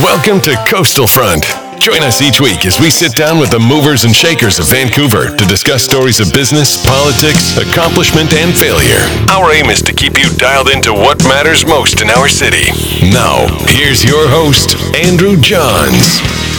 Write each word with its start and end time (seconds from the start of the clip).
Welcome 0.00 0.40
to 0.48 0.56
Coastal 0.66 1.06
Front. 1.06 1.44
Join 1.78 2.00
us 2.02 2.22
each 2.22 2.40
week 2.40 2.64
as 2.64 2.80
we 2.80 2.88
sit 2.88 3.14
down 3.14 3.38
with 3.38 3.50
the 3.50 3.58
movers 3.58 4.04
and 4.04 4.16
shakers 4.16 4.58
of 4.58 4.64
Vancouver 4.64 5.36
to 5.36 5.44
discuss 5.44 5.82
stories 5.82 6.18
of 6.18 6.32
business, 6.32 6.82
politics, 6.86 7.58
accomplishment, 7.58 8.32
and 8.32 8.56
failure. 8.56 9.04
Our 9.28 9.52
aim 9.52 9.68
is 9.68 9.82
to 9.82 9.92
keep 9.92 10.16
you 10.16 10.30
dialed 10.38 10.70
into 10.70 10.94
what 10.94 11.22
matters 11.24 11.66
most 11.66 12.00
in 12.00 12.08
our 12.08 12.26
city. 12.26 12.72
Now, 13.12 13.44
here's 13.68 14.02
your 14.02 14.26
host, 14.28 14.76
Andrew 14.96 15.36
Johns. 15.36 16.51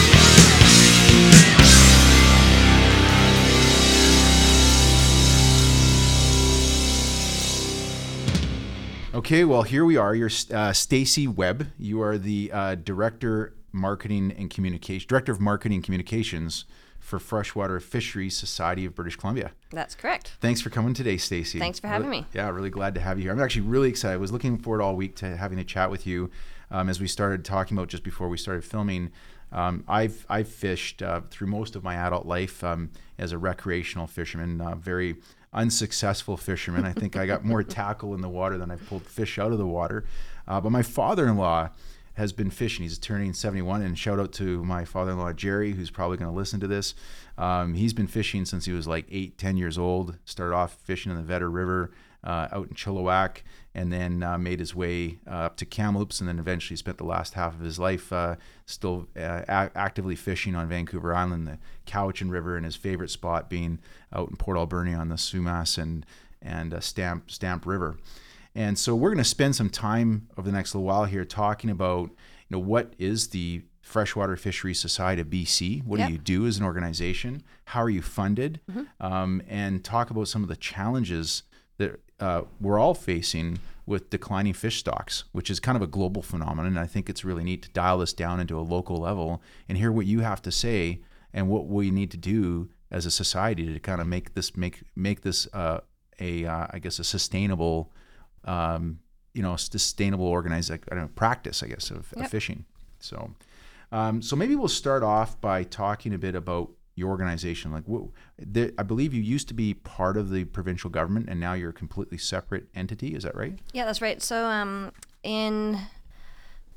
Okay, 9.34 9.46
well, 9.46 9.64
here 9.64 9.84
we 9.84 9.98
are. 9.98 10.14
You're 10.14 10.30
uh, 10.54 10.74
Stacy 10.74 11.28
Webb. 11.28 11.72
You 11.80 12.04
are 12.04 12.20
the 12.20 12.52
uh, 12.54 12.76
director 12.76 13.56
marketing 13.72 14.32
and 14.38 14.48
communication 14.48 15.08
director 15.08 15.32
of 15.32 15.42
marketing 15.42 15.78
and 15.78 15.84
communications 15.84 16.66
for 17.00 17.18
Freshwater 17.18 17.80
Fisheries 17.80 18.38
Society 18.38 18.86
of 18.86 18.94
British 18.94 19.16
Columbia. 19.16 19.54
That's 19.72 19.96
correct. 19.96 20.34
Thanks 20.40 20.62
for 20.62 20.70
coming 20.70 20.94
today, 20.94 21.18
Stacy. 21.18 21.58
Thanks 21.58 21.80
for 21.80 21.88
having 21.88 22.10
Really- 22.10 22.22
me. 22.22 22.28
Yeah, 22.32 22.48
really 22.50 22.70
glad 22.70 22.94
to 22.94 23.02
have 23.02 23.18
you 23.18 23.24
here. 23.24 23.32
I'm 23.32 23.42
actually 23.42 23.64
really 23.64 23.90
excited. 23.90 24.14
I 24.14 24.18
was 24.18 24.32
looking 24.32 24.60
forward 24.60 24.84
all 24.84 24.96
week 24.96 25.16
to 25.16 25.36
having 25.36 25.58
a 25.58 25.64
chat 25.64 25.90
with 25.90 26.06
you. 26.06 26.30
Um, 26.70 26.88
as 26.88 27.02
we 27.02 27.08
started 27.08 27.44
talking 27.44 27.76
about 27.76 27.88
just 27.88 28.04
before 28.04 28.30
we 28.30 28.38
started 28.38 28.64
filming, 28.64 29.10
um, 29.52 29.84
I've 29.88 30.28
I've 30.30 30.48
fished 30.48 31.02
uh, 31.02 31.22
through 31.32 31.48
most 31.48 31.76
of 31.76 31.84
my 31.84 31.96
adult 31.96 32.28
life 32.28 32.64
um, 32.64 32.92
as 33.18 33.32
a 33.32 33.40
recreational 33.40 34.06
fisherman. 34.06 34.62
Uh, 34.62 34.76
very 34.76 35.16
unsuccessful 35.54 36.38
fisherman. 36.38 36.86
I 36.86 36.94
think 36.94 37.16
I 37.16 37.26
got 37.26 37.46
more 37.46 37.64
tackle 37.64 38.14
in 38.14 38.22
the 38.22 38.30
water 38.30 38.58
than 38.58 38.72
I've 38.72 38.86
pulled 38.88 39.04
fish 39.04 39.38
out 39.40 39.52
of 39.52 39.58
the 39.58 39.66
water. 39.68 40.06
Uh, 40.48 40.60
but 40.60 40.72
my 40.72 40.82
father-in-law 40.82 41.70
has 42.16 42.32
been 42.32 42.50
fishing. 42.50 42.84
He's 42.84 42.98
turning 42.98 43.34
71, 43.34 43.82
and 43.82 43.98
shout 43.98 44.20
out 44.20 44.32
to 44.34 44.64
my 44.64 44.86
father-in-law 44.86 45.34
Jerry, 45.34 45.72
who's 45.74 45.90
probably 45.90 46.18
going 46.18 46.30
to 46.32 46.38
listen 46.38 46.60
to 46.60 46.68
this. 46.68 46.94
Um, 47.38 47.74
he's 47.74 47.94
been 47.94 48.08
fishing 48.08 48.46
since 48.46 48.66
he 48.66 48.72
was 48.72 48.88
like 48.88 49.06
eight, 49.10 49.38
10 49.38 49.58
years 49.58 49.78
old. 49.78 50.18
Started 50.26 50.56
off 50.56 50.74
fishing 50.84 51.12
in 51.12 51.18
the 51.18 51.24
Vedder 51.24 51.50
River 51.50 51.92
uh, 52.24 52.48
out 52.52 52.68
in 52.68 52.76
Chilliwack, 52.76 53.38
and 53.76 53.92
then 53.92 54.22
uh, 54.22 54.38
made 54.38 54.60
his 54.60 54.76
way 54.76 55.18
uh, 55.28 55.32
up 55.46 55.58
to 55.58 55.66
Kamloops, 55.66 56.20
and 56.20 56.30
then 56.30 56.40
eventually 56.40 56.78
spent 56.78 56.98
the 56.98 57.04
last 57.04 57.34
half 57.34 57.56
of 57.56 57.62
his 57.62 57.80
life 57.80 58.14
uh, 58.14 58.36
still 58.66 59.08
uh, 59.18 59.42
a- 59.48 59.72
actively 59.76 60.16
fishing 60.16 60.56
on 60.56 60.70
Vancouver 60.70 61.14
Island, 61.14 61.48
the 61.48 61.58
Cowichan 61.88 62.30
River, 62.30 62.56
and 62.56 62.66
his 62.66 62.76
favorite 62.76 63.10
spot 63.10 63.50
being 63.50 63.80
out 64.14 64.30
in 64.30 64.36
Port 64.38 64.58
Alberni 64.58 64.94
on 64.94 65.10
the 65.10 65.18
Somass 65.18 65.78
and 65.78 66.06
and 66.42 66.74
uh, 66.74 66.80
Stamp 66.80 67.32
Stamp 67.32 67.66
River. 67.66 67.98
And 68.56 68.78
so 68.78 68.96
we're 68.96 69.10
going 69.10 69.18
to 69.18 69.24
spend 69.24 69.56
some 69.56 69.70
time 69.70 70.28
over 70.38 70.48
the 70.48 70.56
next 70.56 70.76
little 70.76 70.86
while 70.86 71.06
here 71.06 71.26
talking 71.26 71.70
about, 71.72 72.10
you 72.10 72.52
know, 72.52 72.60
what 72.60 72.94
is 73.00 73.30
the 73.30 73.64
Freshwater 73.82 74.36
Fisheries 74.36 74.80
Society 74.80 75.22
of 75.22 75.28
BC? 75.28 75.84
What 75.84 76.00
Yep. 76.00 76.08
do 76.08 76.14
you 76.14 76.20
do 76.20 76.46
as 76.46 76.58
an 76.60 76.64
organization? 76.66 77.42
How 77.66 77.82
are 77.82 77.90
you 77.90 78.02
funded? 78.04 78.60
Um, 79.00 79.42
and 79.48 79.84
talk 79.84 80.12
about 80.12 80.28
some 80.28 80.44
of 80.44 80.50
the 80.50 80.56
challenges 80.56 81.44
that 81.78 82.00
uh, 82.20 82.44
we're 82.62 82.78
all 82.78 82.94
facing 82.94 83.58
with 83.88 84.10
declining 84.12 84.54
fish 84.54 84.78
stocks, 84.78 85.24
which 85.32 85.50
is 85.50 85.60
kind 85.60 85.76
of 85.76 85.82
a 85.82 85.88
global 85.88 86.22
phenomenon. 86.22 86.68
And 86.68 86.80
I 86.80 86.86
think 86.86 87.10
it's 87.10 87.26
really 87.26 87.44
neat 87.44 87.64
to 87.64 87.70
dial 87.72 87.98
this 87.98 88.14
down 88.14 88.40
into 88.40 88.58
a 88.58 88.62
local 88.62 88.98
level 88.98 89.42
and 89.68 89.78
hear 89.78 89.92
what 89.92 90.06
you 90.06 90.20
have 90.20 90.42
to 90.44 90.52
say 90.52 91.02
and 91.34 91.50
what 91.50 91.68
we 91.68 91.90
need 91.92 92.12
to 92.12 92.18
do 92.18 92.70
as 92.94 93.06
a 93.06 93.12
society 93.12 93.74
to 93.74 93.80
kind 93.80 94.00
of 94.00 94.08
make 94.08 94.34
this 94.36 94.56
make 94.56 94.84
make 94.96 95.22
this 95.22 95.48
uh, 95.54 95.80
a 96.20 96.46
uh, 96.46 96.68
I 96.70 96.80
guess 96.80 97.00
a 97.00 97.04
sustainable 97.04 97.92
um, 98.46 99.00
you 99.34 99.42
know, 99.42 99.56
sustainable 99.56 100.26
organized 100.26 100.72
I 100.72 100.78
don't 100.90 101.00
know, 101.00 101.10
practice, 101.16 101.64
I 101.64 101.68
guess, 101.68 101.92
of, 101.92 102.14
of 102.14 102.30
fishing. 102.30 102.66
So, 103.00 103.32
um, 103.92 104.22
so 104.22 104.36
maybe 104.36 104.56
we'll 104.56 104.68
start 104.68 105.04
off 105.04 105.40
by 105.42 105.64
talking 105.64 106.14
a 106.14 106.18
bit 106.18 106.36
about 106.36 106.72
your 106.96 107.10
organization. 107.10 107.72
Like, 107.72 107.84
the, 108.38 108.74
I 108.78 108.84
believe 108.84 109.14
you 109.14 109.22
used 109.22 109.48
to 109.48 109.54
be 109.54 109.74
part 109.74 110.18
of 110.18 110.30
the 110.30 110.46
provincial 110.46 110.90
government, 110.90 111.28
and 111.30 111.40
now 111.40 111.54
you're 111.54 111.72
a 111.72 111.74
completely 111.74 112.18
separate 112.18 112.68
entity. 112.76 113.16
Is 113.16 113.24
that 113.24 113.36
right? 113.36 113.58
Yeah, 113.74 113.86
that's 113.86 114.02
right. 114.02 114.22
So, 114.22 114.46
um, 114.46 114.92
in 115.24 115.80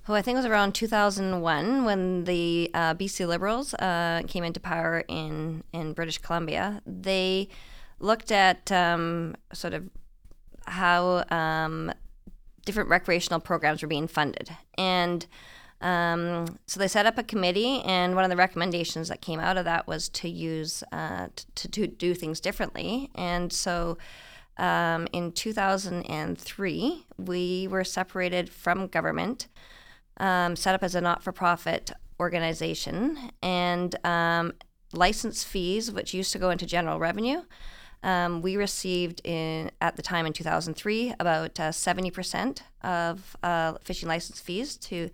oh, 0.08 0.14
I 0.14 0.22
think 0.22 0.36
was 0.36 0.46
around 0.46 0.74
2001 0.74 1.84
when 1.84 2.24
the 2.24 2.70
uh, 2.74 2.94
BC 2.94 3.26
Liberals 3.26 3.74
uh, 3.74 4.22
came 4.26 4.44
into 4.44 4.60
power 4.60 5.04
in 5.08 5.64
in 5.72 5.92
British 5.92 6.18
Columbia. 6.18 6.82
They 6.86 7.48
looked 7.98 8.30
at 8.30 8.70
um, 8.70 9.34
sort 9.52 9.74
of 9.74 9.88
how 10.66 11.24
um, 11.30 11.92
different 12.64 12.88
recreational 12.88 13.40
programs 13.40 13.82
were 13.82 13.88
being 13.88 14.08
funded, 14.08 14.50
and 14.76 15.26
um, 15.80 16.58
so 16.66 16.80
they 16.80 16.88
set 16.88 17.06
up 17.06 17.18
a 17.18 17.22
committee. 17.22 17.82
And 17.82 18.14
one 18.14 18.24
of 18.24 18.30
the 18.30 18.36
recommendations 18.36 19.08
that 19.08 19.20
came 19.20 19.40
out 19.40 19.56
of 19.56 19.64
that 19.64 19.86
was 19.86 20.08
to 20.10 20.28
use 20.28 20.82
uh, 20.92 21.28
to, 21.54 21.68
to 21.68 21.86
do 21.86 22.14
things 22.14 22.40
differently. 22.40 23.10
And 23.14 23.52
so 23.52 23.98
um, 24.58 25.06
in 25.12 25.32
2003, 25.32 27.06
we 27.18 27.68
were 27.68 27.84
separated 27.84 28.48
from 28.48 28.86
government, 28.86 29.48
um, 30.18 30.56
set 30.56 30.74
up 30.74 30.82
as 30.82 30.94
a 30.94 31.00
not 31.00 31.22
for 31.22 31.32
profit 31.32 31.92
organization, 32.18 33.30
and 33.42 33.94
um, 34.04 34.52
license 34.92 35.44
fees, 35.44 35.92
which 35.92 36.14
used 36.14 36.32
to 36.32 36.38
go 36.38 36.50
into 36.50 36.66
general 36.66 36.98
revenue. 36.98 37.42
Um, 38.02 38.40
we 38.42 38.56
received 38.56 39.20
in 39.24 39.70
at 39.80 39.96
the 39.96 40.02
time 40.02 40.26
in 40.26 40.32
2003 40.32 41.14
about 41.18 41.58
uh, 41.58 41.70
70% 41.70 42.60
of 42.82 43.36
uh, 43.42 43.74
fishing 43.82 44.08
license 44.08 44.38
fees 44.38 44.76
to 44.76 45.10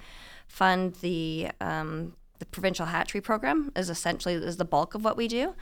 fund 0.46 0.96
the 0.96 1.48
um, 1.60 2.14
the 2.38 2.46
provincial 2.46 2.86
hatchery 2.86 3.20
program 3.20 3.70
is 3.76 3.88
essentially 3.88 4.34
is 4.34 4.56
the 4.56 4.64
bulk 4.64 4.94
of 4.96 5.04
what 5.04 5.16
we 5.16 5.28
do. 5.28 5.54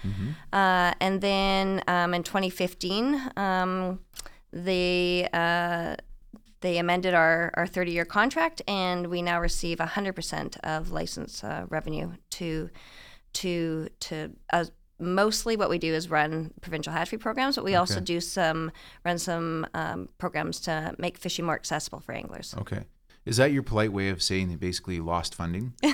Uh, 0.50 0.95
and 0.99 1.21
then 1.21 1.83
um, 1.87 2.15
in 2.15 2.23
2015, 2.23 3.31
um, 3.37 4.00
they 6.60 6.78
amended 6.78 7.15
our, 7.15 7.50
our 7.54 7.66
30 7.66 7.93
year 7.93 8.04
contract, 8.04 8.62
and 8.69 9.06
we 9.06 9.22
now 9.22 9.41
receive 9.41 9.78
100% 9.78 10.59
of 10.60 10.93
license 10.93 11.43
uh, 11.43 11.66
revenue 11.69 12.12
to 12.31 12.71
to 13.32 13.88
to 14.00 14.32
uh, 14.53 14.65
mostly 14.99 15.56
what 15.56 15.70
we 15.70 15.78
do 15.78 15.94
is 15.94 16.10
run 16.10 16.53
provincial 16.60 16.93
hatchery 16.93 17.19
programs, 17.19 17.56
but 17.56 17.65
we 17.65 17.75
also 17.75 18.00
do 18.00 18.20
some 18.20 18.70
run 19.04 19.19
some 19.19 19.66
um, 19.75 20.09
programs 20.19 20.60
to 20.60 20.94
make 20.99 21.16
fishing 21.16 21.44
more 21.44 21.54
accessible 21.54 22.00
for 22.00 22.12
anglers. 22.12 22.54
Okay. 22.59 22.84
Is 23.26 23.36
that 23.36 23.53
your 23.53 23.62
polite 23.62 23.92
way 23.92 24.08
of 24.08 24.22
saying 24.22 24.48
they 24.48 24.56
basically 24.56 25.00
lost 25.00 25.34
funding? 25.34 25.75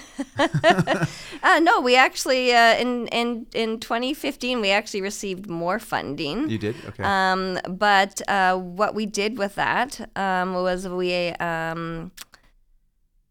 Uh, 1.42 1.60
no, 1.60 1.80
we 1.80 1.94
actually 1.94 2.52
uh, 2.52 2.74
in 2.76 3.06
in 3.08 3.46
in 3.54 3.78
2015 3.78 4.60
we 4.60 4.70
actually 4.70 5.00
received 5.00 5.48
more 5.48 5.78
funding. 5.78 6.50
You 6.50 6.58
did? 6.58 6.74
Okay. 6.88 7.02
Um, 7.04 7.60
but 7.68 8.20
uh, 8.28 8.56
what 8.56 8.94
we 8.94 9.06
did 9.06 9.38
with 9.38 9.54
that 9.54 10.10
um, 10.16 10.54
was 10.54 10.88
we 10.88 11.28
um, 11.34 12.10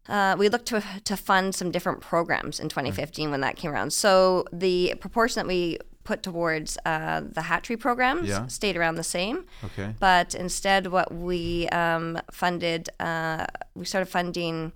uh, 0.08 0.34
we 0.38 0.48
looked 0.48 0.66
to 0.66 0.82
to 1.04 1.16
fund 1.16 1.54
some 1.54 1.70
different 1.70 2.00
programs 2.00 2.58
in 2.58 2.68
2015 2.68 3.30
when 3.30 3.42
that 3.42 3.56
came 3.56 3.70
around. 3.70 3.92
So 3.92 4.44
the 4.52 4.94
proportion 5.00 5.40
that 5.40 5.46
we 5.46 5.78
put 6.06 6.22
towards 6.22 6.78
uh, 6.86 7.20
the 7.36 7.42
hatchery 7.42 7.76
programs 7.76 8.28
Yeah. 8.28 8.46
stayed 8.46 8.76
around 8.76 8.94
the 8.94 9.04
same. 9.18 9.44
okay. 9.64 9.94
But 9.98 10.34
instead, 10.34 10.86
what 10.86 11.12
we 11.12 11.68
um, 11.68 12.18
funded, 12.30 12.88
uh, 13.00 13.44
we 13.74 13.84
started 13.84 14.06
funding 14.06 14.72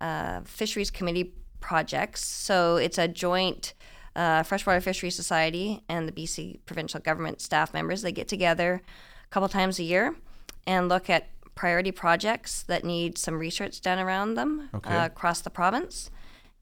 uh, 0.00 0.40
fisheries 0.44 0.90
committee 0.90 1.34
projects. 1.60 2.24
So 2.24 2.76
it's 2.76 2.98
a 2.98 3.08
joint 3.08 3.74
uh, 4.16 4.42
freshwater 4.42 4.80
fisheries 4.80 5.16
society 5.16 5.82
and 5.88 6.08
the 6.08 6.12
BC 6.12 6.60
provincial 6.66 7.00
government 7.00 7.40
staff 7.40 7.74
members. 7.74 8.02
They 8.02 8.12
get 8.12 8.28
together 8.28 8.82
a 9.26 9.28
couple 9.30 9.48
times 9.48 9.78
a 9.78 9.82
year 9.82 10.14
and 10.66 10.88
look 10.88 11.10
at 11.10 11.28
priority 11.54 11.92
projects 11.92 12.62
that 12.64 12.84
need 12.84 13.18
some 13.18 13.38
research 13.38 13.80
done 13.80 13.98
around 13.98 14.34
them 14.34 14.68
Okay. 14.74 14.94
uh, 14.96 15.06
across 15.06 15.40
the 15.40 15.50
province. 15.50 16.10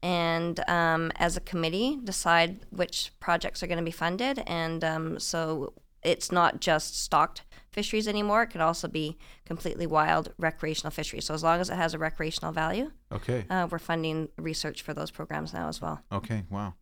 And 0.03 0.59
um, 0.67 1.11
as 1.17 1.37
a 1.37 1.41
committee, 1.41 1.99
decide 2.03 2.65
which 2.71 3.11
projects 3.19 3.61
are 3.61 3.67
going 3.67 3.77
to 3.77 3.83
be 3.83 3.91
funded. 3.91 4.43
And 4.47 4.83
um, 4.83 5.19
so 5.19 5.73
it's 6.03 6.31
not 6.31 6.59
just 6.59 6.99
stocked 6.99 7.43
fisheries 7.71 8.07
anymore. 8.07 8.43
It 8.43 8.47
can 8.49 8.61
also 8.61 8.87
be 8.87 9.17
completely 9.45 9.85
wild 9.87 10.33
recreational 10.37 10.91
fisheries. 10.91 11.25
So 11.25 11.33
as 11.33 11.43
long 11.43 11.59
as 11.61 11.69
it 11.69 11.75
has 11.75 11.93
a 11.93 11.99
recreational 11.99 12.51
value, 12.51 12.91
Okay. 13.11 13.45
uh, 13.49 13.67
we're 13.69 13.79
funding 13.79 14.29
research 14.37 14.81
for 14.81 14.93
those 14.93 15.11
programs 15.11 15.53
now 15.53 15.67
as 15.69 15.79
well. 15.81 16.01
Okay, 16.11 16.43
wow, 16.49 16.73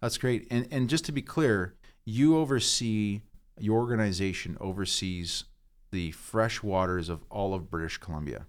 that's 0.00 0.16
great. 0.16 0.46
And 0.50 0.68
and 0.70 0.88
just 0.88 1.04
to 1.06 1.12
be 1.12 1.22
clear, 1.22 1.74
you 2.04 2.36
oversee 2.38 3.22
your 3.58 3.78
organization 3.80 4.56
oversees 4.60 5.44
the 5.90 6.12
fresh 6.12 6.62
waters 6.62 7.08
of 7.08 7.24
all 7.30 7.52
of 7.54 7.68
British 7.70 7.98
Columbia. 7.98 8.46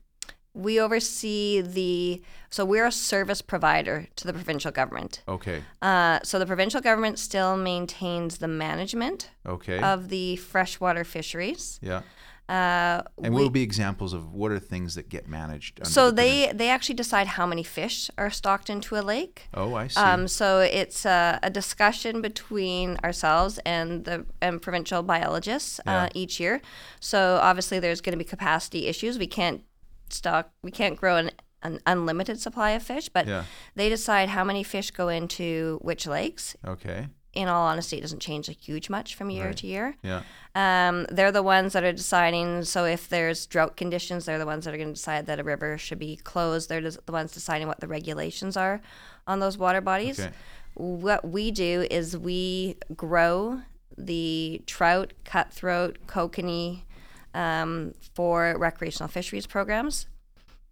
We 0.53 0.79
oversee 0.79 1.61
the, 1.61 2.21
so 2.49 2.65
we're 2.65 2.85
a 2.87 2.91
service 2.91 3.41
provider 3.41 4.07
to 4.15 4.25
the 4.27 4.33
provincial 4.33 4.71
government. 4.71 5.21
Okay, 5.27 5.63
Uh, 5.81 6.19
so 6.23 6.39
the 6.39 6.45
provincial 6.45 6.81
government 6.81 7.19
still 7.19 7.55
maintains 7.55 8.39
the 8.39 8.47
management 8.47 9.29
okay, 9.45 9.79
of 9.79 10.09
the 10.09 10.35
freshwater 10.37 11.03
fisheries. 11.03 11.79
yeah, 11.81 12.01
Uh, 12.49 13.03
And 13.23 13.31
what 13.35 13.41
will 13.43 13.51
be 13.51 13.61
examples 13.61 14.11
of 14.11 14.33
what 14.33 14.51
are 14.51 14.57
things 14.59 14.95
that 14.95 15.07
get 15.07 15.27
managed? 15.27 15.79
under 15.81 15.89
so 15.89 16.09
the 16.09 16.15
they 16.15 16.51
they 16.51 16.69
actually 16.69 16.95
decide 16.95 17.27
how 17.37 17.45
many 17.45 17.61
fish 17.63 18.09
are 18.17 18.31
stocked 18.31 18.71
into 18.71 18.95
a 18.97 19.03
lake. 19.03 19.47
Oh, 19.53 19.75
I 19.75 19.87
see. 19.87 20.01
Um, 20.01 20.27
so 20.27 20.59
it's 20.61 21.05
a, 21.05 21.37
a 21.43 21.51
discussion 21.51 22.21
between 22.23 22.97
ourselves 23.03 23.59
and 23.65 24.03
the 24.05 24.25
and 24.41 24.59
provincial 24.63 25.03
biologists 25.03 25.79
Yeah. 25.85 26.05
uh, 26.05 26.09
each 26.15 26.39
year. 26.39 26.59
So 26.99 27.19
obviously 27.49 27.79
there's 27.79 28.01
going 28.01 28.17
to 28.17 28.23
be 28.25 28.29
capacity 28.37 28.87
issues. 28.87 29.19
We 29.19 29.27
can't 29.27 29.61
stock, 30.13 30.51
we 30.63 30.71
can't 30.71 30.95
grow 30.97 31.15
an, 31.17 31.31
an 31.61 31.79
unlimited 31.85 32.39
supply 32.39 32.71
of 32.71 32.83
fish, 32.83 33.09
but 33.09 33.27
Yeah. 33.27 33.43
they 33.75 33.89
decide 33.89 34.29
how 34.29 34.43
many 34.43 34.63
fish 34.63 34.91
go 34.91 35.09
into 35.09 35.79
which 35.81 36.07
lakes. 36.07 36.55
okay. 36.65 37.07
In 37.33 37.47
all 37.47 37.67
honesty, 37.67 37.97
it 37.97 38.01
doesn't 38.01 38.21
change 38.21 38.49
a 38.49 38.53
huge 38.53 38.89
much 38.89 39.13
from 39.13 39.29
year 39.29 39.45
Right. 39.47 39.57
to 39.57 39.67
year. 39.67 39.95
Yeah. 40.01 40.23
Um, 40.55 41.05
they're 41.11 41.31
the 41.31 41.43
ones 41.43 41.73
that 41.73 41.83
are 41.83 41.91
deciding. 41.93 42.63
So 42.63 42.85
if 42.85 43.07
there's 43.07 43.45
drought 43.45 43.77
conditions, 43.77 44.25
they're 44.25 44.39
the 44.39 44.47
ones 44.47 44.65
that 44.65 44.73
are 44.73 44.77
going 44.77 44.89
to 44.89 44.95
decide 44.95 45.27
that 45.27 45.39
a 45.39 45.43
river 45.43 45.77
should 45.77 45.99
be 45.99 46.15
closed. 46.15 46.69
They're 46.69 46.81
the 46.81 46.99
ones 47.11 47.31
deciding 47.31 47.67
what 47.67 47.81
the 47.81 47.87
regulations 47.87 48.57
are 48.57 48.81
on 49.27 49.39
those 49.41 49.59
water 49.59 49.79
bodies. 49.79 50.19
Okay. 50.19 50.31
What 50.73 51.23
we 51.23 51.51
do 51.51 51.85
is 51.91 52.17
we 52.17 52.77
grow 52.95 53.61
the 53.95 54.63
trout, 54.65 55.13
cutthroat, 55.23 55.99
kokanee 56.07 56.81
um, 57.33 57.93
for 58.15 58.55
recreational 58.57 59.07
fisheries 59.07 59.45
programs. 59.47 60.07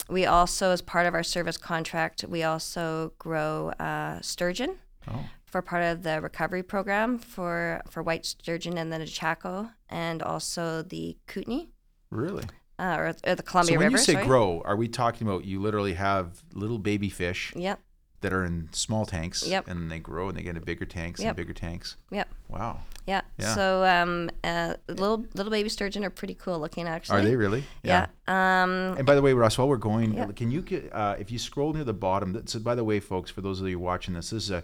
We 0.09 0.25
also, 0.25 0.71
as 0.71 0.81
part 0.81 1.05
of 1.05 1.13
our 1.13 1.23
service 1.23 1.57
contract, 1.57 2.23
we 2.27 2.43
also 2.43 3.13
grow 3.17 3.69
uh, 3.79 4.21
sturgeon 4.21 4.77
Oh. 5.09 5.25
for 5.45 5.61
part 5.61 5.83
of 5.83 6.03
the 6.03 6.19
recovery 6.21 6.63
program 6.63 7.17
for, 7.17 7.81
for 7.89 8.03
white 8.03 8.25
sturgeon 8.25 8.77
and 8.77 8.91
then 8.91 9.01
Nechako 9.01 9.71
and 9.89 10.21
also 10.21 10.81
the 10.81 11.17
Kootenai 11.27 11.65
Really? 12.11 12.43
uh, 12.79 12.95
or, 12.99 13.15
or 13.25 13.35
the 13.35 13.43
Columbia 13.43 13.73
so 13.75 13.79
when 13.79 13.87
River. 13.87 13.97
you 13.97 14.03
say 14.03 14.13
sorry. 14.13 14.25
grow, 14.25 14.61
are 14.65 14.75
we 14.75 14.87
talking 14.89 15.25
about 15.27 15.45
you 15.45 15.61
literally 15.61 15.93
have 15.93 16.43
little 16.53 16.77
baby 16.77 17.09
fish 17.09 17.53
Yep, 17.55 17.79
that 18.21 18.33
are 18.33 18.43
in 18.43 18.67
small 18.71 19.05
tanks 19.05 19.45
Yep. 19.47 19.67
and 19.67 19.91
they 19.91 19.99
grow 19.99 20.27
and 20.29 20.37
they 20.37 20.41
get 20.41 20.49
into 20.55 20.61
bigger 20.61 20.85
tanks 20.85 21.19
Yep. 21.19 21.27
and 21.29 21.37
bigger 21.37 21.53
tanks? 21.53 21.97
yep, 22.09 22.27
Wow. 22.49 22.79
yeah. 23.05 23.21
Yeah. 23.37 23.53
So 23.55 23.83
um, 23.85 24.29
uh, 24.43 24.73
little 24.87 25.25
little 25.35 25.51
baby 25.51 25.69
sturgeon 25.69 26.03
are 26.03 26.09
pretty 26.09 26.33
cool 26.33 26.59
looking 26.59 26.87
actually. 26.87 27.19
Are 27.21 27.23
they 27.23 27.35
really? 27.35 27.63
Yeah. 27.83 28.07
Um, 28.27 28.95
And 28.97 29.05
by 29.05 29.13
the 29.15 29.21
way, 29.21 29.33
Russ, 29.33 29.57
while 29.57 29.67
we're 29.69 29.77
going, 29.77 30.13
Yeah. 30.13 30.25
can 30.35 30.49
you 30.51 30.61
get, 30.61 30.91
uh, 30.93 31.15
if 31.19 31.31
you 31.31 31.37
scroll 31.39 31.73
near 31.73 31.83
the 31.83 31.93
bottom, 31.93 32.33
that, 32.33 32.49
so 32.49 32.59
by 32.59 32.73
the 32.75 32.83
way, 32.83 32.99
folks, 32.99 33.29
for 33.29 33.41
those 33.41 33.61
of 33.61 33.67
you 33.69 33.77
watching 33.79 34.13
this, 34.15 34.31
this 34.31 34.43
is 34.45 34.51
a 34.51 34.63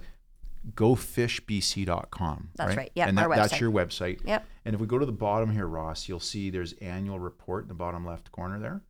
gofishbc.com. 0.76 2.50
That's 2.56 2.76
right. 2.76 2.92
Yeah, 2.96 3.08
and 3.08 3.18
that, 3.18 3.30
that's 3.30 3.60
your 3.60 3.72
website. 3.72 4.20
Yep. 4.26 4.46
And 4.66 4.76
if 4.76 4.82
we 4.82 4.88
go 4.88 4.98
to 4.98 5.06
the 5.06 5.12
bottom 5.12 5.52
here, 5.52 5.68
Ross, 5.68 6.08
you'll 6.08 6.20
see 6.20 6.50
there's 6.50 6.74
annual 6.74 7.20
report 7.20 7.64
in 7.66 7.68
the 7.68 7.74
bottom 7.74 8.06
left 8.06 8.32
corner 8.32 8.60
there. 8.60 8.82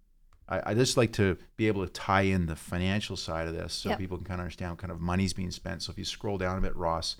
I, 0.50 0.72
I 0.72 0.74
just 0.74 0.98
like 0.98 1.14
to 1.14 1.38
be 1.56 1.68
able 1.68 1.86
to 1.86 1.92
tie 1.92 2.22
in 2.24 2.46
the 2.48 2.56
financial 2.56 3.16
side 3.18 3.48
of 3.48 3.54
this 3.54 3.74
so 3.74 3.90
Yep. 3.90 4.00
people 4.00 4.18
can 4.18 4.26
kind 4.26 4.40
of 4.40 4.44
understand 4.46 4.72
what 4.72 4.80
kind 4.80 4.92
of 4.92 5.00
money's 5.00 5.34
being 5.34 5.52
spent. 5.52 5.84
So 5.84 5.92
if 5.92 5.98
you 5.98 6.06
scroll 6.06 6.38
down 6.38 6.58
a 6.58 6.62
bit, 6.62 6.76
Ross, 6.76 7.16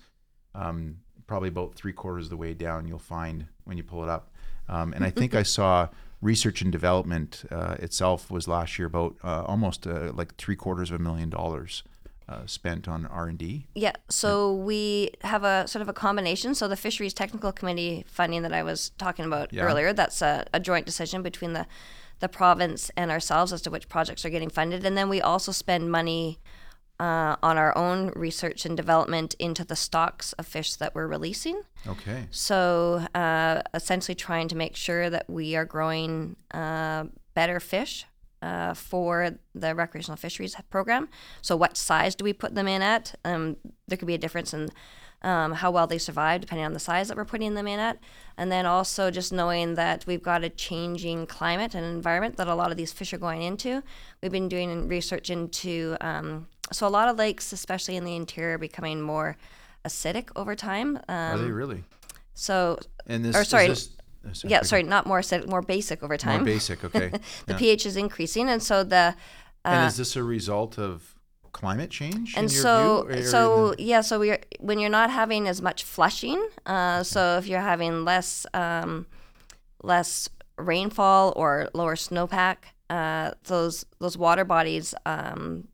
um, 0.54 0.98
probably 1.26 1.48
about 1.48 1.74
three 1.74 1.92
quarters 1.92 2.26
of 2.26 2.30
the 2.30 2.36
way 2.36 2.54
down, 2.54 2.86
you'll 2.86 2.98
find 2.98 3.46
when 3.64 3.76
you 3.76 3.82
pull 3.82 4.02
it 4.02 4.08
up. 4.08 4.30
Um, 4.68 4.92
and 4.92 5.04
I 5.04 5.10
think 5.10 5.34
I 5.42 5.42
saw 5.42 5.88
research 6.20 6.62
and 6.62 6.70
development 6.72 7.44
uh, 7.50 7.76
itself 7.80 8.30
was 8.30 8.46
last 8.48 8.78
year 8.78 8.86
about 8.86 9.16
uh, 9.24 9.42
almost 9.44 9.86
uh, 9.86 10.12
like 10.14 10.36
three 10.36 10.56
quarters 10.56 10.90
of 10.90 11.00
a 11.00 11.02
million 11.02 11.28
dollars 11.30 11.82
uh, 12.28 12.46
spent 12.46 12.88
on 12.88 13.04
R 13.06 13.28
and 13.28 13.36
D. 13.38 13.66
Yeah, 13.74 13.92
so 14.08 14.54
we 14.54 15.10
have 15.22 15.44
a 15.44 15.66
sort 15.68 15.82
of 15.82 15.88
a 15.88 15.92
combination. 15.92 16.54
So 16.54 16.68
the 16.68 16.76
Fisheries 16.76 17.12
Technical 17.12 17.52
Committee 17.52 18.04
funding 18.06 18.42
that 18.42 18.52
I 18.54 18.62
was 18.62 18.90
talking 18.96 19.26
about 19.26 19.52
Yeah. 19.52 19.64
earlier, 19.64 19.92
that's 19.92 20.22
a, 20.22 20.46
a 20.54 20.60
joint 20.60 20.86
decision 20.86 21.22
between 21.22 21.52
the 21.52 21.66
the 22.24 22.28
province 22.30 22.90
and 22.96 23.10
ourselves 23.10 23.52
as 23.52 23.60
to 23.60 23.70
which 23.70 23.86
projects 23.86 24.24
are 24.24 24.30
getting 24.30 24.48
funded. 24.48 24.82
And 24.86 24.96
then 24.96 25.10
we 25.10 25.20
also 25.20 25.52
spend 25.52 25.92
money 25.92 26.40
uh, 26.98 27.36
on 27.42 27.58
our 27.58 27.76
own 27.76 28.12
research 28.16 28.64
and 28.64 28.74
development 28.74 29.34
into 29.38 29.62
the 29.62 29.76
stocks 29.76 30.32
of 30.34 30.46
fish 30.46 30.76
that 30.76 30.94
we're 30.94 31.06
releasing. 31.06 31.60
Okay. 31.86 32.26
So 32.30 33.06
uh, 33.14 33.60
essentially, 33.74 34.14
trying 34.14 34.48
to 34.48 34.56
make 34.56 34.74
sure 34.74 35.10
that 35.10 35.28
we 35.28 35.54
are 35.54 35.66
growing 35.66 36.36
uh, 36.52 37.04
better 37.34 37.60
fish 37.60 38.06
uh, 38.40 38.72
for 38.72 39.32
the 39.54 39.74
recreational 39.74 40.16
fisheries 40.16 40.56
program. 40.70 41.10
So, 41.42 41.56
what 41.56 41.76
size 41.76 42.14
do 42.14 42.24
we 42.24 42.32
put 42.32 42.54
them 42.54 42.68
in 42.68 42.80
at? 42.80 43.14
Um, 43.26 43.56
there 43.86 43.98
could 43.98 44.08
be 44.08 44.14
a 44.14 44.18
difference 44.18 44.54
in 44.54 44.70
um, 45.24 45.52
how 45.52 45.70
well 45.70 45.86
they 45.86 45.98
survive 45.98 46.40
depending 46.42 46.64
on 46.66 46.74
the 46.74 46.78
size 46.78 47.08
that 47.08 47.16
we're 47.16 47.24
putting 47.24 47.54
them 47.54 47.66
in 47.66 47.80
at. 47.80 47.98
And 48.36 48.52
then 48.52 48.66
also 48.66 49.10
just 49.10 49.32
knowing 49.32 49.74
that 49.74 50.06
we've 50.06 50.22
got 50.22 50.44
a 50.44 50.50
changing 50.50 51.26
climate 51.26 51.74
and 51.74 51.84
environment 51.84 52.36
that 52.36 52.46
a 52.48 52.54
lot 52.54 52.70
of 52.70 52.76
these 52.76 52.92
fish 52.92 53.12
are 53.12 53.18
going 53.18 53.42
into. 53.42 53.82
We've 54.22 54.32
been 54.32 54.48
doing 54.48 54.86
research 54.88 55.30
into, 55.30 55.96
um, 56.00 56.46
so 56.72 56.86
a 56.86 56.88
lot 56.88 57.08
of 57.08 57.16
lakes, 57.16 57.52
especially 57.52 57.96
in 57.96 58.04
the 58.04 58.14
interior, 58.16 58.56
are 58.56 58.58
becoming 58.58 59.00
more 59.00 59.36
acidic 59.84 60.30
over 60.36 60.54
time. 60.54 60.96
Um, 61.08 61.14
Are 61.16 61.38
they 61.38 61.50
really? 61.50 61.84
so, 62.34 62.78
And 63.06 63.24
this, 63.24 63.36
or 63.36 63.44
sorry, 63.44 63.68
this- 63.68 63.90
uh, 64.26 64.30
yeah, 64.44 64.62
sorry, 64.62 64.82
not 64.82 65.06
more 65.06 65.20
acidic, 65.20 65.46
more 65.46 65.62
basic 65.62 66.02
over 66.02 66.16
time. 66.16 66.40
More 66.40 66.46
basic. 66.46 66.82
Okay. 66.84 67.08
the 67.46 67.52
Yeah. 67.52 67.58
pH 67.58 67.86
is 67.86 67.96
increasing, 67.96 68.48
and 68.48 68.62
so 68.62 68.82
the 68.82 69.14
and 69.66 69.86
is 69.86 69.96
this 69.96 70.16
a 70.16 70.22
result 70.22 70.78
of 70.78 71.13
climate 71.54 71.88
change? 71.88 72.34
and 72.36 72.50
in 72.50 72.52
your 72.52 72.62
so 72.62 73.06
view, 73.10 73.22
so 73.22 73.74
yeah, 73.78 74.02
so 74.02 74.18
we're 74.18 74.40
when 74.60 74.78
you're 74.78 74.90
not 74.90 75.10
having 75.10 75.48
as 75.48 75.62
much 75.62 75.82
flushing. 75.84 76.46
Uh, 76.66 77.02
so 77.02 77.38
if 77.38 77.46
you're 77.46 77.60
having 77.60 78.04
less 78.04 78.44
um, 78.52 79.06
less 79.82 80.28
rainfall 80.58 81.32
or 81.36 81.70
lower 81.72 81.94
snowpack, 81.94 82.56
uh, 82.90 83.30
those 83.44 83.86
those 84.00 84.18
water 84.18 84.44
bodies 84.44 84.94
um, 85.06 85.68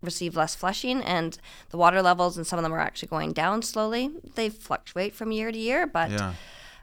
receive 0.00 0.34
less 0.34 0.56
flushing, 0.56 1.00
and 1.02 1.38
the 1.70 1.76
water 1.76 2.02
levels 2.02 2.36
and 2.36 2.46
some 2.46 2.58
of 2.58 2.64
them 2.64 2.74
are 2.74 2.80
actually 2.80 3.08
going 3.08 3.32
down 3.32 3.62
slowly. 3.62 4.10
They 4.34 4.48
fluctuate 4.48 5.14
from 5.14 5.30
year 5.30 5.52
to 5.52 5.58
year, 5.58 5.86
but 5.86 6.10
yeah. 6.10 6.34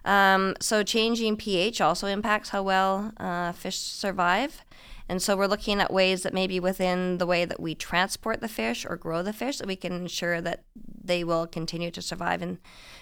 Um, 0.06 0.56
so 0.62 0.82
changing 0.82 1.36
pH 1.36 1.82
also 1.82 2.08
impacts 2.08 2.50
how 2.50 2.64
well 2.64 3.12
uh, 3.18 3.52
fish 3.52 3.78
survive. 3.78 4.64
And 5.10 5.22
so 5.22 5.36
we're 5.36 5.48
looking 5.48 5.82
at 5.82 5.92
ways 5.92 6.22
that 6.24 6.34
maybe 6.34 6.60
within 6.60 7.18
the 7.18 7.26
way 7.26 7.44
that 7.44 7.60
we 7.60 7.74
transport 7.76 8.40
the 8.42 8.48
fish 8.48 8.86
or 8.86 8.96
grow 8.96 9.24
the 9.24 9.34
fish 9.34 9.58
that 9.58 9.68
we 9.68 9.76
can 9.76 9.92
ensure 9.92 10.40
that 10.40 10.64
they 11.04 11.24
will 11.24 11.48
continue 11.48 11.90
to 11.92 12.02
survive 12.02 12.42
in, 12.44 12.60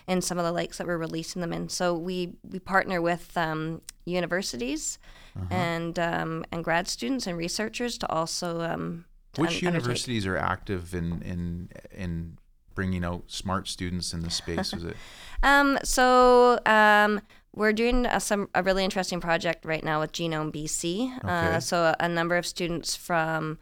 in 0.07 0.21
some 0.21 0.37
of 0.39 0.45
the 0.45 0.51
lakes 0.53 0.77
that 0.77 0.87
we're 0.87 0.97
releasing 0.97 1.41
them 1.41 1.51
in. 1.51 1.67
So 1.69 1.93
we, 1.95 2.33
we 2.49 2.59
partner 2.59 3.01
with 3.01 3.37
um, 3.37 3.81
universities 4.05 4.97
Uh-huh. 5.37 5.45
and 5.53 5.99
um, 5.99 6.43
and 6.51 6.63
grad 6.63 6.87
students 6.87 7.27
and 7.27 7.37
researchers 7.37 7.97
to 7.99 8.07
also 8.09 8.61
um, 8.61 9.05
to 9.33 9.41
Which 9.41 9.61
un- 9.63 9.73
universities 9.73 10.25
are 10.25 10.35
active 10.37 10.95
in 10.95 11.21
in 11.21 11.69
in 11.91 12.37
bringing 12.73 13.03
out 13.05 13.23
smart 13.27 13.67
students 13.67 14.13
in 14.13 14.21
this 14.23 14.35
space? 14.35 14.73
Is 14.73 14.83
it? 14.83 14.95
Um, 15.43 15.77
so 15.83 16.57
um, 16.65 17.21
we're 17.57 17.73
doing 17.73 18.05
a, 18.05 18.19
some 18.19 18.49
a 18.53 18.61
really 18.63 18.83
interesting 18.83 19.19
project 19.19 19.65
right 19.65 19.83
now 19.83 19.99
with 19.99 20.11
Genome 20.11 20.51
BC. 20.51 21.17
Okay. 21.17 21.27
Uh, 21.27 21.59
so 21.59 21.77
a, 21.83 21.95
a 21.99 22.07
number 22.07 22.37
of 22.37 22.45
students 22.45 22.95
from 22.95 23.57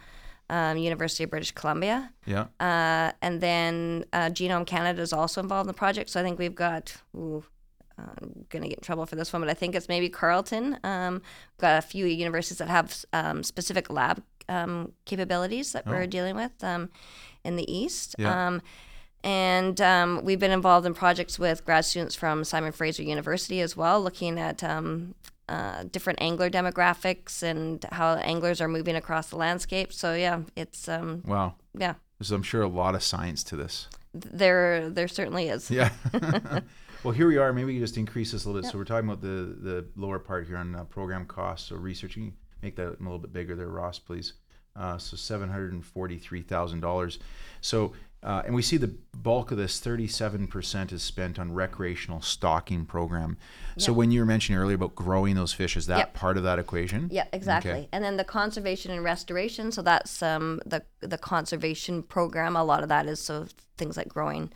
um, 0.49 0.77
University 0.77 1.23
of 1.23 1.29
British 1.31 1.51
Columbia, 1.53 2.11
Yeah. 2.25 2.45
uh, 2.59 3.11
and 3.21 3.41
then 3.41 4.05
uh, 4.13 4.29
Genome 4.29 4.65
Canada 4.67 5.01
is 5.01 5.13
also 5.13 5.41
involved 5.41 5.65
in 5.65 5.67
the 5.73 5.73
project. 5.85 6.09
So 6.09 6.19
I 6.19 6.23
think 6.23 6.37
we've 6.37 6.53
got. 6.55 6.95
Ooh, 7.15 7.43
I'm 7.97 8.45
gonna 8.49 8.67
get 8.67 8.79
in 8.79 8.83
trouble 8.83 9.05
for 9.05 9.15
this 9.15 9.31
one, 9.31 9.41
but 9.41 9.49
I 9.49 9.53
think 9.53 9.73
it's 9.73 9.87
maybe 9.87 10.09
Carleton. 10.09 10.77
Um, 10.83 11.21
got 11.57 11.79
a 11.79 11.81
few 11.81 12.05
universities 12.05 12.57
that 12.57 12.67
have 12.67 13.05
um, 13.13 13.41
specific 13.41 13.89
lab 13.89 14.21
um, 14.49 14.91
capabilities 15.05 15.71
that 15.71 15.87
we're 15.87 16.05
dealing 16.05 16.35
with 16.35 16.51
um, 16.61 16.89
in 17.45 17.55
the 17.55 17.65
east. 17.73 18.15
Yeah. 18.19 18.47
And 19.25 19.81
um, 19.81 20.21
we've 20.23 20.39
been 20.39 20.51
involved 20.51 20.85
in 20.85 20.93
projects 20.93 21.39
with 21.39 21.65
grad 21.65 21.83
students 21.83 22.13
from 22.13 22.43
Simon 22.43 22.71
Fraser 22.71 23.01
University 23.01 23.59
as 23.59 23.75
well, 23.75 23.99
looking 23.99 24.39
at 24.39 24.63
um, 24.63 25.15
uh, 25.49 25.83
different 25.91 26.21
angler 26.21 26.47
demographics 26.47 27.41
and 27.41 27.83
how 27.91 28.13
anglers 28.17 28.61
are 28.61 28.67
moving 28.67 28.95
across 28.95 29.29
the 29.29 29.35
landscape. 29.35 29.91
So 29.91 30.13
yeah, 30.13 30.41
it's 30.55 30.87
um, 30.87 31.23
Wow. 31.25 31.55
yeah, 31.73 31.95
There's, 32.19 32.29
I'm 32.31 32.43
sure, 32.43 32.61
a 32.61 32.67
lot 32.67 32.93
of 32.93 33.01
science 33.01 33.43
to 33.45 33.55
this. 33.55 33.87
there 34.13 34.89
there 34.91 35.07
certainly 35.07 35.47
is. 35.49 35.71
Yeah. 35.71 35.89
well, 37.03 37.11
here 37.11 37.27
we 37.27 37.37
are. 37.37 37.51
Maybe 37.51 37.65
we 37.65 37.73
can 37.73 37.81
just 37.83 37.97
increase 37.97 38.31
this 38.31 38.45
a 38.45 38.47
little 38.47 38.61
bit. 38.61 38.71
So 38.71 38.77
we're 38.77 38.85
talking 38.85 39.09
about 39.09 39.21
the 39.21 39.57
the 39.59 39.85
lower 39.95 40.19
part 40.19 40.45
here 40.45 40.57
on 40.57 40.75
uh, 40.75 40.83
program 40.83 41.25
costs. 41.25 41.71
or 41.71 41.77
So 41.77 41.81
researching, 41.81 42.35
make 42.61 42.75
that 42.75 42.87
a 42.87 43.03
little 43.03 43.17
bit 43.17 43.33
bigger 43.33 43.55
there, 43.55 43.69
Ross, 43.69 43.97
please. 43.97 44.33
Uh, 44.75 44.97
so 44.99 45.17
seven 45.17 45.49
hundred 45.49 45.73
and 45.73 45.83
forty-three 45.83 46.43
thousand 46.43 46.81
dollars. 46.81 47.17
So. 47.61 47.93
Uh, 48.25 48.41
and 48.45 48.55
we 48.55 48.61
see 48.63 48.75
the 48.77 48.87
bulk 49.15 49.51
of 49.51 49.57
this 49.57 49.79
37% 49.79 50.91
is 50.91 51.03
spent 51.03 51.37
on 51.37 51.53
recreational 51.53 52.21
stocking 52.21 52.85
program. 52.85 53.37
So 53.77 53.93
when 53.93 54.09
you 54.09 54.19
were 54.19 54.25
mentioning 54.25 54.59
earlier 54.59 54.75
about 54.75 54.95
growing 54.95 55.35
those 55.35 55.53
fish, 55.53 55.77
is 55.77 55.85
that 55.87 55.97
Yep. 55.99 56.13
part 56.15 56.37
of 56.37 56.43
that 56.43 56.57
equation? 56.57 57.09
Yeah, 57.11 57.25
exactly. 57.31 57.71
Okay. 57.71 57.89
And 57.91 58.03
then 58.03 58.17
the 58.17 58.23
conservation 58.23 58.91
and 58.91 59.03
restoration. 59.03 59.71
So 59.71 59.81
that's 59.83 60.23
um, 60.23 60.59
the 60.65 60.83
the 61.01 61.17
conservation 61.19 62.01
program. 62.01 62.55
A 62.55 62.63
lot 62.63 62.81
of 62.83 62.89
that 62.89 63.05
is 63.05 63.19
so 63.19 63.45
things 63.77 63.95
like 63.95 64.07
growing 64.09 64.51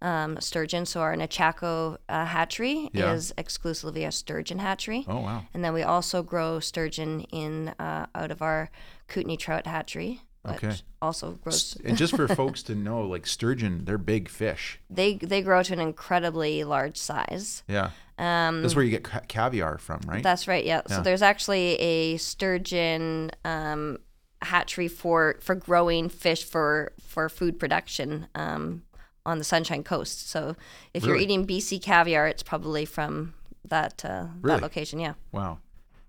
um, 0.00 0.40
sturgeon. 0.40 0.86
So 0.86 1.00
our 1.00 1.16
Nechako 1.16 1.96
uh, 2.08 2.24
hatchery 2.24 2.88
Yeah. 2.92 3.12
is 3.14 3.34
exclusively 3.36 4.04
a 4.04 4.12
sturgeon 4.12 4.58
hatchery. 4.60 5.04
Oh 5.08 5.20
wow. 5.20 5.44
And 5.54 5.64
then 5.64 5.72
we 5.74 5.82
also 5.82 6.22
grow 6.22 6.60
sturgeon 6.60 7.22
in 7.32 7.68
uh, 7.80 8.06
out 8.14 8.30
of 8.30 8.42
our 8.42 8.70
Kootenay 9.08 9.36
trout 9.36 9.66
hatchery, 9.66 10.20
Okay. 10.56 10.74
also 11.02 11.32
grows. 11.42 11.76
and 11.84 11.96
just 11.96 12.14
for 12.16 12.26
folks 12.34 12.62
to 12.64 12.74
know, 12.74 13.02
like 13.02 13.26
sturgeon, 13.26 13.84
they're 13.84 13.98
big 13.98 14.28
fish. 14.28 14.78
They 14.90 15.14
they 15.16 15.42
grow 15.42 15.62
to 15.62 15.72
an 15.72 15.80
incredibly 15.80 16.64
large 16.64 16.96
size. 16.96 17.62
Yeah. 17.68 17.90
Um, 18.18 18.62
That's 18.62 18.74
where 18.74 18.84
you 18.84 18.90
get 18.90 19.04
ca- 19.04 19.20
caviar 19.28 19.78
from, 19.78 20.00
right? 20.06 20.22
That's 20.22 20.48
right. 20.48 20.64
Yeah. 20.64 20.82
Yeah. 20.88 20.96
So 20.96 21.02
there's 21.02 21.22
actually 21.22 21.74
a 21.80 22.16
sturgeon 22.16 23.30
um, 23.44 23.98
hatchery 24.42 24.88
for 24.88 25.36
for 25.40 25.54
growing 25.54 26.08
fish 26.08 26.44
for 26.44 26.92
for 27.00 27.28
food 27.28 27.58
production 27.60 28.26
um, 28.34 28.82
on 29.26 29.38
the 29.38 29.44
Sunshine 29.44 29.82
Coast. 29.84 30.28
So 30.30 30.56
if 30.94 31.04
you're 31.04 31.16
eating 31.16 31.46
BC 31.46 31.82
caviar, 31.82 32.26
it's 32.26 32.42
probably 32.42 32.84
from 32.84 33.34
that 33.68 34.04
uh, 34.04 34.26
Really? 34.40 34.56
that 34.56 34.62
location. 34.62 34.98
Yeah. 34.98 35.14
wow. 35.32 35.58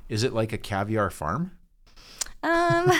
Is 0.07 0.23
it 0.23 0.33
like 0.33 0.51
a 0.53 0.57
caviar 0.57 1.11
farm? 1.11 1.51
Um, 2.41 2.91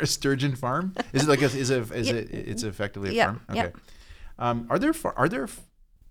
a 0.00 0.06
sturgeon 0.06 0.56
farm? 0.56 0.94
Is 1.12 1.24
it 1.24 1.28
like 1.28 1.42
a, 1.42 1.46
is 1.46 1.70
it 1.70 1.90
is 1.92 2.08
it 2.10 2.30
it's 2.30 2.62
effectively 2.62 3.10
a 3.10 3.12
Yeah, 3.12 3.24
farm? 3.26 3.40
yeah. 3.52 3.64
Okay. 3.64 3.72
Um, 4.38 4.66
are 4.70 4.78
there 4.78 4.92
far, 4.92 5.12
are 5.18 5.28
there 5.28 5.48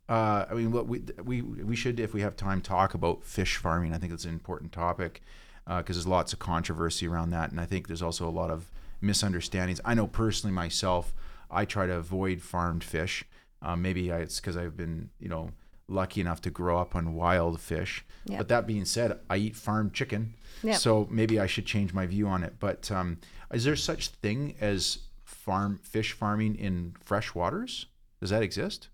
uh, 0.08 0.46
I 0.50 0.54
mean 0.54 0.72
what 0.72 0.88
we 0.88 1.02
we 1.24 1.42
we 1.42 1.76
should 1.76 2.00
if 2.00 2.14
we 2.14 2.22
have 2.22 2.36
time 2.36 2.62
talk 2.62 2.94
about 2.94 3.24
fish 3.24 3.58
farming. 3.58 3.94
I 3.94 3.98
think 3.98 4.14
it's 4.14 4.26
an 4.26 4.32
important 4.32 4.72
topic 4.72 5.22
because 5.68 5.96
there's 5.96 6.08
lots 6.08 6.34
of 6.34 6.40
controversy 6.40 7.08
around 7.08 7.30
that 7.32 7.52
and 7.52 7.60
I 7.62 7.66
think 7.66 7.88
there's 7.88 8.02
also 8.02 8.28
a 8.28 8.32
lot 8.32 8.50
of 8.52 8.72
misunderstandings. 9.02 9.80
I 9.86 9.94
know 9.94 10.08
personally 10.08 10.54
myself 10.54 11.14
I 11.52 11.66
try 11.66 11.86
to 11.88 11.94
avoid 11.94 12.42
farmed 12.42 12.84
fish. 12.84 13.24
Um, 13.62 13.82
maybe 13.82 14.12
I, 14.12 14.20
it's 14.20 14.40
because 14.40 14.56
I've 14.58 14.78
been 14.78 15.10
you 15.20 15.30
know 15.30 15.52
lucky 15.90 16.22
enough 16.22 16.42
to 16.42 16.50
grow 16.50 16.80
up 16.80 16.96
on 16.96 17.14
wild 17.14 17.60
fish. 17.60 18.06
Yeah. 18.26 18.38
But 18.38 18.48
that 18.50 18.68
being 18.68 18.86
said, 18.86 19.20
I 19.30 19.38
eat 19.38 19.56
farmed 19.56 19.94
chicken. 19.94 20.34
Yeah. 20.64 20.74
So 20.74 21.08
maybe 21.10 21.40
I 21.40 21.48
should 21.48 21.66
change 21.66 21.94
my 21.94 22.06
view 22.06 22.28
on 22.28 22.44
it. 22.44 22.56
But 22.60 22.92
um, 22.92 23.20
is 23.54 23.64
there 23.64 23.76
such 23.76 24.10
thing 24.10 24.56
as 24.62 25.00
farm 25.24 25.80
fish 25.84 26.12
farming 26.14 26.56
in 26.56 26.96
fresh 27.04 27.34
waters? 27.34 27.88
Does 28.20 28.30
that 28.30 28.44
exist? 28.44 28.90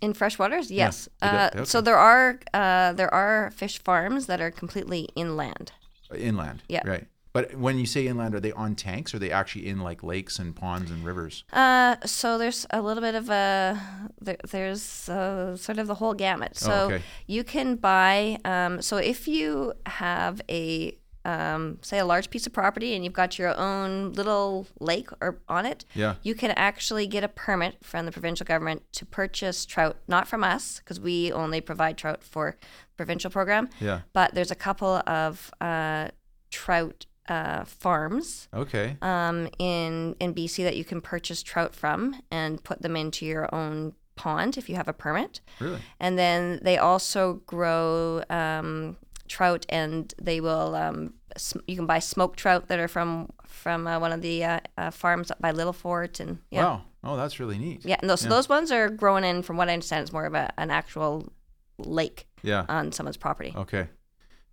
in 0.00 0.12
fresh 0.14 0.36
waters, 0.36 0.68
yes. 0.68 1.06
it 1.06 1.12
uh, 1.22 1.50
does- 1.50 1.68
So 1.70 1.80
there 1.80 1.96
are 1.96 2.40
uh, 2.52 2.92
there 2.94 3.12
are 3.14 3.52
fish 3.52 3.78
farms 3.78 4.26
that 4.26 4.40
are 4.40 4.50
completely 4.50 5.02
inland. 5.14 5.70
Inland. 6.12 6.62
Yeah. 6.68 6.82
Right. 6.84 7.06
But 7.32 7.54
when 7.54 7.78
you 7.78 7.86
say 7.86 8.06
inland, 8.06 8.34
are 8.34 8.40
they 8.40 8.52
on 8.52 8.74
tanks? 8.74 9.14
Or 9.14 9.16
are 9.16 9.20
they 9.20 9.30
actually 9.30 9.66
in 9.66 9.80
like 9.80 10.02
lakes 10.02 10.38
and 10.38 10.54
ponds 10.54 10.90
and 10.90 11.02
rivers? 11.04 11.44
Uh, 11.52 11.96
so 12.04 12.36
there's 12.36 12.66
a 12.70 12.82
little 12.82 13.00
bit 13.02 13.14
of 13.14 13.30
a 13.30 13.80
there, 14.20 14.36
there's 14.50 15.08
uh, 15.08 15.56
sort 15.56 15.78
of 15.78 15.86
the 15.86 15.94
whole 15.96 16.14
gamut. 16.14 16.56
So 16.56 16.72
Oh, 16.72 16.84
okay. 16.86 17.02
you 17.26 17.42
can 17.44 17.76
buy. 17.76 18.38
Um, 18.44 18.82
so 18.82 18.98
if 18.98 19.26
you 19.28 19.72
have 19.86 20.40
a 20.50 20.96
um, 21.24 21.78
say 21.82 22.00
a 22.00 22.04
large 22.04 22.30
piece 22.30 22.48
of 22.48 22.52
property 22.52 22.94
and 22.96 23.04
you've 23.04 23.12
got 23.12 23.38
your 23.38 23.56
own 23.56 24.12
little 24.12 24.66
lake 24.80 25.08
or 25.20 25.38
on 25.48 25.64
it, 25.66 25.84
Yeah. 25.94 26.16
you 26.24 26.34
can 26.34 26.50
actually 26.50 27.06
get 27.06 27.22
a 27.22 27.28
permit 27.28 27.76
from 27.80 28.06
the 28.06 28.12
provincial 28.12 28.44
government 28.44 28.82
to 28.94 29.06
purchase 29.06 29.64
trout, 29.64 29.98
not 30.08 30.26
from 30.26 30.42
us 30.42 30.80
because 30.80 30.98
we 30.98 31.30
only 31.30 31.60
provide 31.60 31.96
trout 31.96 32.24
for 32.24 32.56
provincial 32.96 33.30
program. 33.30 33.68
Yeah. 33.80 34.00
But 34.12 34.34
there's 34.34 34.50
a 34.50 34.56
couple 34.56 35.00
of 35.06 35.52
uh, 35.60 36.08
trout 36.50 37.06
uh, 37.28 37.64
farms 37.64 38.48
Okay. 38.52 38.96
um, 39.02 39.48
in 39.58 40.16
in 40.20 40.34
BC 40.34 40.64
that 40.64 40.76
you 40.76 40.84
can 40.84 41.00
purchase 41.00 41.42
trout 41.42 41.74
from 41.74 42.16
and 42.30 42.62
put 42.64 42.82
them 42.82 42.96
into 42.96 43.24
your 43.26 43.52
own 43.54 43.94
pond 44.16 44.56
if 44.58 44.68
you 44.68 44.76
have 44.76 44.88
a 44.88 44.92
permit. 44.92 45.40
Really? 45.60 45.80
And 46.00 46.18
then 46.18 46.60
they 46.62 46.78
also 46.78 47.34
grow 47.46 48.22
um, 48.28 48.96
trout, 49.28 49.64
and 49.68 50.12
they 50.20 50.40
will. 50.40 50.74
Um, 50.74 51.14
sm- 51.36 51.60
you 51.66 51.76
can 51.76 51.86
buy 51.86 51.98
smoked 52.00 52.38
trout 52.38 52.68
that 52.68 52.78
are 52.78 52.88
from 52.88 53.30
from 53.46 53.86
uh, 53.86 53.98
one 54.00 54.12
of 54.12 54.20
the 54.22 54.44
uh, 54.44 54.60
uh, 54.76 54.90
farms 54.90 55.30
up 55.30 55.40
by 55.40 55.50
Little 55.52 55.72
Fort, 55.72 56.20
and 56.20 56.38
yeah, 56.50 56.64
Wow. 56.64 56.82
Oh, 57.04 57.16
that's 57.16 57.40
really 57.40 57.58
neat. 57.58 57.84
yeah. 57.84 57.96
And 58.00 58.08
those, 58.08 58.20
so 58.20 58.28
those 58.28 58.48
ones 58.48 58.70
are 58.70 58.88
growing 58.88 59.24
in, 59.24 59.42
from 59.42 59.56
what 59.56 59.68
I 59.68 59.72
understand, 59.72 60.02
it's 60.02 60.12
more 60.12 60.24
of 60.24 60.34
a, 60.34 60.52
an 60.56 60.70
actual 60.70 61.32
lake 61.78 62.28
Yeah. 62.42 62.64
on 62.68 62.92
someone's 62.92 63.16
property. 63.16 63.52
Okay. 63.56 63.88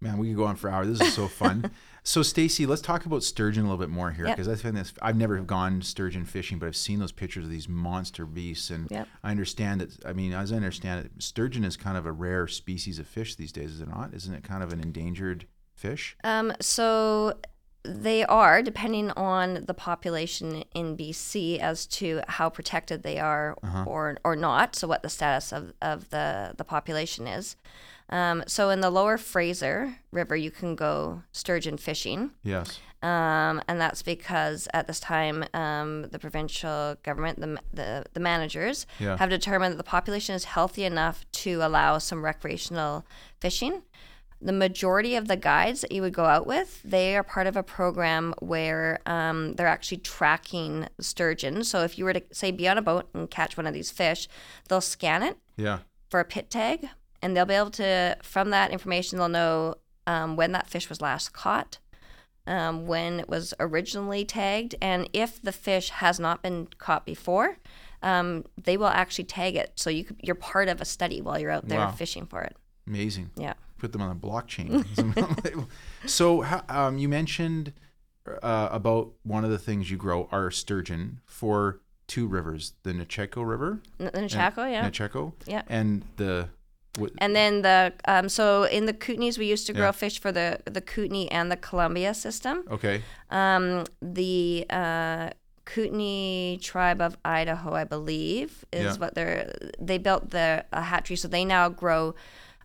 Man, 0.02 0.18
we 0.18 0.30
could 0.30 0.38
go 0.38 0.46
on 0.46 0.56
for 0.56 0.68
hours. 0.70 0.88
This 0.98 1.10
is 1.10 1.14
so 1.14 1.28
fun. 1.28 1.70
so, 2.10 2.24
Stacy, 2.24 2.66
let's 2.66 2.82
talk 2.82 3.06
about 3.06 3.22
sturgeon 3.22 3.66
a 3.66 3.68
little 3.70 3.78
bit 3.78 3.92
more 3.92 4.10
here 4.10 4.26
Yep. 4.26 4.36
because 4.36 4.48
I 4.48 4.56
find 4.56 4.76
this. 4.76 4.92
I've 5.00 5.16
never 5.16 5.38
gone 5.42 5.84
sturgeon 5.84 6.26
fishing, 6.26 6.58
but 6.58 6.66
I've 6.66 6.76
seen 6.76 6.98
those 6.98 7.12
pictures 7.12 7.46
of 7.46 7.52
these 7.52 7.70
monster 7.70 8.26
beasts, 8.26 8.72
and 8.72 8.90
Yep. 8.90 9.08
I 9.24 9.30
understand 9.30 9.82
that. 9.82 10.04
I 10.04 10.14
mean, 10.14 10.34
as 10.34 10.52
I 10.52 10.56
understand 10.56 11.06
it, 11.06 11.12
sturgeon 11.22 11.64
is 11.64 11.78
kind 11.78 11.98
of 11.98 12.08
a 12.08 12.12
rare 12.12 12.48
species 12.48 12.98
of 12.98 13.06
fish 13.06 13.36
these 13.36 13.52
days, 13.52 13.74
is 13.74 13.82
it 13.82 13.90
not? 13.90 14.16
Isn't 14.16 14.34
it 14.34 14.44
kind 14.44 14.64
of 14.64 14.74
an 14.74 14.80
endangered 14.80 15.46
fish? 15.76 16.18
Um, 16.24 16.52
so 16.60 17.38
they 17.84 18.26
are, 18.26 18.64
depending 18.64 19.12
on 19.12 19.66
the 19.68 19.76
population 19.76 20.64
in 20.74 20.98
BC, 20.98 21.60
as 21.60 21.86
to 21.86 22.22
how 22.28 22.50
protected 22.50 23.04
they 23.04 23.20
are 23.20 23.56
or 23.86 24.18
or 24.24 24.36
not. 24.36 24.76
So 24.76 24.88
what 24.88 25.04
the 25.04 25.10
status 25.10 25.54
of, 25.54 25.74
of 25.80 26.10
the 26.10 26.56
the 26.58 26.64
population 26.64 27.28
is. 27.28 27.56
Um, 28.10 28.44
so 28.48 28.70
in 28.70 28.82
the 28.82 28.90
lower 28.90 29.18
Fraser 29.18 29.96
River, 30.12 30.36
you 30.36 30.52
can 30.52 30.76
go 30.76 31.22
sturgeon 31.32 31.78
fishing. 31.78 32.32
Yes. 32.44 32.80
Um, 33.02 33.62
and 33.68 33.80
that's 33.80 34.02
because 34.02 34.68
at 34.74 34.88
this 34.88 35.00
time, 35.00 35.46
um, 35.54 36.04
the 36.12 36.20
provincial 36.20 36.96
government, 37.04 37.40
the, 37.40 37.58
the, 37.74 38.04
the 38.14 38.20
managers, 38.20 38.86
Yeah. 39.00 39.16
have 39.18 39.30
determined 39.30 39.74
that 39.74 39.78
the 39.78 39.84
population 39.84 40.36
is 40.36 40.44
healthy 40.46 40.84
enough 40.84 41.24
to 41.44 41.62
allow 41.62 41.98
some 42.00 42.26
recreational 42.26 43.06
fishing. 43.40 43.84
The 44.42 44.52
majority 44.54 45.16
of 45.16 45.28
the 45.28 45.36
guides 45.38 45.82
that 45.82 45.92
you 45.92 46.02
would 46.02 46.14
go 46.14 46.26
out 46.26 46.48
with, 46.48 46.82
they 46.84 47.16
are 47.16 47.24
part 47.24 47.46
of 47.48 47.56
a 47.58 47.64
program 47.64 48.34
where 48.40 49.00
um, 49.06 49.54
they're 49.56 49.68
actually 49.68 49.98
tracking 49.98 50.88
sturgeon. 51.00 51.64
So 51.64 51.84
if 51.84 51.98
you 51.98 52.06
were 52.06 52.14
to, 52.14 52.24
say, 52.32 52.52
be 52.52 52.68
on 52.68 52.78
a 52.78 52.82
boat 52.82 53.10
and 53.14 53.30
catch 53.30 53.56
one 53.56 53.68
of 53.68 53.74
these 53.74 53.92
fish, 53.92 54.28
they'll 54.68 54.82
scan 54.82 55.24
it 55.24 55.38
Yeah. 55.58 55.80
for 56.10 56.20
a 56.22 56.26
pit 56.26 56.50
tag, 56.50 56.90
and 57.22 57.36
they'll 57.36 57.46
be 57.46 57.54
able 57.54 57.72
to, 57.72 58.18
from 58.24 58.50
that 58.52 58.72
information, 58.72 59.18
they'll 59.18 59.30
know 59.30 59.76
um, 60.08 60.36
when 60.36 60.52
that 60.54 60.68
fish 60.68 60.90
was 60.90 61.02
last 61.02 61.34
caught, 61.34 61.78
um, 62.48 62.88
when 62.88 63.20
it 63.20 63.30
was 63.30 63.54
originally 63.60 64.26
tagged, 64.26 64.76
and 64.82 65.10
if 65.14 65.42
the 65.42 65.52
fish 65.52 65.90
has 65.90 66.20
not 66.20 66.42
been 66.42 66.68
caught 66.78 67.06
before, 67.06 67.58
um, 68.02 68.46
they 68.62 68.78
will 68.78 68.88
actually 68.88 69.26
tag 69.26 69.56
it. 69.56 69.74
So 69.76 69.90
you 69.90 70.04
could, 70.06 70.18
you're 70.22 70.36
part 70.36 70.68
of 70.70 70.82
a 70.82 70.86
study 70.86 71.22
while 71.22 71.38
you're 71.40 71.52
out 71.52 71.68
there 71.68 71.80
Wow. 71.80 71.92
fishing 71.92 72.26
for 72.26 72.42
it. 72.42 72.56
Amazing. 72.88 73.30
Yeah. 73.36 73.54
Put 73.78 73.92
them 73.92 74.02
on 74.02 74.12
a 74.12 74.16
blockchain. 74.16 74.86
so, 76.06 76.42
how, 76.42 76.64
um, 76.70 76.98
you 76.98 77.08
mentioned 77.08 77.74
uh, 78.42 78.70
about 78.72 79.12
one 79.24 79.44
of 79.46 79.52
the 79.52 79.58
things 79.60 79.90
you 79.92 79.98
grow 79.98 80.28
are 80.32 80.50
sturgeon 80.52 81.20
for 81.26 81.82
two 82.08 82.28
rivers: 82.28 82.74
the 82.84 82.92
Nechako 82.94 83.48
River, 83.48 83.82
the 83.98 84.28
Chaco, 84.28 84.66
yeah. 84.66 84.90
Nechako, 84.90 85.34
Yeah. 85.46 85.62
and 85.68 86.04
the 86.18 86.50
what, 87.00 87.12
And 87.18 87.36
then 87.36 87.62
the 87.62 87.94
um, 88.06 88.30
so 88.30 88.64
in 88.64 88.86
the 88.86 88.94
Kootenays 88.94 89.38
we 89.38 89.46
used 89.46 89.66
to 89.68 89.74
grow 89.74 89.86
Yeah. 89.88 89.92
fish 90.04 90.20
for 90.20 90.32
the 90.32 90.60
the 90.66 90.82
Kootenay 90.82 91.28
and 91.28 91.52
the 91.52 91.58
Columbia 91.58 92.14
system. 92.14 92.64
okay, 92.70 93.02
Um, 93.30 93.86
the 94.02 94.66
uh, 94.70 95.30
Kootenai 95.66 96.58
tribe 96.62 97.00
of 97.02 97.16
Idaho, 97.24 97.74
I 97.74 97.84
believe, 97.84 98.66
is 98.72 98.84
Yeah. 98.86 98.96
what 98.98 99.16
they're. 99.16 99.54
They 99.80 99.98
built 99.98 100.32
the 100.32 100.66
a 100.72 100.82
hatchery, 100.82 101.16
so 101.16 101.28
they 101.28 101.46
now 101.46 101.70
grow 101.70 102.16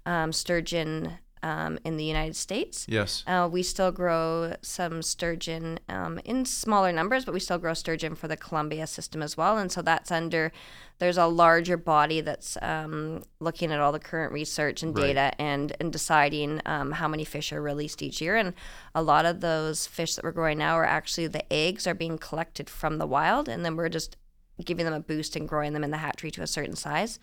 um, 0.07 0.33
sturgeon 0.33 1.19
um, 1.43 1.79
in 1.85 1.97
the 1.99 2.05
United 2.05 2.37
States. 2.37 2.87
yes, 2.89 3.23
Uh, 3.27 3.47
we 3.53 3.63
still 3.63 3.93
grow 3.93 4.55
some 4.63 5.03
sturgeon 5.03 5.79
um, 5.91 6.19
in 6.25 6.47
smaller 6.47 6.91
numbers, 6.93 7.25
but 7.27 7.35
we 7.35 7.41
still 7.41 7.59
grow 7.59 7.75
sturgeon 7.75 8.15
for 8.15 8.29
the 8.29 8.37
Columbia 8.37 8.87
system 8.87 9.23
as 9.23 9.37
well. 9.37 9.59
And 9.59 9.71
so 9.71 9.83
that's 9.83 10.11
under, 10.11 10.53
there's 10.99 11.19
a 11.19 11.27
larger 11.27 11.77
body 11.77 12.21
that's 12.21 12.57
um, 12.63 13.23
looking 13.41 13.73
at 13.73 13.81
all 13.81 13.93
the 13.93 13.99
current 13.99 14.33
research 14.33 14.83
and 14.83 14.97
Right. 14.97 15.09
data 15.15 15.41
and, 15.41 15.77
and 15.81 15.93
deciding 15.93 16.61
um, 16.67 16.93
how 16.93 17.09
many 17.09 17.25
fish 17.25 17.53
are 17.53 17.61
released 17.61 18.01
each 18.03 18.21
year. 18.21 18.37
And 18.37 18.55
a 18.95 19.03
lot 19.03 19.27
of 19.27 19.41
those 19.41 19.87
fish 19.87 20.15
that 20.15 20.25
we're 20.25 20.31
growing 20.33 20.59
now 20.59 20.75
are 20.75 20.85
actually 20.85 21.27
the 21.27 21.53
eggs 21.53 21.87
are 21.87 21.95
being 21.95 22.17
collected 22.19 22.71
from 22.71 22.99
the 22.99 23.07
wild, 23.07 23.49
and 23.49 23.65
then 23.65 23.77
we're 23.77 23.89
just 23.89 24.17
giving 24.65 24.85
them 24.85 24.95
a 24.95 25.01
boost 25.01 25.35
and 25.35 25.49
growing 25.49 25.73
them 25.73 25.83
in 25.83 25.91
the 25.91 25.97
hatchery 25.97 26.31
to 26.31 26.41
a 26.41 26.47
certain 26.47 26.77
size, 26.77 27.19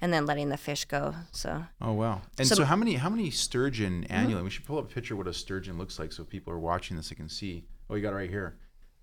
and 0.00 0.12
then 0.12 0.24
letting 0.24 0.50
the 0.50 0.56
fish 0.56 0.84
go. 0.84 1.16
So 1.32 1.64
Oh 1.80 1.92
wow! 1.94 2.22
And 2.38 2.46
So- 2.46 2.54
so, 2.54 2.64
how 2.64 2.76
many 2.76 2.94
how 2.94 3.10
many 3.10 3.30
sturgeon 3.32 4.02
Mm-hmm. 4.04 4.12
annually? 4.12 4.42
We 4.44 4.50
should 4.50 4.64
pull 4.66 4.78
up 4.78 4.84
a 4.88 4.94
picture 4.94 5.14
of 5.14 5.18
what 5.18 5.26
a 5.26 5.34
sturgeon 5.34 5.78
looks 5.78 5.98
like 5.98 6.12
so 6.12 6.22
people 6.22 6.52
are 6.52 6.60
watching 6.60 6.96
this 6.96 7.08
they 7.08 7.16
can 7.16 7.28
see. 7.28 7.64
Oh, 7.90 7.96
you 7.96 8.02
got 8.02 8.12
it 8.12 8.16
right 8.16 8.30
here. 8.30 8.56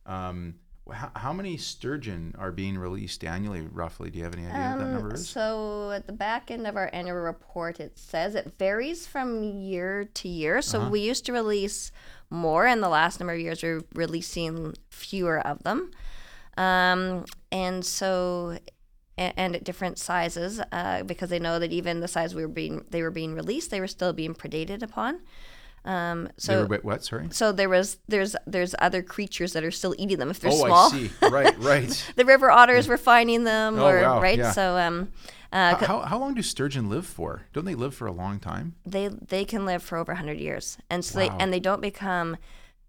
Um, 0.06 0.56
how, 0.92 1.12
how 1.16 1.34
many 1.34 1.56
sturgeon 1.58 2.36
are 2.38 2.52
being 2.52 2.78
released 2.78 3.24
annually, 3.24 3.62
roughly? 3.62 4.10
Do 4.10 4.18
you 4.20 4.26
have 4.26 4.34
any 4.34 4.46
idea 4.46 4.60
what 4.72 4.78
that 4.80 4.86
Um, 4.86 4.94
number 4.94 5.14
is? 5.16 5.30
So 5.30 5.92
at 5.92 6.08
the 6.08 6.14
back 6.14 6.52
end 6.52 6.68
of 6.68 6.76
our 6.76 6.90
annual 6.92 7.16
report, 7.18 7.80
it 7.80 7.98
says 7.98 8.36
it 8.36 8.54
varies 8.60 9.08
from 9.08 9.44
year 9.44 10.06
to 10.06 10.28
year. 10.28 10.62
So 10.62 10.82
Uh-huh. 10.82 10.90
we 10.90 11.00
used 11.00 11.26
to 11.28 11.34
release 11.34 11.92
more, 12.30 12.66
and 12.68 12.84
the 12.84 12.90
last 12.90 13.20
number 13.20 13.34
of 13.34 13.40
years 13.40 13.64
we're 13.64 13.84
releasing 13.96 14.74
fewer 14.90 15.40
of 15.40 15.64
them. 15.64 15.92
Um, 16.58 17.26
and 17.52 17.86
so 17.86 18.58
a- 19.18 19.40
and 19.40 19.56
at 19.56 19.64
different 19.64 19.98
sizes 20.00 20.60
uh, 20.72 21.04
because 21.04 21.30
they 21.30 21.40
know 21.40 21.60
that 21.60 21.72
even 21.72 22.00
the 22.00 22.08
size 22.08 22.36
we 22.36 22.44
were 22.46 22.52
being 22.52 22.84
they 22.90 23.02
were 23.02 23.12
being 23.12 23.34
released, 23.36 23.72
they 23.72 23.80
were 23.80 23.88
still 23.88 24.12
being 24.14 24.34
predated 24.36 24.82
upon. 24.84 25.22
Um, 25.86 26.26
They 26.26 26.32
so 26.38 26.62
were 26.62 26.68
what, 26.68 26.84
what? 26.86 27.04
Sorry. 27.04 27.28
so 27.32 27.52
there 27.52 27.68
was 27.70 27.98
there's 28.08 28.36
there's 28.48 28.74
other 28.80 29.02
creatures 29.04 29.52
that 29.54 29.64
are 29.64 29.72
still 29.72 29.94
eating 29.98 30.18
them 30.18 30.30
if 30.30 30.40
they're 30.40 30.52
oh, 30.52 30.66
small. 30.66 30.88
I 30.88 30.98
see. 30.98 31.12
Right, 31.30 31.58
right. 31.60 32.12
the 32.16 32.26
river 32.26 32.50
otters 32.50 32.88
were 32.88 32.98
finding 32.98 33.44
them, 33.44 33.78
Oh, 33.80 33.88
or 33.88 34.02
wow, 34.02 34.22
right. 34.22 34.38
yeah. 34.38 34.52
So 34.52 34.78
um, 34.78 35.12
uh, 35.52 35.76
how, 35.76 35.86
how, 35.86 36.00
how 36.02 36.18
long 36.20 36.34
do 36.34 36.42
sturgeon 36.42 36.90
live 36.90 37.06
for? 37.06 37.44
Don't 37.54 37.66
they 37.66 37.76
live 37.76 37.94
for 37.94 38.08
a 38.08 38.12
long 38.14 38.40
time? 38.40 38.76
they 38.86 39.10
they 39.10 39.44
can 39.46 39.66
live 39.66 39.84
for 39.84 39.98
over 39.98 40.12
100 40.14 40.40
years 40.40 40.78
and 40.90 41.04
so 41.04 41.20
Wow. 41.20 41.28
they 41.38 41.44
and 41.44 41.52
they 41.54 41.60
don't 41.60 41.82
become 41.82 42.38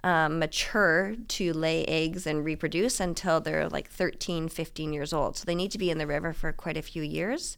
um, 0.04 0.38
mature 0.38 1.14
to 1.28 1.52
lay 1.52 1.84
eggs 1.86 2.26
and 2.26 2.44
reproduce 2.44 3.00
until 3.00 3.40
they're 3.40 3.68
like 3.68 3.88
13 3.88 4.48
15 4.48 4.92
years 4.92 5.12
old 5.12 5.36
so 5.36 5.44
they 5.46 5.54
need 5.54 5.70
to 5.72 5.78
be 5.78 5.90
in 5.90 5.98
the 5.98 6.06
river 6.06 6.32
for 6.32 6.52
quite 6.52 6.76
a 6.76 6.82
few 6.82 7.02
years 7.02 7.56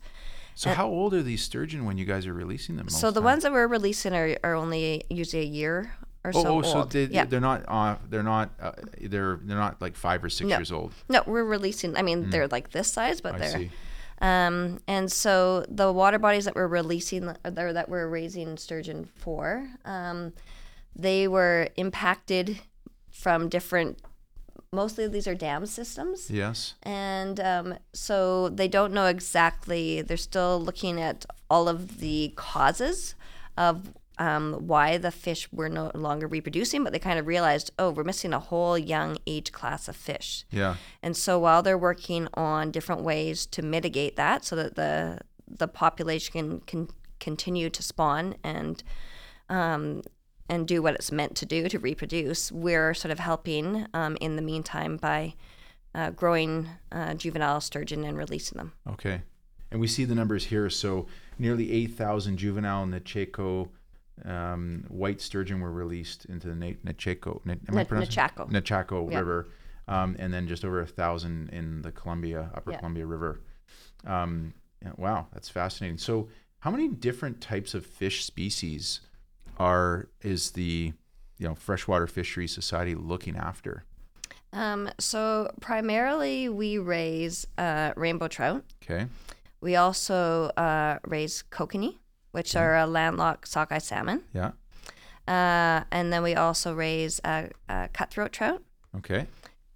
So 0.56 0.70
how 0.70 0.88
old 0.88 1.12
are 1.14 1.22
these 1.22 1.42
sturgeon 1.42 1.84
when 1.84 1.98
you 1.98 2.04
guys 2.04 2.26
are 2.26 2.32
releasing 2.34 2.76
them? 2.76 2.88
so 2.88 3.10
the 3.10 3.20
time? 3.20 3.24
ones 3.24 3.42
that 3.44 3.52
we're 3.52 3.66
releasing 3.68 4.12
are, 4.14 4.36
are 4.42 4.54
only 4.54 5.04
usually 5.10 5.42
a 5.42 5.46
year 5.46 5.92
or 6.24 6.32
Oh, 6.34 6.42
so 6.42 6.48
oh, 6.48 6.52
old 6.54 6.66
so 6.66 6.84
they, 6.84 7.04
yeah 7.04 7.24
they're 7.24 7.40
not 7.40 7.64
uh, 7.68 7.96
they're 8.10 8.22
not 8.24 8.50
uh, 8.60 8.72
they're 9.00 9.38
they're 9.44 9.56
not 9.56 9.80
like 9.80 9.94
five 9.94 10.24
or 10.24 10.28
six 10.30 10.48
No. 10.50 10.56
years 10.56 10.72
old. 10.72 10.92
no 11.08 11.22
we're 11.26 11.44
releasing 11.44 11.96
i 11.96 12.02
mean 12.02 12.30
they're 12.30 12.48
like 12.48 12.70
this 12.70 12.90
size 12.90 13.20
but. 13.20 13.34
I 13.36 13.38
they're 13.38 13.58
see. 13.58 13.70
Um, 14.18 14.80
and 14.88 15.12
so 15.12 15.66
the 15.68 15.92
water 15.92 16.18
bodies 16.18 16.46
that 16.46 16.54
we're 16.54 16.66
releasing, 16.68 17.28
or 17.44 17.72
that 17.74 17.88
we're 17.90 18.08
raising 18.08 18.56
sturgeon 18.56 19.10
for, 19.14 19.68
um, 19.84 20.32
they 20.94 21.28
were 21.28 21.68
impacted 21.76 22.60
from 23.10 23.50
different. 23.50 24.00
Mostly 24.72 25.06
these 25.08 25.26
are 25.28 25.34
dam 25.34 25.66
systems, 25.66 26.30
Yes. 26.30 26.74
and 26.82 27.38
um, 27.40 27.78
so 27.92 28.48
they 28.48 28.68
don't 28.68 28.92
know 28.92 29.06
exactly. 29.06 30.02
They're 30.02 30.16
still 30.16 30.60
looking 30.60 31.00
at 31.00 31.24
all 31.48 31.68
of 31.68 31.98
the 31.98 32.32
causes 32.36 33.14
of 33.56 33.92
um, 34.18 34.54
why 34.66 34.96
the 34.98 35.10
fish 35.10 35.46
were 35.52 35.68
no 35.68 35.90
longer 35.94 36.26
reproducing, 36.26 36.82
but 36.82 36.92
they 36.92 36.98
kind 36.98 37.18
of 37.18 37.26
realized, 37.26 37.70
oh, 37.78 37.90
we're 37.90 38.02
missing 38.04 38.32
a 38.32 38.38
whole 38.40 38.76
young 38.78 39.18
age 39.26 39.52
class 39.52 39.88
of 39.88 39.96
fish. 39.96 40.44
Yeah. 40.50 40.76
And 41.02 41.16
so 41.16 41.38
while 41.38 41.62
they're 41.62 41.78
working 41.78 42.26
on 42.34 42.70
different 42.70 43.02
ways 43.02 43.46
to 43.46 43.62
mitigate 43.62 44.16
that 44.16 44.44
so 44.44 44.56
that 44.56 44.74
the 44.74 45.20
the 45.48 45.68
population 45.68 46.32
can, 46.32 46.60
can 46.60 46.88
continue 47.20 47.70
to 47.70 47.82
spawn 47.82 48.34
and 48.42 48.82
um, 49.48 50.02
and 50.48 50.66
do 50.66 50.82
what 50.82 50.94
it's 50.94 51.10
meant 51.12 51.34
to 51.36 51.46
do 51.46 51.68
to 51.68 51.78
reproduce, 51.78 52.52
we're 52.52 52.94
sort 52.94 53.12
of 53.12 53.18
helping 53.18 53.86
um, 53.94 54.16
in 54.20 54.36
the 54.36 54.42
meantime 54.42 54.96
by 54.96 55.34
uh, 55.94 56.10
growing 56.10 56.68
uh, 56.92 57.14
juvenile 57.14 57.60
sturgeon 57.60 58.04
and 58.04 58.16
releasing 58.18 58.56
them. 58.58 58.72
Okay. 58.88 59.22
And 59.70 59.80
we 59.80 59.88
see 59.88 60.04
the 60.04 60.14
numbers 60.14 60.44
here. 60.44 60.70
So 60.70 61.06
nearly 61.38 61.72
8,000 61.72 62.36
juvenile 62.36 62.86
Necheco 62.86 63.68
um, 64.24 64.84
white 64.88 65.20
sturgeon 65.20 65.60
were 65.60 65.72
released 65.72 66.24
into 66.26 66.48
the 66.48 66.54
Na- 66.54 66.76
Necheco, 66.84 67.44
Ne- 67.44 67.52
am 67.68 67.76
I 67.76 67.82
Ne- 67.82 67.84
pronouncing- 67.84 68.14
Nechako. 68.16 68.50
Nechako 68.50 69.10
Yeah. 69.10 69.18
River. 69.18 69.48
Um, 69.88 70.16
and 70.18 70.32
then 70.32 70.48
just 70.48 70.64
over 70.64 70.80
a 70.80 70.86
thousand 70.86 71.50
in 71.50 71.82
the 71.82 71.92
Columbia, 71.92 72.50
Upper 72.54 72.72
Yeah. 72.72 72.78
Columbia 72.78 73.06
River. 73.06 73.40
Um, 74.04 74.54
wow, 74.96 75.26
that's 75.32 75.48
fascinating. 75.48 75.98
So, 75.98 76.28
how 76.60 76.70
many 76.70 76.88
different 76.88 77.40
types 77.40 77.74
of 77.74 77.86
fish 77.86 78.24
species 78.24 79.00
are 79.58 80.08
is 80.22 80.52
the 80.52 80.92
you 81.38 81.48
know 81.48 81.54
freshwater 81.54 82.06
fishery 82.06 82.46
society 82.48 82.94
looking 82.94 83.36
after? 83.36 83.84
Um, 84.52 84.88
so 84.98 85.50
primarily 85.60 86.48
we 86.48 86.78
raise 86.78 87.46
uh, 87.58 87.92
rainbow 87.96 88.28
trout. 88.28 88.64
Okay, 88.82 89.06
We 89.60 89.76
also 89.76 90.50
uh, 90.56 90.98
raise 91.06 91.42
kokanee, 91.50 91.96
which 92.30 92.56
are 92.56 92.76
a 92.76 92.86
landlocked 92.86 93.48
sockeye 93.48 93.78
salmon. 93.80 94.22
yeah, 94.32 94.52
Uh, 95.28 95.84
and 95.90 96.12
then 96.12 96.22
we 96.22 96.34
also 96.34 96.72
raise 96.74 97.20
uh, 97.24 97.48
uh, 97.68 97.88
cutthroat 97.92 98.32
trout, 98.32 98.62
okay, 98.96 99.26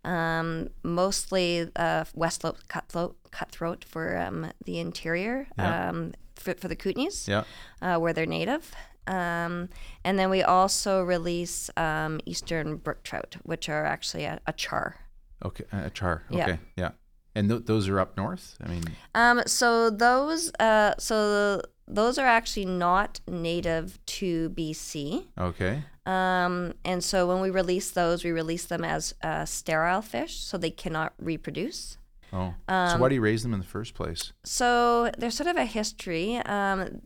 um, 0.04 0.68
mostly 0.82 1.68
uh, 1.76 2.04
west 2.14 2.40
slope 2.40 2.58
cutthroat, 2.68 3.16
cutthroat 3.32 3.84
for 3.84 4.16
um, 4.16 4.46
the 4.64 4.78
interior, 4.78 5.46
Yeah. 5.59 5.88
um, 5.90 6.12
for, 6.37 6.55
for 6.55 6.68
the 6.68 6.76
kootenays, 6.76 7.28
yeah, 7.28 7.44
uh, 7.83 7.98
where 7.98 8.12
they're 8.14 8.24
native. 8.40 8.72
Um, 9.11 9.68
and 10.05 10.18
then 10.18 10.31
we 10.31 10.42
also 10.42 11.03
release 11.03 11.68
um, 11.77 12.20
eastern 12.27 12.77
brook 12.77 13.03
trout, 13.03 13.37
which 13.42 13.68
are 13.68 13.85
actually 13.85 14.25
a, 14.25 14.38
a 14.46 14.53
char. 14.53 14.96
okay, 15.44 15.64
a 15.73 15.90
char. 15.90 16.23
Okay, 16.33 16.59
yeah, 16.77 16.90
and 17.35 17.49
th- 17.51 17.64
those 17.66 17.88
are 17.88 17.99
up 17.99 18.16
north. 18.16 18.57
I 18.64 18.68
mean, 18.68 18.85
Um, 19.14 19.42
so 19.46 19.90
those, 19.90 20.53
uh, 20.61 20.94
so 20.99 21.62
those 21.88 22.18
are 22.18 22.27
actually 22.27 22.66
not 22.66 23.20
native 23.27 23.99
to 24.20 24.51
BC. 24.51 25.27
okay, 25.37 25.83
Um, 26.07 26.75
and 26.85 27.03
so 27.03 27.27
when 27.27 27.40
we 27.40 27.51
release 27.51 27.90
those, 27.90 28.23
we 28.25 28.31
release 28.31 28.66
them 28.66 28.85
as 28.85 29.14
uh, 29.23 29.44
sterile 29.44 30.03
fish, 30.03 30.35
so 30.38 30.57
they 30.59 30.70
cannot 30.70 31.14
reproduce. 31.18 31.99
oh, 32.33 32.55
so 32.68 32.75
Um, 32.75 33.01
why 33.01 33.09
do 33.09 33.14
you 33.16 33.20
raise 33.20 33.42
them 33.42 33.53
in 33.55 33.61
the 33.61 33.66
first 33.66 33.94
place? 33.94 34.33
So 34.44 35.11
there's 35.18 35.35
sort 35.35 35.49
of 35.51 35.57
a 35.57 35.64
history. 35.66 36.37
Um, 36.37 37.03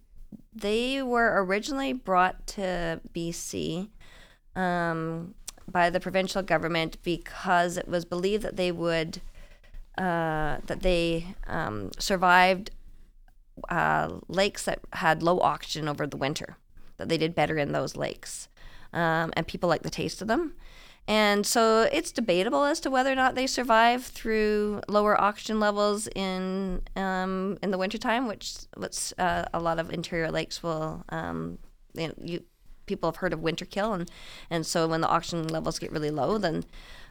they 0.54 1.02
were 1.02 1.42
originally 1.44 1.92
brought 1.92 2.46
to 2.46 3.00
BC 3.14 3.88
um, 4.54 5.34
by 5.70 5.90
the 5.90 6.00
provincial 6.00 6.42
government 6.42 6.98
because 7.02 7.76
it 7.76 7.88
was 7.88 8.04
believed 8.04 8.42
that 8.44 8.56
they 8.56 8.70
would 8.70 9.20
uh, 9.98 10.58
that 10.66 10.80
they 10.80 11.34
um, 11.46 11.90
survived 11.98 12.70
uh, 13.68 14.18
lakes 14.28 14.64
that 14.64 14.80
had 14.94 15.22
low 15.22 15.40
oxygen 15.40 15.88
over 15.88 16.06
the 16.06 16.16
winter. 16.16 16.56
That 16.96 17.08
they 17.08 17.18
did 17.18 17.34
better 17.34 17.58
in 17.58 17.72
those 17.72 17.96
lakes, 17.96 18.48
um, 18.92 19.32
and 19.36 19.46
people 19.46 19.68
like 19.68 19.82
the 19.82 19.90
taste 19.90 20.22
of 20.22 20.28
them. 20.28 20.54
And 21.06 21.46
so 21.46 21.88
it's 21.92 22.12
debatable 22.12 22.64
as 22.64 22.80
to 22.80 22.90
whether 22.90 23.12
or 23.12 23.14
not 23.14 23.34
they 23.34 23.46
survive 23.46 24.04
through 24.04 24.80
lower 24.88 25.20
oxygen 25.20 25.60
levels 25.60 26.08
in 26.14 26.80
um, 26.96 27.58
in 27.62 27.70
the 27.70 27.78
wintertime, 27.78 28.26
which 28.26 28.56
which 28.76 29.12
uh, 29.18 29.44
a 29.52 29.60
lot 29.60 29.78
of 29.78 29.92
interior 29.92 30.30
lakes 30.30 30.62
will. 30.62 31.04
Um, 31.10 31.58
you, 31.92 32.08
know, 32.08 32.14
you 32.22 32.44
people 32.86 33.10
have 33.10 33.16
heard 33.16 33.34
of 33.34 33.40
winter 33.40 33.66
kill, 33.66 33.92
and 33.92 34.10
and 34.50 34.64
so 34.64 34.88
when 34.88 35.02
the 35.02 35.08
oxygen 35.08 35.46
levels 35.48 35.78
get 35.78 35.92
really 35.92 36.10
low, 36.10 36.38
then 36.38 36.64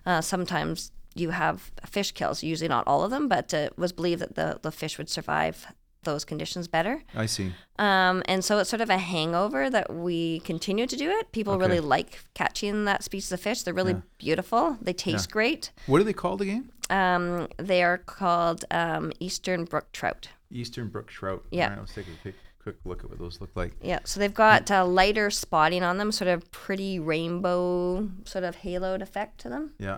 uh, 0.08 0.21
sometimes 0.21 0.91
you 1.13 1.29
have 1.29 1.71
fish 1.86 2.12
kills. 2.13 2.41
Usually 2.41 2.67
not 2.67 2.88
all 2.88 3.03
of 3.03 3.12
them, 3.12 3.27
but 3.27 3.53
uh, 3.53 3.58
it 3.58 3.77
was 3.77 3.91
believed 3.91 4.21
that 4.21 4.34
the 4.34 4.60
the 4.63 4.71
fish 4.71 4.97
would 4.97 5.10
survive 5.10 5.67
those 6.03 6.25
conditions 6.25 6.67
better. 6.67 7.03
I 7.15 7.25
see. 7.25 7.53
Um, 7.79 8.23
and 8.27 8.43
so 8.43 8.59
it's 8.59 8.69
sort 8.69 8.81
of 8.81 8.89
a 8.89 8.97
hangover 8.97 9.69
that 9.69 9.93
we 9.93 10.39
continue 10.41 10.85
to 10.87 10.95
do 10.95 11.09
it. 11.09 11.31
People 11.31 11.53
Okay. 11.53 11.65
really 11.65 11.79
like 11.79 12.23
catching 12.33 12.85
that 12.85 13.03
species 13.03 13.31
of 13.31 13.39
fish. 13.39 13.63
They're 13.63 13.73
really 13.73 13.93
Yeah. 13.93 14.01
beautiful. 14.17 14.77
They 14.81 14.93
taste 14.93 15.31
great. 15.31 15.71
What 15.87 16.01
are 16.01 16.03
they 16.03 16.13
called 16.13 16.41
again? 16.41 16.71
Um, 16.89 17.47
they 17.57 17.81
are 17.83 17.97
called 17.97 18.65
um, 18.71 19.11
eastern 19.19 19.65
brook 19.65 19.91
trout. 19.91 20.29
Eastern 20.51 20.89
brook 20.89 21.07
trout. 21.07 21.43
Yeah. 21.51 21.69
Right, 21.69 21.79
let's 21.79 21.93
take 21.95 22.07
a 22.07 22.21
quick, 22.21 22.35
quick 22.61 22.75
look 22.85 23.03
at 23.03 23.09
what 23.09 23.17
those 23.19 23.41
look 23.41 23.51
like. 23.55 23.73
Yeah, 23.81 23.99
so 24.03 24.19
they've 24.19 24.33
got 24.33 24.69
uh, 24.69 24.85
lighter 24.85 25.31
spotting 25.31 25.81
on 25.83 25.97
them, 25.97 26.11
sort 26.11 26.27
of 26.27 26.51
pretty 26.51 26.99
rainbow, 26.99 28.09
sort 28.25 28.43
of 28.43 28.57
haloed 28.57 29.01
effect 29.01 29.39
to 29.41 29.49
them. 29.49 29.73
Yeah. 29.79 29.97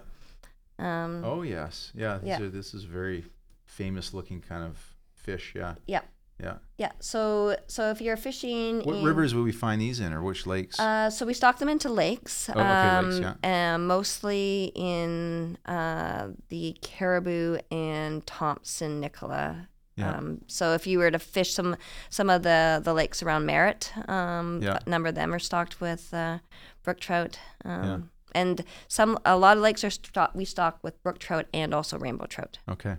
Um, 0.80 1.24
Oh 1.26 1.42
yes, 1.42 1.92
yeah. 1.96 2.20
Yeah. 2.24 2.42
are, 2.42 2.50
this 2.50 2.74
is 2.74 2.84
very 2.84 3.26
famous 3.66 4.14
looking 4.14 4.42
kind 4.42 4.64
of 4.64 4.95
fish. 5.26 5.54
Yeah, 5.56 5.76
Yeah, 5.88 6.02
yeah. 6.46 6.58
yeah. 6.78 6.92
So, 7.00 7.56
so 7.68 7.82
if 7.94 8.00
you're 8.02 8.18
fishing, 8.30 8.82
What 8.88 8.96
in, 8.98 9.04
rivers 9.12 9.34
will 9.36 9.44
we 9.44 9.52
find 9.66 9.80
these 9.82 10.00
in, 10.06 10.14
or 10.14 10.22
which 10.22 10.46
lakes? 10.46 10.80
Uh, 10.80 11.10
so 11.10 11.26
we 11.26 11.34
stock 11.34 11.58
them 11.60 11.70
into 11.70 11.90
lakes. 11.90 12.50
Oh, 12.50 12.60
okay, 12.60 13.02
lakes, 13.02 13.26
um, 13.26 13.36
and 13.44 13.88
mostly 13.88 14.72
in 14.76 15.58
uh, 15.66 16.30
the 16.50 16.78
Cariboo 16.82 17.58
and 17.72 18.26
Thompson 18.26 19.00
Nicola. 19.00 19.68
Yeah. 19.98 20.12
Um, 20.18 20.42
so 20.48 20.74
if 20.74 20.86
you 20.88 21.00
were 21.00 21.10
to 21.12 21.20
fish 21.20 21.54
some 21.54 21.78
some 22.10 22.30
of 22.30 22.44
the, 22.44 22.82
the 22.84 22.94
lakes 22.94 23.24
around 23.24 23.46
Merritt, 23.46 23.94
um, 24.10 24.60
Yeah. 24.62 24.80
a 24.86 24.90
number 24.90 25.08
of 25.10 25.16
them 25.16 25.34
are 25.34 25.40
stocked 25.40 25.80
with 25.80 26.14
uh, 26.14 26.40
brook 26.84 27.00
trout. 27.00 27.40
Um, 27.64 27.84
Yeah. 27.84 27.98
And 28.42 28.66
some 28.90 29.18
a 29.24 29.38
lot 29.38 29.56
of 29.58 29.64
lakes 29.64 29.84
are 29.86 29.90
stock, 29.90 30.32
we 30.36 30.44
stock 30.44 30.80
with 30.84 31.02
brook 31.04 31.20
trout 31.20 31.46
and 31.54 31.74
also 31.74 31.98
rainbow 31.98 32.26
trout. 32.26 32.60
okay. 32.68 32.98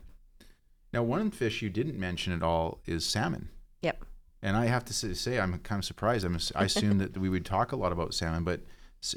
Now, 0.96 1.02
one 1.02 1.30
fish 1.30 1.60
you 1.60 1.68
didn't 1.68 1.98
mention 1.98 2.32
at 2.32 2.42
all 2.42 2.78
is 2.86 3.04
salmon. 3.04 3.50
Yep. 3.82 4.02
And 4.40 4.56
I 4.56 4.64
have 4.64 4.82
to 4.86 4.94
say, 4.94 5.38
I'm 5.38 5.58
kind 5.58 5.78
of 5.78 5.84
surprised. 5.84 6.24
I'm, 6.24 6.38
I 6.54 6.64
assumed 6.64 7.02
that 7.02 7.18
we 7.18 7.28
would 7.28 7.44
talk 7.44 7.72
a 7.72 7.76
lot 7.76 7.92
about 7.92 8.14
salmon, 8.14 8.44
but 8.44 8.62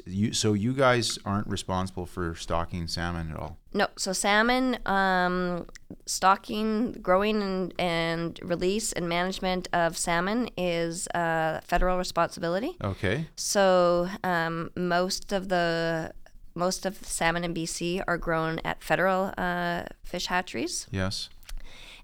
you, 0.04 0.34
so 0.34 0.52
you 0.52 0.74
guys 0.74 1.18
aren't 1.24 1.46
responsible 1.46 2.04
for 2.04 2.34
stocking 2.34 2.86
salmon 2.86 3.30
at 3.30 3.38
all. 3.38 3.56
No, 3.72 3.86
so 3.96 4.12
salmon 4.12 4.76
um, 4.84 5.68
stocking, 6.04 6.92
growing, 7.00 7.40
and, 7.40 7.74
and 7.78 8.38
release 8.42 8.92
and 8.92 9.08
management 9.08 9.66
of 9.72 9.96
salmon 9.96 10.50
is 10.58 11.08
uh, 11.14 11.60
federal 11.64 11.96
responsibility. 11.96 12.76
Okay. 12.84 13.26
So 13.36 14.06
um, 14.22 14.70
most 14.76 15.32
of 15.32 15.48
the 15.48 16.12
most 16.54 16.84
of 16.84 16.98
the 16.98 17.06
salmon 17.06 17.44
in 17.44 17.54
BC 17.54 18.02
are 18.06 18.18
grown 18.18 18.58
at 18.64 18.82
federal 18.82 19.32
uh, 19.38 19.84
fish 20.04 20.26
hatcheries, 20.26 20.86
Yes. 20.90 21.30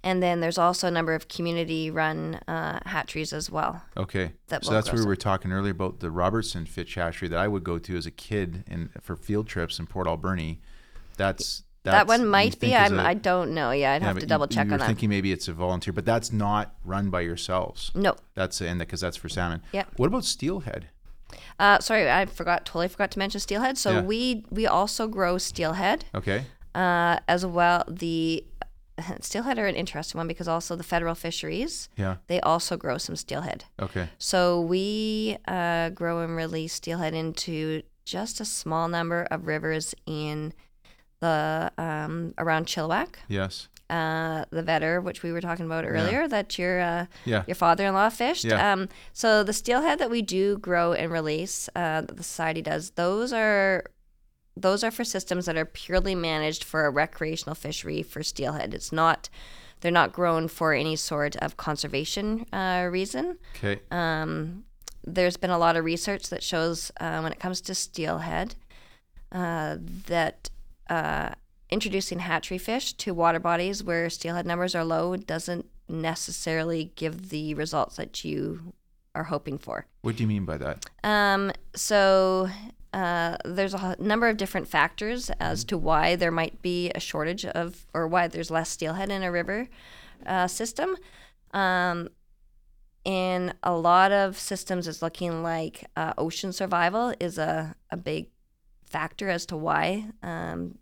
And 0.07 0.23
then 0.23 0.39
there's 0.41 0.57
also 0.57 0.87
a 0.87 0.91
number 0.91 1.15
of 1.15 1.27
community-run 1.27 2.37
uh, 2.47 2.79
hatcheries 2.87 3.33
as 3.33 3.51
well. 3.51 3.83
Okay. 3.97 4.33
That 4.49 4.65
so 4.65 4.71
that's 4.71 4.93
where 4.93 5.03
we 5.03 5.07
were 5.07 5.17
talking 5.17 5.51
earlier 5.53 5.73
about 5.73 5.99
the 5.99 6.11
Robertson 6.13 6.65
Fitch 6.65 6.95
Hatchery 6.95 7.29
that 7.29 7.39
I 7.39 7.49
would 7.49 7.65
go 7.65 7.77
to 7.79 7.97
as 7.97 8.07
a 8.07 8.11
kid 8.13 8.63
and 8.69 8.91
for 9.01 9.17
field 9.17 9.49
trips 9.49 9.79
in 9.81 9.87
Port 9.87 10.07
Alberni. 10.07 10.61
That's, 11.17 11.65
that 11.83 12.07
one 12.07 12.27
might 12.29 12.61
be. 12.61 12.75
I'm, 12.75 12.99
a- 12.99 13.03
I 13.03 13.15
don't 13.15 13.53
know. 13.53 13.73
Yeah, 13.73 13.93
I'd 13.95 14.03
yeah, 14.03 14.09
have 14.09 14.19
to 14.21 14.27
double 14.27 14.47
check 14.47 14.69
you 14.69 14.75
on 14.75 14.79
that. 14.79 14.87
thinking 14.87 15.09
maybe 15.09 15.33
it's 15.33 15.49
a 15.49 15.53
volunteer, 15.53 15.93
but 15.93 16.05
that's 16.05 16.33
not 16.33 16.75
run 16.85 17.11
by 17.11 17.23
yourselves. 17.23 17.91
No. 17.95 18.15
That's 18.35 18.61
and 18.61 18.79
because 18.79 19.01
that's 19.01 19.17
for 19.17 19.29
salmon. 19.29 19.63
Yeah. 19.73 19.85
What 19.97 20.07
about 20.07 20.25
steelhead? 20.25 20.89
Uh, 21.59 21.81
sorry, 21.81 22.09
I 22.11 22.27
forgot. 22.27 22.65
Totally 22.65 22.89
forgot 22.89 23.11
to 23.13 23.19
mention 23.19 23.41
steelhead. 23.41 23.77
So 23.79 23.91
Yeah. 23.91 24.03
we 24.03 24.45
we 24.51 24.67
also 24.67 25.09
grow 25.09 25.39
steelhead. 25.39 26.05
Okay. 26.15 26.45
uh, 26.75 27.19
as 27.27 27.45
well. 27.47 27.83
The 27.89 28.45
steelhead 29.21 29.59
are 29.59 29.67
an 29.67 29.75
interesting 29.75 30.19
one 30.19 30.27
because 30.29 30.49
also 30.49 30.77
the 30.77 30.83
federal 30.85 31.15
fisheries 31.15 31.89
Yeah. 31.97 32.17
they 32.29 32.41
also 32.41 32.77
grow 32.77 32.99
some 32.99 33.17
steelhead. 33.17 33.65
Okay. 33.81 34.09
So 34.19 34.61
we 34.61 35.37
uh, 35.47 35.91
grow 35.91 36.21
and 36.21 36.35
release 36.37 36.75
steelhead 36.75 37.15
into 37.15 37.83
just 38.05 38.41
a 38.41 38.45
small 38.45 38.89
number 38.89 39.27
of 39.31 39.47
rivers 39.47 39.95
in 40.07 40.53
the 41.21 41.73
um, 41.79 42.35
around 42.39 42.67
Chilliwack, 42.67 43.17
Yes. 43.29 43.69
uh, 43.91 44.45
the 44.51 44.63
Vedder, 44.63 45.01
which 45.01 45.23
we 45.23 45.33
were 45.33 45.41
talking 45.41 45.65
about 45.67 45.85
earlier, 45.87 46.29
that 46.29 46.59
your 46.59 46.81
uh, 46.81 47.07
Yeah. 47.25 47.43
your 47.47 47.55
father-in-law 47.55 48.11
fished. 48.11 48.45
Yeah. 48.45 48.73
Um, 48.73 48.89
so 49.13 49.43
the 49.43 49.53
steelhead 49.53 49.99
that 49.99 50.11
we 50.11 50.23
do 50.23 50.59
grow 50.59 50.93
and 50.93 51.11
release, 51.11 51.69
uh, 51.75 52.03
that 52.03 52.17
the 52.17 52.23
society 52.23 52.63
does, 52.63 52.91
those 52.91 53.33
are 53.33 53.85
those 54.57 54.83
are 54.83 54.91
for 54.91 55.05
systems 55.05 55.47
that 55.47 55.57
are 55.57 55.65
purely 55.65 56.15
managed 56.15 56.65
for 56.65 56.87
a 56.87 56.91
recreational 56.91 57.55
fishery 57.55 58.03
for 58.03 58.23
steelhead. 58.23 58.75
It's 58.75 58.93
not 58.93 59.29
they're 59.81 59.93
not 59.93 60.13
grown 60.13 60.49
for 60.49 60.73
any 60.73 60.97
sort 60.97 61.37
of 61.37 61.57
conservation 61.59 62.47
uh, 62.53 62.89
reason. 62.91 63.37
Okay. 63.57 63.81
Um, 63.91 64.65
there's 65.05 65.37
been 65.37 65.51
a 65.51 65.59
lot 65.59 65.77
of 65.77 65.85
research 65.85 66.31
that 66.31 66.43
shows 66.43 66.91
uh, 66.99 67.21
when 67.21 67.31
it 67.31 67.39
comes 67.39 67.61
to 67.61 67.75
steelhead 67.75 68.55
uh, 69.33 69.77
that 70.07 70.51
uh, 70.89 71.31
introducing 71.71 72.21
hatchery 72.21 72.59
fish 72.59 72.95
to 72.95 73.13
water 73.13 73.39
bodies 73.39 73.85
where 73.85 74.09
steelhead 74.09 74.47
numbers 74.47 74.75
are 74.75 74.85
low 74.85 75.15
doesn't 75.17 75.67
necessarily 75.89 76.93
give 76.97 77.29
the 77.29 77.55
results 77.55 77.97
that 77.97 78.25
you 78.25 78.73
are 79.15 79.25
hoping 79.25 79.59
for. 79.59 79.87
what 80.03 80.17
do 80.17 80.23
you 80.23 80.27
mean 80.27 80.45
by 80.45 80.57
that? 80.59 80.85
Um, 81.05 81.53
so 81.75 82.49
uh, 82.97 83.37
there's 83.45 83.75
a 83.75 83.95
number 83.99 84.27
of 84.27 84.39
different 84.39 84.67
factors 84.67 85.29
as 85.39 85.65
to 85.65 85.77
why 85.77 86.17
there 86.17 86.31
might 86.31 86.63
be 86.63 86.91
a 86.95 87.01
shortage 87.01 87.45
of, 87.45 87.85
or 87.93 88.09
why 88.09 88.27
there's 88.27 88.51
less 88.51 88.71
steelhead 88.71 89.11
in 89.11 89.23
a 89.23 89.31
river 89.31 89.69
uh, 90.25 90.47
system. 90.47 90.97
Um, 91.53 92.09
in 93.05 93.53
a 93.63 93.75
lot 93.77 94.13
of 94.13 94.39
systems, 94.39 94.89
it's 94.89 95.03
looking 95.03 95.43
like 95.43 95.85
uh, 95.95 96.15
ocean 96.17 96.55
survival 96.55 97.13
is 97.21 97.37
a, 97.37 97.77
a 97.91 97.99
big 97.99 98.31
factor 98.89 99.29
as 99.29 99.45
to 99.47 99.59
why. 99.59 100.07
Um, 100.23 100.79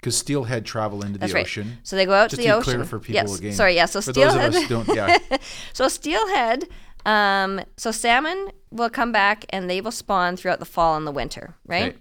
Because 0.00 0.18
steelhead 0.18 0.66
travel 0.66 1.04
into 1.04 1.20
the 1.20 1.28
right. 1.28 1.44
ocean. 1.44 1.78
So 1.84 1.94
they 1.94 2.06
go 2.06 2.12
out 2.12 2.30
Just 2.30 2.42
to 2.42 2.48
the 2.48 2.52
to 2.52 2.56
ocean. 2.56 2.72
clear 2.74 2.84
for 2.84 2.98
people 2.98 3.14
yes. 3.30 3.38
again. 3.38 3.52
Sorry. 3.52 3.76
Yeah. 3.76 3.86
So 3.86 4.02
For 4.02 4.12
those 4.12 4.34
of 4.34 4.52
steelhead. 4.52 4.54
us 4.56 4.68
don't, 4.68 4.88
yeah. 4.96 5.38
so 5.72 5.86
steelhead, 5.86 6.64
um, 7.06 7.60
so 7.76 7.92
salmon 7.92 8.50
will 8.70 8.90
come 8.90 9.12
back 9.12 9.46
and 9.50 9.70
they 9.70 9.80
will 9.80 9.92
spawn 9.92 10.36
throughout 10.36 10.58
the 10.58 10.64
fall 10.66 10.96
and 10.96 11.06
the 11.06 11.12
winter, 11.12 11.54
right? 11.64 11.96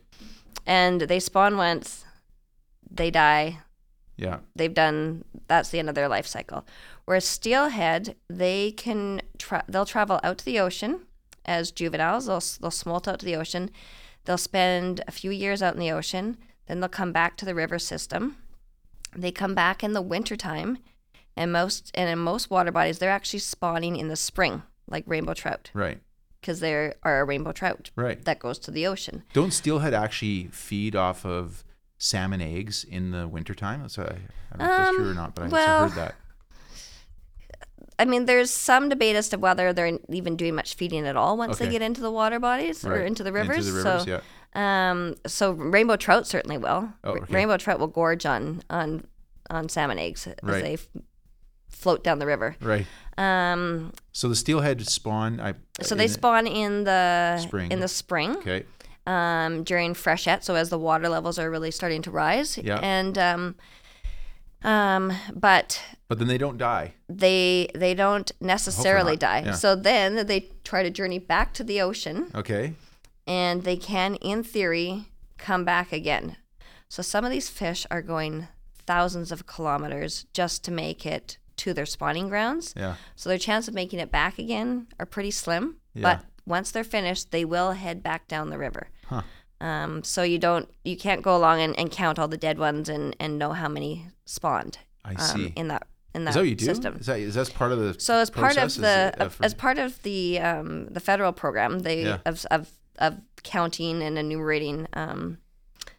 And 0.66 1.02
they 1.02 1.20
spawn 1.20 1.58
once, 1.58 2.04
they 2.90 3.12
die. 3.12 3.60
Yeah. 4.18 4.40
They've 4.56 4.74
done. 4.74 5.24
That's 5.48 5.70
the 5.70 5.78
end 5.78 5.90
of 5.90 5.96
their 5.96 6.08
life 6.08 6.26
cycle. 6.26 6.66
Whereas 7.06 7.26
steelhead, 7.26 8.16
they 8.30 8.72
can 8.72 9.22
tra- 9.38 9.66
they'll 9.68 9.86
travel 9.86 10.20
out 10.24 10.40
to 10.40 10.46
the 10.46 10.60
ocean 10.60 11.02
as 11.46 11.72
juveniles. 11.72 12.26
They'll 12.26 12.44
they'll 12.60 12.72
smolt 12.72 13.08
out 13.08 13.20
to 13.20 13.26
the 13.26 13.36
ocean. 13.36 13.70
They'll 14.24 14.38
spend 14.40 15.04
a 15.08 15.12
few 15.12 15.30
years 15.30 15.62
out 15.62 15.76
in 15.76 15.80
the 15.80 15.92
ocean. 15.92 16.38
Then 16.66 16.80
they'll 16.80 16.90
come 16.90 17.12
back 17.12 17.38
to 17.38 17.46
the 17.46 17.54
river 17.54 17.78
system. 17.78 18.38
They 19.16 19.32
come 19.32 19.54
back 19.54 19.84
in 19.84 19.94
the 19.94 20.02
wintertime, 20.02 20.80
and 21.38 21.52
most 21.52 21.92
and 21.94 22.10
in 22.10 22.18
most 22.18 22.50
water 22.50 22.72
bodies, 22.72 22.98
they're 22.98 23.12
actually 23.12 23.40
spawning 23.40 23.98
in 23.98 24.08
the 24.08 24.16
spring, 24.16 24.64
like 24.88 25.04
rainbow 25.08 25.34
trout, 25.34 25.72
Right. 25.74 26.00
because 26.42 26.60
there 26.60 26.96
are 27.04 27.22
a 27.22 27.26
rainbow 27.26 27.52
trout 27.52 27.92
Right. 27.96 28.24
that 28.26 28.40
goes 28.40 28.60
to 28.60 28.72
the 28.72 28.86
ocean. 28.88 29.24
Don't 29.34 29.52
steelhead 29.52 29.94
actually 29.94 30.50
feed 30.52 30.96
off 30.96 31.26
of 31.26 31.64
salmon 31.98 32.42
eggs 32.42 32.84
in 32.84 33.12
the 33.12 33.28
wintertime? 33.28 33.88
So 33.90 34.04
I, 34.04 34.06
I 34.06 34.58
don't 34.58 34.60
know 34.60 34.74
if 34.74 34.78
that's 34.80 34.96
true 34.98 35.10
or 35.12 35.14
not, 35.14 35.36
but 35.36 35.42
I 35.42 35.46
Um, 35.46 35.52
well, 35.52 35.90
heard 35.90 35.98
that. 35.98 36.16
I 37.98 38.04
mean, 38.04 38.26
there's 38.26 38.52
some 38.52 38.90
debate 38.90 39.16
as 39.16 39.30
to 39.30 39.38
whether 39.38 39.72
they're 39.72 39.98
even 40.10 40.36
doing 40.36 40.54
much 40.56 40.76
feeding 40.76 41.08
at 41.08 41.16
all 41.16 41.38
once 41.38 41.60
they 41.60 41.70
get 41.70 41.82
into 41.82 42.02
the 42.02 42.12
water 42.12 42.40
bodies 42.40 42.84
or 42.86 42.98
into 42.98 43.24
the 43.24 43.32
rivers. 43.32 43.68
Into 43.68 43.72
the 43.72 43.84
rivers, 43.90 44.04
so, 44.04 44.22
yeah. 44.56 44.90
um, 44.92 45.16
so 45.26 45.52
rainbow 45.52 45.96
trout 45.96 46.28
certainly 46.28 46.58
will. 46.58 46.90
Oh, 47.06 47.12
okay. 47.12 47.34
Rainbow 47.34 47.56
trout 47.58 47.80
will 47.80 47.88
gorge 47.88 48.26
on 48.26 48.64
on 48.70 49.08
on 49.50 49.70
salmon 49.70 49.98
eggs 49.98 50.28
as 50.28 50.36
they 50.44 50.78
float 51.76 52.04
down 52.04 52.20
the 52.20 52.26
river. 52.26 52.56
Right. 52.62 52.86
Um, 53.18 53.92
So 54.12 54.28
the 54.30 54.36
steelhead 54.36 54.88
spawn. 54.88 55.40
I 55.40 55.54
so 55.82 55.96
they 55.96 56.08
spawn 56.08 56.48
in 56.48 56.84
the 56.86 57.38
Spring. 57.40 57.72
in 57.72 57.80
the 57.80 57.88
spring 57.88 58.32
Okay. 58.38 58.66
um, 59.06 59.64
during 59.64 59.94
freshet. 59.94 60.44
So 60.44 60.56
as 60.56 60.70
the 60.70 60.80
water 60.80 61.08
levels 61.10 61.38
are 61.40 61.50
really 61.52 61.72
starting 61.72 62.02
to 62.04 62.12
rise, 62.12 62.58
Yeah. 62.58 62.80
and 62.82 63.18
um, 63.18 63.56
um, 64.64 65.14
but 65.34 65.82
But 66.08 66.18
then 66.20 66.28
they 66.28 66.38
don't 66.38 66.58
die. 66.58 66.94
they 67.08 67.70
they 67.76 67.94
don't 67.94 68.32
necessarily 68.40 69.16
die. 69.16 69.44
yeah. 69.46 69.52
So 69.54 69.76
then 69.76 70.26
they 70.28 70.50
try 70.64 70.84
to 70.84 70.90
journey 70.90 71.20
back 71.20 71.54
to 71.54 71.64
the 71.64 71.82
ocean, 71.82 72.32
Okay. 72.34 72.74
and 73.28 73.64
they 73.64 73.78
can, 73.78 74.16
in 74.16 74.44
theory, 74.44 75.06
come 75.38 75.64
back 75.66 75.92
again. 75.94 76.38
So 76.90 77.02
some 77.04 77.26
of 77.26 77.32
these 77.32 77.50
fish 77.50 77.86
are 77.92 78.02
going 78.02 78.48
thousands 78.88 79.32
of 79.32 79.46
kilometers 79.46 80.26
just 80.34 80.64
to 80.66 80.72
make 80.72 81.06
it 81.06 81.38
to 81.58 81.74
their 81.74 81.86
spawning 81.86 82.30
grounds. 82.30 82.74
Yeah. 82.76 82.96
So 83.16 83.30
their 83.30 83.38
chance 83.38 83.68
of 83.68 83.74
making 83.74 84.00
it 84.00 84.12
back 84.12 84.40
again 84.40 84.88
are 85.00 85.06
pretty 85.06 85.32
slim. 85.32 85.78
Yeah. 85.94 86.02
But 86.04 86.26
once 86.46 86.72
they're 86.72 86.84
finished, 86.84 87.32
they 87.32 87.46
will 87.46 87.72
head 87.72 88.04
back 88.04 88.28
down 88.28 88.50
the 88.50 88.58
river. 88.58 88.90
Huh. 89.08 89.22
Um, 89.62 90.04
so 90.04 90.22
you 90.24 90.38
don't 90.38 90.70
you 90.84 90.98
can't 90.98 91.22
go 91.22 91.36
along 91.36 91.62
and, 91.62 91.78
and 91.80 91.90
count 91.90 92.20
all 92.20 92.28
the 92.28 92.38
dead 92.38 92.60
ones 92.60 92.90
and, 92.90 93.16
and 93.20 93.40
know 93.40 93.54
how 93.54 93.70
many 93.70 94.08
spawned. 94.26 94.78
I 95.04 95.12
um, 95.12 95.18
see. 95.18 95.54
in 95.56 95.70
that 95.70 95.88
in 96.14 96.26
that 96.26 96.32
Is 96.32 96.36
that 96.36 96.42
what 96.42 96.50
you 96.50 96.56
do? 96.56 96.66
system. 96.66 96.98
Is 97.00 97.06
that 97.06 97.20
is 97.20 97.36
that 97.36 97.54
part 97.54 97.72
of 97.72 97.80
the 97.80 98.00
So 98.00 98.16
as 98.18 98.30
part 98.30 98.52
of 98.52 98.56
process? 98.58 98.76
Is 98.76 98.82
the 98.82 99.14
it, 99.16 99.22
uh, 99.22 99.30
for- 99.30 99.46
as 99.46 99.54
part 99.54 99.78
of 99.78 100.02
the 100.04 100.40
um, 100.40 100.88
the 100.88 101.00
federal 101.00 101.32
program, 101.32 101.80
they 101.80 102.04
Yeah. 102.04 102.18
of, 102.26 102.46
of 102.52 102.70
of 103.00 103.18
counting 103.44 104.02
and 104.02 104.18
enumerating 104.18 104.88
um, 104.94 105.38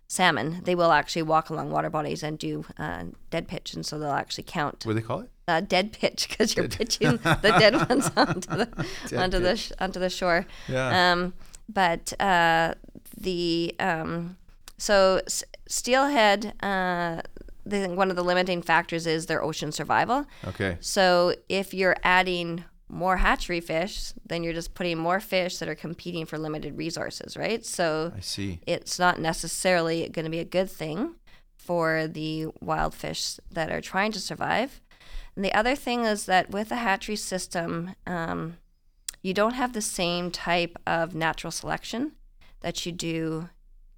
salmon, 0.09 0.61
they 0.65 0.75
will 0.75 0.93
actually 0.93 1.23
walk 1.23 1.51
along 1.51 1.71
water 1.71 1.91
bodies 1.91 2.23
and 2.23 2.39
do 2.39 2.65
uh, 2.79 3.05
dead 3.31 3.49
pitch, 3.49 3.75
and 3.75 3.85
so 3.85 3.99
they'll 3.99 4.11
actually 4.11 4.45
count 4.45 4.85
what 4.87 4.93
do 4.95 5.01
they 5.01 5.07
call 5.07 5.21
it? 5.21 5.31
uh, 5.49 5.61
dead 5.61 5.93
pitch 5.93 6.29
because 6.29 6.57
you're 6.57 6.69
pitching 6.69 7.17
the 7.19 7.55
dead 7.59 7.75
ones 7.89 8.11
onto 8.17 8.41
the 8.57 8.87
Dead 9.09 9.19
onto 9.21 9.39
the 9.39 9.57
sh- 9.57 9.73
onto 9.79 9.99
the 10.01 10.11
shore. 10.11 10.47
Yeah. 10.69 11.13
Um, 11.13 11.35
but 11.69 12.13
uh, 12.21 12.75
the 13.17 13.75
um, 13.81 14.37
so 14.79 15.21
s- 15.27 15.45
steelhead, 15.67 16.53
uh, 16.63 17.23
think 17.69 17.97
one 17.99 18.11
of 18.11 18.17
the 18.17 18.23
limiting 18.25 18.63
factors 18.63 19.07
is 19.07 19.27
their 19.27 19.43
ocean 19.43 19.73
survival. 19.73 20.27
Okay. 20.47 20.77
So 20.81 21.35
if 21.49 21.75
you're 21.75 21.97
adding 22.05 22.65
more 22.89 23.17
hatchery 23.17 23.61
fish, 23.61 24.13
then 24.25 24.43
you're 24.45 24.53
just 24.53 24.75
putting 24.75 24.97
more 24.99 25.19
fish 25.21 25.59
that 25.59 25.69
are 25.69 25.75
competing 25.75 26.25
for 26.27 26.39
limited 26.39 26.77
resources, 26.77 27.37
right? 27.37 27.65
So 27.67 28.13
I 28.17 28.21
see. 28.21 28.61
it's 28.67 28.99
not 28.99 29.19
necessarily 29.21 30.09
going 30.09 30.25
to 30.25 30.31
be 30.31 30.39
a 30.39 30.45
good 30.45 30.71
thing 30.71 31.17
for 31.57 32.07
the 32.07 32.47
wild 32.61 32.95
fish 32.95 33.39
that 33.51 33.71
are 33.73 33.81
trying 33.81 34.13
to 34.13 34.21
survive. 34.21 34.81
And 35.35 35.45
the 35.45 35.53
other 35.53 35.75
thing 35.75 36.05
is 36.05 36.27
that 36.27 36.51
with 36.51 36.71
a 36.71 36.77
hatchery 36.77 37.17
system, 37.17 37.95
um, 38.07 38.59
you 39.23 39.35
don't 39.35 39.55
have 39.55 39.73
the 39.73 39.81
same 39.83 40.31
type 40.31 40.79
of 40.87 41.15
natural 41.15 41.51
selection 41.51 42.13
that 42.61 42.87
you 42.87 42.93
do 42.93 43.49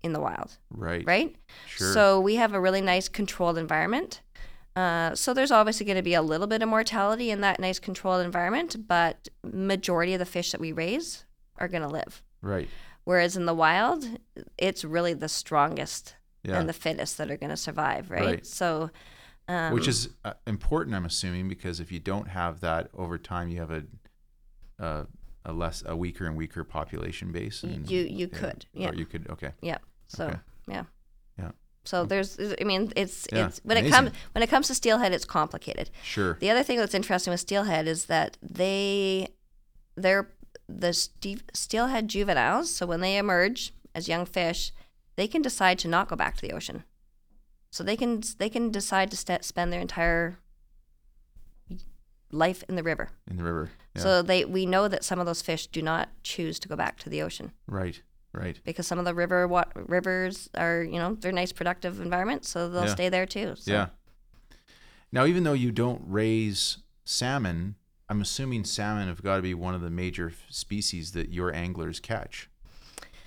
in 0.03 0.13
the 0.15 0.21
wild, 0.21 0.57
Right. 0.71 1.05
right? 1.07 1.37
Sure. 1.67 1.93
So 1.93 2.21
we 2.21 2.37
have 2.37 2.55
a 2.55 2.61
really 2.61 2.81
nice 2.81 3.09
controlled 3.09 3.59
environment. 3.59 4.23
Uh, 4.79 5.13
so 5.15 5.35
there's 5.35 5.51
obviously 5.51 5.85
going 5.85 5.97
to 5.97 6.03
be 6.03 6.15
a 6.15 6.23
little 6.23 6.47
bit 6.47 6.63
of 6.63 6.69
mortality 6.69 7.31
in 7.33 7.41
that 7.41 7.59
nice 7.59 7.81
controlled 7.81 8.25
environment, 8.25 8.87
but 8.87 9.29
majority 9.43 10.13
of 10.15 10.21
the 10.21 10.25
fish 10.27 10.53
that 10.53 10.61
we 10.61 10.71
raise 10.71 11.25
are 11.57 11.67
going 11.67 11.83
to 11.83 11.89
live. 11.89 12.23
Right. 12.43 12.69
Whereas 13.03 13.37
in 13.37 13.45
the 13.47 13.55
wild, 13.55 14.07
it's 14.57 14.85
really 14.85 15.15
the 15.15 15.29
strongest 15.29 16.15
Yeah. 16.45 16.61
and 16.61 16.69
the 16.69 16.73
fittest 16.73 17.19
that 17.19 17.29
are 17.29 17.37
going 17.37 17.51
to 17.51 17.57
survive, 17.57 18.09
right? 18.09 18.25
Right. 18.25 18.47
So, 18.47 18.91
um, 19.49 19.73
Which 19.75 19.89
is 19.89 20.11
uh, 20.25 20.35
important, 20.47 20.95
I'm 20.95 21.07
assuming, 21.07 21.49
because 21.49 21.81
if 21.81 21.91
you 21.91 21.99
don't 21.99 22.29
have 22.29 22.61
that 22.61 22.89
over 22.95 23.19
time, 23.19 23.49
you 23.49 23.59
have 23.59 23.73
a 23.73 23.83
a, 24.79 25.07
a 25.45 25.53
less 25.53 25.83
a 25.87 25.97
weaker 25.97 26.25
and 26.27 26.37
weaker 26.37 26.63
population 26.63 27.33
base. 27.33 27.65
And, 27.65 27.91
you 27.91 28.03
you 28.03 28.29
could, 28.29 28.67
yeah, 28.73 28.91
Or 28.91 28.95
you 28.95 29.07
could. 29.07 29.27
Okay. 29.29 29.51
yeah. 29.61 29.79
So 30.07 30.27
Okay. 30.27 30.39
yeah, 30.69 30.75
Yeah. 30.75 30.85
So 31.89 32.03
hmm. 32.03 32.09
there's, 32.09 32.39
I 32.39 32.65
mean, 32.65 32.93
it's 32.97 33.27
Yeah, 33.33 33.47
it's 33.47 33.61
when 33.65 33.79
it 33.79 33.91
comes 33.91 34.11
when 34.33 34.43
it 34.43 34.51
comes 34.51 34.67
to 34.69 34.75
steelhead, 34.75 35.13
it's 35.13 35.25
complicated. 35.25 35.91
Sure. 36.03 36.37
The 36.39 36.51
other 36.51 36.63
thing 36.63 36.79
that's 36.79 36.95
interesting 36.95 37.31
with 37.31 37.41
steelhead 37.41 37.89
is 37.89 38.07
that 38.07 38.37
they, 38.43 39.29
they're 39.97 40.31
the 40.69 40.93
steelhead 40.93 42.09
juveniles. 42.09 42.71
So 42.71 42.87
when 42.87 43.01
they 43.01 43.17
emerge 43.17 43.73
as 43.95 44.07
young 44.07 44.27
fish, 44.27 44.73
they 45.17 45.27
can 45.27 45.41
decide 45.41 45.79
to 45.81 45.89
not 45.89 46.09
go 46.09 46.17
back 46.17 46.37
to 46.37 46.43
the 46.43 46.53
ocean. 46.53 46.85
So 47.71 47.83
they 47.83 47.97
can 47.97 48.23
they 48.39 48.51
can 48.51 48.71
decide 48.71 49.11
to 49.11 49.17
st- 49.17 49.45
spend 49.45 49.73
their 49.73 49.81
entire 49.81 50.39
life 52.31 52.63
in 52.69 52.77
the 52.77 52.83
river. 52.83 53.09
In 53.31 53.39
the 53.39 53.45
river. 53.45 53.71
Yeah. 53.97 54.03
So 54.03 54.23
they 54.23 54.45
we 54.45 54.67
know 54.67 54.89
that 54.89 55.05
some 55.05 55.19
of 55.19 55.27
those 55.27 55.43
fish 55.43 55.67
do 55.67 55.81
not 55.81 56.11
choose 56.23 56.59
to 56.61 56.69
go 56.69 56.77
back 56.77 56.99
to 56.99 57.09
the 57.09 57.23
ocean 57.23 57.53
right. 57.67 58.03
Right. 58.33 58.61
because 58.65 58.87
some 58.87 58.99
of 58.99 59.05
the 59.05 59.15
river 59.15 59.49
wa- 59.49 59.65
rivers 59.75 60.49
are 60.57 60.83
you 60.83 60.99
know 60.99 61.15
they're 61.15 61.33
nice 61.33 61.53
productive 61.53 62.01
environments, 62.01 62.49
so 62.49 62.69
they'll 62.69 62.85
Yeah. 62.87 62.95
stay 62.95 63.09
there 63.09 63.27
too. 63.27 63.55
So. 63.57 63.73
Yeah. 63.73 63.87
Now, 65.11 65.25
even 65.25 65.43
though 65.45 65.55
you 65.55 65.73
don't 65.73 66.03
raise 66.07 66.79
salmon, 67.05 67.77
I'm 68.11 68.21
assuming 68.21 68.65
salmon 68.65 69.09
have 69.09 69.23
got 69.23 69.37
to 69.37 69.43
be 69.43 69.55
one 69.55 69.75
of 69.75 69.81
the 69.81 69.91
major 69.91 70.29
f- 70.29 70.45
species 70.51 71.13
that 71.13 71.31
your 71.33 71.55
anglers 71.55 71.99
catch. 72.01 72.51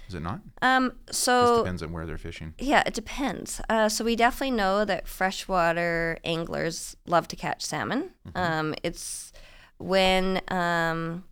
Is 0.08 0.14
it 0.16 0.22
not? 0.22 0.42
Um. 0.62 0.94
This 1.08 1.18
So 1.18 1.58
depends 1.60 1.82
on 1.82 1.92
where 1.92 2.06
they're 2.06 2.18
fishing. 2.18 2.54
Yeah, 2.60 2.84
it 2.86 2.94
depends. 2.94 3.62
Uh, 3.70 3.90
so 3.90 4.04
we 4.06 4.16
definitely 4.16 4.52
know 4.56 4.84
that 4.86 5.08
freshwater 5.08 6.20
anglers 6.24 6.96
love 7.08 7.28
to 7.30 7.36
catch 7.36 7.64
salmon. 7.64 8.12
Um, 8.36 8.76
it's 8.84 9.32
when 9.78 10.42
um, 10.50 11.24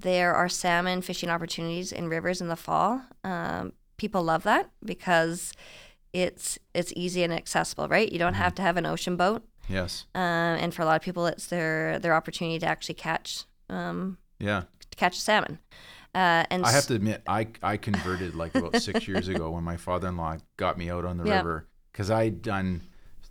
there 0.00 0.34
are 0.34 0.48
salmon 0.48 1.02
fishing 1.02 1.28
opportunities 1.30 1.92
in 1.92 2.08
rivers 2.08 2.40
in 2.40 2.48
the 2.48 2.56
fall. 2.56 3.02
Um, 3.24 3.72
people 3.96 4.22
love 4.22 4.42
that 4.44 4.70
because 4.84 5.52
it's 6.12 6.58
it's 6.74 6.92
easy 6.96 7.22
and 7.22 7.32
accessible, 7.32 7.88
right? 7.88 8.10
You 8.10 8.18
don't 8.18 8.34
have 8.34 8.54
to 8.56 8.62
have 8.62 8.76
an 8.76 8.86
ocean 8.86 9.16
boat, 9.16 9.42
Yes. 9.68 10.06
um, 10.14 10.20
and 10.22 10.72
for 10.74 10.82
a 10.82 10.84
lot 10.84 10.96
of 10.96 11.02
people, 11.02 11.26
it's 11.26 11.46
their 11.46 11.98
their 11.98 12.14
opportunity 12.14 12.58
to 12.60 12.66
actually 12.66 12.94
catch 12.94 13.44
um, 13.68 14.18
Yeah. 14.38 14.62
to 14.90 14.96
catch 14.96 15.18
salmon. 15.20 15.58
Uh, 16.14 16.44
and 16.50 16.64
I 16.64 16.72
have 16.72 16.86
to 16.86 16.94
admit, 16.94 17.22
I 17.26 17.48
I 17.62 17.76
converted 17.76 18.34
like 18.34 18.54
about 18.54 18.76
six 18.80 19.06
years 19.10 19.28
ago 19.28 19.50
when 19.50 19.64
my 19.64 19.76
father-in-law 19.76 20.38
got 20.56 20.78
me 20.78 20.90
out 20.90 21.04
on 21.04 21.18
the 21.18 21.24
Yeah. 21.24 21.38
river 21.38 21.66
because 21.92 22.10
I'd 22.10 22.40
done 22.40 22.82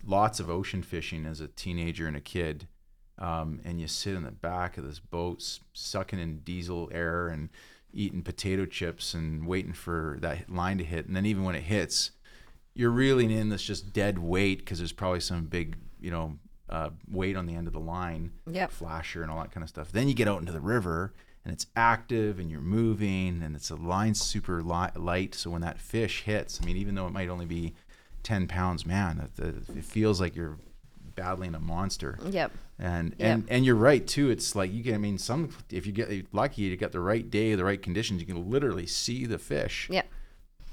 lots 0.05 0.39
of 0.39 0.49
ocean 0.49 0.83
fishing 0.83 1.25
as 1.25 1.41
a 1.41 1.47
teenager 1.47 2.07
and 2.07 2.15
a 2.15 2.21
kid. 2.21 2.67
Um, 3.19 3.61
and 3.65 3.79
you 3.81 3.87
sit 3.87 4.13
in 4.15 4.23
the 4.23 4.31
back 4.31 4.77
of 4.77 4.85
this 4.85 4.99
boat, 4.99 5.59
sucking 5.73 6.19
in 6.19 6.39
diesel 6.39 6.89
air 6.93 7.27
and 7.29 7.49
eating 7.93 8.21
potato 8.21 8.65
chips 8.65 9.13
and 9.13 9.47
waiting 9.47 9.73
for 9.73 10.17
that 10.21 10.49
line 10.49 10.77
to 10.77 10.83
hit. 10.83 11.07
And 11.07 11.15
then 11.15 11.25
even 11.25 11.43
when 11.43 11.55
it 11.55 11.63
hits, 11.63 12.11
you're 12.75 12.91
reeling 12.91 13.31
in 13.31 13.49
this 13.49 13.63
just 13.63 13.91
dead 13.91 14.19
weight 14.19 14.59
because 14.59 14.77
there's 14.77 14.91
probably 14.91 15.19
some 15.19 15.45
big, 15.45 15.77
you 15.99 16.11
know, 16.11 16.37
uh, 16.69 16.89
weight 17.09 17.35
on 17.35 17.45
the 17.47 17.55
end 17.55 17.65
of 17.65 17.73
the 17.73 17.79
line, 17.79 18.31
Yep. 18.51 18.71
flasher 18.71 19.23
and 19.23 19.31
all 19.31 19.39
that 19.41 19.51
kind 19.51 19.63
of 19.63 19.69
stuff. 19.69 19.91
Then 19.91 20.07
you 20.07 20.13
get 20.13 20.27
out 20.27 20.39
into 20.41 20.51
the 20.51 20.59
river 20.61 21.13
and 21.43 21.51
it's 21.53 21.65
active 21.75 22.37
and 22.39 22.51
you're 22.51 22.59
moving 22.61 23.41
and 23.41 23.55
it's 23.55 23.71
a 23.71 23.75
line 23.75 24.13
super 24.13 24.61
li- 24.61 24.89
light. 24.95 25.33
So 25.33 25.49
when 25.49 25.61
that 25.61 25.79
fish 25.79 26.23
hits, 26.23 26.59
I 26.61 26.65
mean, 26.65 26.77
even 26.77 26.93
though 26.93 27.07
it 27.07 27.13
might 27.13 27.29
only 27.29 27.45
be 27.45 27.73
10 28.21 28.47
pounds, 28.47 28.85
man, 28.85 29.27
it, 29.39 29.43
it 29.75 29.83
feels 29.85 30.19
like 30.21 30.35
you're 30.35 30.57
battling 31.17 31.53
a 31.55 31.59
monster. 31.59 32.17
Yep. 32.29 32.51
And 32.79 33.15
Yep. 33.17 33.27
and 33.29 33.43
and 33.49 33.65
you're 33.65 33.75
right 33.75 34.05
too. 34.07 34.29
It's 34.29 34.55
like 34.55 34.71
you 34.71 34.83
can. 34.83 34.93
I 34.93 34.97
mean, 34.99 35.17
some 35.17 35.49
if 35.69 35.85
you 35.85 35.91
get 35.91 36.33
lucky, 36.33 36.61
you 36.61 36.77
get 36.77 36.93
the 36.93 37.01
right 37.01 37.29
day, 37.29 37.55
the 37.55 37.65
right 37.65 37.81
conditions, 37.81 38.21
you 38.21 38.25
can 38.27 38.49
literally 38.49 38.85
see 38.87 39.25
the 39.25 39.39
fish 39.39 39.89
Yep. 39.91 40.07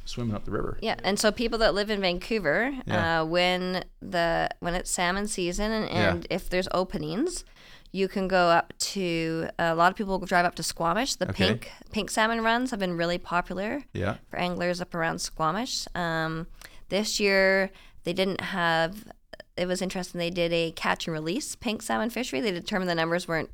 swimming 0.04 0.36
up 0.36 0.44
the 0.44 0.50
river. 0.52 0.78
Yeah, 0.82 0.96
and 1.02 1.18
so 1.18 1.32
people 1.32 1.58
that 1.60 1.74
live 1.74 1.90
in 1.90 2.00
Vancouver, 2.00 2.72
Yeah. 2.86 3.22
uh, 3.22 3.24
when 3.24 3.84
the 4.00 4.50
when 4.60 4.74
it's 4.74 4.90
salmon 4.90 5.26
season 5.26 5.72
and, 5.72 5.88
and 5.90 6.26
if 6.30 6.48
there's 6.50 6.68
openings, 6.72 7.44
you 7.90 8.06
can 8.06 8.28
go 8.28 8.48
up 8.50 8.74
to 8.78 9.48
a 9.58 9.74
lot 9.74 9.90
of 9.90 9.96
people 9.96 10.18
drive 10.18 10.44
up 10.44 10.54
to 10.56 10.62
Squamish. 10.62 11.14
The 11.14 11.30
Okay. 11.30 11.46
pink 11.48 11.70
pink 11.90 12.10
salmon 12.10 12.42
runs 12.42 12.70
have 12.70 12.80
been 12.80 12.98
really 12.98 13.18
popular 13.18 13.82
Yeah. 13.94 14.16
for 14.28 14.38
anglers 14.38 14.80
up 14.82 14.94
around 14.94 15.20
Squamish. 15.20 15.86
Um, 15.94 16.48
this 16.90 17.18
year 17.18 17.70
they 18.02 18.12
didn't 18.12 18.42
have. 18.42 19.06
It 19.56 19.66
was 19.66 19.80
interesting. 19.82 20.18
They 20.18 20.30
did 20.30 20.52
a 20.52 20.72
catch 20.72 21.06
and 21.06 21.14
release 21.14 21.54
pink 21.54 21.82
salmon 21.82 22.10
fishery. 22.10 22.40
They 22.40 22.50
determined 22.50 22.90
the 22.90 22.94
numbers 22.94 23.28
weren't 23.28 23.50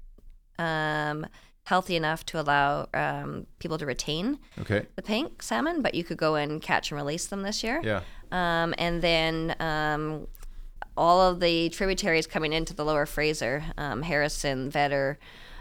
um, 0.59 1.27
healthy 1.65 1.95
enough 1.97 2.25
to 2.27 2.41
allow 2.41 2.89
um, 2.95 3.47
people 3.59 3.77
to 3.79 3.87
retain 3.87 4.39
Okay. 4.59 4.87
the 4.97 5.03
pink 5.03 5.43
salmon, 5.43 5.83
but 5.83 5.95
you 5.95 6.03
could 6.05 6.17
go 6.17 6.35
and 6.37 6.61
catch 6.63 6.91
and 6.91 6.97
release 6.99 7.27
them 7.27 7.43
this 7.43 7.63
year. 7.63 7.81
Yeah. 7.85 8.01
Um, 8.33 8.75
and 8.79 9.03
then 9.03 9.55
um, 9.61 10.27
all 10.97 11.21
of 11.21 11.41
the 11.41 11.69
tributaries 11.69 12.27
coming 12.27 12.53
into 12.53 12.73
the 12.75 12.85
lower 12.85 13.05
Fraser, 13.07 13.63
um, 13.77 14.03
Harrison, 14.03 14.71
Vedder, 14.71 15.19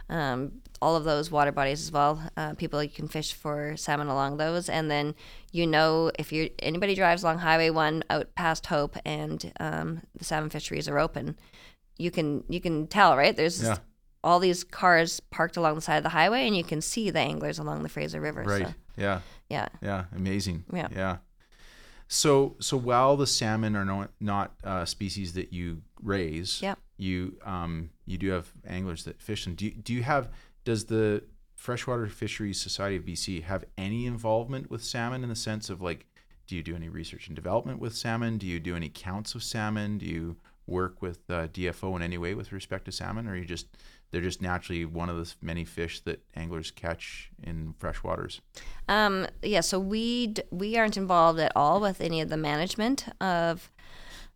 um, 0.10 0.54
all 0.82 0.96
of 0.96 1.04
those 1.04 1.30
water 1.32 1.52
bodies 1.52 1.82
as 1.82 1.92
well. 1.92 2.22
Uh, 2.38 2.54
people 2.54 2.82
you 2.84 2.90
can 2.90 3.08
fish 3.08 3.34
for 3.34 3.76
salmon 3.78 4.08
along 4.08 4.38
those, 4.38 4.70
and 4.70 4.90
then 4.90 5.16
you 5.52 5.66
know 5.68 6.12
if 6.20 6.32
you 6.32 6.50
anybody 6.60 6.96
drives 6.96 7.24
along 7.24 7.40
Highway 7.40 7.70
One 7.70 8.04
out 8.10 8.34
past 8.36 8.66
Hope 8.68 8.96
and 9.06 9.52
um, 9.60 10.02
the 10.18 10.24
salmon 10.24 10.50
fisheries 10.50 10.88
are 10.88 11.00
open, 11.00 11.38
you 11.98 12.12
can 12.12 12.44
you 12.50 12.62
can 12.62 12.88
tell 12.88 13.16
right. 13.18 13.36
There's 13.36 13.62
Yeah. 13.64 13.78
all 14.24 14.40
these 14.40 14.64
cars 14.64 15.20
parked 15.32 15.58
along 15.58 15.76
the 15.76 15.82
side 15.82 15.98
of 15.98 16.04
the 16.04 16.10
highway, 16.10 16.46
and 16.48 16.56
you 16.56 16.64
can 16.64 16.82
see 16.82 17.10
the 17.10 17.20
anglers 17.20 17.60
along 17.60 17.84
the 17.84 17.90
Fraser 17.90 18.20
River. 18.22 18.44
Right. 18.44 18.68
So, 18.68 18.74
Yeah. 18.98 19.22
yeah. 19.50 19.68
Yeah. 19.82 20.06
Amazing. 20.16 20.66
Yeah. 20.74 20.88
Yeah. 20.96 21.18
So 22.08 22.56
so 22.60 22.76
while 22.78 23.18
the 23.18 23.28
salmon 23.28 23.76
are 23.76 23.86
not 23.86 24.12
not 24.20 24.54
uh, 24.64 24.86
species 24.86 25.34
that 25.34 25.54
you 25.54 25.84
raise, 26.02 26.62
Yeah. 26.62 26.76
you 26.98 27.38
um 27.46 27.92
you 28.06 28.18
do 28.18 28.30
have 28.32 28.52
anglers 28.66 29.04
that 29.04 29.22
fish 29.22 29.46
them. 29.46 29.54
Do 29.56 29.66
you, 29.66 29.72
do 29.72 29.94
you 29.94 30.04
have 30.04 30.30
does 30.64 30.86
the 30.86 31.24
Freshwater 31.56 32.08
Fisheries 32.08 32.60
Society 32.60 32.96
of 32.96 33.04
BC 33.04 33.44
have 33.44 33.66
any 33.78 34.06
involvement 34.06 34.70
with 34.70 34.84
salmon 34.84 35.24
in 35.24 35.30
the 35.30 35.36
sense 35.36 35.70
of 35.70 35.82
like 35.82 36.06
do 36.48 36.56
you 36.56 36.64
do 36.64 36.76
any 36.76 36.90
research 36.90 37.28
and 37.28 37.36
development 37.36 37.80
with 37.80 37.96
salmon? 37.96 38.40
Do 38.40 38.48
you 38.48 38.60
do 38.60 38.76
any 38.76 38.90
counts 38.90 39.36
of 39.36 39.44
salmon? 39.44 40.00
Do 40.00 40.08
you 40.08 40.38
work 40.66 41.02
with 41.02 41.20
uh, 41.30 41.48
DFO 41.48 41.96
in 41.96 42.02
any 42.02 42.18
way 42.18 42.34
with 42.34 42.52
respect 42.52 42.86
to 42.86 42.92
salmon, 42.92 43.28
or 43.28 43.32
are 43.32 43.36
you 43.36 43.46
just 43.46 43.68
they're 44.12 44.22
just 44.22 44.42
naturally 44.42 44.86
one 44.86 45.10
of 45.10 45.18
the 45.18 45.32
many 45.42 45.64
fish 45.66 46.00
that 46.02 46.24
anglers 46.36 46.72
catch 46.72 47.30
in 47.44 47.76
freshwaters? 47.80 48.40
Um, 48.88 49.28
yeah, 49.44 49.62
so 49.62 49.80
we 49.80 50.28
d- 50.28 50.44
we 50.50 50.78
aren't 50.78 50.98
involved 50.98 51.40
at 51.40 51.52
all 51.56 51.80
with 51.80 52.02
any 52.02 52.22
of 52.22 52.30
the 52.30 52.38
management 52.38 53.06
of 53.22 53.72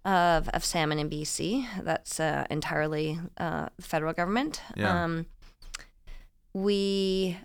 of, 0.06 0.50
of 0.50 0.66
salmon 0.66 1.00
in 1.00 1.10
BC. 1.10 1.66
That's 1.82 2.20
uh, 2.20 2.46
entirely 2.50 3.20
uh, 3.38 3.70
federal 3.80 4.14
government. 4.14 4.62
Yeah. 4.76 5.04
Um, 5.04 5.26
we 6.54 7.38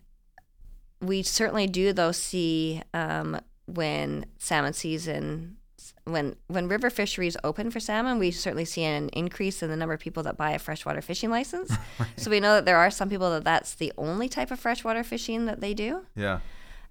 we 1.01 1.23
certainly 1.23 1.66
do 1.66 1.92
though 1.92 2.12
see 2.12 2.83
um, 2.92 3.40
when 3.66 4.27
salmon 4.38 4.73
season 4.73 5.57
when 6.05 6.37
when 6.47 6.68
river 6.68 6.90
fisheries 6.90 7.37
open 7.44 7.71
for 7.71 7.81
salmon, 7.81 8.18
we 8.18 8.31
certainly 8.31 8.64
see 8.64 8.83
an 8.83 9.09
increase 9.11 9.62
in 9.62 9.71
the 9.71 9.77
number 9.77 9.94
of 9.94 10.01
people 10.01 10.23
that 10.23 10.37
buy 10.37 10.53
a 10.53 10.59
freshwater 10.59 11.01
fishing 11.03 11.31
license. 11.31 11.73
So 12.16 12.31
we 12.31 12.40
know 12.40 12.55
that 12.55 12.64
there 12.64 12.77
are 12.77 12.90
some 12.90 13.09
people 13.09 13.31
that 13.31 13.44
that's 13.44 13.75
the 13.75 13.92
only 13.97 14.29
type 14.29 14.51
of 14.51 14.59
freshwater 14.59 15.05
fishing 15.05 15.47
that 15.47 15.61
they 15.61 15.75
do. 15.75 16.05
Yeah, 16.16 16.40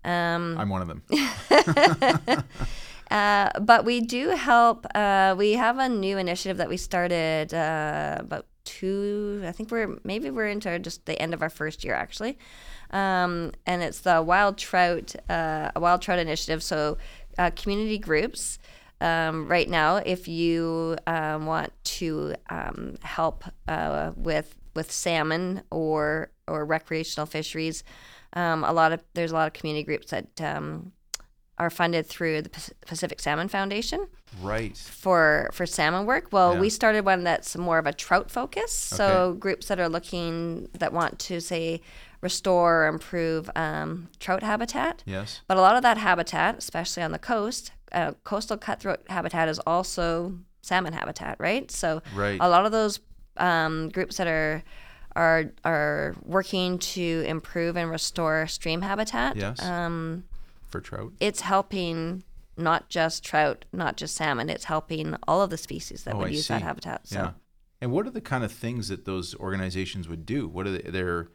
Um, 0.06 0.58
I'm 0.58 0.70
one 0.70 0.82
of 0.82 0.88
them. 0.88 1.02
uh, 3.12 3.50
but 3.60 3.84
we 3.86 4.02
do 4.02 4.30
help. 4.30 4.86
Uh, 4.96 5.36
we 5.38 5.54
have 5.54 5.78
a 5.80 5.90
new 5.90 6.18
initiative 6.18 6.58
that 6.58 6.70
we 6.70 6.78
started 6.78 7.54
uh, 7.54 8.18
about 8.20 8.46
two. 8.80 9.44
I 9.46 9.52
think 9.52 9.72
we're 9.72 10.00
maybe 10.04 10.30
we're 10.30 10.48
into 10.48 10.78
just 10.80 11.06
the 11.06 11.20
end 11.22 11.34
of 11.34 11.42
our 11.42 11.50
first 11.50 11.84
year 11.84 11.94
actually, 11.94 12.38
um, 12.92 13.52
and 13.66 13.82
it's 13.82 14.02
the 14.02 14.22
wild 14.22 14.58
trout 14.58 15.16
uh, 15.30 15.72
a 15.76 15.80
wild 15.80 16.02
trout 16.02 16.20
initiative. 16.20 16.64
So 16.64 16.98
uh, 17.38 17.52
community 17.56 17.98
groups. 17.98 18.60
Um, 19.00 19.48
right 19.48 19.70
now, 19.70 19.98
if 19.98 20.28
you 20.28 20.98
um, 21.06 21.46
want 21.46 21.72
to 22.00 22.34
um, 22.50 22.96
help 23.04 23.44
uh, 23.68 24.12
with 24.16 24.56
with 24.76 24.92
salmon 24.92 25.62
or 25.70 26.32
or 26.48 26.66
recreational 26.66 27.28
fisheries, 27.28 27.84
um, 28.34 28.64
a 28.64 28.74
lot 28.74 28.92
of 28.92 29.04
there's 29.14 29.32
a 29.32 29.36
lot 29.36 29.48
of 29.48 29.54
community 29.54 29.84
groups 29.84 30.10
that 30.10 30.42
um, 30.42 30.94
are 31.60 31.70
funded 31.70 32.06
through 32.06 32.42
the 32.44 32.50
Pacific 32.86 33.20
Salmon 33.20 33.48
Foundation 33.48 34.08
Right. 34.42 34.78
for 34.78 35.50
for 35.54 35.66
salmon 35.66 36.06
work. 36.06 36.28
Well, 36.32 36.54
Yeah. 36.54 36.60
we 36.60 36.70
started 36.70 37.04
one 37.06 37.24
that's 37.24 37.58
more 37.58 37.80
of 37.80 37.86
a 37.88 37.94
trout 37.94 38.30
focus. 38.30 38.72
So 38.74 39.34
groups 39.34 39.68
that 39.68 39.80
are 39.80 39.90
looking 39.90 40.70
that 40.78 40.94
want 40.94 41.18
to 41.20 41.40
say 41.42 41.82
restore 42.22 42.84
or 42.84 42.88
improve 42.88 43.50
um, 43.56 44.10
trout 44.20 44.44
habitat. 44.44 45.04
Yes. 45.06 45.42
But 45.48 45.58
a 45.58 45.62
lot 45.62 45.76
of 45.76 45.82
that 45.84 45.98
habitat, 45.98 46.58
especially 46.58 47.04
on 47.04 47.12
the 47.12 47.20
coast, 47.20 47.72
uh, 47.92 48.12
coastal 48.24 48.58
cutthroat 48.58 49.02
habitat 49.10 49.48
is 49.50 49.60
also 49.66 50.34
salmon 50.62 50.94
habitat, 50.94 51.38
right? 51.40 51.70
So 51.72 52.02
Right. 52.16 52.38
a 52.42 52.50
lot 52.50 52.66
of 52.66 52.72
those 52.72 53.00
um, 53.38 53.90
groups 53.90 54.18
that 54.18 54.28
are 54.28 54.64
are 55.16 55.46
are 55.64 56.16
working 56.24 56.78
to 56.78 57.24
improve 57.28 57.76
and 57.78 57.90
restore 57.90 58.46
stream 58.48 58.82
habitat. 58.82 59.36
Yes. 59.36 59.64
Um, 59.64 60.24
For 60.68 60.82
trout. 60.82 61.14
it's 61.20 61.42
helping 61.42 62.24
not 62.58 62.90
just 62.90 63.24
trout, 63.24 63.66
not 63.72 63.98
just 63.98 64.16
salmon. 64.16 64.50
It's 64.50 64.66
helping 64.66 65.16
all 65.28 65.42
of 65.42 65.50
the 65.50 65.58
species 65.58 66.04
that 66.06 66.16
Oh, 66.16 66.20
would 66.20 66.28
I 66.30 66.32
use 66.32 66.48
that 66.48 66.62
habitat. 66.64 67.08
So 67.08 67.20
Yeah. 67.20 67.32
And 67.82 67.92
what 67.92 68.08
are 68.08 68.10
the 68.12 68.22
kind 68.22 68.44
of 68.44 68.52
things 68.52 68.88
that 68.88 69.06
those 69.06 69.36
organizations 69.36 70.08
would 70.10 70.26
do? 70.26 70.48
What 70.48 70.66
are 70.66 70.72
they? 70.72 70.90
They're 70.90 71.30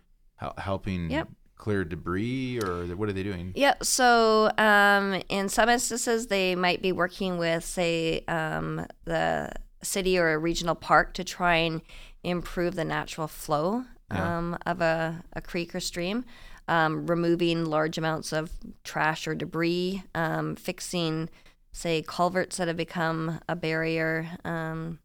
helping 0.59 1.11
Yep. 1.11 1.29
clear 1.55 1.85
debris, 1.85 2.59
or 2.59 2.87
what 2.97 3.09
are 3.09 3.13
they 3.13 3.23
doing? 3.23 3.53
Yeah, 3.55 3.75
so 3.83 4.51
um, 4.59 5.23
in 5.29 5.49
some 5.49 5.69
instances, 5.69 6.27
they 6.27 6.57
might 6.57 6.83
be 6.83 6.91
working 6.91 7.39
with, 7.39 7.65
say, 7.65 8.25
um, 8.27 8.85
the 9.05 9.53
city 9.83 10.19
or 10.19 10.33
a 10.33 10.39
regional 10.39 10.75
park 10.75 11.15
to 11.15 11.23
try 11.23 11.57
and 11.57 11.81
improve 12.25 12.75
the 12.75 12.85
natural 12.85 13.29
flow 13.29 13.85
Yeah. 14.13 14.39
um, 14.39 14.59
of 14.67 14.81
a, 14.81 15.23
a 15.35 15.41
creek 15.41 15.73
or 15.77 15.81
stream, 15.81 16.25
um, 16.69 17.07
removing 17.07 17.65
large 17.65 17.99
amounts 17.99 18.33
of 18.33 18.51
trash 18.85 19.27
or 19.27 19.35
debris, 19.35 20.03
um, 20.15 20.55
fixing, 20.57 21.29
say, 21.73 22.03
culverts 22.07 22.57
that 22.59 22.69
have 22.69 22.77
become 22.77 23.41
a 23.49 23.57
barrier. 23.57 24.29
Um, 24.45 24.99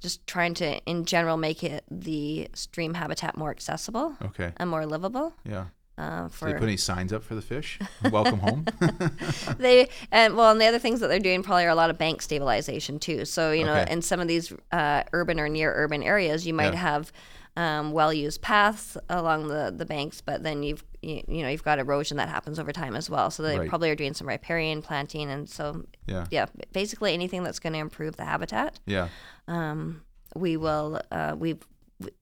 just 0.00 0.26
trying 0.26 0.54
to, 0.54 0.78
in 0.84 1.04
general, 1.06 1.36
make 1.36 1.64
it 1.64 1.82
the 1.90 2.48
stream 2.54 2.94
habitat 2.94 3.36
more 3.36 3.50
accessible 3.50 4.14
Okay. 4.22 4.52
and 4.58 4.68
more 4.70 4.84
livable. 4.86 5.32
Yeah. 5.44 5.66
Uh, 5.98 6.28
for 6.28 6.46
they 6.52 6.52
put 6.52 6.64
any 6.64 6.76
signs 6.76 7.10
up 7.10 7.22
for 7.24 7.34
the 7.34 7.40
fish? 7.40 7.78
Welcome 8.12 8.38
home. 8.40 8.66
they 9.58 9.88
and 10.12 10.36
well, 10.36 10.50
and 10.50 10.60
the 10.60 10.66
other 10.66 10.78
things 10.78 11.00
that 11.00 11.08
they're 11.08 11.18
doing 11.18 11.42
probably 11.42 11.64
are 11.64 11.70
a 11.70 11.74
lot 11.74 11.88
of 11.88 11.96
bank 11.96 12.20
stabilization 12.20 12.98
too. 12.98 13.24
So 13.24 13.50
you 13.52 13.64
know, 13.64 13.74
Okay. 13.74 13.90
in 13.90 14.02
some 14.02 14.20
of 14.20 14.28
these 14.28 14.52
uh, 14.72 15.04
urban 15.14 15.40
or 15.40 15.48
near 15.48 15.72
urban 15.74 16.02
areas, 16.02 16.46
you 16.46 16.52
might 16.52 16.74
Yeah. 16.74 16.80
have 16.80 17.12
um, 17.56 17.92
well-used 17.92 18.42
paths 18.42 18.96
along 19.08 19.48
the, 19.48 19.72
the 19.76 19.86
banks, 19.86 20.20
but 20.20 20.42
then 20.42 20.62
you've 20.62 20.84
you, 21.02 21.22
you 21.28 21.42
know 21.42 21.48
you've 21.48 21.62
got 21.64 21.78
erosion 21.78 22.16
that 22.18 22.28
happens 22.28 22.58
over 22.58 22.72
time 22.72 22.94
as 22.96 23.08
well. 23.08 23.30
So 23.30 23.42
they 23.42 23.58
Right. 23.58 23.68
probably 23.68 23.90
are 23.90 23.94
doing 23.94 24.14
some 24.14 24.28
riparian 24.28 24.82
planting, 24.82 25.30
and 25.30 25.48
so 25.48 25.84
yeah. 26.06 26.26
yeah, 26.30 26.46
basically 26.72 27.14
anything 27.14 27.42
that's 27.44 27.58
going 27.58 27.72
to 27.74 27.78
improve 27.78 28.16
the 28.16 28.24
habitat, 28.24 28.78
Yeah. 28.86 29.08
um, 29.48 30.02
we 30.34 30.56
will 30.56 31.00
uh, 31.10 31.34
we. 31.38 31.56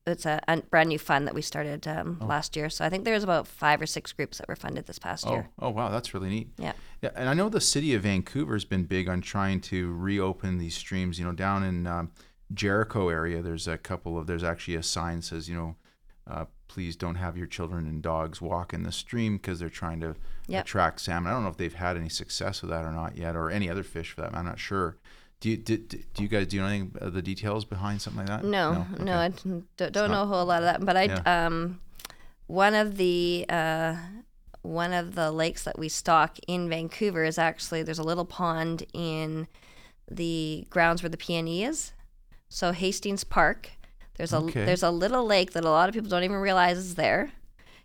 It's 0.06 0.24
a, 0.24 0.40
a 0.46 0.58
brand 0.58 0.88
new 0.88 1.00
fund 1.00 1.26
that 1.26 1.34
we 1.34 1.42
started 1.42 1.88
um, 1.88 2.20
last 2.20 2.54
year. 2.54 2.70
So 2.70 2.84
I 2.84 2.88
think 2.90 3.04
there's 3.04 3.24
about 3.24 3.48
five 3.48 3.82
or 3.82 3.86
six 3.86 4.12
groups 4.12 4.38
that 4.38 4.46
were 4.46 4.54
funded 4.54 4.86
this 4.86 5.00
past 5.00 5.26
Oh. 5.26 5.32
year. 5.32 5.48
Oh. 5.58 5.70
Wow. 5.70 5.88
That's 5.88 6.14
really 6.14 6.28
neat. 6.28 6.48
Yeah. 6.58 6.74
Yeah, 7.02 7.10
and 7.16 7.28
I 7.28 7.34
know 7.34 7.48
the 7.48 7.60
city 7.60 7.92
of 7.92 8.02
Vancouver's 8.04 8.64
been 8.64 8.84
big 8.84 9.08
on 9.08 9.20
trying 9.20 9.60
to 9.62 9.92
reopen 9.92 10.58
these 10.58 10.76
streams. 10.76 11.18
You 11.18 11.24
know, 11.24 11.32
down 11.32 11.64
in 11.64 11.88
um, 11.88 12.12
Jericho 12.52 13.08
area, 13.08 13.42
there's 13.42 13.66
a 13.68 13.78
couple 13.78 14.18
of. 14.18 14.26
There's 14.26 14.44
actually 14.44 14.74
a 14.76 14.82
sign 14.82 15.16
that 15.16 15.22
says, 15.24 15.48
you 15.48 15.56
know, 15.56 15.76
uh, 16.30 16.44
please 16.68 16.96
don't 16.96 17.14
have 17.16 17.36
your 17.36 17.46
children 17.46 17.86
and 17.86 18.02
dogs 18.02 18.40
walk 18.40 18.72
in 18.74 18.82
the 18.82 18.92
stream 18.92 19.36
because 19.36 19.58
they're 19.58 19.68
trying 19.68 20.00
to 20.00 20.14
Yep. 20.46 20.64
attract 20.64 21.00
salmon. 21.00 21.30
I 21.30 21.34
don't 21.34 21.42
know 21.44 21.48
if 21.48 21.56
they've 21.56 21.72
had 21.74 21.96
any 21.96 22.08
success 22.10 22.60
with 22.60 22.70
that 22.70 22.84
or 22.84 22.92
not 22.92 23.16
yet, 23.16 23.34
or 23.34 23.50
any 23.50 23.70
other 23.70 23.82
fish 23.82 24.10
for 24.12 24.20
that. 24.22 24.34
I'm 24.34 24.44
not 24.44 24.58
sure. 24.58 24.98
Do 25.40 25.48
you 25.50 25.56
do, 25.56 25.76
do 25.78 26.22
you 26.22 26.28
guys 26.28 26.46
do 26.48 26.56
you 26.56 26.62
know 26.62 26.68
anything 26.68 26.92
of 27.00 27.12
the 27.14 27.22
details 27.22 27.64
behind 27.64 28.02
something 28.02 28.26
like 28.26 28.42
that? 28.42 28.44
No, 28.44 28.86
no, 28.98 29.12
I 29.12 29.26
Okay. 29.28 29.36
d- 29.42 29.62
don't, 29.76 29.92
don't 29.92 30.10
know 30.10 30.22
a 30.22 30.26
whole 30.26 30.44
lot 30.44 30.62
of 30.62 30.64
that. 30.64 30.84
But 30.84 30.96
I, 30.96 31.02
Yeah. 31.04 31.46
um, 31.46 31.80
one 32.46 32.74
of 32.74 32.96
the 32.98 33.46
uh, 33.48 33.96
one 34.62 34.92
of 34.92 35.14
the 35.14 35.30
lakes 35.30 35.64
that 35.64 35.78
we 35.78 35.88
stock 35.88 36.38
in 36.46 36.68
Vancouver 36.68 37.24
is 37.24 37.38
actually 37.38 37.82
there's 37.82 37.98
a 37.98 38.02
little 38.04 38.24
pond 38.26 38.84
in 38.94 39.46
the 40.10 40.66
grounds 40.70 41.02
where 41.02 41.10
the 41.10 41.16
PNE 41.18 41.66
is. 41.66 41.92
So 42.48 42.72
Hastings 42.72 43.24
Park. 43.24 43.70
There's 44.16 44.32
a 44.32 44.36
Okay. 44.38 44.64
there's 44.64 44.82
a 44.82 44.90
little 44.90 45.24
lake 45.26 45.52
that 45.52 45.64
a 45.64 45.70
lot 45.70 45.88
of 45.88 45.94
people 45.94 46.08
don't 46.08 46.22
even 46.22 46.36
realize 46.36 46.78
is 46.78 46.94
there. 46.94 47.32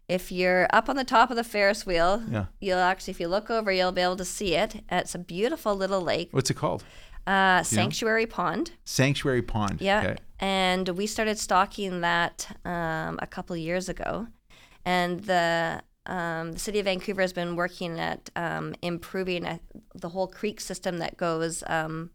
If 0.07 0.31
you're 0.31 0.67
up 0.71 0.89
on 0.89 0.95
the 0.95 1.03
top 1.03 1.29
of 1.29 1.35
the 1.35 1.43
Ferris 1.43 1.85
wheel, 1.85 2.23
Yeah. 2.29 2.45
you'll 2.59 2.79
actually, 2.79 3.11
if 3.11 3.19
you 3.19 3.27
look 3.27 3.49
over, 3.49 3.71
you'll 3.71 3.91
be 3.91 4.01
able 4.01 4.15
to 4.17 4.25
see 4.25 4.55
it. 4.55 4.83
It's 4.91 5.13
a 5.13 5.19
beautiful 5.19 5.75
little 5.75 6.01
lake, 6.01 6.29
What's 6.31 6.49
it 6.49 6.55
called? 6.55 6.83
uh, 7.27 7.61
Sanctuary 7.63 8.25
Pond. 8.25 8.71
Sanctuary 8.85 9.43
Pond. 9.43 9.81
Yeah, 9.81 9.99
Okay. 10.01 10.15
and 10.39 10.89
we 10.89 11.05
started 11.05 11.37
stocking 11.37 12.01
that 12.01 12.55
um, 12.65 13.19
a 13.21 13.27
couple 13.27 13.55
years 13.55 13.87
ago, 13.89 14.27
and 14.85 15.21
the 15.21 15.83
um, 16.05 16.53
the 16.53 16.59
city 16.59 16.79
of 16.79 16.85
Vancouver 16.85 17.21
has 17.21 17.33
been 17.33 17.55
working 17.55 17.99
at 17.99 18.31
um, 18.35 18.73
improving 18.81 19.45
uh, 19.45 19.59
the 19.93 20.09
whole 20.09 20.27
creek 20.27 20.59
system 20.59 20.97
that 20.99 21.17
goes 21.17 21.63
um, 21.67 22.09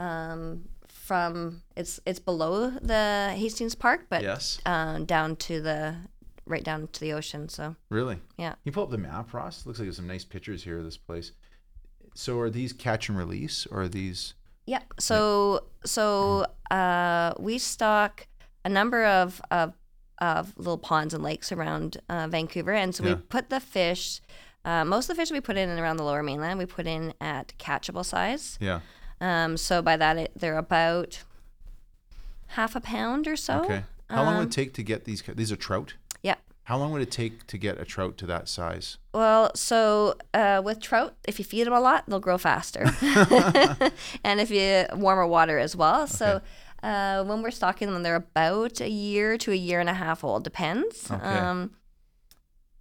um, 0.00 0.68
from 1.06 1.62
it's 1.76 2.00
it's 2.04 2.18
below 2.18 2.70
the 2.70 3.32
Hastings 3.36 3.74
Park, 3.74 4.06
but 4.10 4.22
Yes. 4.22 4.60
um, 4.66 5.04
down 5.04 5.36
to 5.36 5.60
the 5.60 5.96
right 6.46 6.64
down 6.64 6.88
to 6.92 7.00
the 7.00 7.12
ocean. 7.12 7.48
So 7.48 7.76
Really? 7.90 8.18
yeah, 8.36 8.50
Can 8.50 8.58
you 8.64 8.72
pull 8.72 8.84
up 8.84 8.90
the 8.90 8.98
map, 8.98 9.32
Ross? 9.32 9.66
Looks 9.66 9.78
like 9.78 9.86
there's 9.86 9.96
some 9.96 10.06
nice 10.06 10.24
pictures 10.24 10.62
here 10.64 10.78
of 10.78 10.84
this 10.84 10.96
place. 10.96 11.32
So 12.14 12.38
are 12.40 12.50
these 12.50 12.72
catch 12.72 13.08
and 13.08 13.16
release 13.18 13.66
or 13.66 13.82
are 13.82 13.88
these 13.88 14.34
Yeah. 14.66 14.82
So 14.98 15.64
so 15.84 16.46
uh, 16.70 17.34
we 17.38 17.58
stock 17.58 18.26
a 18.64 18.68
number 18.68 19.04
of, 19.04 19.40
of 19.50 19.74
of 20.18 20.54
little 20.56 20.78
ponds 20.78 21.14
and 21.14 21.22
lakes 21.22 21.52
around 21.52 21.98
uh, 22.08 22.26
Vancouver, 22.28 22.72
and 22.72 22.94
so 22.94 23.04
Yeah. 23.04 23.14
we 23.14 23.20
put 23.20 23.50
the 23.50 23.60
fish. 23.60 24.20
Uh, 24.64 24.84
most 24.84 25.08
of 25.08 25.16
the 25.16 25.22
fish 25.22 25.30
we 25.30 25.40
put 25.40 25.56
in 25.56 25.68
and 25.68 25.78
around 25.78 25.96
the 25.98 26.02
Lower 26.04 26.22
Mainland, 26.24 26.58
we 26.58 26.66
put 26.66 26.86
in 26.88 27.14
at 27.20 27.52
catchable 27.58 28.04
size. 28.04 28.58
Yeah. 28.60 28.80
Um, 29.20 29.56
so 29.56 29.80
by 29.82 29.96
that, 29.96 30.16
it, 30.18 30.32
they're 30.36 30.58
about 30.58 31.22
half 32.48 32.76
a 32.76 32.80
pound 32.80 33.26
or 33.26 33.36
so. 33.36 33.62
Okay. 33.64 33.82
How 34.10 34.22
long 34.22 34.34
would 34.36 34.42
Um, 34.42 34.46
it 34.48 34.52
take 34.52 34.72
to 34.74 34.82
get 34.82 35.04
these 35.04 35.22
these 35.22 35.50
are 35.50 35.56
trout? 35.56 35.94
Yeah. 36.22 36.36
How 36.64 36.76
long 36.78 36.92
would 36.92 37.02
it 37.02 37.10
take 37.10 37.46
to 37.48 37.58
get 37.58 37.80
a 37.80 37.84
trout 37.84 38.16
to 38.18 38.26
that 38.26 38.48
size? 38.48 38.98
Well, 39.12 39.50
so 39.54 40.14
uh, 40.34 40.60
with 40.64 40.80
trout, 40.80 41.14
if 41.26 41.38
you 41.38 41.44
feed 41.44 41.64
them 41.66 41.72
a 41.72 41.80
lot, 41.80 42.04
they'll 42.06 42.20
grow 42.20 42.38
faster, 42.38 42.84
and 44.24 44.40
if 44.40 44.50
you 44.50 44.84
warmer 44.96 45.26
water 45.26 45.58
as 45.58 45.74
well. 45.74 46.06
So 46.06 46.40
uh, 46.82 47.24
when 47.24 47.42
we're 47.42 47.50
stocking 47.50 47.90
them, 47.92 48.02
they're 48.02 48.16
about 48.16 48.80
a 48.80 48.88
year 48.88 49.38
to 49.38 49.50
a 49.52 49.56
year 49.56 49.80
and 49.80 49.88
a 49.88 49.94
half 49.94 50.22
old, 50.22 50.44
depends. 50.44 51.10
Okay. 51.10 51.24
Um, 51.24 51.72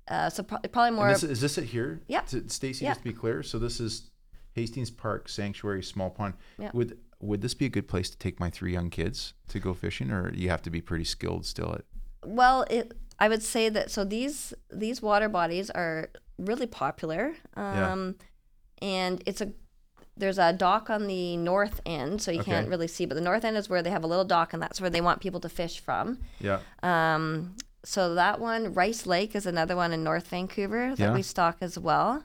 uh, 0.07 0.29
so 0.29 0.43
pro- 0.43 0.59
probably 0.59 0.91
more. 0.95 1.07
This, 1.09 1.23
is 1.23 1.41
this 1.41 1.57
it 1.57 1.63
here? 1.65 2.01
Yeah. 2.07 2.21
Stacy, 2.25 2.85
Yeah. 2.85 2.91
just 2.91 2.99
to 2.99 3.03
be 3.05 3.13
clear, 3.13 3.41
so 3.41 3.57
this 3.57 3.79
is 3.79 4.11
Hastings 4.55 4.89
Park 4.89 5.27
Sanctuary 5.29 5.83
Small 5.83 6.09
Pond. 6.09 6.33
Yeah. 6.57 6.71
Would 6.73 6.97
would 7.21 7.41
this 7.41 7.53
be 7.53 7.65
a 7.65 7.69
good 7.69 7.87
place 7.87 8.09
to 8.09 8.17
take 8.17 8.39
my 8.39 8.49
three 8.49 8.73
young 8.73 8.89
kids 8.89 9.33
to 9.49 9.59
go 9.59 9.73
fishing, 9.73 10.11
or 10.11 10.33
you 10.33 10.49
have 10.49 10.61
to 10.63 10.69
be 10.69 10.81
pretty 10.81 11.03
skilled 11.05 11.45
still 11.45 11.73
at? 11.73 11.83
Well, 12.25 12.65
it, 12.69 12.93
I 13.19 13.29
would 13.29 13.43
say 13.43 13.69
that 13.69 13.91
so 13.91 14.03
these 14.03 14.53
these 14.71 15.01
water 15.01 15.29
bodies 15.29 15.69
are 15.69 16.09
really 16.37 16.67
popular, 16.67 17.33
Yeah. 17.55 17.91
um, 17.91 18.15
and 18.81 19.21
it's 19.25 19.41
a 19.41 19.51
there's 20.17 20.37
a 20.37 20.53
dock 20.53 20.89
on 20.89 21.07
the 21.07 21.35
north 21.35 21.81
end, 21.85 22.21
so 22.21 22.31
you 22.31 22.39
Okay. 22.39 22.51
can't 22.51 22.69
really 22.69 22.87
see, 22.87 23.05
but 23.05 23.15
the 23.15 23.21
north 23.21 23.43
end 23.43 23.57
is 23.57 23.67
where 23.69 23.81
they 23.81 23.89
have 23.89 24.05
a 24.05 24.07
little 24.07 24.23
dock, 24.23 24.53
and 24.53 24.61
that's 24.63 24.79
where 24.79 24.89
they 24.89 25.01
want 25.01 25.19
people 25.19 25.41
to 25.41 25.49
fish 25.49 25.79
from. 25.81 26.19
Yeah. 26.39 26.59
Um, 26.81 27.55
so 27.83 28.15
that 28.15 28.39
one, 28.39 28.73
Rice 28.73 29.05
Lake, 29.05 29.35
is 29.35 29.45
another 29.45 29.75
one 29.75 29.91
in 29.91 30.03
North 30.05 30.27
Vancouver 30.27 30.95
that 30.95 30.99
Yeah. 30.99 31.13
we 31.13 31.21
stock 31.21 31.57
as 31.59 31.77
well. 31.77 32.23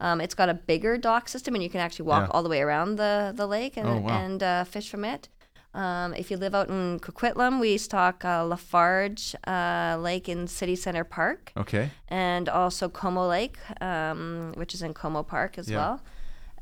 Um, 0.00 0.20
it's 0.20 0.34
got 0.34 0.48
a 0.48 0.54
bigger 0.54 0.98
dock 0.98 1.28
system, 1.28 1.54
and 1.54 1.62
you 1.62 1.70
can 1.70 1.80
actually 1.80 2.06
walk 2.06 2.24
Yeah. 2.24 2.30
all 2.32 2.42
the 2.42 2.48
way 2.48 2.60
around 2.60 2.96
the, 2.96 3.32
the 3.34 3.46
lake 3.46 3.76
and, 3.76 3.88
Oh, 3.88 3.96
wow. 3.98 4.18
and 4.18 4.42
uh, 4.42 4.64
fish 4.64 4.88
from 4.90 5.04
it. 5.04 5.28
Um, 5.72 6.14
if 6.14 6.30
you 6.30 6.36
live 6.36 6.54
out 6.54 6.68
in 6.68 7.00
Coquitlam, 7.00 7.58
we 7.60 7.78
stock 7.78 8.24
uh, 8.24 8.44
Lafarge 8.44 9.34
uh, 9.46 9.96
Lake 10.00 10.28
in 10.28 10.46
City 10.46 10.76
Center 10.76 11.02
Park, 11.04 11.52
Okay. 11.56 11.90
and 12.08 12.48
also 12.48 12.88
Como 12.88 13.26
Lake, 13.26 13.58
um, 13.80 14.52
which 14.56 14.72
is 14.74 14.82
in 14.82 14.94
Como 14.94 15.22
Park 15.24 15.58
as 15.58 15.68
Yeah. 15.70 15.78
well. 15.78 16.00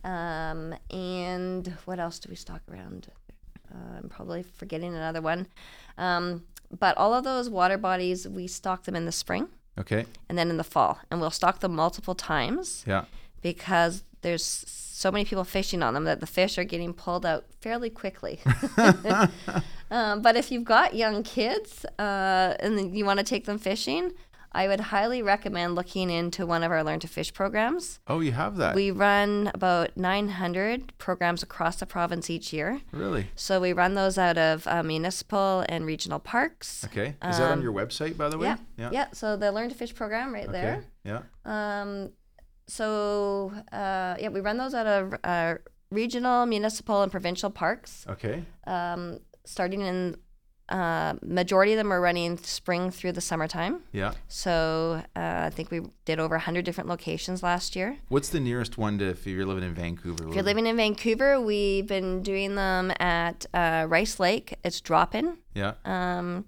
Um, 0.04 0.74
and 0.90 1.76
what 1.84 1.98
else 2.00 2.18
do 2.18 2.28
we 2.30 2.36
stock 2.36 2.62
around? 2.70 3.08
Uh, 3.72 3.98
I'm 4.02 4.08
probably 4.08 4.42
forgetting 4.42 4.94
another 4.94 5.20
one. 5.20 5.46
Um, 5.98 6.44
but 6.78 6.96
all 6.96 7.12
of 7.14 7.24
those 7.24 7.48
water 7.50 7.76
bodies, 7.78 8.26
we 8.26 8.46
stock 8.46 8.84
them 8.84 8.96
in 8.96 9.04
the 9.04 9.12
spring 9.12 9.48
Okay. 9.78 10.06
and 10.28 10.36
then 10.36 10.50
in 10.50 10.56
the 10.58 10.64
fall, 10.64 10.98
and 11.10 11.20
we'll 11.20 11.30
stock 11.30 11.60
them 11.60 11.74
multiple 11.74 12.14
times 12.14 12.84
Yeah. 12.86 13.04
because 13.40 14.04
there's 14.20 14.44
so 14.44 15.10
many 15.10 15.24
people 15.24 15.44
fishing 15.44 15.82
on 15.82 15.94
them 15.94 16.04
that 16.04 16.20
the 16.20 16.26
fish 16.26 16.58
are 16.58 16.64
getting 16.64 16.92
pulled 16.94 17.24
out 17.26 17.44
fairly 17.60 17.90
quickly. 17.90 18.38
um, 19.90 20.22
but 20.22 20.36
if 20.36 20.50
you've 20.50 20.64
got 20.64 20.94
young 20.94 21.22
kids 21.22 21.84
uh, 21.98 22.54
and 22.60 22.78
then 22.78 22.94
you 22.94 23.04
want 23.04 23.18
to 23.18 23.24
take 23.24 23.44
them 23.46 23.58
fishing, 23.58 24.12
I 24.54 24.68
would 24.68 24.80
highly 24.80 25.22
recommend 25.22 25.74
looking 25.74 26.10
into 26.10 26.44
one 26.46 26.62
of 26.62 26.70
our 26.70 26.84
Learn 26.84 27.00
to 27.00 27.08
Fish 27.08 27.32
programs. 27.32 28.00
Oh, 28.06 28.20
you 28.20 28.32
have 28.32 28.56
that. 28.56 28.74
We 28.74 28.90
run 28.90 29.50
about 29.54 29.96
900 29.96 30.92
programs 30.98 31.42
across 31.42 31.76
the 31.76 31.86
province 31.86 32.28
each 32.28 32.52
year. 32.52 32.80
really? 32.92 33.28
So 33.34 33.60
we 33.60 33.72
run 33.72 33.94
those 33.94 34.18
out 34.18 34.36
of 34.38 34.66
uh, 34.66 34.82
municipal 34.82 35.64
and 35.68 35.86
regional 35.86 36.18
parks. 36.18 36.84
Okay. 36.84 37.16
Is 37.24 37.38
that 37.38 37.50
on 37.50 37.62
your 37.62 37.72
website, 37.72 38.16
by 38.16 38.28
the 38.28 38.36
way? 38.38 38.48
Um, 38.48 38.58
Yeah, 38.76 38.90
yeah. 38.92 39.06
So 39.12 39.36
the 39.36 39.50
Learn 39.52 39.68
to 39.70 39.74
Fish 39.74 39.94
program 39.94 40.32
right 40.34 40.48
Okay. 40.48 40.52
there. 40.52 40.84
Yeah. 41.04 41.22
Um, 41.44 42.10
so 42.66 43.52
uh, 43.72 44.16
yeah, 44.18 44.28
we 44.28 44.40
run 44.40 44.56
those 44.58 44.74
out 44.74 44.86
of 44.86 45.14
uh, 45.24 45.54
regional, 45.90 46.46
municipal, 46.46 47.02
and 47.02 47.10
provincial 47.10 47.50
parks. 47.50 48.06
Okay. 48.08 48.44
Um, 48.66 49.20
starting 49.44 49.80
in 49.80 50.16
uh, 50.72 51.14
majority 51.22 51.72
of 51.72 51.76
them 51.76 51.92
are 51.92 52.00
running 52.00 52.38
spring 52.38 52.90
through 52.90 53.12
the 53.12 53.20
summertime. 53.20 53.82
Yeah. 53.92 54.12
So 54.28 55.02
uh, 55.14 55.20
I 55.46 55.50
think 55.50 55.70
we 55.70 55.82
did 56.06 56.18
over 56.18 56.34
100 56.36 56.64
different 56.64 56.88
locations 56.88 57.42
last 57.42 57.76
year. 57.76 57.98
What's 58.08 58.30
the 58.30 58.40
nearest 58.40 58.78
one 58.78 58.98
to 58.98 59.10
if 59.10 59.26
you're 59.26 59.44
living 59.46 59.64
in 59.64 59.74
Vancouver? 59.74 60.28
If 60.28 60.34
you're 60.34 60.42
living 60.42 60.66
in 60.66 60.76
Vancouver, 60.76 61.40
we've 61.40 61.86
been 61.86 62.22
doing 62.22 62.54
them 62.54 62.90
at 62.98 63.44
uh, 63.52 63.86
Rice 63.88 64.18
Lake. 64.18 64.54
It's 64.64 64.80
drop 64.80 65.14
in. 65.14 65.36
Yeah. 65.54 65.74
Um, 65.84 66.46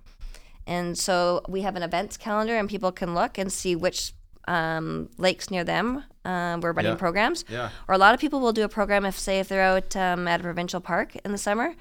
and 0.66 0.96
so 0.96 1.42
we 1.46 1.60
have 1.60 1.76
an 1.76 1.82
events 1.82 2.16
calendar, 2.16 2.56
and 2.56 2.68
people 2.68 2.90
can 2.92 3.14
look 3.14 3.36
and 3.36 3.52
see 3.52 3.76
which 3.76 4.14
um, 4.48 5.10
lakes 5.18 5.50
near 5.50 5.64
them 5.64 6.04
uh, 6.24 6.58
we're 6.62 6.72
running 6.72 6.92
Yeah. 6.92 6.96
programs. 6.96 7.44
Yeah. 7.48 7.68
Or 7.88 7.94
a 7.94 7.98
lot 7.98 8.14
of 8.14 8.20
people 8.20 8.40
will 8.40 8.52
do 8.52 8.62
a 8.64 8.68
program 8.68 9.04
if, 9.04 9.18
say, 9.18 9.38
if 9.40 9.48
they're 9.48 9.62
out 9.62 9.94
um, 9.96 10.26
at 10.28 10.40
a 10.40 10.42
provincial 10.42 10.80
park 10.80 11.14
in 11.24 11.32
the 11.32 11.38
summer. 11.38 11.74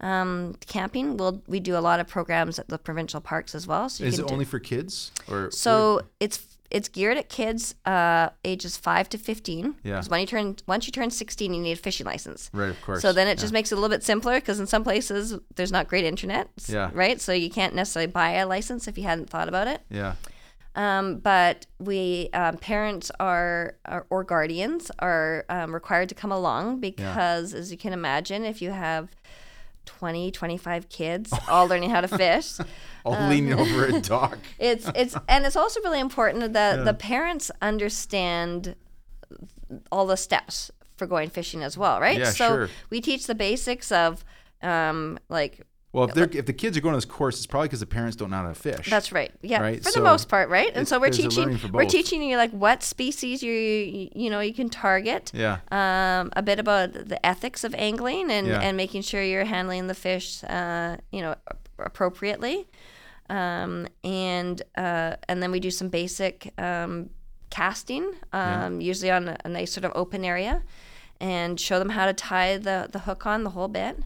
Um, 0.00 0.54
camping, 0.66 1.16
we'll 1.16 1.42
we 1.46 1.58
do 1.60 1.76
a 1.76 1.80
lot 1.80 2.00
of 2.00 2.06
programs 2.06 2.58
at 2.58 2.68
the 2.68 2.78
provincial 2.78 3.20
parks 3.20 3.54
as 3.54 3.66
well. 3.66 3.88
So 3.88 4.04
you 4.04 4.08
Is 4.08 4.18
it 4.18 4.26
do- 4.26 4.32
only 4.32 4.44
for 4.44 4.58
kids 4.58 5.10
or 5.30 5.50
so 5.50 6.02
it's 6.20 6.44
it's 6.68 6.88
geared 6.88 7.16
at 7.16 7.28
kids 7.28 7.76
uh, 7.86 8.28
ages 8.44 8.76
five 8.76 9.08
to 9.10 9.16
fifteen. 9.18 9.76
Yeah. 9.84 9.94
'Cause 9.94 10.08
When 10.10 10.20
you 10.20 10.26
turn 10.26 10.56
once 10.66 10.86
you 10.86 10.92
turn 10.92 11.10
sixteen, 11.10 11.54
you 11.54 11.62
need 11.62 11.72
a 11.72 11.76
fishing 11.76 12.04
license. 12.04 12.50
Right, 12.52 12.68
of 12.70 12.82
course. 12.82 13.00
So 13.00 13.12
then 13.12 13.26
it 13.28 13.38
just 13.38 13.52
makes 13.54 13.72
it 13.72 13.76
a 13.76 13.80
little 13.80 13.94
bit 13.96 14.02
simpler 14.04 14.34
because 14.34 14.60
in 14.60 14.66
some 14.66 14.82
places 14.84 15.34
there's 15.54 15.72
not 15.72 15.88
great 15.88 16.04
internet. 16.04 16.50
Yeah. 16.66 16.90
Right. 16.92 17.18
So 17.20 17.32
you 17.32 17.48
can't 17.48 17.74
necessarily 17.74 18.10
buy 18.12 18.32
a 18.32 18.46
license 18.46 18.86
if 18.88 18.98
you 18.98 19.04
hadn't 19.04 19.30
thought 19.30 19.48
about 19.48 19.66
it. 19.68 19.80
Yeah. 19.88 20.14
Um, 20.74 21.20
but 21.20 21.64
we 21.78 22.28
um, 22.34 22.58
parents 22.58 23.10
are, 23.18 23.76
are 23.86 24.04
or 24.10 24.24
guardians 24.24 24.90
are 24.98 25.46
um, 25.48 25.72
required 25.72 26.10
to 26.10 26.14
come 26.14 26.32
along 26.32 26.80
because, 26.80 27.54
as 27.54 27.70
you 27.72 27.78
can 27.78 27.94
imagine, 27.94 28.44
if 28.44 28.60
you 28.60 28.72
have 28.72 29.08
20, 29.86 30.30
25 30.30 30.88
kids 30.88 31.32
all 31.48 31.66
learning 31.66 31.90
how 31.90 32.00
to 32.02 32.08
fish, 32.08 32.58
All 33.04 33.14
Um, 33.14 33.30
leaning 33.30 33.54
over 33.54 33.86
a 33.86 34.00
dock. 34.12 34.38
it's 34.58 34.90
it's 34.94 35.16
and 35.28 35.46
it's 35.46 35.56
also 35.56 35.80
really 35.80 36.00
important 36.00 36.52
that 36.52 36.84
the 36.84 36.92
parents 36.92 37.50
understand 37.62 38.74
all 39.92 40.06
the 40.06 40.16
steps 40.16 40.70
for 40.96 41.06
going 41.06 41.30
fishing 41.30 41.62
as 41.62 41.76
well, 41.78 42.00
right? 42.00 42.18
Yeah, 42.18 42.30
so 42.30 42.48
sure. 42.48 42.68
we 42.90 43.00
teach 43.00 43.26
the 43.26 43.34
basics 43.34 43.92
of 43.92 44.24
um, 44.62 45.18
like 45.28 45.60
Well, 45.96 46.08
if 46.08 46.14
they're 46.14 46.28
if 46.30 46.44
the 46.44 46.52
kids 46.52 46.76
are 46.76 46.82
going 46.82 46.92
to 46.92 46.98
this 46.98 47.06
course, 47.06 47.38
it's 47.38 47.46
probably 47.46 47.68
because 47.68 47.80
the 47.80 47.86
parents 47.86 48.16
don't 48.16 48.28
know 48.28 48.36
how 48.36 48.48
to 48.48 48.54
fish. 48.54 48.90
that's 48.90 49.12
right, 49.12 49.32
yeah, 49.40 49.62
Right, 49.62 49.82
for 49.82 49.88
so 49.90 50.00
the 50.00 50.04
most 50.04 50.28
part, 50.28 50.50
right? 50.50 50.70
And 50.74 50.86
so 50.86 51.00
we're 51.00 51.08
teaching 51.08 51.58
we're 51.72 51.86
teaching 51.86 52.22
you 52.22 52.36
like 52.36 52.50
what 52.50 52.82
species 52.82 53.42
you 53.42 53.54
you, 54.14 54.28
know 54.28 54.40
you 54.40 54.52
can 54.52 54.68
target. 54.68 55.32
Yeah. 55.32 55.60
Um, 55.70 56.30
a 56.36 56.42
bit 56.42 56.58
about 56.58 56.92
the 56.92 57.24
ethics 57.24 57.64
of 57.64 57.74
angling 57.76 58.30
and, 58.30 58.46
Yeah. 58.46 58.60
and 58.60 58.76
making 58.76 59.02
sure 59.02 59.22
you're 59.22 59.46
handling 59.46 59.86
the 59.86 59.94
fish, 59.94 60.44
uh, 60.44 60.98
you 61.10 61.22
know, 61.22 61.34
appropriately. 61.78 62.68
Um, 63.30 63.88
and 64.04 64.60
uh, 64.76 65.16
and 65.28 65.42
then 65.42 65.50
we 65.50 65.60
do 65.60 65.70
some 65.70 65.88
basic 65.88 66.52
um, 66.58 67.08
casting, 67.48 68.12
um, 68.34 68.82
usually 68.82 69.10
on 69.10 69.28
a, 69.28 69.36
a 69.46 69.48
nice 69.48 69.72
sort 69.72 69.86
of 69.86 69.92
open 69.94 70.26
area, 70.26 70.62
and 71.20 71.58
show 71.58 71.78
them 71.78 71.88
how 71.88 72.04
to 72.04 72.12
tie 72.12 72.58
the, 72.58 72.88
the 72.92 73.00
hook 73.00 73.24
on 73.24 73.44
the 73.44 73.50
whole 73.50 73.68
bit. 73.68 73.96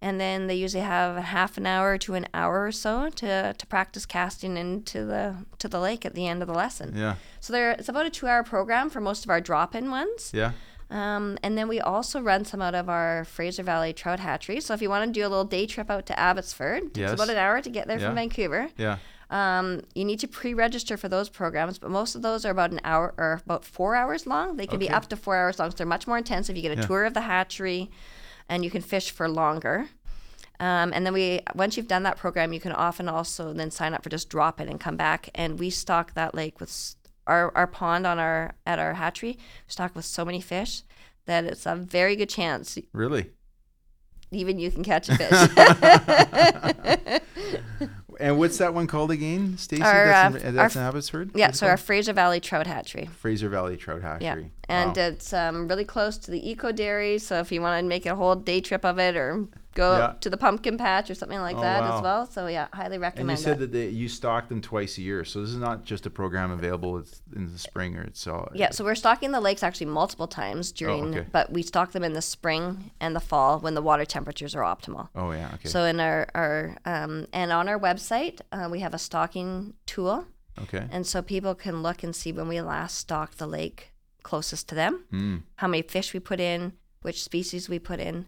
And 0.00 0.20
then 0.20 0.46
they 0.46 0.54
usually 0.54 0.84
have 0.84 1.16
a 1.16 1.22
half 1.22 1.56
an 1.58 1.66
hour 1.66 1.98
to 1.98 2.14
an 2.14 2.26
hour 2.32 2.64
or 2.64 2.70
so 2.72 3.08
to, 3.16 3.52
to 3.52 3.66
practice 3.66 4.06
casting 4.06 4.56
into 4.56 5.04
the 5.04 5.34
to 5.58 5.66
the 5.68 5.80
lake 5.80 6.06
at 6.06 6.14
the 6.14 6.28
end 6.28 6.40
of 6.40 6.46
the 6.46 6.54
lesson. 6.54 6.94
Yeah. 6.96 7.16
So 7.40 7.52
there, 7.52 7.72
it's 7.72 7.88
about 7.88 8.06
a 8.06 8.10
two-hour 8.10 8.44
program 8.44 8.90
for 8.90 9.00
most 9.00 9.24
of 9.24 9.30
our 9.30 9.40
drop-in 9.40 9.90
ones. 9.90 10.30
Yeah. 10.32 10.52
Um, 10.90 11.36
and 11.42 11.58
then 11.58 11.66
we 11.68 11.80
also 11.80 12.20
run 12.22 12.44
some 12.44 12.62
out 12.62 12.74
of 12.76 12.88
our 12.88 13.24
Fraser 13.24 13.62
Valley 13.64 13.92
Trout 13.92 14.20
Hatchery. 14.20 14.60
So 14.60 14.72
if 14.72 14.80
you 14.80 14.88
want 14.88 15.04
to 15.06 15.12
do 15.20 15.26
a 15.26 15.28
little 15.28 15.44
day 15.44 15.66
trip 15.66 15.90
out 15.90 16.06
to 16.06 16.18
Abbotsford, 16.18 16.84
it 16.84 16.94
takes 16.94 17.12
about 17.12 17.28
an 17.28 17.36
hour 17.36 17.60
to 17.60 17.68
get 17.68 17.88
there 17.88 17.98
Yeah. 17.98 18.06
from 18.06 18.14
Vancouver. 18.14 18.70
Yeah. 18.78 18.98
Um, 19.30 19.82
you 19.94 20.04
need 20.06 20.20
to 20.20 20.28
pre-register 20.28 20.96
for 20.96 21.08
those 21.08 21.28
programs, 21.28 21.78
but 21.78 21.90
most 21.90 22.14
of 22.14 22.22
those 22.22 22.46
are 22.46 22.50
about 22.50 22.70
an 22.70 22.80
hour 22.84 23.12
or 23.18 23.42
about 23.44 23.64
four 23.64 23.94
hours 23.94 24.26
long. 24.26 24.56
They 24.56 24.66
can 24.66 24.78
be 24.78 24.88
up 24.88 25.08
to 25.08 25.16
four 25.16 25.36
hours 25.36 25.58
long, 25.58 25.70
so 25.72 25.76
they're 25.76 25.86
much 25.86 26.06
more 26.06 26.16
intensive. 26.16 26.56
You 26.56 26.62
get 26.62 26.72
a 26.78 26.80
Yeah. 26.80 26.86
tour 26.86 27.04
of 27.04 27.12
the 27.12 27.20
hatchery, 27.22 27.90
and 28.48 28.64
you 28.64 28.70
can 28.70 28.82
fish 28.82 29.10
for 29.10 29.28
longer. 29.28 29.88
Um, 30.60 30.92
and 30.92 31.06
then 31.06 31.12
we, 31.12 31.40
once 31.54 31.76
you've 31.76 31.86
done 31.86 32.02
that 32.02 32.16
program, 32.16 32.52
you 32.52 32.60
can 32.60 32.72
often 32.72 33.08
also 33.08 33.52
then 33.52 33.70
sign 33.70 33.94
up 33.94 34.02
for 34.02 34.10
just 34.10 34.28
drop 34.28 34.60
it 34.60 34.68
and 34.68 34.80
come 34.80 34.96
back. 34.96 35.30
And 35.34 35.58
we 35.58 35.70
stock 35.70 36.14
that 36.14 36.34
lake 36.34 36.58
with 36.58 36.96
our, 37.26 37.52
our 37.54 37.66
pond 37.66 38.06
on 38.06 38.18
our 38.18 38.54
at 38.66 38.78
our 38.78 38.94
hatchery. 38.94 39.32
We 39.38 39.68
stock 39.68 39.94
with 39.94 40.04
so 40.04 40.24
many 40.24 40.40
fish 40.40 40.82
that 41.26 41.44
it's 41.44 41.66
a 41.66 41.76
very 41.76 42.16
good 42.16 42.28
chance 42.30 42.76
Really. 42.92 43.30
even 44.32 44.58
you 44.58 44.70
can 44.70 44.82
catch 44.82 45.08
a 45.08 45.16
fish. 45.16 45.30
And 48.20 48.38
what's 48.38 48.58
that 48.58 48.74
one 48.74 48.86
called 48.86 49.10
again, 49.10 49.56
Stacy? 49.58 49.82
That's, 49.82 50.34
uh, 50.36 50.48
in, 50.48 50.54
that's 50.56 50.76
our- 50.76 50.82
in 50.82 50.88
Abbotsford. 50.88 51.30
yeah, 51.34 51.52
so 51.52 51.66
our? 51.68 51.76
Fraser 51.76 52.12
Valley 52.12 52.40
Trout 52.40 52.66
Hatchery. 52.66 53.08
Fraser 53.20 53.48
Valley 53.48 53.76
Trout 53.76 54.02
Hatchery. 54.02 54.24
Yeah, 54.24 54.48
and 54.68 54.96
Wow. 54.96 55.02
it's 55.06 55.32
um, 55.32 55.68
really 55.68 55.84
close 55.84 56.18
to 56.18 56.30
the 56.30 56.50
Eco 56.50 56.72
Dairy. 56.72 57.18
So 57.18 57.38
if 57.38 57.52
you 57.52 57.60
want 57.60 57.80
to 57.82 57.86
make 57.88 58.06
a 58.06 58.16
whole 58.16 58.34
day 58.34 58.60
trip 58.60 58.84
of 58.84 58.98
it, 58.98 59.16
or 59.16 59.46
go 59.84 59.90
Yeah. 59.98 60.12
to 60.24 60.28
the 60.34 60.36
pumpkin 60.36 60.76
patch 60.84 61.06
or 61.10 61.14
something 61.14 61.40
like 61.48 61.56
Oh, 61.56 61.60
that 61.68 61.80
wow. 61.82 61.96
as 61.96 62.02
well. 62.02 62.22
So 62.26 62.40
yeah, 62.56 62.66
highly 62.80 62.98
recommend. 62.98 63.30
and 63.30 63.38
you 63.38 63.44
said 63.48 63.56
it. 63.56 63.60
that 63.60 63.72
they, 63.72 63.88
you 63.88 64.08
stock 64.08 64.48
them 64.48 64.60
twice 64.60 64.98
a 64.98 65.02
year, 65.08 65.24
so 65.24 65.40
this 65.42 65.50
is 65.50 65.56
not 65.68 65.84
just 65.92 66.06
a 66.06 66.10
program 66.20 66.50
available 66.50 66.92
in 67.38 67.44
the 67.52 67.58
spring 67.58 67.96
or 67.98 68.02
it's 68.10 68.26
all. 68.26 68.48
Yeah, 68.54 68.70
so 68.70 68.84
we're 68.84 68.94
stocking 69.06 69.30
the 69.32 69.40
lakes 69.48 69.62
actually 69.62 69.86
multiple 70.00 70.26
times 70.42 70.72
during, 70.72 71.04
okay. 71.16 71.26
but 71.32 71.44
we 71.56 71.62
stock 71.62 71.92
them 71.92 72.04
in 72.08 72.12
the 72.20 72.22
spring 72.36 72.90
and 73.00 73.14
the 73.16 73.20
fall 73.30 73.60
when 73.60 73.74
the 73.74 73.82
water 73.82 74.04
temperatures 74.04 74.54
are 74.56 74.62
optimal. 74.74 75.08
Oh 75.14 75.30
yeah. 75.32 75.50
Okay. 75.54 75.68
So 75.68 75.84
in 75.84 76.00
our, 76.00 76.26
our 76.34 76.76
um, 76.84 77.26
and 77.32 77.48
on 77.52 77.68
our 77.68 77.78
website, 77.88 78.40
uh, 78.52 78.68
we 78.70 78.80
have 78.80 78.94
a 78.94 78.98
stocking 78.98 79.74
tool, 79.86 80.26
okay. 80.64 80.84
and 80.90 81.06
so 81.06 81.22
people 81.22 81.54
can 81.54 81.82
look 81.82 82.02
and 82.02 82.14
see 82.14 82.32
when 82.32 82.48
we 82.48 82.60
last 82.60 82.96
stocked 82.98 83.38
the 83.38 83.46
lake 83.46 83.92
closest 84.24 84.68
to 84.68 84.74
them, 84.74 85.04
Mm. 85.12 85.42
how 85.56 85.68
many 85.68 85.82
fish 85.82 86.12
we 86.12 86.20
put 86.20 86.40
in, 86.40 86.72
which 87.02 87.22
species 87.22 87.68
we 87.68 87.78
put 87.78 88.00
in. 88.00 88.26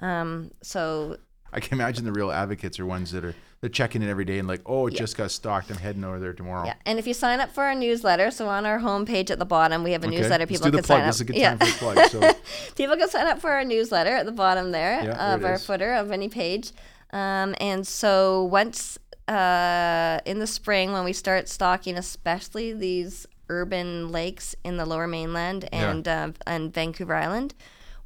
Um, 0.00 0.50
so 0.62 1.16
I 1.52 1.60
can 1.60 1.78
imagine 1.78 2.04
the 2.04 2.12
real 2.12 2.30
advocates 2.30 2.78
are 2.80 2.86
ones 2.86 3.12
that 3.12 3.24
are 3.24 3.34
they're 3.62 3.70
checking 3.70 4.02
it 4.02 4.08
every 4.10 4.26
day 4.26 4.38
and 4.38 4.46
like, 4.46 4.60
oh, 4.66 4.86
it 4.86 4.94
just 4.94 5.16
got 5.16 5.30
stocked. 5.30 5.70
I'm 5.70 5.78
heading 5.78 6.04
over 6.04 6.20
there 6.20 6.34
tomorrow. 6.34 6.66
yeah, 6.66 6.74
and 6.84 6.98
if 6.98 7.06
you 7.06 7.14
sign 7.14 7.40
up 7.40 7.50
for 7.52 7.62
our 7.64 7.74
newsletter, 7.74 8.30
so 8.30 8.48
on 8.48 8.66
our 8.66 8.78
homepage 8.80 9.30
at 9.30 9.38
the 9.38 9.46
bottom, 9.46 9.82
we 9.82 9.92
have 9.92 10.04
a 10.04 10.08
Okay, 10.08 10.16
newsletter. 10.18 10.46
People 10.46 10.64
can 10.70 10.72
plug. 10.82 10.84
sign 10.84 11.00
up. 11.00 11.06
This 11.06 11.14
is 11.16 11.20
a 11.22 11.24
good 11.24 11.36
yeah. 11.36 11.56
time 11.56 11.68
for 11.68 11.78
plug. 11.94 12.10
So 12.10 12.32
People 12.76 12.96
can 12.96 13.08
sign 13.08 13.26
up 13.26 13.40
for 13.40 13.50
our 13.50 13.64
newsletter 13.64 14.10
at 14.10 14.26
the 14.26 14.32
bottom 14.32 14.72
there 14.72 15.02
Yeah, 15.02 15.34
of 15.34 15.42
it 15.42 15.46
our 15.46 15.58
footer 15.58 15.94
of 15.94 16.10
any 16.10 16.28
page. 16.28 16.72
Um, 17.12 17.54
and 17.60 17.86
so 17.86 18.44
once 18.44 18.98
uh, 19.26 20.20
in 20.26 20.38
the 20.38 20.46
spring, 20.46 20.92
when 20.92 21.04
we 21.04 21.12
start 21.14 21.48
stocking, 21.48 21.96
especially 21.96 22.72
these 22.74 23.26
urban 23.48 24.10
lakes 24.12 24.54
in 24.64 24.76
the 24.76 24.84
Lower 24.84 25.06
Mainland 25.06 25.68
Yeah. 25.72 25.90
and 25.90 26.06
uh, 26.08 26.30
and 26.46 26.74
Vancouver 26.74 27.14
Island, 27.14 27.54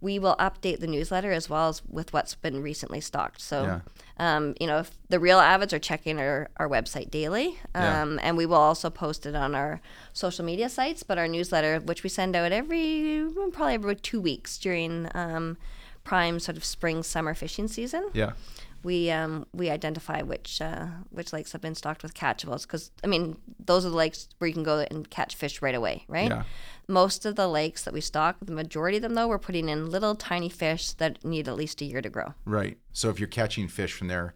we 0.00 0.18
will 0.18 0.36
update 0.38 0.80
the 0.80 0.86
newsletter 0.86 1.30
as 1.32 1.48
well 1.50 1.68
as 1.68 1.82
with 1.88 2.12
what's 2.12 2.34
been 2.34 2.62
recently 2.62 3.00
stocked. 3.00 3.40
So. 3.40 3.62
Yeah. 3.62 3.80
Um, 4.18 4.54
you 4.60 4.66
know, 4.66 4.80
if 4.80 4.90
the 5.08 5.18
real 5.18 5.38
avids 5.38 5.72
are 5.72 5.78
checking 5.78 6.18
our, 6.20 6.50
our 6.58 6.68
website 6.68 7.10
daily, 7.10 7.58
Yeah. 7.74 8.02
um, 8.02 8.20
and 8.22 8.36
we 8.36 8.44
will 8.44 8.56
also 8.56 8.90
post 8.90 9.24
it 9.24 9.34
on 9.34 9.54
our 9.54 9.80
social 10.12 10.44
media 10.44 10.68
sites. 10.68 11.02
But 11.02 11.16
our 11.16 11.26
newsletter, 11.26 11.80
which 11.80 12.02
we 12.02 12.10
send 12.10 12.36
out 12.36 12.52
every 12.52 13.26
probably 13.52 13.74
every 13.74 13.96
two 13.96 14.20
weeks 14.20 14.58
during 14.58 15.08
um, 15.14 15.56
prime 16.04 16.38
sort 16.38 16.58
of 16.58 16.66
spring 16.66 17.02
summer 17.02 17.32
fishing 17.32 17.66
season, 17.66 18.10
yeah. 18.12 18.32
we 18.82 19.10
um, 19.10 19.46
we 19.54 19.70
identify 19.70 20.20
which 20.20 20.60
uh, 20.60 20.88
which 21.08 21.32
lakes 21.32 21.52
have 21.52 21.62
been 21.62 21.74
stocked 21.74 22.02
with 22.02 22.12
catchables. 22.12 22.66
Because 22.66 22.90
I 23.02 23.06
mean, 23.06 23.38
those 23.64 23.86
are 23.86 23.90
the 23.90 23.96
lakes 23.96 24.28
where 24.36 24.48
you 24.48 24.54
can 24.54 24.64
go 24.64 24.84
and 24.90 25.08
catch 25.08 25.34
fish 25.34 25.62
right 25.62 25.74
away, 25.74 26.04
right? 26.08 26.28
Yeah. 26.28 26.42
Most 26.90 27.24
of 27.24 27.36
the 27.36 27.48
lakes 27.48 27.84
that 27.84 27.94
we 27.94 28.00
stock, 28.00 28.36
the 28.42 28.52
majority 28.52 28.98
of 28.98 29.02
them 29.02 29.14
though, 29.14 29.28
we're 29.28 29.38
putting 29.38 29.68
in 29.68 29.90
little 29.90 30.14
tiny 30.16 30.48
fish 30.48 30.92
that 30.94 31.24
need 31.24 31.46
at 31.46 31.54
least 31.54 31.80
a 31.80 31.84
year 31.84 32.02
to 32.02 32.10
grow. 32.10 32.34
Right. 32.44 32.78
So 32.92 33.08
if 33.10 33.20
you're 33.20 33.28
catching 33.28 33.68
fish 33.68 33.92
from 33.92 34.08
there, 34.08 34.34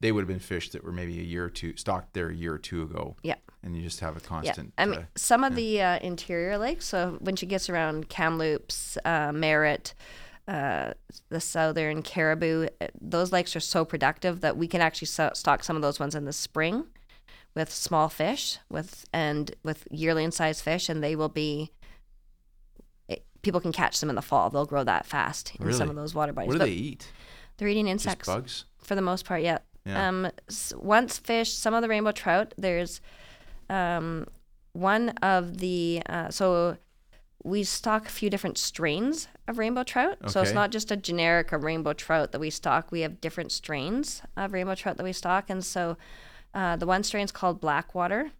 they 0.00 0.12
would 0.12 0.20
have 0.20 0.28
been 0.28 0.38
fish 0.38 0.70
that 0.70 0.84
were 0.84 0.92
maybe 0.92 1.18
a 1.18 1.22
year 1.22 1.44
or 1.44 1.50
two 1.50 1.76
stocked 1.76 2.14
there 2.14 2.28
a 2.28 2.34
year 2.34 2.54
or 2.54 2.58
two 2.58 2.82
ago. 2.82 3.16
Yeah. 3.22 3.36
And 3.62 3.76
you 3.76 3.82
just 3.82 4.00
have 4.00 4.16
a 4.16 4.20
constant. 4.20 4.72
Yeah. 4.78 4.84
I 4.84 4.86
mean, 4.86 5.00
uh, 5.00 5.04
some 5.16 5.42
of 5.42 5.56
the 5.56 5.82
uh, 5.82 5.98
interior 5.98 6.58
lakes. 6.58 6.86
So 6.86 7.16
when 7.20 7.34
she 7.34 7.46
gets 7.46 7.68
around 7.68 8.08
Kamloops, 8.08 8.96
uh, 9.04 9.32
Merritt, 9.32 9.94
uh, 10.46 10.92
the 11.30 11.40
southern 11.40 12.02
Cariboo, 12.02 12.68
uh, 12.80 12.86
those 13.00 13.32
lakes 13.32 13.56
are 13.56 13.60
so 13.60 13.84
productive 13.84 14.42
that 14.42 14.56
we 14.56 14.68
can 14.68 14.80
actually 14.80 15.08
so- 15.08 15.32
stock 15.34 15.64
some 15.64 15.74
of 15.74 15.82
those 15.82 15.98
ones 15.98 16.14
in 16.14 16.24
the 16.24 16.32
spring 16.32 16.86
with 17.56 17.72
small 17.72 18.08
fish, 18.08 18.58
with 18.68 19.06
and 19.12 19.56
with 19.64 19.88
yearling 19.90 20.30
size 20.30 20.60
fish, 20.60 20.88
and 20.88 21.02
they 21.02 21.16
will 21.16 21.30
be. 21.30 21.72
People 23.46 23.60
can 23.60 23.70
catch 23.70 24.00
them 24.00 24.10
in 24.10 24.16
the 24.16 24.22
fall. 24.22 24.50
They'll 24.50 24.66
grow 24.66 24.82
that 24.82 25.06
fast 25.06 25.52
in 25.60 25.72
some 25.72 25.88
of 25.88 25.94
those 25.94 26.16
water 26.16 26.32
bodies. 26.32 26.48
what 26.48 26.54
do 26.54 26.58
But 26.58 26.64
they 26.64 26.72
eat? 26.72 27.08
They're 27.58 27.68
eating 27.68 27.86
Just 27.86 28.04
insects 28.04 28.26
bugs. 28.26 28.64
for 28.78 28.96
the 28.96 29.00
most 29.00 29.24
part. 29.24 29.40
Yeah. 29.42 29.58
Yeah. 29.84 30.08
Um, 30.08 30.32
once 30.74 31.18
fish, 31.18 31.52
some 31.52 31.72
of 31.72 31.80
the 31.80 31.88
rainbow 31.88 32.10
trout. 32.10 32.54
There's 32.58 33.00
um, 33.70 34.26
one 34.72 35.10
of 35.22 35.58
the 35.58 36.02
uh, 36.06 36.30
so 36.30 36.76
we 37.44 37.62
stock 37.62 38.06
a 38.06 38.10
few 38.10 38.28
different 38.30 38.58
strains 38.58 39.28
of 39.46 39.58
rainbow 39.58 39.84
trout. 39.84 40.18
So 40.28 40.42
it's 40.42 40.52
not 40.52 40.72
just 40.72 40.90
a 40.90 40.96
generic 40.96 41.52
of 41.52 41.62
rainbow 41.62 41.92
trout 41.92 42.32
that 42.32 42.40
we 42.40 42.50
stock. 42.50 42.90
We 42.90 43.02
have 43.02 43.20
different 43.20 43.52
strains 43.52 44.22
of 44.36 44.52
rainbow 44.52 44.74
trout 44.74 44.96
that 44.96 45.04
we 45.04 45.12
stock. 45.12 45.48
And 45.48 45.64
so 45.64 45.96
uh, 46.52 46.74
the 46.74 46.86
one 46.86 47.04
strain 47.04 47.22
is 47.24 47.30
called 47.30 47.60
Blackwater. 47.60 48.32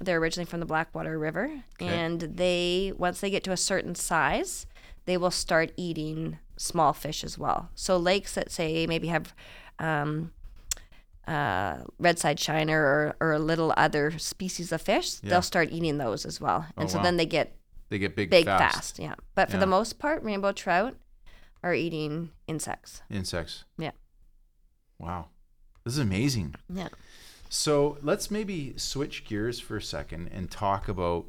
They're 0.00 0.18
originally 0.18 0.44
from 0.46 0.60
the 0.60 0.66
Blackwater 0.66 1.18
River. 1.18 1.62
And 1.80 2.20
they, 2.20 2.92
once 2.96 3.20
they 3.20 3.30
get 3.30 3.44
to 3.44 3.52
a 3.52 3.56
certain 3.56 3.94
size, 3.94 4.66
they 5.06 5.16
will 5.16 5.30
start 5.30 5.72
eating 5.76 6.38
small 6.56 6.92
fish 6.92 7.24
as 7.24 7.38
well. 7.38 7.70
So 7.74 7.96
lakes 7.96 8.34
that 8.34 8.50
say 8.50 8.86
maybe 8.86 9.08
have 9.08 9.34
um, 9.78 10.32
uh, 11.26 11.78
red 11.98 12.18
side 12.18 12.38
shiner 12.38 12.80
or, 12.82 13.16
or 13.20 13.32
a 13.32 13.38
little 13.38 13.72
other 13.76 14.18
species 14.18 14.70
of 14.72 14.82
fish, 14.82 15.16
Yeah. 15.22 15.30
they'll 15.30 15.42
start 15.42 15.70
eating 15.72 15.98
those 15.98 16.24
as 16.26 16.40
well. 16.40 16.66
And 16.76 16.86
Oh, 16.86 16.88
so 16.92 16.98
wow. 16.98 17.04
then 17.04 17.16
they 17.16 17.26
get 17.26 17.56
They 17.88 17.98
get 17.98 18.16
big, 18.16 18.30
big 18.30 18.44
fast. 18.46 18.74
fast. 18.74 18.98
Yeah. 18.98 19.14
But 19.34 19.48
for 19.50 19.56
Yeah. 19.56 19.60
the 19.60 19.66
most 19.66 19.98
part, 19.98 20.22
rainbow 20.22 20.52
trout 20.52 20.96
are 21.62 21.74
eating 21.74 22.30
insects. 22.46 23.02
Insects. 23.10 23.64
Yeah. 23.78 23.92
Wow. 24.98 25.28
This 25.84 25.94
is 25.94 25.98
amazing. 26.00 26.54
Yeah. 26.72 26.88
So 27.56 27.96
let's 28.02 28.30
maybe 28.30 28.74
switch 28.76 29.24
gears 29.24 29.58
for 29.58 29.78
a 29.78 29.82
second 29.82 30.28
and 30.28 30.50
talk 30.50 30.88
about 30.88 31.24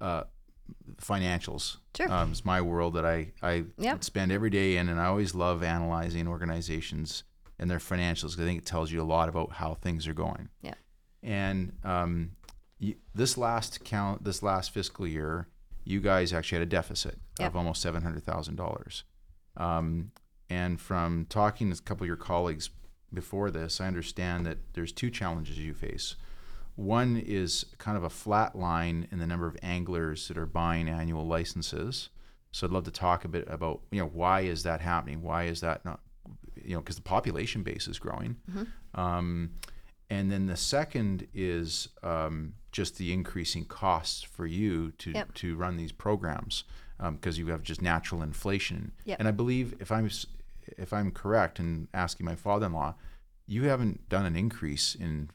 uh, 0.00 0.24
financials. 1.00 1.76
Sure. 1.96 2.10
Um, 2.10 2.32
it's 2.32 2.44
my 2.44 2.60
world 2.60 2.94
that 2.94 3.06
I, 3.06 3.32
I 3.42 3.64
Yeah. 3.78 3.96
spend 4.00 4.32
every 4.32 4.50
day 4.50 4.76
in, 4.76 4.88
and 4.88 5.00
I 5.00 5.06
always 5.06 5.36
love 5.36 5.62
analyzing 5.62 6.26
organizations 6.26 7.22
and 7.60 7.70
their 7.70 7.78
financials 7.78 8.34
'cause 8.34 8.40
I 8.40 8.44
think 8.44 8.62
it 8.62 8.66
tells 8.66 8.90
you 8.90 9.00
a 9.00 9.04
lot 9.04 9.28
about 9.28 9.52
how 9.52 9.74
things 9.74 10.08
are 10.08 10.12
going. 10.14 10.48
Yeah. 10.62 10.74
And 11.22 11.78
um, 11.84 12.32
you, 12.80 12.96
this 13.14 13.38
last 13.38 13.84
count, 13.84 14.24
this 14.24 14.42
last 14.42 14.72
fiscal 14.72 15.06
year, 15.06 15.46
you 15.84 16.00
guys 16.00 16.32
actually 16.32 16.58
had 16.58 16.66
a 16.66 16.70
deficit 16.70 17.20
Yep. 17.38 17.50
of 17.50 17.56
almost 17.56 17.80
seven 17.82 18.02
hundred 18.02 18.24
thousand 18.24 18.56
dollars. 18.56 19.04
Um, 19.56 20.10
and 20.50 20.80
from 20.80 21.26
talking 21.28 21.70
to 21.72 21.78
a 21.78 21.82
couple 21.82 22.02
of 22.04 22.08
your 22.08 22.16
colleagues 22.16 22.68
before 23.12 23.50
this, 23.50 23.80
I 23.80 23.86
understand 23.86 24.46
that 24.46 24.58
there's 24.74 24.92
two 24.92 25.10
challenges 25.10 25.58
you 25.58 25.74
face. 25.74 26.16
One 26.74 27.16
is 27.16 27.64
kind 27.78 27.96
of 27.96 28.04
a 28.04 28.10
flat 28.10 28.54
line 28.56 29.08
in 29.10 29.18
the 29.18 29.26
number 29.26 29.46
of 29.46 29.56
anglers 29.62 30.28
that 30.28 30.36
are 30.36 30.46
buying 30.46 30.88
annual 30.88 31.26
licenses. 31.26 32.10
So 32.52 32.66
I'd 32.66 32.72
love 32.72 32.84
to 32.84 32.90
talk 32.90 33.24
a 33.24 33.28
bit 33.28 33.46
about 33.48 33.80
you 33.90 34.00
know 34.00 34.08
why 34.08 34.40
is 34.42 34.62
that 34.64 34.80
happening? 34.80 35.22
Why 35.22 35.44
is 35.44 35.60
that 35.60 35.84
not 35.84 36.00
you 36.62 36.74
know 36.74 36.80
because 36.80 36.96
the 36.96 37.02
population 37.02 37.62
base 37.62 37.86
is 37.88 37.98
growing. 37.98 38.36
Um, 38.94 39.52
and 40.08 40.30
then 40.30 40.46
the 40.46 40.56
second 40.56 41.26
is 41.34 41.88
um, 42.02 42.54
just 42.72 42.96
the 42.98 43.12
increasing 43.12 43.64
costs 43.64 44.22
for 44.22 44.46
you 44.46 44.92
to 44.98 45.10
Yep. 45.12 45.34
to 45.34 45.56
run 45.56 45.76
these 45.76 45.92
programs 45.92 46.64
because 47.12 47.38
you 47.38 47.48
have 47.48 47.62
just 47.62 47.82
natural 47.82 48.22
inflation. 48.22 48.92
Yep. 49.04 49.18
And 49.18 49.28
I 49.28 49.32
believe 49.32 49.74
if 49.80 49.90
I'm 49.92 50.08
if 50.76 50.92
I'm 50.92 51.10
correct 51.10 51.58
in 51.58 51.88
asking 51.94 52.26
my 52.26 52.34
father-in-law, 52.34 52.94
you 53.46 53.64
haven't 53.64 54.08
done 54.08 54.26
an 54.26 54.36
increase 54.36 54.94
in 54.94 55.30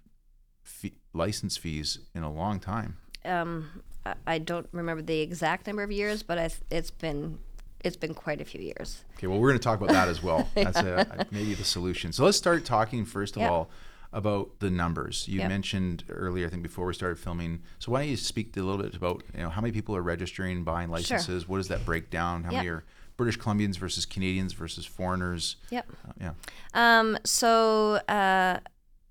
fee, 0.64 0.94
license 1.14 1.58
fees 1.58 2.00
in 2.14 2.24
a 2.24 2.32
long 2.32 2.60
time. 2.60 2.98
Um, 3.26 3.70
I, 4.06 4.14
I 4.28 4.38
don't 4.40 4.68
remember 4.72 5.02
the 5.04 5.20
exact 5.22 5.68
number 5.68 5.84
of 5.84 5.92
years, 5.92 6.24
but 6.24 6.38
I, 6.38 6.48
th- 6.48 6.62
it's 6.70 6.92
been 6.92 7.38
it's 7.84 7.96
been 7.98 8.14
quite 8.14 8.40
a 8.42 8.46
few 8.46 8.62
years. 8.62 9.04
Okay, 9.18 9.26
well, 9.26 9.40
we're 9.40 9.50
going 9.50 9.60
to 9.60 9.64
talk 9.64 9.80
about 9.82 9.90
that 9.92 10.08
as 10.08 10.22
well. 10.22 10.48
That's 10.56 10.78
a, 10.78 11.26
maybe 11.32 11.56
the 11.56 11.64
solution. 11.64 12.12
So 12.12 12.24
let's 12.24 12.38
start 12.38 12.64
talking 12.64 13.06
first 13.06 13.36
of 13.36 13.42
Yep. 13.42 13.52
all 13.52 13.70
about 14.14 14.60
the 14.60 14.70
numbers. 14.70 15.28
You 15.28 15.40
Yep. 15.40 15.50
mentioned 15.50 16.04
earlier, 16.10 16.46
I 16.46 16.50
think 16.52 16.62
before 16.62 16.86
we 16.86 16.94
started 16.94 17.18
filming. 17.18 17.62
So 17.80 17.92
why 17.92 18.02
don't 18.02 18.10
you 18.10 18.18
speak 18.18 18.56
a 18.56 18.62
little 18.62 18.84
bit 18.84 18.94
about 18.96 19.24
you 19.34 19.42
know 19.42 19.50
how 19.50 19.62
many 19.62 19.72
people 19.72 19.96
are 19.96 20.02
registering, 20.04 20.64
buying 20.64 20.90
licenses? 20.92 21.48
What 21.48 21.58
does 21.58 21.70
that 21.70 21.84
break 21.86 22.10
down? 22.12 22.44
How 22.44 22.52
many 22.52 22.68
are 22.68 22.84
British 23.22 23.39
Columbians 23.39 23.78
versus 23.78 24.05
Canadians 24.05 24.53
versus 24.53 24.86
foreigners? 24.86 25.55
Yep. 25.69 25.86
Uh, 26.07 26.11
yeah. 26.19 26.34
Um, 26.74 27.17
so 27.24 27.95
uh, 28.07 28.59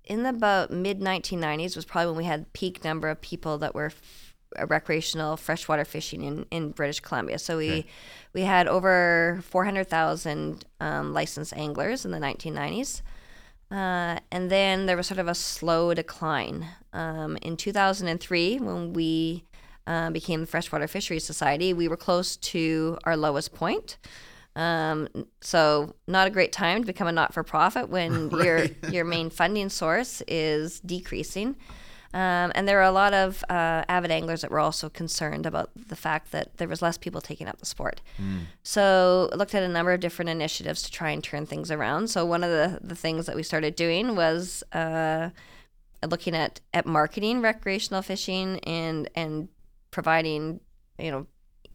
in 0.05 0.23
the 0.23 0.29
about 0.29 0.69
mid 0.71 0.99
1990s 0.99 1.75
was 1.75 1.85
probably 1.85 2.07
when 2.11 2.17
we 2.17 2.25
had 2.25 2.51
peak 2.53 2.83
number 2.83 3.07
of 3.09 3.21
people 3.21 3.57
that 3.59 3.73
were 3.73 3.85
f- 3.87 4.35
recreational 4.67 5.37
freshwater 5.37 5.85
fishing 5.85 6.23
in, 6.23 6.45
in 6.51 6.71
British 6.71 6.99
Columbia. 6.99 7.39
So 7.39 7.57
we 7.57 7.69
Okay. 7.71 7.85
we 8.33 8.41
had 8.41 8.67
over 8.67 9.41
400,000 9.49 10.65
um, 10.81 11.13
licensed 11.13 11.53
anglers 11.53 12.03
in 12.05 12.11
the 12.11 12.19
1990s. 12.19 13.01
Uh, 13.71 14.19
and 14.31 14.51
then 14.51 14.85
there 14.85 14.97
was 14.97 15.07
sort 15.07 15.19
of 15.19 15.29
a 15.29 15.35
slow 15.35 15.93
decline. 15.93 16.67
Um, 16.91 17.37
in 17.41 17.55
2003, 17.55 18.57
when 18.59 18.91
we 18.91 19.45
uh, 19.87 20.09
became 20.09 20.41
the 20.41 20.47
Freshwater 20.47 20.87
Fisheries 20.87 21.25
Society, 21.25 21.73
we 21.73 21.87
were 21.87 21.97
close 21.97 22.37
to 22.37 22.97
our 23.03 23.17
lowest 23.17 23.53
point. 23.53 23.97
Um, 24.55 25.07
so 25.39 25.95
not 26.07 26.27
a 26.27 26.29
great 26.29 26.51
time 26.51 26.81
to 26.81 26.85
become 26.85 27.07
a 27.07 27.11
not-for-profit 27.11 27.89
when 27.89 28.29
your 28.43 28.65
your 28.89 29.05
main 29.05 29.29
funding 29.29 29.69
source 29.69 30.21
is 30.27 30.79
decreasing. 30.81 31.55
Um, 32.13 32.51
and 32.55 32.67
there 32.67 32.79
are 32.79 32.89
a 32.89 32.91
lot 32.91 33.13
of 33.13 33.41
uh, 33.49 33.85
avid 33.87 34.11
anglers 34.11 34.41
that 34.41 34.51
were 34.51 34.59
also 34.59 34.89
concerned 34.89 35.45
about 35.45 35.71
the 35.75 35.95
fact 35.95 36.31
that 36.33 36.57
there 36.57 36.67
was 36.67 36.81
less 36.81 36.97
people 36.97 37.21
taking 37.21 37.47
up 37.47 37.59
the 37.59 37.65
sport. 37.65 38.01
So 38.63 39.29
I 39.31 39.37
looked 39.37 39.55
at 39.55 39.63
a 39.63 39.69
number 39.69 39.93
of 39.93 40.01
different 40.01 40.27
initiatives 40.27 40.81
to 40.83 40.91
try 40.91 41.11
and 41.11 41.23
turn 41.23 41.45
things 41.45 41.71
around. 41.71 42.09
So 42.09 42.25
one 42.25 42.43
of 42.43 42.49
the, 42.49 42.79
the 42.85 42.95
things 42.95 43.27
that 43.27 43.35
we 43.37 43.43
started 43.43 43.75
doing 43.77 44.17
was 44.17 44.61
uh, 44.73 45.29
looking 46.05 46.35
at, 46.35 46.59
at 46.73 46.85
marketing 46.85 47.41
recreational 47.41 48.01
fishing 48.01 48.59
and 48.59 49.09
and 49.15 49.47
providing 49.91 50.59
you 50.97 51.11
know 51.11 51.27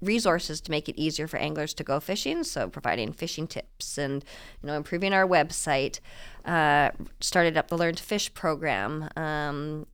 resources 0.03 0.61
to 0.61 0.71
make 0.71 0.89
it 0.89 0.97
easier 1.01 1.27
for 1.27 1.39
anglers 1.39 1.73
to 1.75 1.85
go 1.85 2.01
fishing. 2.01 2.45
So 2.45 2.69
providing 2.69 3.13
fishing 3.13 3.47
tips 3.47 3.99
and 3.99 4.25
you 4.63 4.67
know 4.67 4.75
improving 4.75 5.13
our 5.13 5.27
website. 5.27 6.01
Uh, 6.45 6.91
started 7.21 7.57
up 7.57 7.69
the 7.69 7.77
Learn 7.77 7.95
to 7.95 8.03
Fish 8.03 8.33
program. 8.35 9.09
Um, 9.17 9.87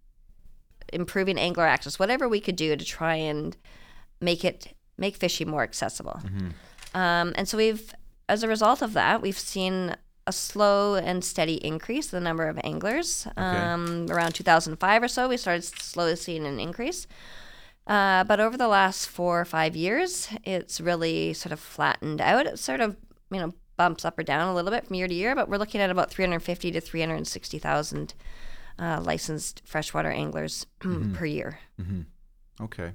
improving 0.93 1.39
angler 1.39 1.65
access, 1.65 1.99
whatever 1.99 2.29
we 2.29 2.41
could 2.41 2.57
do 2.57 2.77
to 2.77 2.85
try 2.85 3.15
and 3.15 3.57
make 4.21 4.45
it 4.45 4.75
make 4.99 5.17
fishing 5.17 5.49
more 5.49 5.63
accessible. 5.63 6.21
Um, 6.95 7.33
and 7.37 7.49
so 7.49 7.57
we've, 7.57 7.95
as 8.29 8.43
a 8.43 8.49
result 8.49 8.83
of 8.83 8.93
that, 8.93 9.23
we've 9.23 9.39
seen 9.39 9.97
a 10.27 10.33
slow 10.33 10.95
and 10.95 11.25
steady 11.25 11.55
increase 11.55 12.13
in 12.13 12.19
the 12.19 12.23
number 12.23 12.47
of 12.47 12.61
anglers. 12.63 13.27
Um, 13.37 14.07
around 14.11 14.35
2005 14.35 15.03
or 15.03 15.09
so, 15.09 15.29
we 15.29 15.37
started 15.37 15.65
slowly 15.65 16.15
seeing 16.17 16.47
an 16.47 16.61
increase. 16.61 17.07
Uh, 17.87 18.23
but 18.25 18.39
over 18.41 18.57
the 18.57 18.69
last 18.69 19.09
four 19.09 19.41
or 19.41 19.45
five 19.45 19.75
years, 19.75 20.29
it's 20.45 20.81
really 20.81 21.33
sort 21.33 21.53
of 21.53 21.59
flattened 21.61 22.21
out. 22.21 22.47
It 22.47 22.59
sort 22.59 22.81
of, 22.81 22.97
you 23.31 23.41
know, 23.41 23.53
bumps 23.77 24.05
up 24.05 24.19
or 24.19 24.23
down 24.23 24.49
a 24.49 24.55
little 24.55 24.71
bit 24.71 24.87
from 24.87 24.95
year 24.95 25.09
to 25.09 25.15
year, 25.15 25.35
but 25.35 25.49
we're 25.49 25.57
looking 25.59 25.81
at 25.81 25.91
about 25.91 26.11
350 26.11 26.71
to 26.73 26.81
360,000 26.81 28.15
uh, 28.79 29.01
licensed 29.03 29.63
freshwater 29.65 30.11
anglers 30.11 30.67
per 31.15 31.25
year. 31.25 31.59
Okay. 32.61 32.93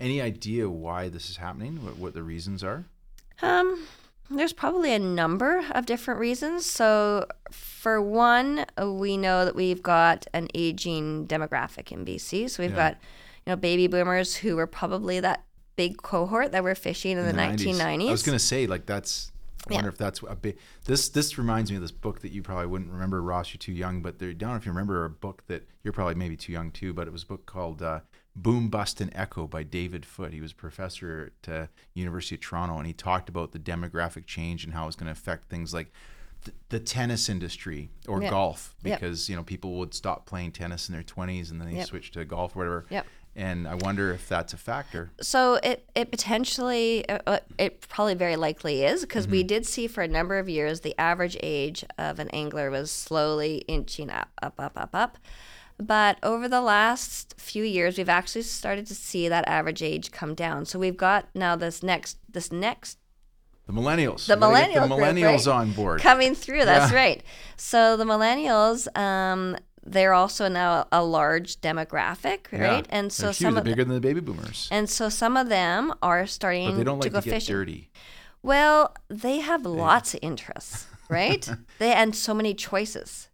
Any 0.00 0.20
idea 0.20 0.68
why 0.68 1.08
this 1.08 1.30
is 1.30 1.38
happening? 1.38 1.84
What, 1.84 1.96
what 1.96 2.14
the 2.14 2.22
reasons 2.22 2.62
are? 2.62 2.84
Um, 3.42 3.86
there's 4.30 4.52
probably 4.52 4.92
a 4.92 4.98
number 4.98 5.64
of 5.72 5.86
different 5.86 6.20
reasons. 6.20 6.66
So, 6.66 7.26
for 7.50 8.02
one, 8.02 8.66
we 8.80 9.16
know 9.16 9.44
that 9.44 9.56
we've 9.56 9.82
got 9.82 10.26
an 10.34 10.48
aging 10.54 11.26
demographic 11.26 11.90
in 11.90 12.04
BC. 12.04 12.50
So 12.50 12.62
we've 12.62 12.70
Yeah. 12.72 12.90
got, 12.90 12.98
you 13.48 13.52
know, 13.52 13.56
baby 13.56 13.86
boomers 13.86 14.36
who 14.36 14.56
were 14.56 14.66
probably 14.66 15.20
that 15.20 15.42
big 15.74 15.96
cohort 16.02 16.52
that 16.52 16.62
were 16.62 16.74
fishing 16.74 17.16
in, 17.16 17.24
the, 17.24 17.32
1990s. 17.32 18.08
I 18.08 18.10
was 18.10 18.22
gonna 18.22 18.38
say 18.38 18.66
like 18.66 18.84
that's. 18.84 19.32
I 19.66 19.70
Yeah. 19.72 19.76
wonder 19.78 19.88
if 19.88 19.96
that's 19.98 20.20
a 20.28 20.36
bit. 20.36 20.58
This 20.84 21.08
this 21.08 21.38
reminds 21.38 21.70
me 21.70 21.76
of 21.76 21.82
this 21.82 21.90
book 21.90 22.20
that 22.20 22.30
you 22.30 22.42
probably 22.42 22.66
wouldn't 22.66 22.90
remember, 22.92 23.22
Ross. 23.22 23.52
You're 23.54 23.58
too 23.58 23.72
young, 23.72 24.02
but 24.02 24.18
there, 24.18 24.28
I 24.28 24.32
don't 24.34 24.50
know 24.50 24.56
if 24.56 24.66
you 24.66 24.70
remember 24.72 25.04
a 25.06 25.10
book 25.10 25.44
that 25.46 25.66
you're 25.82 25.92
probably 25.94 26.14
maybe 26.14 26.36
too 26.36 26.52
young 26.52 26.70
too. 26.70 26.92
But 26.92 27.06
it 27.08 27.12
was 27.12 27.22
a 27.22 27.26
book 27.26 27.46
called 27.46 27.80
uh, 27.82 28.00
"Boom, 28.36 28.68
Bust, 28.68 29.00
and 29.00 29.10
Echo" 29.14 29.46
by 29.46 29.62
David 29.62 30.04
Foot. 30.04 30.32
He 30.34 30.40
was 30.42 30.52
a 30.52 30.56
professor 30.56 31.32
at 31.46 31.52
uh, 31.52 31.66
University 31.94 32.34
of 32.34 32.42
Toronto, 32.42 32.76
and 32.76 32.86
he 32.86 32.92
talked 32.92 33.28
about 33.30 33.52
the 33.52 33.58
demographic 33.58 34.26
change 34.26 34.62
and 34.64 34.74
how 34.74 34.86
it's 34.86 34.96
going 34.96 35.06
to 35.06 35.12
affect 35.12 35.48
things 35.50 35.72
like 35.74 35.90
th- 36.44 36.56
the 36.68 36.78
tennis 36.80 37.28
industry 37.28 37.90
or 38.06 38.22
Yeah. 38.22 38.30
golf 38.30 38.74
Yep. 38.84 39.00
because 39.00 39.28
you 39.28 39.36
know 39.36 39.42
people 39.42 39.74
would 39.78 39.92
stop 39.92 40.24
playing 40.24 40.52
tennis 40.52 40.88
in 40.88 40.92
their 40.94 41.02
20s 41.02 41.50
and 41.50 41.60
then 41.60 41.68
they 41.68 41.76
Yep. 41.78 41.86
switch 41.88 42.10
to 42.12 42.24
golf 42.24 42.54
or 42.54 42.60
whatever. 42.60 42.86
Yep. 42.90 43.06
And 43.38 43.68
I 43.68 43.76
wonder 43.76 44.12
if 44.12 44.28
that's 44.28 44.52
a 44.52 44.56
factor. 44.56 45.12
So 45.20 45.60
it 45.62 45.88
it 45.94 46.10
potentially 46.10 47.08
uh, 47.08 47.18
uh, 47.26 47.38
it 47.56 47.82
probably 47.88 48.14
very 48.14 48.34
likely 48.34 48.84
is 48.84 49.02
because 49.02 49.28
we 49.28 49.44
did 49.44 49.64
see 49.64 49.86
for 49.86 50.02
a 50.02 50.08
number 50.08 50.38
of 50.40 50.48
years 50.48 50.80
the 50.80 50.94
average 50.98 51.36
age 51.40 51.84
of 51.96 52.18
an 52.18 52.28
angler 52.30 52.68
was 52.70 52.90
slowly 52.90 53.58
inching 53.68 54.10
up 54.10 54.28
up 54.42 54.58
up 54.58 54.72
up 54.76 54.90
up. 54.92 55.18
But 55.80 56.18
over 56.24 56.48
the 56.48 56.60
last 56.60 57.36
few 57.38 57.62
years, 57.62 57.96
we've 57.96 58.08
actually 58.08 58.42
started 58.42 58.86
to 58.88 58.94
see 58.96 59.28
that 59.28 59.46
average 59.46 59.82
age 59.84 60.10
come 60.10 60.34
down. 60.34 60.64
So 60.66 60.76
we've 60.80 60.96
got 60.96 61.28
now 61.36 61.54
this 61.54 61.80
next 61.84 62.18
this 62.28 62.50
next 62.50 62.98
The 63.68 63.72
millennials. 63.72 64.26
the 64.26 64.34
We 64.34 64.40
gotta 64.40 64.52
millennial 64.52 64.88
the 64.88 64.96
group, 64.96 64.98
millennials 65.00 65.46
right? 65.46 65.60
on 65.60 65.72
board. 65.72 66.00
coming 66.00 66.34
through. 66.34 66.64
That's 66.64 66.90
Yeah. 66.90 66.98
right. 66.98 67.22
So 67.56 67.96
the 67.96 68.04
millennials, 68.04 68.88
um, 68.98 69.56
they're 69.92 70.14
also 70.14 70.48
now 70.48 70.86
a 70.92 71.02
large 71.02 71.60
demographic, 71.60 72.50
right? 72.52 72.86
Yeah. 72.86 72.96
And 72.96 73.12
so 73.12 73.32
some 73.32 73.56
of 73.56 73.64
bigger 73.64 73.84
than 73.84 73.94
the 73.94 74.00
baby 74.00 74.20
boomers. 74.20 74.68
and 74.70 74.88
so 74.88 75.08
some 75.08 75.36
of 75.36 75.48
them 75.48 75.92
are 76.02 76.26
starting 76.26 76.70
But 76.70 76.76
they 76.78 76.84
don't 76.84 77.00
to 77.00 77.06
like 77.06 77.12
go 77.12 77.20
to 77.20 77.24
get 77.24 77.34
fishing. 77.34 77.54
dirty. 77.54 77.90
Well, 78.42 78.94
they 79.08 79.38
have 79.38 79.66
lots 79.66 80.14
of 80.14 80.20
interests, 80.22 80.86
right? 81.08 81.48
they 81.78 81.92
and 81.92 82.14
so 82.14 82.32
many 82.34 82.54
choices. 82.54 83.27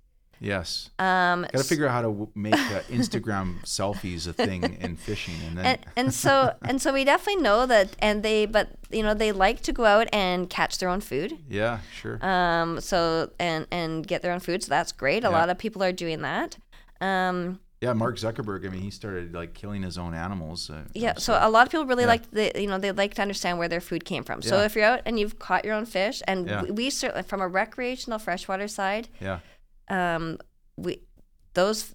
Yes. 0.45 0.91
Um, 0.99 1.43
Got 1.43 1.53
to 1.53 1.65
figure 1.65 1.87
out 1.87 1.93
how 1.93 2.03
to 2.03 2.09
w- 2.09 2.29
make 2.35 2.55
uh, 2.55 2.81
Instagram 2.91 3.63
selfies 3.65 4.27
a 4.29 4.33
thing 4.33 4.63
in 4.81 4.97
fishing, 4.97 5.35
and 5.47 5.57
then 5.59 5.65
and, 5.67 5.79
and 5.97 6.15
so 6.15 6.55
and 6.63 6.81
so 6.83 6.93
we 6.93 7.05
definitely 7.05 7.43
know 7.43 7.65
that 7.67 7.97
and 8.01 8.23
they 8.23 8.45
but 8.47 8.69
you 8.91 9.03
know 9.03 9.15
they 9.15 9.33
like 9.33 9.63
to 9.63 9.73
go 9.73 9.85
out 9.87 10.07
and 10.13 10.51
catch 10.51 10.79
their 10.79 10.89
own 10.91 11.01
food 11.01 11.39
yeah, 11.49 11.79
sure. 12.01 12.19
um 12.25 12.81
so 12.81 13.31
and 13.41 13.67
and 13.71 14.07
get 14.07 14.21
their 14.23 14.33
own 14.33 14.41
food 14.41 14.63
so 14.63 14.69
that's 14.69 14.93
great 14.93 15.25
a 15.25 15.29
Yeah. 15.29 15.39
lot 15.39 15.49
of 15.51 15.57
people 15.59 15.83
are 15.83 15.93
doing 15.93 16.21
that 16.23 16.59
um 17.01 17.61
yeah, 17.81 17.93
Mark 17.93 18.17
Zuckerberg. 18.17 18.65
I 18.65 18.71
mean, 18.71 18.81
he 18.81 18.91
started 18.91 19.35
like 19.35 19.53
killing 19.53 19.83
his 19.83 19.99
own 19.99 20.15
animals. 20.15 20.71
Uh, 20.71 20.85
yeah 20.95 21.15
so 21.19 21.37
a 21.39 21.51
lot 21.51 21.67
of 21.67 21.71
people 21.71 21.85
really 21.85 22.05
Yeah. 22.05 22.09
like 22.15 22.31
the 22.31 22.53
you 22.59 22.67
know 22.67 22.79
they 22.79 22.93
like 22.93 23.13
to 23.15 23.23
understand 23.23 23.59
where 23.59 23.69
their 23.69 23.81
food 23.81 24.05
came 24.07 24.25
from 24.25 24.41
so 24.41 24.57
Yeah. 24.59 24.65
if 24.65 24.75
you're 24.75 24.85
out 24.87 25.01
and 25.05 25.19
you've 25.21 25.39
caught 25.39 25.65
your 25.67 25.75
own 25.75 25.85
fish 25.85 26.23
and 26.27 26.49
Yeah. 26.49 26.63
we, 26.63 26.71
we 26.71 26.91
certainly 26.91 27.23
from 27.25 27.41
a 27.43 27.49
recreational 27.49 28.19
freshwater 28.19 28.69
side 28.69 29.09
yeah, 29.21 29.41
um 29.89 30.39
we 30.77 31.01
those 31.55 31.95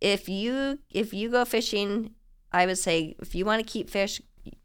if 0.00 0.28
you 0.28 0.78
if 0.90 1.12
you 1.14 1.30
go 1.30 1.44
fishing 1.44 2.10
i 2.52 2.66
would 2.66 2.78
say 2.78 3.14
if 3.20 3.34
you 3.34 3.44
want 3.44 3.64
to 3.64 3.72
keep 3.72 3.88
fish 3.88 4.20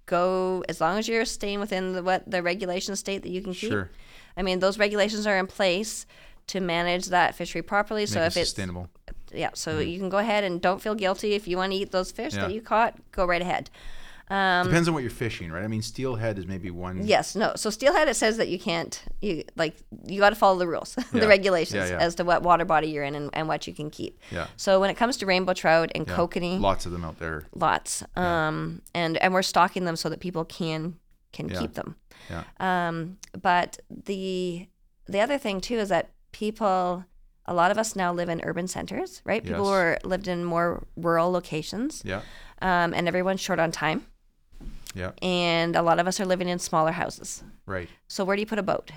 go 0.06 0.64
as 0.70 0.80
long 0.82 0.98
as 0.98 1.08
you're 1.08 1.26
staying 1.26 1.60
within 1.60 1.94
the 1.94 2.04
what 2.04 2.30
the 2.30 2.42
regulation 2.44 2.96
state 2.96 3.22
that 3.24 3.30
you 3.30 3.42
can 3.42 3.54
keep 3.54 3.70
sure. 3.72 3.90
i 4.38 4.42
mean 4.42 4.60
those 4.60 4.78
regulations 4.78 5.26
are 5.28 5.38
in 5.38 5.48
place 5.48 6.06
to 6.48 6.60
manage 6.60 7.08
that 7.08 7.34
fishery 7.36 7.62
properly 7.62 8.06
so 8.06 8.20
Make 8.20 8.28
if 8.28 8.38
it's 8.38 8.50
sustainable. 8.50 8.88
yeah 9.34 9.50
so 9.54 9.80
you 9.80 9.98
can 10.00 10.10
go 10.10 10.18
ahead 10.18 10.44
and 10.44 10.62
don't 10.62 10.82
feel 10.82 10.96
guilty 10.96 11.34
if 11.34 11.48
you 11.48 11.58
want 11.58 11.72
to 11.72 11.78
eat 11.78 11.92
those 11.92 12.12
fish 12.12 12.34
Yeah. 12.34 12.42
that 12.48 12.54
you 12.54 12.62
caught 12.62 12.96
go 13.12 13.26
right 13.26 13.42
ahead 13.42 13.70
um, 14.30 14.66
Depends 14.68 14.88
on 14.88 14.94
what 14.96 15.04
you're 15.04 15.12
fishing, 15.12 15.52
right? 15.52 15.64
I 15.64 15.68
mean, 15.68 15.84
steelhead 15.84 16.40
is 16.40 16.48
maybe 16.48 16.72
one. 16.72 17.06
Yes, 17.06 17.36
no. 17.36 17.54
So 17.56 17.70
steelhead 17.70 18.08
it 18.08 18.16
says 18.16 18.38
that 18.38 18.48
you 18.48 18.58
can't 18.58 19.04
you 19.22 19.44
like 19.56 19.76
you 20.08 20.20
got 20.20 20.32
to 20.32 20.36
follow 20.36 20.58
the 20.58 20.68
rules, 20.68 20.96
Yeah. 21.14 21.20
the 21.22 21.28
regulations 21.28 21.90
Yeah, 21.90 21.98
yeah. 21.98 22.04
as 22.06 22.16
to 22.16 22.24
what 22.24 22.42
water 22.42 22.66
body 22.66 22.88
you're 22.88 23.04
in 23.04 23.14
and, 23.16 23.30
and 23.34 23.48
what 23.48 23.68
you 23.68 23.74
can 23.74 23.90
keep. 23.92 24.20
Yeah. 24.32 24.48
So 24.58 24.80
when 24.80 24.90
it 24.90 24.96
comes 24.98 25.18
to 25.18 25.26
rainbow 25.28 25.54
trout 25.54 25.92
and 25.94 26.08
yeah. 26.08 26.16
kokanee, 26.16 26.60
Lots 26.60 26.86
of 26.88 26.92
them 26.92 27.06
out 27.06 27.20
there. 27.20 27.44
lots. 27.54 28.04
Um 28.16 28.82
and 28.96 29.18
and 29.18 29.34
we're 29.34 29.44
stocking 29.44 29.86
them 29.86 29.96
so 29.96 30.10
that 30.10 30.20
people 30.20 30.44
can 30.46 30.96
can 31.32 31.48
keep 31.50 31.74
them. 31.76 31.96
Yeah. 32.30 32.44
Um 32.60 33.18
but 33.40 33.80
the 33.90 34.68
the 35.08 35.20
other 35.20 35.38
thing 35.38 35.62
too 35.62 35.76
is 35.78 35.90
that 35.90 36.10
people 36.32 37.06
a 37.46 37.54
lot 37.54 37.70
of 37.70 37.78
us 37.78 37.96
now 37.96 38.12
live 38.12 38.28
in 38.28 38.42
urban 38.44 38.68
centers, 38.68 39.22
right? 39.24 39.44
People 39.44 39.66
Yes. 39.66 39.70
were 39.70 39.98
lived 40.04 40.28
in 40.28 40.44
more 40.44 40.88
rural 40.96 41.30
locations. 41.32 42.02
Yeah. 42.04 42.22
Um 42.62 42.94
and 42.96 43.08
everyone's 43.08 43.40
short 43.42 43.60
on 43.60 43.72
time. 43.72 44.08
Yeah. 44.96 45.12
And 45.22 45.76
a 45.76 45.82
lot 45.84 46.00
of 46.00 46.08
us 46.08 46.20
are 46.20 46.26
living 46.26 46.48
in 46.50 46.58
smaller 46.58 46.92
houses. 46.92 47.44
Right. 47.66 47.90
So 48.08 48.24
where 48.26 48.36
do 48.36 48.42
you 48.42 48.46
put 48.48 48.60
a 48.60 48.64
boat? 48.64 48.92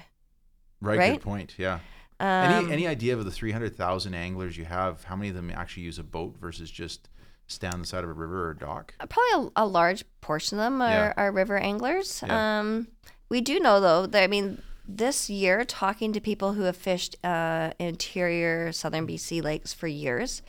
Right. 0.81 0.99
Right? 0.99 1.13
Good 1.15 1.23
point. 1.23 1.55
Yeah. 1.59 1.81
Um, 2.21 2.27
any 2.29 2.73
any 2.73 2.87
idea 2.87 3.17
of 3.17 3.25
the 3.25 3.31
300,000 3.31 4.15
anglers 4.15 4.57
you 4.57 4.65
have? 4.65 5.05
How 5.05 5.17
many 5.17 5.29
of 5.29 5.35
them 5.35 5.51
actually 5.51 5.83
use 5.85 5.99
a 5.99 6.05
boat 6.05 6.37
versus 6.41 6.71
just 6.71 7.09
stand 7.47 7.75
on 7.75 7.81
the 7.81 7.87
side 7.87 8.05
of 8.05 8.11
a 8.11 8.13
river 8.13 8.47
or 8.47 8.51
a 8.53 8.59
dock? 8.59 8.95
probably 9.09 9.51
a, 9.57 9.65
a 9.65 9.67
large 9.67 10.05
portion 10.21 10.59
of 10.59 10.65
them 10.65 10.81
are, 10.83 10.89
Yeah. 10.89 11.13
are 11.17 11.33
river 11.33 11.59
anglers. 11.59 12.23
Yeah. 12.27 12.61
Um, 12.61 12.89
we 13.29 13.41
do 13.41 13.61
know 13.61 13.81
though 13.81 14.07
that 14.07 14.23
I 14.23 14.27
mean 14.27 14.63
this 14.87 15.29
year 15.29 15.65
talking 15.65 16.13
to 16.15 16.21
people 16.21 16.55
who 16.55 16.63
have 16.63 16.77
fished 16.77 17.17
uh, 17.25 17.73
interior 17.79 18.73
southern 18.73 19.07
BC 19.07 19.43
lakes 19.43 19.73
for 19.73 19.87
years, 19.87 20.43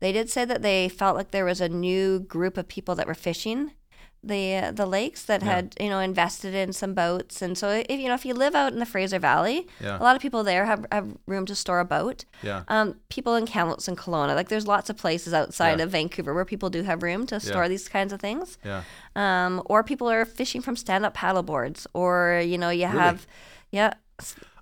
they 0.00 0.12
did 0.12 0.30
say 0.30 0.44
that 0.44 0.62
they 0.62 0.88
felt 0.88 1.16
like 1.16 1.30
there 1.32 1.44
was 1.44 1.60
a 1.60 1.68
new 1.68 2.20
group 2.20 2.56
of 2.56 2.68
people 2.68 2.94
that 2.94 3.06
were 3.06 3.14
fishing 3.14 3.72
the 4.22 4.56
uh, 4.56 4.70
the 4.72 4.84
lakes 4.84 5.22
that 5.24 5.42
Yeah. 5.42 5.54
had 5.54 5.74
you 5.80 5.88
know 5.88 5.98
invested 6.00 6.54
in 6.54 6.72
some 6.74 6.92
boats 6.92 7.40
and 7.40 7.56
so 7.56 7.70
if 7.88 7.98
you 7.98 8.06
know 8.08 8.14
if 8.14 8.26
you 8.26 8.34
live 8.34 8.54
out 8.54 8.70
in 8.72 8.78
the 8.78 8.84
Fraser 8.84 9.18
Valley 9.18 9.66
Yeah. 9.80 9.98
a 9.98 10.02
lot 10.02 10.14
of 10.14 10.20
people 10.20 10.44
there 10.44 10.66
have, 10.66 10.84
have 10.92 11.16
room 11.26 11.46
to 11.46 11.54
store 11.54 11.80
a 11.80 11.84
boat 11.86 12.26
Yeah. 12.42 12.64
um, 12.68 12.96
people 13.08 13.34
in 13.34 13.46
Kamloops 13.46 13.88
and 13.88 13.96
Kelowna 13.96 14.34
like 14.34 14.48
there's 14.50 14.66
lots 14.66 14.90
of 14.90 14.98
places 14.98 15.32
outside 15.32 15.78
Yeah. 15.78 15.84
of 15.84 15.90
Vancouver 15.92 16.34
where 16.34 16.44
people 16.44 16.68
do 16.68 16.82
have 16.82 17.02
room 17.02 17.26
to 17.28 17.40
store 17.40 17.66
these 17.68 17.88
kinds 17.88 18.12
of 18.12 18.20
things 18.20 18.58
Yeah. 18.62 18.82
um, 19.16 19.62
or 19.64 19.82
people 19.82 20.10
are 20.10 20.26
fishing 20.26 20.60
from 20.60 20.76
stand-up 20.76 21.14
paddle 21.14 21.42
boards, 21.42 21.86
or 21.94 22.42
you 22.44 22.58
know 22.58 22.68
you 22.70 22.86
have, 22.86 23.26
yeah, 23.72 23.94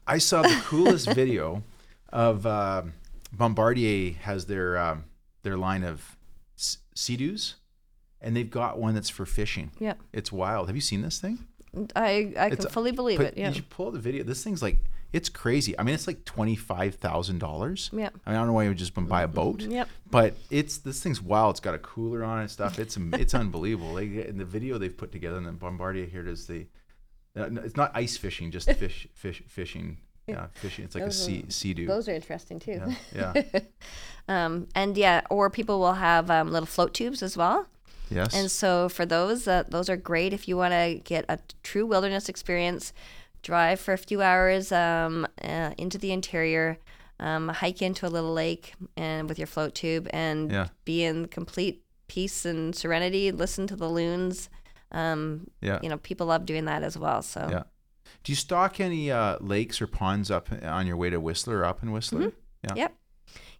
I 0.06 0.18
saw 0.18 0.42
the 0.42 0.60
coolest 0.64 1.12
video 1.22 1.64
of 2.12 2.46
um, 2.46 2.92
Bombardier 3.32 4.12
has 4.22 4.46
their 4.46 4.78
um, 4.78 5.04
their 5.42 5.56
line 5.56 5.82
of 5.84 6.16
s- 6.56 6.78
Sea-Doos, 6.94 7.56
and 8.20 8.36
they've 8.36 8.50
got 8.50 8.78
one 8.78 8.94
that's 8.94 9.08
for 9.10 9.26
fishing. 9.26 9.70
yeah. 9.78 9.94
It's 10.12 10.30
wild. 10.32 10.66
Have 10.68 10.76
you 10.76 10.82
seen 10.82 11.02
this 11.02 11.18
thing? 11.20 11.38
I 11.94 12.32
I 12.36 12.46
It's- 12.46 12.56
can 12.56 12.68
fully 12.70 12.92
believe 12.92 13.20
it. 13.20 13.34
Yeah, 13.36 13.48
You 13.48 13.54
should 13.56 13.70
pull 13.70 13.90
the 13.90 13.98
video. 14.00 14.24
This 14.24 14.42
thing's 14.42 14.62
like 14.62 14.78
it's 15.10 15.30
crazy. 15.30 15.78
I 15.78 15.84
mean, 15.84 15.94
it's 15.94 16.06
like 16.06 16.24
twenty 16.26 16.54
five 16.56 16.96
thousand 16.96 17.38
dollars. 17.38 17.88
Yeah. 17.94 18.10
I 18.26 18.30
mean, 18.30 18.36
I 18.36 18.40
don't 18.40 18.46
know 18.48 18.52
why 18.52 18.64
you 18.64 18.70
would 18.70 18.78
just 18.78 18.94
buy 19.08 19.22
a 19.22 19.28
boat. 19.28 19.62
Yep. 19.62 19.88
But 20.10 20.34
it's 20.50 20.78
this 20.78 21.02
thing's 21.02 21.22
wild. 21.22 21.52
It's 21.54 21.60
got 21.60 21.74
a 21.74 21.78
cooler 21.78 22.22
on 22.24 22.38
it 22.38 22.42
and 22.42 22.50
stuff. 22.50 22.78
It's 22.78 22.96
it's 22.96 23.32
unbelievable. 23.34 23.94
They 23.94 24.26
in 24.26 24.36
the 24.38 24.44
video 24.44 24.76
they've 24.78 24.94
put 24.96 25.10
together, 25.12 25.36
and 25.38 25.46
then 25.46 25.56
Bombardier 25.56 26.06
here 26.06 26.24
does 26.24 26.46
the. 26.46 26.66
Uh, 27.36 27.48
it's 27.64 27.76
not 27.76 27.90
ice 27.94 28.16
fishing, 28.16 28.50
just 28.50 28.70
fish, 28.82 29.06
fish, 29.14 29.42
fishing. 29.46 29.98
Yeah, 30.26 30.48
fishing. 30.54 30.84
It's 30.84 30.94
like 30.94 31.04
a 31.04 31.06
Those 31.06 31.20
are- 31.22 31.24
sea, 31.24 31.44
sea 31.48 31.84
those 31.86 32.06
are 32.08 32.12
interesting 32.14 32.58
too. 32.58 32.82
Yeah, 33.14 33.32
yeah, 33.34 33.60
um, 34.28 34.68
and 34.74 34.94
yeah, 34.96 35.22
or 35.30 35.48
people 35.48 35.78
will 35.80 35.94
have 35.94 36.30
um, 36.30 36.50
little 36.52 36.66
float 36.66 36.92
tubes 36.92 37.22
as 37.22 37.34
well. 37.36 37.66
Yes. 38.10 38.34
And 38.34 38.50
so 38.50 38.88
for 38.88 39.06
those, 39.06 39.46
uh, 39.48 39.64
those 39.68 39.88
are 39.88 39.96
great 39.96 40.32
if 40.32 40.48
you 40.48 40.56
want 40.56 40.72
to 40.72 41.00
get 41.04 41.24
a 41.28 41.38
true 41.62 41.86
wilderness 41.86 42.28
experience. 42.28 42.92
Drive 43.42 43.78
for 43.80 43.94
a 43.94 43.98
few 43.98 44.20
hours 44.20 44.72
um, 44.72 45.26
uh, 45.42 45.72
into 45.78 45.96
the 45.96 46.10
interior, 46.10 46.78
um, 47.20 47.48
hike 47.48 47.80
into 47.80 48.06
a 48.06 48.10
little 48.10 48.32
lake, 48.32 48.74
and 48.96 49.28
with 49.28 49.38
your 49.38 49.46
float 49.46 49.74
tube, 49.74 50.08
and 50.12 50.50
Yeah. 50.50 50.68
be 50.84 51.04
in 51.04 51.26
complete 51.28 51.84
peace 52.08 52.44
and 52.44 52.74
serenity. 52.74 53.30
Listen 53.30 53.66
to 53.68 53.76
the 53.76 53.88
loons. 53.88 54.50
Um, 54.90 55.48
yeah, 55.60 55.78
you 55.82 55.88
know, 55.88 55.98
people 55.98 56.26
love 56.26 56.46
doing 56.46 56.64
that 56.64 56.82
as 56.82 56.98
well. 56.98 57.22
So 57.22 57.46
yeah. 57.50 57.62
Do 58.24 58.32
you 58.32 58.36
stock 58.36 58.80
any 58.80 59.10
uh, 59.10 59.36
lakes 59.40 59.80
or 59.80 59.86
ponds 59.86 60.30
up 60.30 60.48
on 60.62 60.86
your 60.86 60.96
way 60.96 61.10
to 61.10 61.20
Whistler 61.20 61.58
or 61.58 61.64
up 61.64 61.82
in 61.82 61.92
Whistler? 61.92 62.20
Yeah. 62.20 62.70
Mm-hmm. 62.70 62.76
Yep. 62.78 62.94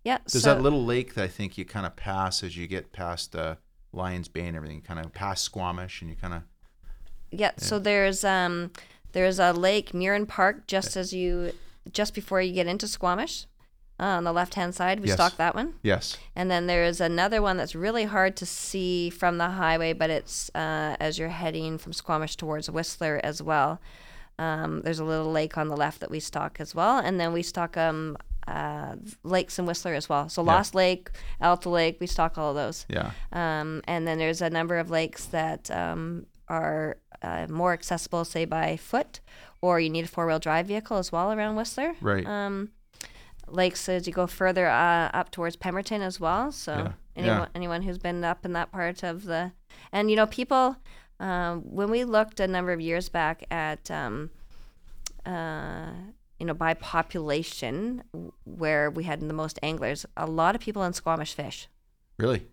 Yeah. 0.05 0.19
There's 0.33 0.43
so, 0.43 0.55
that 0.55 0.63
little 0.63 0.85
lake 0.85 1.15
that 1.15 1.25
I 1.25 1.29
think 1.29 1.59
you 1.59 1.65
kind 1.65 1.87
of 1.87 1.97
pass 1.97 2.43
as 2.43 2.57
you 2.57 2.67
get 2.67 2.93
past 2.93 3.37
uh, 3.37 3.57
Lions 3.93 4.29
Bay 4.29 4.47
and 4.47 4.57
everything, 4.57 4.81
kind 4.83 5.01
of 5.01 5.13
past 5.13 5.45
Squamish, 5.45 6.01
and 6.03 6.11
you 6.11 6.17
kind 6.17 6.35
of 6.35 6.43
yeah, 7.31 7.53
So 7.59 7.79
there's 7.79 8.25
um 8.25 8.71
there's 9.13 9.39
a 9.39 9.53
lake 9.53 9.93
Murrin 9.93 10.27
Park 10.27 10.67
just 10.67 10.97
as 10.97 11.13
you 11.13 11.53
just 11.93 12.15
before 12.15 12.41
you 12.41 12.53
get 12.53 12.67
into 12.67 12.87
Squamish. 12.89 13.47
Uh, 14.01 14.05
on 14.05 14.23
the 14.23 14.33
left 14.33 14.55
hand 14.55 14.73
side, 14.77 15.01
we 15.01 15.09
Yes. 15.09 15.17
stock 15.17 15.37
that 15.39 15.57
one. 15.57 15.75
yes, 15.83 16.17
And 16.37 16.49
then 16.49 16.69
there's 16.69 17.01
another 17.01 17.43
one 17.43 17.57
that's 17.57 17.75
really 17.75 18.05
hard 18.05 18.37
to 18.37 18.47
see 18.47 19.11
from 19.11 19.39
the 19.39 19.49
highway, 19.51 19.93
but 19.93 20.09
it's 20.09 20.51
uh, 20.55 20.95
as 21.01 21.19
you're 21.19 21.31
heading 21.31 21.79
from 21.79 21.93
Squamish 21.93 22.37
towards 22.37 22.71
Whistler 22.71 23.21
as 23.25 23.43
well. 23.43 23.81
Um, 24.39 24.83
there's 24.83 25.01
a 25.01 25.05
little 25.05 25.33
lake 25.33 25.59
on 25.59 25.67
the 25.67 25.77
left 25.77 25.99
that 25.99 26.13
we 26.13 26.21
stock 26.21 26.59
as 26.61 26.77
well, 26.77 26.99
and 26.99 27.19
then 27.19 27.33
we 27.33 27.43
stock 27.43 27.77
um, 27.77 28.17
uh, 28.49 28.97
lakes 29.23 29.59
in 29.59 29.67
Whistler 29.67 29.95
as 29.95 30.09
well. 30.09 30.29
So 30.29 30.43
Lost 30.43 30.75
Lake, 30.75 31.11
Alta 31.41 31.69
Lake, 31.69 31.99
we 32.01 32.07
stock 32.07 32.39
all 32.39 32.51
of 32.51 32.57
those. 32.57 32.87
yeah, 32.89 33.11
Um, 33.33 33.83
and 33.87 34.07
then 34.07 34.19
there's 34.19 34.41
a 34.43 34.51
number 34.51 34.79
of 34.79 34.91
lakes 34.91 35.27
that 35.27 35.71
um, 35.71 36.27
are 36.49 36.97
uh, 37.23 37.47
more 37.51 37.73
accessible, 37.73 38.25
say 38.25 38.45
by 38.45 38.77
foot, 38.77 39.21
or 39.61 39.81
you 39.81 39.91
need 39.91 40.05
a 40.05 40.09
four 40.09 40.27
wheel 40.27 40.39
drive 40.39 40.67
vehicle 40.67 40.97
as 40.99 41.11
well 41.13 41.33
around 41.33 41.57
Whistler. 41.57 41.93
right. 42.01 42.27
Um, 42.27 42.71
lakes 43.51 43.89
as 43.89 44.07
you 44.07 44.13
go 44.13 44.27
further 44.27 44.67
uh, 44.69 45.09
up 45.15 45.31
towards 45.31 45.57
Pemberton 45.57 46.03
as 46.03 46.21
well. 46.21 46.53
So 46.53 46.73
Yeah. 46.73 46.93
anyone 47.17 47.39
Yeah. 47.41 47.47
anyone 47.55 47.83
who's 47.83 47.99
been 47.99 48.23
up 48.25 48.45
in 48.45 48.53
that 48.53 48.71
part 48.71 49.03
of 49.03 49.25
the, 49.25 49.53
and 49.93 50.11
you 50.11 50.17
know 50.17 50.27
people, 50.27 50.77
um, 51.19 51.63
when 51.63 51.91
we 51.91 52.05
looked 52.05 52.41
a 52.41 52.47
number 52.47 52.73
of 52.73 52.81
years 52.81 53.09
back 53.09 53.45
at, 53.51 53.91
um, 53.91 54.31
uh, 55.27 55.93
you 56.39 56.47
know, 56.47 56.55
by 56.55 56.75
population, 56.75 58.03
where 58.45 58.91
we 58.91 59.05
had 59.05 59.21
the 59.21 59.33
most 59.35 59.59
anglers, 59.63 60.07
a 60.17 60.27
lot 60.27 60.55
of 60.55 60.61
people 60.61 60.83
in 60.85 60.93
Squamish 60.93 61.35
fish. 61.35 61.69
really, 62.19 62.47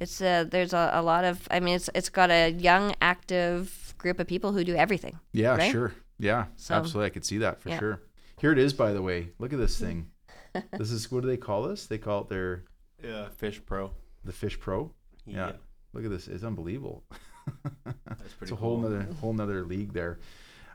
It's 0.00 0.20
a, 0.20 0.44
there's 0.44 0.72
a, 0.72 0.90
a 0.94 1.02
lot 1.02 1.24
of 1.24 1.46
I 1.50 1.60
mean 1.60 1.74
it's 1.76 1.90
it's 1.94 2.08
got 2.08 2.30
a 2.30 2.50
young 2.50 2.94
active 3.00 3.94
group 3.98 4.20
of 4.20 4.26
people 4.26 4.52
who 4.52 4.62
do 4.64 4.74
everything. 4.76 5.18
yeah, 5.32 5.56
Right? 5.56 5.72
sure, 5.72 5.92
yeah, 6.18 6.46
So- 6.56 6.74
absolutely. 6.74 7.06
I 7.06 7.10
could 7.10 7.24
see 7.24 7.38
that 7.38 7.60
for 7.60 7.70
Yeah. 7.70 7.78
sure. 7.78 8.02
Here 8.40 8.52
it 8.52 8.58
is, 8.58 8.72
by 8.72 8.92
the 8.92 9.02
way. 9.02 9.30
Look 9.40 9.52
at 9.52 9.58
this 9.58 9.78
thing. 9.80 10.10
this 10.78 10.92
is 10.92 11.10
what 11.10 11.22
do 11.22 11.26
they 11.28 11.36
call 11.36 11.62
this? 11.64 11.86
They 11.86 11.98
call 11.98 12.22
it 12.22 12.28
their 12.28 12.64
Yeah, 13.02 13.28
Fish 13.30 13.60
Pro. 13.66 13.90
the 14.24 14.32
Fish 14.32 14.58
Pro. 14.60 14.92
Yeah. 15.26 15.52
Look 15.92 16.04
at 16.04 16.10
this. 16.10 16.28
It's 16.28 16.44
unbelievable. 16.44 17.02
that's 17.84 18.34
pretty 18.34 18.42
it's 18.42 18.52
a 18.52 18.56
whole 18.56 18.80
cool. 18.80 18.90
nother 18.90 19.02
whole 19.20 19.32
nother 19.32 19.64
league 19.64 19.92
there. 19.92 20.18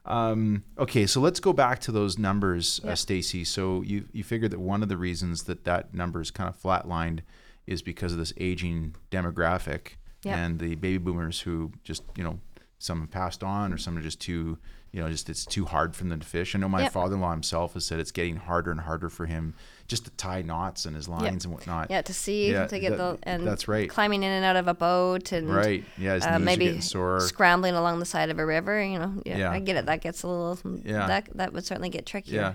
Um, 0.05 0.63
okay, 0.77 1.05
so 1.05 1.21
let's 1.21 1.39
go 1.39 1.53
back 1.53 1.79
to 1.81 1.91
those 1.91 2.17
numbers, 2.17 2.81
uh, 2.83 2.95
Stacy. 2.95 3.43
So 3.45 3.81
you 3.83 4.05
you 4.11 4.23
figured 4.23 4.51
that 4.51 4.59
one 4.59 4.83
of 4.83 4.89
the 4.89 4.97
reasons 4.97 5.43
that 5.43 5.63
that 5.63 5.93
number 5.93 6.19
is 6.21 6.29
kind 6.31 6.49
of 6.49 6.61
flatlined 6.61 7.19
is 7.67 7.81
because 7.81 8.11
of 8.11 8.17
this 8.19 8.33
aging 8.37 8.95
demographic 9.11 9.95
Yeah. 10.23 10.37
and 10.43 10.59
the 10.59 10.75
baby 10.75 10.97
boomers 10.97 11.39
who 11.41 11.71
just 11.85 12.03
you 12.17 12.23
know 12.23 12.39
some 12.83 12.99
have 13.01 13.09
passed 13.11 13.43
on 13.43 13.71
or 13.71 13.77
some 13.77 13.97
are 13.97 14.01
just 14.01 14.19
too 14.19 14.57
you 14.91 15.01
know 15.01 15.09
just 15.09 15.29
it's 15.29 15.45
too 15.45 15.65
hard 15.65 15.95
for 15.95 16.03
them 16.03 16.19
to 16.19 16.25
fish. 16.25 16.53
I 16.53 16.59
know 16.59 16.67
my 16.69 16.83
Yep. 16.83 16.91
father-in-law 16.91 17.31
himself 17.31 17.73
has 17.73 17.85
said 17.85 17.99
it's 17.99 18.11
getting 18.11 18.35
harder 18.35 18.69
and 18.71 18.79
harder 18.81 19.09
for 19.09 19.25
him 19.25 19.55
just 19.87 20.05
to 20.05 20.11
tie 20.11 20.41
knots 20.41 20.85
in 20.85 20.93
his 20.93 21.07
lines 21.07 21.45
and 21.45 21.53
whatnot. 21.53 21.89
Yeah, 21.89 22.01
to 22.03 22.13
see 22.13 22.51
Yeah, 22.51 22.67
to 22.67 22.79
get 22.79 22.97
that- 22.97 23.21
the 23.21 23.29
and 23.29 23.47
that's 23.47 23.67
right. 23.67 23.89
climbing 23.89 24.21
in 24.23 24.31
and 24.31 24.45
out 24.45 24.55
of 24.55 24.67
a 24.67 24.73
boat 24.73 25.31
and 25.31 25.49
Right. 25.49 25.83
Yeah, 25.97 26.15
uh, 26.21 26.37
maybe 26.39 26.79
scrambling 26.81 27.73
along 27.75 27.99
the 27.99 28.05
side 28.05 28.29
of 28.29 28.37
a 28.37 28.45
river. 28.45 28.83
You 28.83 28.99
know, 28.99 29.21
yeah, 29.25 29.37
Yeah. 29.37 29.51
I 29.51 29.59
get 29.59 29.77
it. 29.77 29.85
That 29.85 30.01
gets 30.01 30.23
a 30.23 30.27
little. 30.27 30.59
Yeah. 30.85 31.07
That 31.07 31.29
that 31.37 31.53
would 31.53 31.65
certainly 31.65 31.89
get 31.89 32.05
trickier. 32.05 32.35
Yeah. 32.41 32.53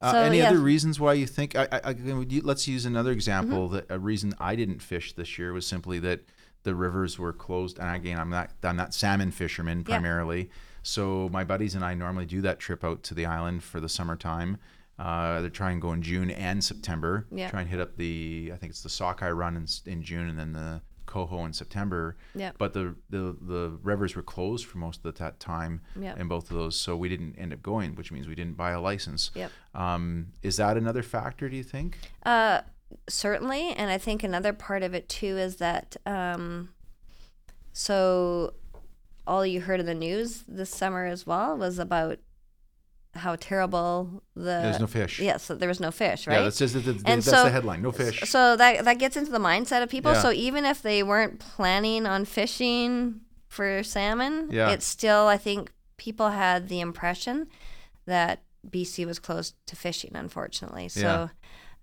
Uh, 0.00 0.10
So, 0.12 0.18
any 0.18 0.38
yeah. 0.38 0.48
other 0.50 0.58
reasons 0.58 0.98
why 0.98 1.12
you 1.12 1.26
think? 1.28 1.54
I, 1.54 1.68
I, 1.70 1.80
I, 1.84 1.92
would 2.14 2.32
you- 2.32 2.42
let's 2.42 2.66
use 2.66 2.84
another 2.86 3.12
example. 3.12 3.66
Mm-hmm. 3.68 3.74
That 3.76 3.86
a 3.90 3.98
reason 4.00 4.34
I 4.40 4.56
didn't 4.56 4.80
fish 4.82 5.12
this 5.12 5.38
year 5.38 5.52
was 5.52 5.64
simply 5.64 6.00
that 6.00 6.20
the 6.62 6.74
rivers 6.74 7.18
were 7.18 7.32
closed. 7.32 7.78
And 7.78 7.94
again, 7.94 8.18
I'm 8.18 8.30
not 8.30 8.50
I'm 8.62 8.76
not 8.76 8.94
salmon 8.94 9.30
fisherman 9.30 9.78
Yeah. 9.80 9.84
primarily. 9.96 10.50
So 10.82 11.28
my 11.32 11.44
buddies 11.44 11.74
and 11.74 11.84
I 11.84 11.94
normally 11.94 12.26
do 12.26 12.40
that 12.42 12.58
trip 12.58 12.82
out 12.84 13.02
to 13.04 13.14
the 13.14 13.26
island 13.26 13.62
for 13.62 13.80
the 13.80 13.88
summertime. 13.88 14.58
Uh, 14.98 15.40
they 15.40 15.48
try 15.48 15.70
and 15.70 15.80
go 15.80 15.92
in 15.92 16.02
June 16.02 16.30
and 16.30 16.62
September. 16.62 17.26
Yeah. 17.30 17.50
Try 17.50 17.60
and 17.62 17.70
hit 17.70 17.80
up 17.80 17.96
the 17.96 18.50
I 18.52 18.56
think 18.56 18.70
it's 18.70 18.82
the 18.82 18.88
sockeye 18.88 19.30
run 19.30 19.56
in, 19.56 19.66
in 19.90 20.02
June 20.02 20.28
and 20.28 20.38
then 20.38 20.52
the 20.52 20.80
coho 21.06 21.44
in 21.44 21.52
September. 21.52 22.16
Yeah. 22.34 22.52
But 22.58 22.72
the, 22.72 22.94
the 23.10 23.36
the 23.40 23.78
rivers 23.82 24.14
were 24.16 24.22
closed 24.22 24.66
for 24.66 24.78
most 24.78 25.04
of 25.04 25.14
that 25.14 25.40
time 25.40 25.80
Yeah. 25.98 26.14
in 26.18 26.28
both 26.28 26.50
of 26.50 26.56
those, 26.56 26.76
so 26.76 26.96
we 26.96 27.08
didn't 27.08 27.36
end 27.38 27.52
up 27.52 27.62
going, 27.62 27.94
which 27.96 28.10
means 28.12 28.28
we 28.28 28.34
didn't 28.34 28.56
buy 28.56 28.70
a 28.70 28.80
license. 28.80 29.30
Yep. 29.34 29.50
Um, 29.74 30.28
is 30.42 30.56
that 30.56 30.76
another 30.76 31.02
factor? 31.02 31.48
Do 31.48 31.56
you 31.56 31.64
think? 31.64 31.98
Uh, 32.24 32.60
certainly, 33.08 33.70
and 33.70 33.90
I 33.90 33.98
think 33.98 34.22
another 34.22 34.52
part 34.52 34.82
of 34.82 34.94
it 34.94 35.08
too 35.08 35.36
is 35.38 35.56
that 35.56 35.96
um, 36.06 36.70
so 37.72 38.54
all 39.26 39.46
you 39.46 39.60
heard 39.60 39.80
in 39.80 39.86
the 39.86 39.94
news 39.94 40.44
this 40.48 40.70
summer 40.70 41.06
as 41.06 41.26
well 41.26 41.56
was 41.56 41.78
about 41.78 42.18
how 43.14 43.36
terrible 43.36 44.22
the 44.34 44.42
There's 44.42 44.80
no 44.80 44.86
fish. 44.86 45.20
Yes, 45.20 45.46
that 45.48 45.60
there 45.60 45.68
was 45.68 45.80
no 45.80 45.90
fish, 45.90 46.26
right? 46.26 46.36
Yeah, 46.36 46.42
that's 46.44 46.58
just 46.58 46.74
the, 46.74 46.80
the, 46.80 46.92
that's 46.94 47.26
so- 47.26 47.44
the 47.44 47.50
headline. 47.50 47.82
No 47.82 47.92
fish. 47.92 48.20
So 48.22 48.56
that 48.56 48.84
that 48.84 48.98
gets 48.98 49.16
into 49.16 49.30
the 49.30 49.38
mindset 49.38 49.82
of 49.82 49.88
people. 49.90 50.12
Yeah. 50.12 50.22
So 50.22 50.32
even 50.32 50.64
if 50.64 50.82
they 50.82 51.02
weren't 51.02 51.38
planning 51.38 52.06
on 52.06 52.24
fishing 52.24 53.20
for 53.48 53.82
salmon, 53.82 54.48
Yeah. 54.50 54.70
it's 54.70 54.86
still 54.86 55.26
I 55.26 55.36
think 55.36 55.72
people 55.98 56.30
had 56.30 56.68
the 56.68 56.80
impression 56.80 57.48
that 58.06 58.42
BC 58.68 59.04
was 59.06 59.18
closed 59.18 59.54
to 59.66 59.76
fishing. 59.76 60.12
Unfortunately, 60.14 60.88
so 60.88 61.28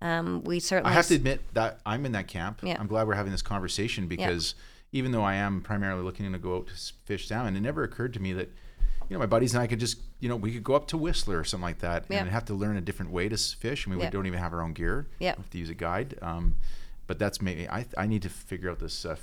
um, 0.02 0.42
we 0.44 0.60
certainly 0.60 0.90
I 0.90 0.94
have 0.94 1.06
to 1.08 1.14
admit 1.14 1.40
that 1.54 1.80
I'm 1.84 2.06
in 2.06 2.12
that 2.12 2.26
camp. 2.28 2.60
Yeah. 2.62 2.76
I'm 2.78 2.86
glad 2.86 3.06
we're 3.06 3.14
having 3.14 3.32
this 3.32 3.42
conversation 3.42 4.06
because 4.08 4.54
even 4.92 5.12
though 5.12 5.22
I 5.22 5.34
am 5.34 5.60
primarily 5.60 6.02
looking 6.02 6.30
to 6.32 6.38
go 6.38 6.56
out 6.56 6.66
to 6.68 6.74
fish 7.04 7.28
salmon, 7.28 7.56
it 7.56 7.60
never 7.60 7.82
occurred 7.84 8.14
to 8.14 8.20
me 8.20 8.32
that 8.34 8.48
you 9.08 9.14
know 9.14 9.18
my 9.18 9.26
buddies 9.26 9.54
and 9.54 9.62
I 9.62 9.66
could 9.66 9.80
just 9.80 9.98
you 10.20 10.28
know 10.28 10.36
we 10.36 10.52
could 10.52 10.64
go 10.64 10.74
up 10.74 10.86
to 10.88 10.96
Whistler 10.96 11.38
or 11.38 11.44
something 11.44 11.64
like 11.64 11.80
that 11.80 12.04
Yeah. 12.08 12.20
and 12.20 12.30
have 12.30 12.44
to 12.46 12.54
learn 12.54 12.76
a 12.76 12.80
different 12.80 13.12
way 13.12 13.28
to 13.28 13.36
fish. 13.36 13.86
I 13.86 13.90
mean, 13.90 13.98
Yeah. 14.00 14.06
we 14.06 14.10
don't 14.10 14.26
even 14.26 14.38
have 14.38 14.52
our 14.52 14.62
own 14.62 14.72
gear. 14.72 15.08
Yeah. 15.18 15.34
we 15.36 15.42
have 15.42 15.50
to 15.50 15.58
use 15.58 15.70
a 15.70 15.74
guide. 15.74 16.16
Um, 16.22 16.56
but 17.06 17.18
that's 17.18 17.42
maybe 17.42 17.68
I 17.68 17.86
I 17.98 18.06
need 18.06 18.22
to 18.22 18.28
figure 18.30 18.70
out 18.70 18.78
this. 18.78 19.04
Uh, 19.04 19.16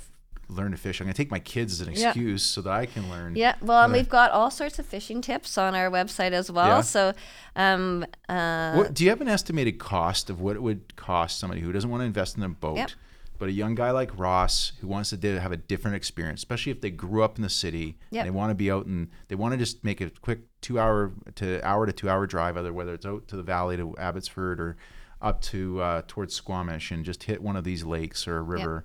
learn 0.48 0.70
to 0.70 0.76
fish. 0.76 1.00
I'm 1.00 1.06
gonna 1.06 1.14
take 1.14 1.30
my 1.30 1.38
kids 1.38 1.80
as 1.80 1.86
an 1.86 1.94
Yeah. 1.94 2.08
excuse 2.08 2.42
so 2.42 2.62
that 2.62 2.72
I 2.72 2.86
can 2.86 3.10
learn. 3.10 3.36
Yeah, 3.36 3.54
well, 3.60 3.82
and 3.84 3.92
Uh, 3.92 3.96
we've 3.98 4.08
got 4.08 4.30
all 4.30 4.50
sorts 4.50 4.78
of 4.78 4.86
fishing 4.86 5.20
tips 5.20 5.58
on 5.58 5.74
our 5.74 5.90
website 5.90 6.32
as 6.32 6.50
well. 6.50 6.66
Yeah. 6.78 6.80
So, 6.80 7.12
um, 7.56 8.04
uh, 8.28 8.72
What 8.74 8.94
do 8.94 9.04
you 9.04 9.10
have 9.10 9.20
an 9.20 9.28
estimated 9.28 9.78
cost 9.78 10.30
of 10.30 10.40
what 10.40 10.56
it 10.56 10.62
would 10.62 10.96
cost 10.96 11.38
somebody 11.38 11.60
who 11.60 11.72
doesn't 11.72 11.90
want 11.90 12.00
to 12.00 12.06
invest 12.06 12.36
in 12.36 12.42
a 12.42 12.48
boat, 12.48 12.76
Yep. 12.78 12.90
but 13.38 13.48
a 13.48 13.52
young 13.52 13.74
guy 13.74 13.90
like 13.90 14.18
Ross 14.18 14.72
who 14.80 14.86
wants 14.88 15.10
to 15.10 15.40
have 15.40 15.52
a 15.52 15.56
different 15.56 15.96
experience, 15.96 16.40
especially 16.40 16.72
if 16.72 16.80
they 16.80 16.90
grew 16.90 17.22
up 17.22 17.36
in 17.36 17.42
the 17.42 17.50
city 17.50 17.98
Yep. 18.10 18.20
and 18.20 18.26
they 18.26 18.36
want 18.36 18.50
to 18.50 18.54
be 18.54 18.70
out 18.70 18.86
and 18.86 19.08
they 19.28 19.34
want 19.34 19.52
to 19.52 19.58
just 19.58 19.84
make 19.84 20.00
a 20.00 20.10
quick 20.10 20.40
two 20.60 20.78
hour 20.78 21.12
to 21.36 21.64
hour 21.66 21.86
to 21.86 21.92
two 21.92 22.08
hour 22.08 22.26
drive, 22.26 22.56
either 22.56 22.72
whether 22.72 22.94
it's 22.94 23.06
out 23.06 23.28
to 23.28 23.36
the 23.36 23.42
valley 23.42 23.76
to 23.76 23.94
Abbotsford 23.98 24.60
or 24.60 24.76
up 25.20 25.40
to 25.42 25.80
uh, 25.82 26.02
towards 26.06 26.32
Squamish 26.34 26.90
and 26.92 27.04
just 27.04 27.24
hit 27.24 27.42
one 27.42 27.56
of 27.56 27.64
these 27.64 27.84
lakes 27.84 28.26
or 28.28 28.38
a 28.38 28.42
river 28.42 28.84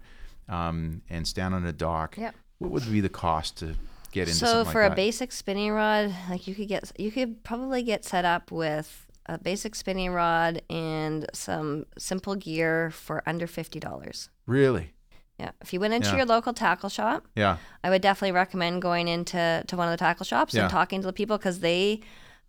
um, 0.49 1.01
and 1.09 1.27
stand 1.27 1.53
on 1.53 1.65
a 1.65 1.73
dock. 1.73 2.17
Yep. 2.17 2.35
What 2.59 2.71
would 2.71 2.91
be 2.91 3.01
the 3.01 3.09
cost 3.09 3.57
to 3.57 3.75
get 4.11 4.27
into 4.27 4.39
so 4.45 4.63
for 4.65 4.81
like 4.83 4.87
a 4.87 4.89
that? 4.91 4.95
basic 4.95 5.31
spinning 5.31 5.71
rod, 5.71 6.13
like 6.29 6.47
you 6.47 6.55
could 6.55 6.67
get, 6.67 6.91
you 6.97 7.11
could 7.11 7.43
probably 7.43 7.83
get 7.83 8.05
set 8.05 8.25
up 8.25 8.51
with 8.51 9.05
a 9.25 9.37
basic 9.37 9.73
spinning 9.75 10.11
rod 10.11 10.61
and 10.69 11.25
some 11.33 11.85
simple 11.97 12.35
gear 12.35 12.91
for 12.91 13.23
under 13.25 13.47
fifty 13.47 13.79
dollars. 13.79 14.29
really? 14.45 14.91
Yeah, 15.39 15.49
if 15.61 15.73
you 15.73 15.79
went 15.79 15.95
into 15.95 16.09
Yeah. 16.09 16.17
your 16.17 16.25
local 16.27 16.53
tackle 16.53 16.89
shop, 16.89 17.25
Yeah. 17.35 17.57
I 17.83 17.89
would 17.89 18.03
definitely 18.03 18.33
recommend 18.33 18.83
going 18.83 19.07
into 19.07 19.63
to 19.67 19.75
one 19.75 19.87
of 19.87 19.91
the 19.91 19.97
tackle 19.97 20.25
shops 20.25 20.53
Yeah. 20.53 20.61
and 20.63 20.69
talking 20.71 21.01
to 21.01 21.07
the 21.07 21.11
people 21.13 21.37
because 21.39 21.59
they, 21.59 22.01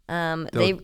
um, 0.08 0.48
They'll- 0.52 0.76
they, 0.76 0.82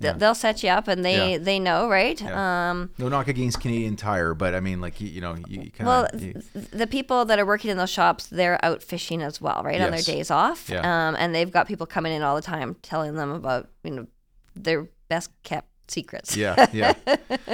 yeah. 0.00 0.12
they'll 0.14 0.34
set 0.34 0.62
you 0.62 0.70
up 0.70 0.88
and 0.88 1.04
they 1.04 1.32
Yeah. 1.32 1.38
they 1.38 1.58
know, 1.58 1.88
right? 1.88 2.20
Yeah. 2.20 2.70
Um, 2.70 2.90
No 2.98 3.08
knock 3.08 3.28
against 3.28 3.60
Canadian 3.60 3.96
Tire, 3.96 4.34
but 4.34 4.54
I 4.54 4.60
mean, 4.60 4.80
like 4.80 5.00
you, 5.00 5.08
you 5.08 5.20
know, 5.20 5.36
you, 5.46 5.70
kind 5.70 5.86
Well, 5.86 6.08
of. 6.12 6.20
th- 6.20 6.36
the 6.72 6.86
people 6.86 7.24
that 7.26 7.38
are 7.38 7.46
working 7.46 7.70
in 7.70 7.76
those 7.76 7.90
shops, 7.90 8.26
they're 8.26 8.62
out 8.64 8.82
fishing 8.82 9.22
as 9.22 9.40
well, 9.40 9.62
right, 9.64 9.80
on 9.80 9.90
their 9.90 10.00
days 10.02 10.30
off. 10.30 10.68
Yeah. 10.70 10.80
Um, 11.08 11.16
and 11.18 11.34
they've 11.34 11.50
got 11.50 11.68
people 11.68 11.86
coming 11.86 12.12
in 12.12 12.22
all 12.22 12.34
the 12.36 12.42
time 12.42 12.76
telling 12.82 13.14
them 13.14 13.30
about, 13.30 13.68
you 13.84 13.90
know, 13.90 14.06
their 14.54 14.88
best 15.08 15.30
kept 15.42 15.68
secrets. 15.88 16.36
yeah, 16.36 16.66
yeah. 16.72 16.94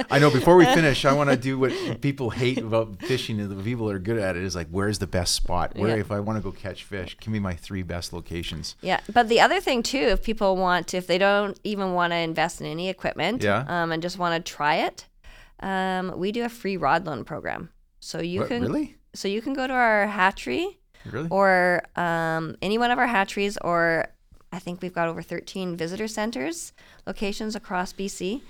I 0.09 0.19
know. 0.19 0.29
Before 0.29 0.55
we 0.55 0.65
finish, 0.79 1.03
I 1.05 1.13
want 1.13 1.29
to 1.29 1.35
do 1.37 1.59
what 1.59 1.73
people 2.01 2.29
hate 2.29 2.57
about 2.59 3.01
fishing. 3.01 3.39
and 3.39 3.49
The 3.49 3.63
people 3.63 3.87
that 3.87 3.95
are 3.95 3.99
good 3.99 4.17
at 4.19 4.35
it 4.37 4.43
is 4.43 4.55
like, 4.55 4.67
where's 4.69 4.99
the 4.99 5.07
best 5.07 5.35
spot? 5.35 5.75
Where, 5.75 5.89
Yeah. 5.95 6.01
if 6.01 6.11
I 6.11 6.19
want 6.19 6.37
to 6.37 6.43
go 6.43 6.51
catch 6.51 6.83
fish, 6.83 7.17
give 7.19 7.29
me 7.31 7.39
my 7.39 7.53
three 7.55 7.83
best 7.83 8.13
locations. 8.13 8.75
Yeah, 8.81 8.99
but 9.13 9.27
the 9.29 9.41
other 9.41 9.59
thing 9.59 9.83
too, 9.83 9.97
if 9.97 10.23
people 10.23 10.55
want, 10.55 10.93
if 10.93 11.07
they 11.07 11.17
don't 11.17 11.59
even 11.63 11.93
want 11.93 12.11
to 12.13 12.17
invest 12.17 12.61
in 12.61 12.67
any 12.67 12.87
equipment, 12.89 13.43
Yeah. 13.43 13.65
um, 13.67 13.91
and 13.91 14.01
just 14.01 14.17
want 14.17 14.33
to 14.45 14.51
try 14.51 14.75
it, 14.75 15.05
um, 15.61 16.13
we 16.17 16.31
do 16.31 16.45
a 16.45 16.49
free 16.49 16.77
rod 16.77 17.05
loan 17.05 17.23
program. 17.25 17.69
So 17.99 18.21
you 18.21 18.39
What, 18.41 18.49
can 18.49 18.61
really, 18.61 18.95
so 19.13 19.27
you 19.27 19.41
can 19.41 19.53
go 19.53 19.67
to 19.67 19.73
our 19.73 20.07
hatchery 20.07 20.79
really. 21.05 21.27
or 21.29 21.83
um, 21.97 22.55
any 22.61 22.77
one 22.77 22.91
of 22.91 22.97
our 22.99 23.07
hatcheries, 23.07 23.57
or 23.57 24.05
I 24.51 24.59
think 24.59 24.81
we've 24.81 24.93
got 24.93 25.07
over 25.07 25.21
13 25.21 25.75
visitor 25.77 26.07
centers 26.07 26.73
locations 27.05 27.55
across 27.55 27.93
BC. 27.93 28.41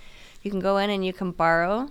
You 0.41 0.51
can 0.51 0.59
go 0.61 0.77
in 0.77 0.89
and 0.89 1.05
you 1.05 1.11
can 1.13 1.31
borrow 1.31 1.89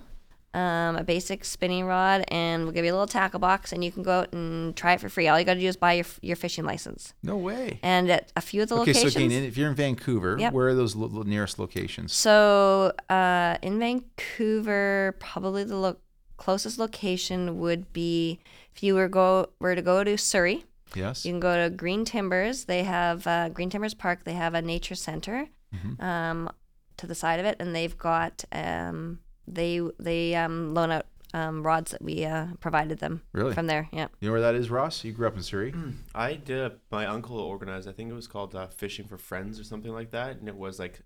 um, 0.55 0.95
a 0.95 1.03
basic 1.03 1.45
spinning 1.45 1.85
rod, 1.85 2.23
and 2.29 2.63
we'll 2.63 2.71
give 2.71 2.83
you 2.83 2.89
a 2.91 2.95
little 2.95 3.05
tackle 3.05 3.39
box, 3.39 3.71
and 3.71 3.83
you 3.83 3.91
can 3.91 4.01
go 4.01 4.21
out 4.21 4.33
and 4.33 4.75
try 4.75 4.93
it 4.93 4.99
for 4.99 5.07
free. 5.07 5.27
All 5.27 5.37
you 5.39 5.45
got 5.45 5.53
to 5.53 5.59
do 5.59 5.67
is 5.67 5.77
buy 5.77 5.93
your, 5.93 6.05
your 6.21 6.35
fishing 6.35 6.65
license. 6.65 7.13
no 7.21 7.37
way. 7.37 7.79
And 7.83 8.09
at 8.09 8.31
a 8.35 8.41
few 8.41 8.63
of 8.63 8.69
the 8.69 8.75
Okay, 8.77 8.93
locations. 8.93 9.13
so 9.13 9.19
again, 9.19 9.43
if 9.43 9.57
you're 9.57 9.69
in 9.69 9.75
Vancouver, 9.75 10.37
Yep. 10.39 10.53
where 10.53 10.69
are 10.69 10.73
those 10.73 10.95
lo- 10.95 11.05
lo- 11.11 11.21
nearest 11.21 11.59
locations? 11.59 12.13
So 12.13 12.93
uh, 13.11 13.57
in 13.61 13.77
Vancouver, 13.77 15.15
probably 15.19 15.63
the 15.63 15.75
lo- 15.77 15.97
closest 16.37 16.79
location 16.79 17.59
would 17.59 17.93
be 17.93 18.39
if 18.75 18.81
you 18.81 18.95
were 18.95 19.07
go 19.07 19.49
were 19.59 19.75
to 19.75 19.81
go 19.83 20.03
to 20.03 20.17
Surrey. 20.17 20.65
Yes. 20.95 21.25
You 21.25 21.31
can 21.33 21.39
go 21.39 21.63
to 21.63 21.69
Green 21.69 22.05
Timbers. 22.05 22.65
They 22.65 22.83
have 22.83 23.25
uh, 23.27 23.49
Green 23.49 23.69
Timbers 23.69 23.93
Park. 23.93 24.23
They 24.23 24.33
have 24.33 24.53
a 24.53 24.61
nature 24.61 24.95
center 24.95 25.47
Mm-hmm. 25.75 26.03
um, 26.03 26.49
to 26.97 27.05
the 27.05 27.13
side 27.13 27.39
of 27.39 27.45
it, 27.45 27.57
and 27.59 27.75
they've 27.75 27.95
got 27.95 28.43
um, 28.51 29.19
they 29.47 29.79
they 29.99 30.33
um, 30.35 30.73
loan 30.73 30.89
out 30.91 31.05
um, 31.31 31.61
rods 31.61 31.91
that 31.91 32.01
we 32.01 32.25
uh, 32.25 32.47
provided 32.59 32.97
them 32.97 33.21
Really? 33.33 33.53
from 33.53 33.67
there. 33.67 33.87
Yeah. 33.93 34.07
You 34.19 34.29
know 34.29 34.31
where 34.31 34.41
that 34.41 34.55
is, 34.55 34.71
Ross? 34.71 35.03
You 35.03 35.11
grew 35.11 35.27
up 35.27 35.35
in 35.37 35.43
Surrey. 35.43 35.71
I 36.15 36.33
did. 36.33 36.71
My 36.89 37.05
uncle 37.05 37.39
organized. 37.39 37.87
I 37.87 37.91
think 37.91 38.09
it 38.09 38.15
was 38.15 38.25
called 38.25 38.55
uh, 38.55 38.65
Fishing 38.65 39.05
for 39.05 39.19
Friends 39.19 39.59
or 39.59 39.63
something 39.63 39.91
like 39.93 40.09
that. 40.09 40.37
And 40.37 40.47
it 40.47 40.55
was 40.55 40.79
like, 40.79 41.01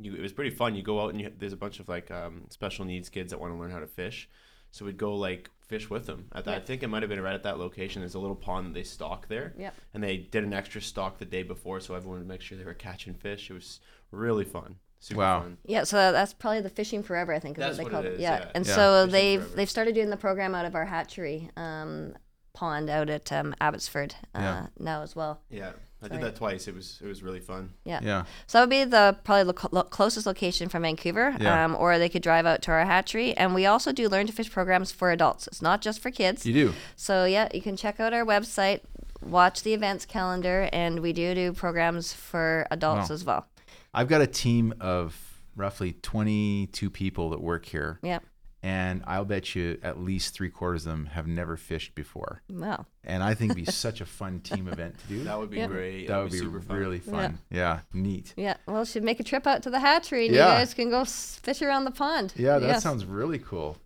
you. 0.00 0.14
It 0.14 0.20
was 0.22 0.32
pretty 0.32 0.54
fun. 0.54 0.76
You 0.76 0.84
go 0.84 1.00
out 1.00 1.10
and 1.10 1.20
you, 1.20 1.32
there's 1.36 1.52
a 1.52 1.56
bunch 1.56 1.80
of 1.80 1.88
like 1.88 2.12
um, 2.12 2.44
special 2.50 2.84
needs 2.84 3.08
kids 3.08 3.32
that 3.32 3.40
want 3.40 3.52
to 3.52 3.58
learn 3.58 3.72
how 3.72 3.80
to 3.80 3.88
fish. 3.88 4.28
So 4.74 4.84
we'd 4.84 4.98
go 4.98 5.14
like 5.14 5.50
fish 5.60 5.88
with 5.88 6.06
them. 6.06 6.26
At 6.34 6.46
that, 6.46 6.54
I 6.56 6.58
think 6.58 6.82
it 6.82 6.88
might 6.88 7.02
have 7.04 7.08
been 7.08 7.20
right 7.20 7.32
at 7.36 7.44
that 7.44 7.58
location. 7.60 8.02
There's 8.02 8.16
a 8.16 8.18
little 8.18 8.34
pond 8.34 8.66
that 8.66 8.74
they 8.74 8.82
stock 8.82 9.28
there. 9.28 9.54
Yep. 9.56 9.72
And 9.94 10.02
they 10.02 10.16
did 10.16 10.42
an 10.42 10.52
extra 10.52 10.80
stock 10.80 11.18
the 11.18 11.24
day 11.24 11.44
before, 11.44 11.78
so 11.78 11.94
everyone 11.94 12.18
would 12.18 12.26
make 12.26 12.40
sure 12.40 12.58
they 12.58 12.64
were 12.64 12.74
catching 12.74 13.14
fish. 13.14 13.52
It 13.52 13.54
was 13.54 13.78
really 14.10 14.44
fun. 14.44 14.74
Super 14.98 15.20
Wow. 15.20 15.40
fun. 15.42 15.58
Yeah, 15.64 15.84
so 15.84 16.10
that's 16.10 16.34
probably 16.34 16.60
the 16.60 16.70
fishing 16.70 17.04
forever. 17.04 17.32
I 17.32 17.38
think 17.38 17.56
is 17.56 17.62
That's 17.62 17.78
what 17.78 17.78
they 17.78 17.84
what 17.84 17.92
call 17.92 18.00
it 18.00 18.06
it. 18.06 18.12
is, 18.14 18.20
Yeah, 18.20 18.38
yeah. 18.38 18.50
and 18.56 18.66
Yeah. 18.66 18.74
so 18.74 19.02
Fishing 19.06 19.12
they've 19.12 19.40
forever. 19.42 19.56
they've 19.56 19.70
started 19.70 19.94
doing 19.94 20.10
the 20.10 20.16
program 20.16 20.56
out 20.56 20.64
of 20.64 20.74
our 20.74 20.86
hatchery 20.86 21.50
um, 21.56 22.16
pond 22.52 22.90
out 22.90 23.08
at 23.08 23.30
um, 23.30 23.54
Abbotsford 23.60 24.16
uh, 24.34 24.40
Yeah. 24.40 24.66
now 24.80 25.02
as 25.02 25.14
well. 25.14 25.40
Yeah. 25.50 25.70
I 26.04 26.08
did 26.08 26.20
that 26.20 26.36
twice. 26.36 26.68
It 26.68 26.74
was 26.74 27.00
it 27.02 27.06
was 27.06 27.22
really 27.22 27.40
fun. 27.40 27.70
Yeah. 27.84 28.00
Yeah. 28.02 28.24
So 28.46 28.58
that 28.58 28.62
would 28.64 28.70
be 28.70 28.84
the 28.84 29.16
probably 29.24 29.52
the 29.52 29.68
lo- 29.72 29.82
closest 29.84 30.26
location 30.26 30.68
from 30.68 30.82
Vancouver, 30.82 31.34
Yeah. 31.40 31.64
um, 31.64 31.74
or 31.74 31.98
they 31.98 32.08
could 32.08 32.22
drive 32.22 32.46
out 32.46 32.62
to 32.62 32.70
our 32.72 32.84
hatchery. 32.84 33.34
And 33.36 33.54
we 33.54 33.66
also 33.66 33.90
do 33.92 34.08
learn 34.08 34.26
to 34.26 34.32
fish 34.32 34.50
programs 34.50 34.92
for 34.92 35.10
adults. 35.10 35.46
It's 35.46 35.62
not 35.62 35.80
just 35.80 36.00
for 36.00 36.10
kids. 36.10 36.44
You 36.44 36.52
do. 36.52 36.72
So 36.96 37.24
yeah, 37.24 37.48
you 37.54 37.62
can 37.62 37.76
check 37.76 37.98
out 38.00 38.12
our 38.12 38.24
website, 38.24 38.80
watch 39.22 39.62
the 39.62 39.72
events 39.74 40.04
calendar, 40.04 40.68
and 40.72 41.00
we 41.00 41.12
do 41.12 41.34
do 41.34 41.52
programs 41.52 42.12
for 42.12 42.66
adults 42.70 43.08
Wow. 43.08 43.14
as 43.14 43.24
well. 43.24 43.46
I've 43.94 44.08
got 44.08 44.20
a 44.20 44.26
team 44.26 44.74
of 44.80 45.40
roughly 45.56 45.92
22 45.92 46.90
people 46.90 47.30
that 47.30 47.40
work 47.40 47.64
here, 47.66 47.98
Yeah. 48.02 48.18
And 48.64 49.02
I'll 49.06 49.26
bet 49.26 49.54
you 49.54 49.78
at 49.82 50.00
least 50.00 50.32
three 50.32 50.48
quarters 50.48 50.86
of 50.86 50.92
them 50.92 51.06
have 51.06 51.26
never 51.26 51.54
fished 51.58 51.94
before. 51.94 52.40
Well, 52.48 52.86
And 53.04 53.22
I 53.22 53.34
think 53.34 53.50
it'd 53.52 53.66
be 53.66 53.70
such 53.86 54.00
a 54.00 54.06
fun 54.06 54.40
team 54.40 54.68
event 54.68 54.98
to 55.00 55.06
do. 55.06 55.24
That 55.24 55.38
would 55.38 55.50
be 55.50 55.58
Yeah. 55.58 55.66
great. 55.66 56.06
That 56.06 56.14
That 56.14 56.22
would 56.22 56.32
be 56.32 56.38
super 56.38 56.62
fun. 56.62 56.76
really 56.78 56.98
fun. 56.98 57.38
Yeah. 57.50 57.80
neat. 57.92 58.32
yeah. 58.38 58.56
Well, 58.66 58.86
should 58.86 59.02
make 59.04 59.20
a 59.20 59.22
trip 59.24 59.46
out 59.46 59.62
to 59.64 59.70
the 59.70 59.80
hatchery, 59.80 60.26
and 60.28 60.34
Yeah. 60.34 60.52
you 60.54 60.58
guys 60.60 60.72
can 60.72 60.88
go 60.88 61.04
fish 61.04 61.60
around 61.60 61.84
the 61.84 61.90
pond. 61.90 62.32
Yeah, 62.36 62.58
that 62.58 62.66
Yes. 62.66 62.82
sounds 62.82 63.04
really 63.04 63.38
cool. 63.38 63.76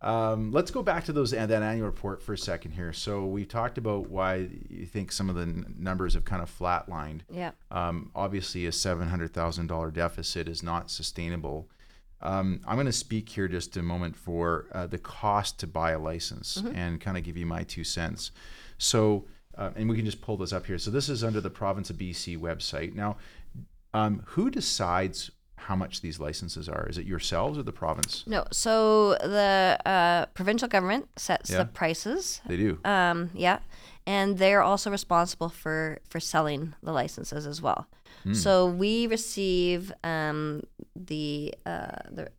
Um, 0.00 0.50
let's 0.50 0.70
go 0.72 0.82
back 0.82 1.04
to 1.04 1.12
those 1.12 1.30
that 1.32 1.50
annual 1.50 1.86
report 1.86 2.22
for 2.22 2.32
a 2.32 2.38
second 2.38 2.72
here. 2.72 2.92
So 2.92 3.24
we 3.26 3.44
talked 3.44 3.78
about 3.78 4.08
why 4.10 4.48
you 4.68 4.84
think 4.86 5.12
some 5.12 5.28
of 5.30 5.36
the 5.36 5.42
n- 5.42 5.74
numbers 5.78 6.14
have 6.14 6.24
kind 6.24 6.42
of 6.42 6.50
flatlined. 6.50 7.20
Yeah. 7.30 7.52
Um, 7.70 8.10
obviously, 8.14 8.66
a 8.66 8.72
seven 8.72 9.08
hundred 9.08 9.32
thousand 9.32 9.68
dollar 9.68 9.90
deficit 9.92 10.48
is 10.48 10.60
not 10.62 10.90
sustainable. 10.90 11.68
Um, 12.22 12.60
I'm 12.66 12.76
going 12.76 12.86
to 12.86 12.92
speak 12.92 13.28
here 13.28 13.48
just 13.48 13.76
a 13.76 13.82
moment 13.82 14.16
for 14.16 14.66
uh, 14.72 14.86
the 14.86 14.98
cost 14.98 15.58
to 15.60 15.66
buy 15.66 15.92
a 15.92 15.98
license 15.98 16.62
and 16.74 17.00
kind 17.00 17.16
of 17.16 17.24
give 17.24 17.36
you 17.36 17.46
my 17.46 17.62
two 17.64 17.84
cents. 17.84 18.30
So, 18.78 19.26
uh, 19.56 19.70
and 19.76 19.88
we 19.88 19.96
can 19.96 20.04
just 20.04 20.20
pull 20.22 20.36
this 20.36 20.52
up 20.52 20.66
here. 20.66 20.78
So 20.78 20.90
this 20.90 21.08
is 21.08 21.22
under 21.24 21.40
the 21.40 21.50
province 21.50 21.90
of 21.90 21.96
BC 21.96 22.38
website. 22.38 22.94
Now, 22.94 23.16
um, 23.94 24.22
who 24.26 24.50
decides 24.50 25.30
how 25.56 25.76
much 25.76 26.00
these 26.00 26.18
licenses 26.18 26.68
are? 26.68 26.88
Is 26.88 26.98
it 26.98 27.06
yourselves 27.06 27.56
or 27.58 27.62
the 27.62 27.72
province? 27.72 28.24
No. 28.26 28.44
So 28.50 29.10
the 29.14 29.78
uh, 29.86 30.26
provincial 30.34 30.68
government 30.68 31.08
sets 31.16 31.50
Yeah. 31.50 31.58
the 31.58 31.64
prices. 31.66 32.40
They 32.46 32.56
do. 32.56 32.78
Um, 32.84 33.30
yeah, 33.34 33.60
and 34.06 34.38
they're 34.38 34.62
also 34.62 34.90
responsible 34.90 35.48
for 35.48 35.98
for 36.08 36.18
selling 36.18 36.74
the 36.82 36.92
licenses 36.92 37.46
as 37.46 37.62
well. 37.62 37.86
Hmm. 38.22 38.34
So 38.34 38.66
we 38.66 39.06
receive 39.06 39.92
um, 40.04 40.62
the 40.94 41.54
uh, 41.66 41.96
the 42.10 42.30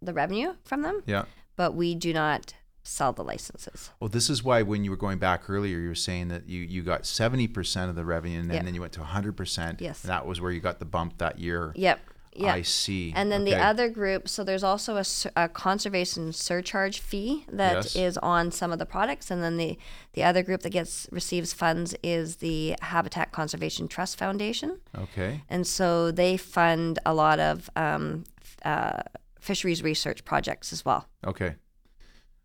the 0.00 0.12
revenue 0.12 0.54
from 0.64 0.82
them, 0.82 1.02
yeah. 1.06 1.24
but 1.56 1.74
we 1.74 1.94
do 1.94 2.12
not 2.12 2.54
sell 2.88 3.12
the 3.12 3.22
licenses. 3.22 3.90
Well, 4.00 4.08
this 4.08 4.30
is 4.30 4.42
why 4.42 4.62
when 4.62 4.82
you 4.82 4.90
were 4.90 4.96
going 4.96 5.18
back 5.18 5.50
earlier, 5.50 5.78
you 5.78 5.88
were 5.88 5.94
saying 5.94 6.28
that 6.28 6.48
you, 6.48 6.62
you 6.62 6.82
got 6.82 7.02
70% 7.02 7.90
of 7.90 7.96
the 7.96 8.04
revenue 8.04 8.40
and 8.40 8.48
then, 8.48 8.56
Yeah. 8.58 8.62
then 8.62 8.74
you 8.74 8.80
went 8.80 8.94
to 8.94 9.00
100%. 9.00 9.80
Yes. 9.80 10.00
That 10.02 10.26
was 10.26 10.40
where 10.40 10.50
you 10.50 10.60
got 10.60 10.78
the 10.78 10.86
bump 10.86 11.18
that 11.18 11.38
year. 11.38 11.72
Yep. 11.74 12.00
Yeah. 12.38 12.54
I 12.54 12.62
see. 12.62 13.12
And 13.16 13.30
then 13.32 13.42
Okay. 13.42 13.50
the 13.52 13.60
other 13.62 13.88
group, 13.88 14.28
so 14.28 14.44
there's 14.44 14.62
also 14.64 14.96
a, 14.96 15.04
a 15.36 15.48
conservation 15.48 16.32
surcharge 16.32 17.00
fee 17.00 17.44
that 17.50 17.86
is 17.86 17.94
Yes. 17.94 18.16
on 18.18 18.50
some 18.52 18.72
of 18.72 18.78
the 18.78 18.86
products, 18.86 19.30
and 19.30 19.42
then 19.42 19.56
the 19.56 19.78
the 20.14 20.22
other 20.24 20.42
group 20.42 20.62
that 20.62 20.70
gets 20.70 21.06
receives 21.12 21.52
funds 21.52 21.94
is 22.02 22.36
the 22.36 22.74
Habitat 22.82 23.32
Conservation 23.32 23.88
Trust 23.88 24.18
Foundation, 24.18 24.80
Okay. 24.96 25.42
and 25.48 25.66
so 25.66 26.10
they 26.10 26.36
fund 26.36 26.98
a 27.04 27.14
lot 27.14 27.38
of 27.40 27.68
um, 27.76 28.24
uh, 28.64 29.02
fisheries 29.40 29.82
research 29.82 30.24
projects 30.24 30.72
as 30.72 30.84
well. 30.84 31.08
Okay. 31.24 31.54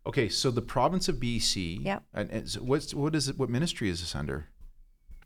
Okay. 0.06 0.28
So 0.28 0.50
the 0.50 0.62
province 0.62 1.08
of 1.08 1.16
BC. 1.16 1.84
Yeah. 1.84 2.00
And, 2.12 2.30
and 2.30 2.48
so 2.48 2.60
what's 2.60 2.94
what 2.94 3.14
is 3.14 3.28
it? 3.28 3.38
What 3.38 3.48
ministry 3.50 3.88
is 3.88 4.00
this 4.00 4.14
under? 4.14 4.48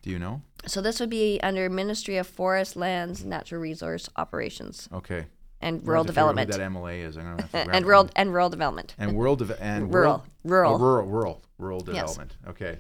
Do 0.03 0.11
you 0.11 0.19
know? 0.19 0.43
So 0.67 0.81
this 0.81 1.01
would 1.01 1.11
be 1.11 1.41
under 1.43 1.69
Ministry 1.69 2.17
of 2.17 2.27
Forest, 2.27 2.77
Lands, 2.77 3.25
Natural 3.25 3.61
Resource 3.61 4.09
Operations, 4.17 4.89
Okay. 4.93 5.27
and 5.61 5.85
rural 5.87 6.03
gonna 6.05 6.13
figure 6.13 6.23
who 6.23 6.35
development, 6.37 6.51
That 6.53 6.61
MLA 6.61 7.03
is. 7.03 7.17
I'm 7.17 7.25
gonna 7.25 7.43
have 7.43 7.51
to 7.53 7.65
grab 7.65 7.77
and 7.77 7.87
rural 7.87 8.11
and 8.17 8.31
rural 8.33 8.49
development. 8.51 8.95
and 8.99 9.17
world 9.17 9.39
deve- 9.41 9.57
and 9.61 9.93
Rural. 9.95 10.25
Rural. 10.45 10.75
oh, 10.75 10.79
rural 10.79 11.07
rural 11.07 11.43
rural 11.59 11.79
Yes. 11.87 11.87
development. 12.15 12.37
Okay. 12.49 12.79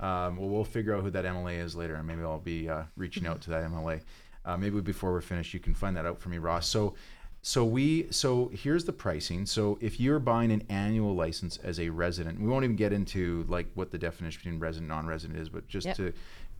Um, 0.00 0.36
well, 0.36 0.48
we'll 0.48 0.64
figure 0.64 0.94
out 0.94 1.02
who 1.02 1.10
that 1.10 1.24
MLA 1.24 1.58
is 1.58 1.76
later, 1.76 1.94
and 1.94 2.06
maybe 2.06 2.22
I'll 2.22 2.38
be 2.40 2.68
uh, 2.68 2.82
reaching 2.96 3.26
out 3.26 3.40
to 3.42 3.50
that 3.50 3.62
MLA. 3.64 4.00
Uh, 4.44 4.56
maybe 4.56 4.80
before 4.80 5.12
we're 5.12 5.20
finished, 5.20 5.54
you 5.54 5.60
can 5.60 5.74
find 5.74 5.96
that 5.96 6.04
out 6.04 6.18
for 6.20 6.28
me, 6.30 6.38
Ross. 6.38 6.66
So, 6.68 6.94
so 7.42 7.64
we 7.64 8.08
so 8.10 8.50
here's 8.52 8.84
the 8.86 8.92
pricing. 8.92 9.46
So 9.46 9.78
if 9.80 10.00
you're 10.00 10.18
buying 10.18 10.50
an 10.50 10.62
annual 10.68 11.14
license 11.14 11.58
as 11.58 11.78
a 11.78 11.88
resident, 11.90 12.40
we 12.40 12.46
won't 12.48 12.64
even 12.64 12.76
get 12.76 12.92
into 12.92 13.44
like 13.48 13.66
what 13.74 13.90
the 13.90 13.98
definition 13.98 14.40
between 14.40 14.58
resident 14.58 14.90
and 14.90 14.96
non-resident 14.98 15.38
is, 15.38 15.48
but 15.48 15.68
just 15.68 15.86
Yep. 15.86 15.96
to 15.96 16.12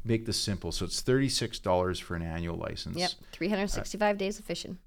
make 0.05 0.27
this 0.27 0.39
simple, 0.39 0.71
so 0.73 0.85
it's 0.85 1.01
thirty 1.01 1.29
six 1.29 1.59
dollars 1.59 1.99
for 1.99 2.15
an 2.15 2.23
annual 2.23 2.57
license. 2.57 2.97
Yep, 2.97 3.11
365 3.33 4.19
days 4.19 4.39
of 4.39 4.45
fishing. 4.45 4.79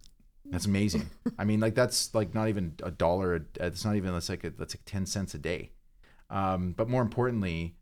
That's 0.46 0.66
amazing. 0.66 1.10
I 1.38 1.44
mean, 1.44 1.60
like 1.60 1.76
that's 1.76 2.14
like 2.16 2.34
not 2.34 2.48
even 2.48 2.74
a 2.84 2.92
dollar. 2.92 3.46
It's 3.56 3.84
not 3.84 3.96
even. 3.96 4.14
That's 4.14 4.30
like 4.30 4.44
a, 4.44 4.52
that's 4.52 4.76
like 4.76 4.86
ten 4.86 5.06
cents 5.06 5.34
a 5.34 5.38
day. 5.40 5.72
Um, 6.30 6.74
but 6.74 6.90
more 6.90 7.02
importantly, 7.02 7.76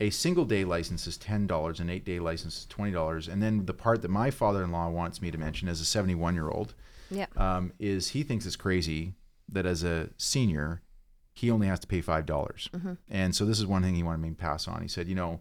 a 0.00 0.10
single 0.10 0.44
day 0.44 0.64
license 0.64 1.06
is 1.06 1.16
ten 1.16 1.46
dollars. 1.46 1.80
An 1.80 1.90
eight 1.90 2.04
day 2.04 2.20
license 2.20 2.58
is 2.58 2.66
twenty 2.66 2.92
dollars. 2.92 3.28
And 3.28 3.42
then 3.42 3.66
the 3.66 3.74
part 3.74 4.02
that 4.02 4.10
my 4.10 4.30
father 4.30 4.62
in 4.62 4.70
law 4.72 4.88
wants 4.88 5.20
me 5.20 5.30
to 5.30 5.38
mention 5.38 5.68
as 5.68 5.80
a 5.80 5.84
seventy 5.84 6.14
one 6.14 6.34
year 6.34 6.48
old 6.48 6.74
Yeah. 7.10 7.26
um, 7.36 7.72
is 7.78 8.08
he 8.08 8.22
thinks 8.22 8.46
it's 8.46 8.56
crazy 8.56 9.14
that 9.48 9.66
as 9.66 9.82
a 9.82 10.10
senior 10.16 10.82
he 11.34 11.50
only 11.50 11.66
has 11.66 11.80
to 11.80 11.86
pay 11.86 12.00
five 12.00 12.26
dollars. 12.26 12.68
And 13.08 13.34
so 13.34 13.44
this 13.46 13.58
is 13.58 13.66
one 13.66 13.82
thing 13.82 13.94
he 13.94 14.02
wanted 14.02 14.20
me 14.22 14.28
to 14.30 14.34
pass 14.34 14.68
on. 14.68 14.82
He 14.82 14.88
said, 14.88 15.08
you 15.08 15.14
know, 15.14 15.40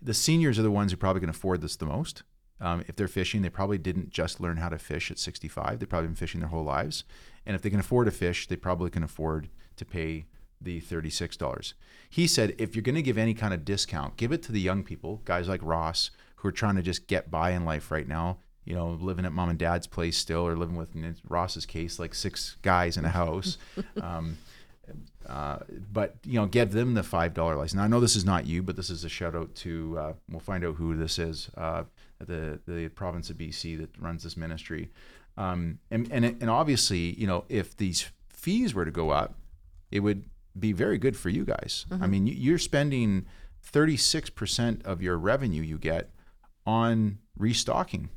the 0.00 0.14
seniors 0.14 0.58
are 0.58 0.62
the 0.62 0.70
ones 0.70 0.92
who 0.92 0.96
probably 0.96 1.20
can 1.20 1.30
afford 1.30 1.60
this 1.60 1.76
the 1.76 1.86
most. 1.86 2.22
Um, 2.60 2.84
if 2.88 2.96
they're 2.96 3.08
fishing, 3.08 3.42
they 3.42 3.50
probably 3.50 3.78
didn't 3.78 4.10
just 4.10 4.40
learn 4.40 4.56
how 4.56 4.68
to 4.68 4.78
fish 4.78 5.10
at 5.10 5.18
65. 5.18 5.78
They've 5.78 5.88
probably 5.88 6.08
been 6.08 6.16
fishing 6.16 6.40
their 6.40 6.48
whole 6.48 6.64
lives. 6.64 7.04
And 7.44 7.54
if 7.54 7.62
they 7.62 7.70
can 7.70 7.80
afford 7.80 8.06
to 8.06 8.10
fish, 8.10 8.48
they 8.48 8.56
probably 8.56 8.90
can 8.90 9.02
afford 9.02 9.48
to 9.76 9.84
pay 9.84 10.26
the 10.60 10.80
$36. 10.80 11.74
He 12.08 12.26
said, 12.26 12.54
if 12.58 12.74
you're 12.74 12.82
going 12.82 12.94
to 12.94 13.02
give 13.02 13.18
any 13.18 13.34
kind 13.34 13.52
of 13.52 13.64
discount, 13.64 14.16
give 14.16 14.32
it 14.32 14.42
to 14.44 14.52
the 14.52 14.60
young 14.60 14.82
people, 14.82 15.20
guys 15.24 15.48
like 15.48 15.60
Ross, 15.62 16.10
who 16.36 16.48
are 16.48 16.52
trying 16.52 16.76
to 16.76 16.82
just 16.82 17.06
get 17.06 17.30
by 17.30 17.50
in 17.50 17.64
life 17.64 17.90
right 17.90 18.08
now. 18.08 18.38
You 18.64 18.74
know, 18.74 18.98
living 19.00 19.24
at 19.24 19.32
mom 19.32 19.48
and 19.48 19.58
dad's 19.58 19.86
place 19.86 20.18
still, 20.18 20.44
or 20.44 20.56
living 20.56 20.74
with, 20.74 20.96
in 20.96 21.16
Ross's 21.28 21.66
case, 21.66 22.00
like 22.00 22.14
six 22.14 22.56
guys 22.62 22.96
in 22.96 23.04
a 23.04 23.10
house. 23.10 23.58
um, 24.02 24.38
uh, 25.28 25.58
but 25.92 26.16
you 26.24 26.34
know, 26.34 26.46
give 26.46 26.72
them 26.72 26.94
the 26.94 27.02
five 27.02 27.34
dollar 27.34 27.56
license. 27.56 27.74
Now, 27.74 27.84
I 27.84 27.88
know 27.88 28.00
this 28.00 28.16
is 28.16 28.24
not 28.24 28.46
you, 28.46 28.62
but 28.62 28.76
this 28.76 28.90
is 28.90 29.04
a 29.04 29.08
shout 29.08 29.34
out 29.34 29.54
to. 29.56 29.96
Uh, 29.98 30.12
we'll 30.30 30.40
find 30.40 30.64
out 30.64 30.76
who 30.76 30.96
this 30.96 31.18
is. 31.18 31.50
Uh, 31.56 31.84
the 32.18 32.60
the 32.66 32.88
province 32.88 33.28
of 33.30 33.36
BC 33.36 33.78
that 33.78 33.90
runs 33.98 34.22
this 34.22 34.36
ministry, 34.36 34.90
um, 35.36 35.78
and 35.90 36.08
and 36.10 36.24
and 36.24 36.48
obviously, 36.48 37.18
you 37.18 37.26
know, 37.26 37.44
if 37.48 37.76
these 37.76 38.06
fees 38.28 38.74
were 38.74 38.84
to 38.84 38.90
go 38.90 39.10
up, 39.10 39.34
it 39.90 40.00
would 40.00 40.24
be 40.58 40.72
very 40.72 40.98
good 40.98 41.16
for 41.16 41.28
you 41.28 41.44
guys. 41.44 41.86
I 41.90 42.06
mean, 42.06 42.26
you're 42.26 42.58
spending 42.58 43.26
thirty 43.60 43.96
six 43.96 44.30
percent 44.30 44.84
of 44.84 45.02
your 45.02 45.18
revenue 45.18 45.62
you 45.62 45.78
get 45.78 46.10
on 46.64 47.18
restocking, 47.36 48.10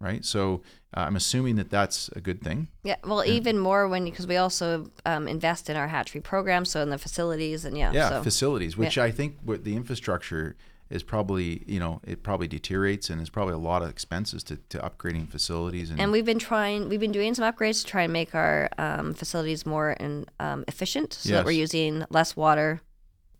right? 0.00 0.24
So 0.24 0.62
uh, 0.96 1.00
I'm 1.00 1.16
assuming 1.16 1.56
that 1.56 1.70
that's 1.70 2.08
a 2.14 2.20
good 2.20 2.42
thing. 2.42 2.68
Yeah, 2.82 2.96
well, 3.04 3.24
even 3.24 3.58
more 3.58 3.88
when 3.88 4.04
because 4.04 4.26
we 4.26 4.36
also 4.36 4.90
um, 5.06 5.26
invest 5.28 5.70
in 5.70 5.76
our 5.76 5.88
hatchery 5.88 6.20
program, 6.20 6.64
so 6.64 6.80
in 6.82 6.90
the 6.90 6.98
facilities 6.98 7.64
and 7.64 7.76
yeah, 7.76 7.92
yeah 7.92 8.08
so 8.08 8.22
facilities 8.22 8.76
which 8.76 8.98
i 8.98 9.10
think 9.10 9.36
with 9.44 9.64
the 9.64 9.76
infrastructure 9.76 10.56
is 10.90 11.02
probably 11.02 11.62
you 11.66 11.78
know 11.78 12.00
it 12.06 12.22
probably 12.22 12.46
deteriorates 12.46 13.10
and 13.10 13.18
there's 13.18 13.30
probably 13.30 13.54
a 13.54 13.58
lot 13.58 13.82
of 13.82 13.88
expenses 13.88 14.42
to, 14.44 14.56
to 14.68 14.78
upgrading 14.78 15.28
facilities 15.28 15.90
and, 15.90 16.00
and 16.00 16.12
we've 16.12 16.24
been 16.24 16.38
trying, 16.38 16.88
we've 16.88 17.00
been 17.00 17.12
doing 17.12 17.34
some 17.34 17.50
upgrades 17.50 17.80
to 17.82 17.86
try 17.86 18.02
and 18.02 18.12
make 18.12 18.34
our 18.34 18.68
um, 18.78 19.14
facilities 19.14 19.64
more 19.66 19.96
and 19.98 20.30
um, 20.40 20.64
efficient, 20.68 21.12
so 21.12 21.30
that 21.30 21.44
we're 21.44 21.50
using 21.52 22.04
less 22.10 22.36
water, 22.36 22.80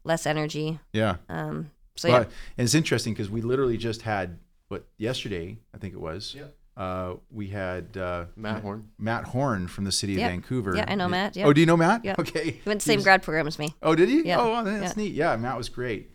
less 0.05 0.26
energy. 0.26 0.80
yeah 0.92 1.16
Um, 1.28 1.70
so 1.96 2.09
Well, 2.09 2.22
yeah, 2.22 2.28
and 2.59 2.64
it's 2.64 2.74
interesting 2.74 3.12
because 3.12 3.30
we 3.30 3.40
literally 3.40 3.76
just 3.76 4.02
had 4.02 4.38
what 4.69 4.85
yesterday 4.97 5.59
i 5.75 5.79
think 5.79 5.95
it 5.95 6.01
was 6.01 6.35
Yeah. 6.37 6.45
uh, 6.83 7.15
we 7.31 7.49
had 7.49 7.97
uh, 7.97 8.27
Matt 8.37 8.62
Horn. 8.62 8.89
matt 8.99 9.25
horn 9.25 9.69
from 9.69 9.85
the 9.85 9.93
city 9.93 10.15
of 10.15 10.21
Yeah. 10.21 10.29
vancouver 10.29 10.77
Yeah, 10.77 10.85
I 10.89 10.95
know 10.95 11.09
Matt, 11.09 11.37
yeah. 11.37 11.47
oh 11.47 11.53
do 11.53 11.61
you 11.61 11.67
know 11.67 11.77
matt 11.77 12.05
Yeah. 12.05 12.15
okay 12.19 12.53
he 12.53 12.61
went 12.67 12.81
to 12.81 12.87
the 12.87 12.91
same 12.93 12.97
was- 12.99 13.05
grad 13.05 13.23
program 13.23 13.47
as 13.47 13.59
me. 13.59 13.75
Oh, 13.83 13.95
did 13.95 14.09
he? 14.09 14.23
Yeah. 14.27 14.41
Oh, 14.41 14.51
well, 14.53 14.65
that's 14.65 14.97
Yeah. 14.97 15.03
neat. 15.03 15.12
Yeah, 15.15 15.37
Matt 15.37 15.57
was 15.57 15.69
great. 15.69 16.11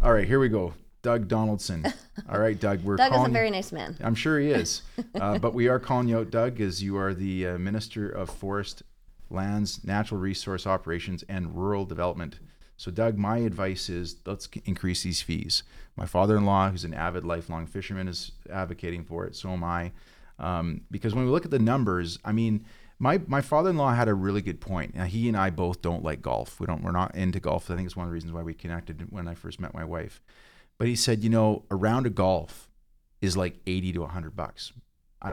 All 0.00 0.12
right, 0.12 0.26
here 0.26 0.38
we 0.40 0.48
go. 0.48 0.74
Doug 1.02 1.28
Donaldson. 1.28 1.84
All 2.28 2.40
right, 2.40 2.58
Doug. 2.58 2.82
We're 2.82 2.96
Doug 2.96 3.12
is 3.14 3.24
a 3.26 3.30
very 3.30 3.50
nice 3.50 3.70
man. 3.72 3.96
I'm 4.00 4.14
sure 4.14 4.38
he 4.38 4.50
is. 4.50 4.82
Uh, 5.14 5.38
but 5.38 5.52
we 5.54 5.68
are 5.68 5.78
calling 5.80 6.08
you 6.08 6.18
out, 6.18 6.30
Doug, 6.30 6.60
as 6.60 6.82
you 6.82 6.96
are 6.96 7.12
the 7.14 7.46
uh, 7.48 7.58
Minister 7.58 8.08
of 8.08 8.30
Forest, 8.30 8.82
Lands, 9.30 9.84
Natural 9.84 10.20
Resource 10.20 10.66
Operations, 10.66 11.24
and 11.28 11.56
Rural 11.56 11.84
Development. 11.84 12.38
So, 12.78 12.90
Doug, 12.90 13.18
my 13.18 13.38
advice 13.38 13.88
is 13.90 14.16
let's 14.24 14.48
increase 14.64 15.02
these 15.02 15.20
fees. 15.20 15.62
My 15.96 16.06
father 16.06 16.36
in 16.36 16.46
law, 16.46 16.70
who's 16.70 16.84
an 16.84 16.94
avid 16.94 17.24
lifelong 17.24 17.66
fisherman, 17.66 18.08
is 18.08 18.32
advocating 18.50 19.04
for 19.04 19.26
it. 19.26 19.34
So 19.36 19.50
am 19.50 19.62
I. 19.64 19.92
Um, 20.38 20.82
because 20.90 21.14
when 21.14 21.24
we 21.24 21.30
look 21.30 21.44
at 21.44 21.50
the 21.50 21.58
numbers, 21.58 22.18
I 22.24 22.30
mean, 22.32 22.64
my, 23.00 23.20
my 23.26 23.40
father-in-law 23.40 23.94
had 23.94 24.08
a 24.08 24.14
really 24.14 24.40
good 24.40 24.60
point. 24.60 24.94
Now, 24.94 25.04
he 25.04 25.26
and 25.28 25.36
I 25.36 25.50
both 25.50 25.82
don't 25.82 26.04
like 26.04 26.22
golf. 26.22 26.58
We 26.60 26.66
don't. 26.66 26.82
We're 26.82 26.92
not 26.92 27.14
into 27.16 27.40
golf. 27.40 27.68
I 27.70 27.74
think 27.76 27.86
it's 27.86 27.96
one 27.96 28.04
of 28.06 28.10
the 28.10 28.14
reasons 28.14 28.32
why 28.32 28.42
we 28.42 28.54
connected 28.54 29.06
when 29.10 29.26
I 29.28 29.34
first 29.34 29.58
met 29.60 29.74
my 29.74 29.84
wife. 29.84 30.20
But 30.78 30.86
he 30.86 30.94
said, 30.94 31.24
you 31.24 31.30
know, 31.30 31.64
a 31.70 31.76
round 31.76 32.06
of 32.06 32.14
golf 32.14 32.68
is 33.20 33.36
like 33.36 33.56
80 33.66 33.94
to 33.94 34.00
100 34.02 34.36
bucks. 34.36 34.72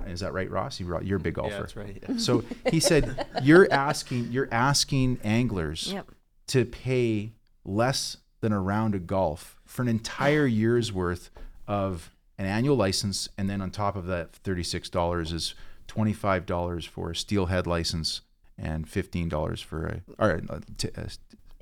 Is 0.07 0.21
that 0.21 0.33
right, 0.33 0.49
Ross? 0.49 0.79
You- 0.79 0.99
You're 1.03 1.17
a 1.17 1.19
big 1.19 1.35
golfer. 1.35 1.53
Yeah, 1.53 1.59
that's 1.59 1.75
right. 1.75 2.03
Yeah. 2.09 2.17
So 2.17 2.43
he 2.71 2.79
said, 2.79 3.27
you're 3.43 3.71
asking, 3.71 4.31
you're 4.31 4.49
asking 4.51 5.19
anglers 5.23 5.93
Yep. 5.93 6.07
To 6.47 6.65
pay 6.65 7.33
less 7.63 8.17
than 8.41 8.51
a 8.51 8.59
round 8.59 8.95
of 8.95 9.07
golf 9.07 9.57
for 9.65 9.81
an 9.81 9.87
entire 9.87 10.45
year's 10.45 10.91
worth 10.93 11.29
of 11.67 12.11
an 12.37 12.45
annual 12.45 12.75
license, 12.75 13.29
and 13.37 13.49
then 13.49 13.61
on 13.61 13.71
top 13.71 13.95
of 13.95 14.05
that, 14.07 14.33
thirty-six 14.33 14.89
dollars 14.89 15.31
is 15.31 15.55
twenty-five 15.87 16.45
dollars 16.45 16.85
for 16.85 17.11
a 17.11 17.15
steelhead 17.15 17.65
license 17.65 18.21
and 18.57 18.87
fifteen 18.87 19.29
dollars 19.29 19.61
for 19.61 19.85
a 19.87 20.01
or 20.19 20.41
uh, 20.49 20.59
t- 20.77 20.89
uh, 20.97 21.03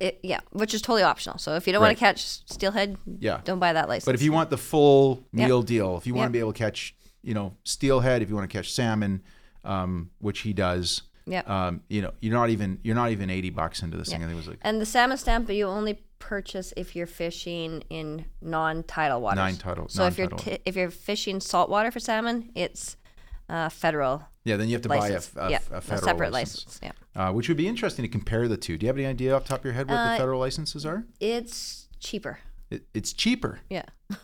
It, 0.00 0.18
yeah, 0.22 0.40
which 0.50 0.74
is 0.74 0.82
totally 0.82 1.02
optional. 1.04 1.38
So 1.38 1.54
if 1.54 1.66
you 1.66 1.72
don't 1.72 1.80
want 1.82 1.96
to 1.96 2.00
catch 2.00 2.20
steelhead, 2.50 2.98
Yeah. 3.20 3.40
don't 3.44 3.60
buy 3.60 3.72
that 3.72 3.88
license. 3.88 4.04
But 4.04 4.16
if 4.16 4.22
you 4.22 4.32
want 4.32 4.50
the 4.50 4.58
full 4.58 5.24
Yep. 5.32 5.46
meal 5.48 5.62
deal, 5.62 5.96
if 5.96 6.06
you 6.06 6.14
want 6.14 6.24
Yep. 6.24 6.28
to 6.30 6.32
be 6.32 6.38
able 6.40 6.52
to 6.52 6.58
catch, 6.58 6.94
you 7.22 7.32
know, 7.34 7.54
steelhead, 7.64 8.20
if 8.20 8.28
you 8.28 8.34
want 8.34 8.50
to 8.50 8.54
catch 8.56 8.72
salmon, 8.72 9.22
um, 9.64 10.10
which 10.18 10.40
he 10.40 10.52
does, 10.52 11.02
Yep. 11.26 11.48
um, 11.48 11.80
you 11.88 12.02
know, 12.02 12.12
you're 12.20 12.34
not 12.34 12.50
even 12.50 12.78
you're 12.82 12.94
not 12.94 13.10
even 13.10 13.30
eighty 13.30 13.50
bucks 13.50 13.82
into 13.82 13.96
this 13.96 14.08
thing. 14.10 14.16
I 14.22 14.26
think 14.26 14.32
it 14.32 14.36
was 14.36 14.48
like 14.48 14.58
and 14.62 14.80
the 14.80 14.86
salmon 14.86 15.16
stamp 15.16 15.48
you 15.50 15.66
only 15.66 16.02
purchase 16.18 16.72
if 16.76 16.94
you're 16.96 17.06
fishing 17.06 17.82
in 17.90 18.24
non-tidal 18.42 19.20
waters. 19.20 19.36
Non-tidal- 19.36 19.88
So 19.88 20.06
if 20.06 20.18
you're 20.18 20.28
t- 20.28 20.58
if 20.64 20.76
you're 20.76 20.90
fishing 20.90 21.40
saltwater 21.40 21.90
for 21.90 22.00
salmon, 22.00 22.50
it's 22.54 22.96
uh, 23.48 23.68
federal 23.70 24.22
yeah. 24.44 24.56
Then 24.58 24.68
you 24.68 24.74
have 24.74 24.82
to 24.82 24.88
license. 24.90 25.28
buy 25.28 25.42
a, 25.42 25.46
a, 25.46 25.50
yeah, 25.50 25.58
a 25.72 25.80
federal 25.80 26.04
separate 26.06 26.32
license, 26.32 26.66
license. 26.82 26.92
Yeah, 27.16 27.28
Uh, 27.28 27.32
which 27.32 27.48
would 27.48 27.56
be 27.56 27.66
interesting 27.68 28.02
to 28.02 28.08
compare 28.08 28.46
the 28.48 28.56
two. 28.58 28.76
Do 28.76 28.84
you 28.84 28.88
have 28.88 28.96
any 28.98 29.06
idea 29.06 29.34
off 29.34 29.44
the 29.44 29.48
top 29.48 29.60
of 29.60 29.64
your 29.64 29.74
head 29.74 29.88
what 29.88 29.94
the 29.96 30.00
Uh, 30.12 30.16
federal 30.18 30.40
licenses 30.40 30.84
are? 30.84 31.04
it's 31.20 31.88
cheaper. 32.00 32.38
It, 32.70 32.84
it's 32.92 33.12
cheaper. 33.14 33.60
Yeah. 33.70 33.84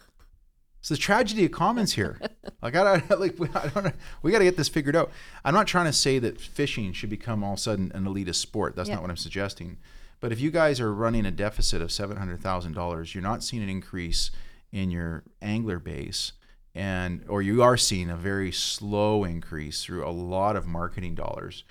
It's 0.81 0.89
the 0.89 0.97
tragedy 0.97 1.45
of 1.45 1.53
commons 1.53 1.93
here. 1.93 2.18
like 2.62 2.74
I 2.74 3.03
like 3.18 3.39
we, 3.39 3.49
I 3.55 3.68
don't 3.68 3.85
know. 3.85 3.93
We 4.22 4.33
got 4.33 4.39
to 4.39 4.45
get 4.45 4.57
this 4.57 4.68
figured 4.68 4.97
out. 4.97 5.11
I'm 5.45 5.55
not 5.55 5.66
trying 5.66 5.87
to 5.87 5.93
say 5.93 6.18
that 6.18 6.41
fishing 6.41 6.93
should 6.93 7.11
become 7.11 7.45
all 7.45 7.53
of 7.53 7.59
a 7.59 7.62
sudden 7.62 7.93
an 7.95 8.05
elitist 8.05 8.37
sport. 8.37 8.76
That's 8.76 8.89
Yeah. 8.89 8.97
not 8.97 9.03
what 9.03 9.11
I'm 9.11 9.16
suggesting. 9.16 9.76
But 10.20 10.33
if 10.33 10.41
you 10.41 10.51
guys 10.51 10.81
are 10.81 10.93
running 10.93 11.24
a 11.26 11.31
deficit 11.31 11.81
of 11.81 11.93
seven 11.93 12.16
hundred 12.16 12.41
thousand 12.43 12.74
dollars, 12.74 13.14
you're 13.14 13.22
not 13.22 13.43
seeing 13.45 13.62
an 13.62 13.68
increase 13.68 14.31
in 14.72 14.91
your 14.91 15.22
angler 15.43 15.78
base, 15.78 16.33
and 16.74 17.24
or 17.28 17.43
you 17.43 17.62
are 17.62 17.76
seeing 17.76 18.09
a 18.11 18.16
very 18.16 18.53
slow 18.53 19.24
increase 19.24 19.83
through 19.85 20.07
a 20.07 20.11
lot 20.11 20.57
of 20.57 20.66
marketing 20.66 21.14
dollars, 21.14 21.64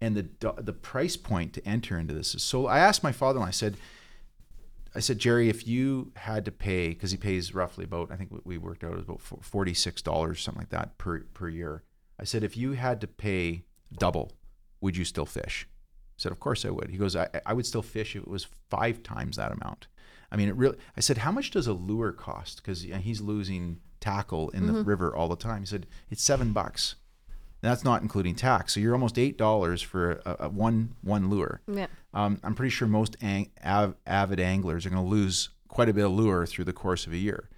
and 0.00 0.16
the 0.16 0.54
the 0.60 0.72
price 0.72 1.16
point 1.16 1.52
to 1.54 1.66
enter 1.68 1.98
into 1.98 2.12
this 2.14 2.34
is 2.34 2.42
so. 2.42 2.66
I 2.66 2.78
asked 2.78 3.02
my 3.02 3.12
father-in-law. 3.12 3.48
I 3.48 3.52
said. 3.52 3.76
I 4.94 5.00
said, 5.00 5.18
Jerry, 5.18 5.48
if 5.48 5.66
you 5.68 6.12
had 6.16 6.44
to 6.46 6.50
pay, 6.50 6.88
because 6.88 7.12
he 7.12 7.16
pays 7.16 7.54
roughly 7.54 7.84
about, 7.84 8.10
I 8.10 8.16
think 8.16 8.30
we 8.44 8.58
worked 8.58 8.82
out 8.82 8.92
it 8.92 8.96
was 8.96 9.04
about 9.04 9.20
forty 9.20 9.74
six 9.74 10.02
dollars, 10.02 10.40
something 10.40 10.62
like 10.62 10.70
that 10.70 10.98
per 10.98 11.20
per 11.32 11.48
year. 11.48 11.84
I 12.18 12.24
said, 12.24 12.42
if 12.42 12.56
you 12.56 12.72
had 12.72 13.00
to 13.00 13.06
pay 13.06 13.64
double, 13.96 14.32
would 14.80 14.96
you 14.96 15.04
still 15.04 15.26
fish? 15.26 15.66
I 15.70 16.18
said, 16.18 16.32
of 16.32 16.40
course 16.40 16.64
I 16.64 16.70
would. 16.70 16.90
He 16.90 16.98
goes, 16.98 17.16
I, 17.16 17.28
I 17.46 17.54
would 17.54 17.66
still 17.66 17.82
fish 17.82 18.14
if 18.14 18.22
it 18.22 18.28
was 18.28 18.46
five 18.68 19.02
times 19.02 19.36
that 19.36 19.52
amount. 19.52 19.86
I 20.30 20.36
mean, 20.36 20.48
it 20.48 20.56
really. 20.56 20.76
I 20.96 21.00
said, 21.00 21.18
how 21.18 21.32
much 21.32 21.50
does 21.50 21.66
a 21.66 21.72
lure 21.72 22.12
cost? 22.12 22.56
Because 22.56 22.82
he's 22.82 23.20
losing 23.20 23.80
tackle 24.00 24.50
in 24.50 24.66
the 24.66 24.72
mm-hmm. 24.72 24.88
river 24.88 25.14
all 25.14 25.28
the 25.28 25.36
time. 25.36 25.60
He 25.60 25.66
said, 25.66 25.86
it's 26.10 26.22
seven 26.22 26.52
bucks. 26.52 26.96
That's 27.62 27.84
not 27.84 28.02
including 28.02 28.34
tax. 28.34 28.74
So 28.74 28.80
you're 28.80 28.94
almost 28.94 29.18
eight 29.18 29.36
dollars 29.36 29.82
for 29.82 30.20
a, 30.24 30.36
a 30.40 30.48
one 30.48 30.94
one 31.02 31.28
lure. 31.28 31.60
Yeah. 31.72 31.86
Um, 32.14 32.40
I'm 32.42 32.54
pretty 32.54 32.70
sure 32.70 32.88
most 32.88 33.16
ang- 33.20 33.50
av- 33.64 33.96
avid 34.06 34.40
anglers 34.40 34.86
are 34.86 34.90
going 34.90 35.02
to 35.02 35.08
lose 35.08 35.50
quite 35.68 35.88
a 35.88 35.92
bit 35.92 36.04
of 36.04 36.12
lure 36.12 36.46
through 36.46 36.64
the 36.64 36.72
course 36.72 37.06
of 37.06 37.12
a 37.12 37.16
year. 37.18 37.48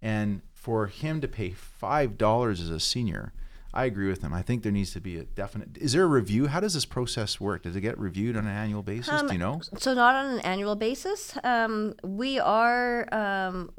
And 0.00 0.42
for 0.54 0.86
him 0.86 1.20
to 1.20 1.28
pay 1.28 1.50
five 1.50 2.16
dollars 2.16 2.60
as 2.60 2.70
a 2.70 2.80
senior, 2.80 3.32
I 3.74 3.84
agree 3.84 4.08
with 4.08 4.22
them. 4.22 4.32
I 4.32 4.40
think 4.42 4.62
there 4.62 4.72
needs 4.72 4.92
to 4.94 5.00
be 5.00 5.18
a 5.18 5.24
definite. 5.24 5.76
Is 5.78 5.92
there 5.92 6.02
a 6.02 6.06
review? 6.06 6.46
How 6.46 6.58
does 6.58 6.72
this 6.74 6.86
process 6.86 7.38
work? 7.38 7.64
Does 7.64 7.76
it 7.76 7.82
get 7.82 7.98
reviewed 7.98 8.36
on 8.36 8.46
an 8.46 8.52
annual 8.54 8.82
basis? 8.82 9.20
Do 9.22 9.32
you 9.32 9.38
know? 9.38 9.60
So 9.76 9.92
not 9.92 10.14
on 10.14 10.26
an 10.34 10.40
annual 10.40 10.74
basis. 10.74 11.36
Um, 11.44 11.94
we 12.02 12.38
are, 12.38 13.06
um, 13.14 13.70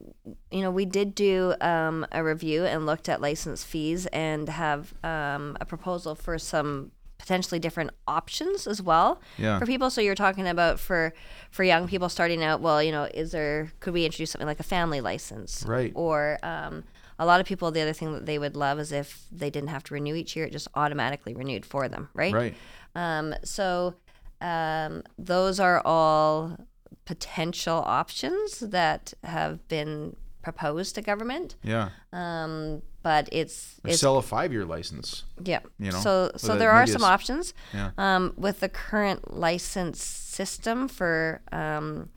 you 0.52 0.62
know, 0.62 0.70
we 0.70 0.86
did 0.86 1.16
do 1.16 1.56
um, 1.60 2.06
a 2.12 2.24
review 2.24 2.66
and 2.66 2.86
looked 2.86 3.10
at 3.10 3.20
license 3.20 3.64
fees 3.64 4.06
and 4.08 4.48
have 4.48 4.94
um, 5.04 5.58
a 5.60 5.66
proposal 5.66 6.14
for 6.14 6.38
some 6.38 6.92
potentially 7.18 7.60
different 7.60 7.90
options 8.08 8.66
as 8.68 8.82
well 8.82 9.20
Yeah. 9.38 9.60
for 9.60 9.66
people. 9.66 9.90
So 9.90 10.02
you're 10.02 10.16
talking 10.16 10.48
about 10.48 10.80
for 10.80 11.14
for 11.52 11.64
young 11.64 11.88
people 11.88 12.08
starting 12.10 12.44
out. 12.44 12.62
Well, 12.62 12.82
you 12.82 12.92
know, 12.92 13.10
is 13.14 13.32
there 13.32 13.72
could 13.82 13.94
we 13.94 14.06
introduce 14.06 14.32
something 14.32 14.48
like 14.48 14.60
a 14.62 14.64
family 14.64 15.02
license, 15.02 15.64
Right. 15.68 15.92
Or 15.96 16.38
um, 16.44 16.84
a 17.20 17.26
lot 17.26 17.42
of 17.42 17.46
people, 17.46 17.70
the 17.70 17.82
other 17.82 17.94
thing 17.94 18.14
that 18.14 18.26
they 18.26 18.40
would 18.40 18.56
love 18.56 18.80
is 18.80 18.92
if 18.92 19.26
they 19.32 19.50
didn't 19.50 19.70
have 19.70 19.84
to 19.86 19.94
renew 19.94 20.16
each 20.16 20.36
year; 20.36 20.46
it 20.46 20.52
just 20.52 20.70
automatically 20.74 21.36
renewed 21.36 21.66
for 21.66 21.88
them, 21.90 22.10
right? 22.14 22.34
Right. 22.34 22.56
Um, 22.96 23.36
so 23.44 23.96
um, 24.42 25.04
those 25.18 25.60
are 25.60 25.82
all 25.86 26.58
potential 27.06 27.84
options 27.86 28.60
that 28.60 29.14
have 29.24 29.68
been 29.68 30.16
proposed 30.42 30.96
to 30.96 31.02
government. 31.02 31.56
Yeah. 31.64 31.90
Um, 32.14 32.82
but 33.04 33.30
it's 33.32 33.80
it's 33.84 34.00
sell 34.00 34.18
a 34.18 34.22
five 34.22 34.52
year 34.52 34.66
license. 34.66 35.24
yeah. 35.44 35.60
you 35.78 35.92
know, 35.92 36.00
so 36.00 36.32
so 36.38 36.58
there 36.58 36.72
are 36.72 36.88
some 36.88 37.04
options. 37.04 37.54
Yeah. 37.74 37.92
Um, 37.98 38.34
with 38.38 38.60
the 38.60 38.70
current 38.70 39.36
license 39.36 40.02
system 40.02 40.88
for 40.88 41.42
um, 41.52 42.10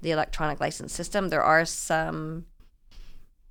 the 0.00 0.10
electronic 0.10 0.60
license 0.60 0.92
system, 0.92 1.28
there 1.28 1.42
are 1.42 1.64
some 1.64 2.46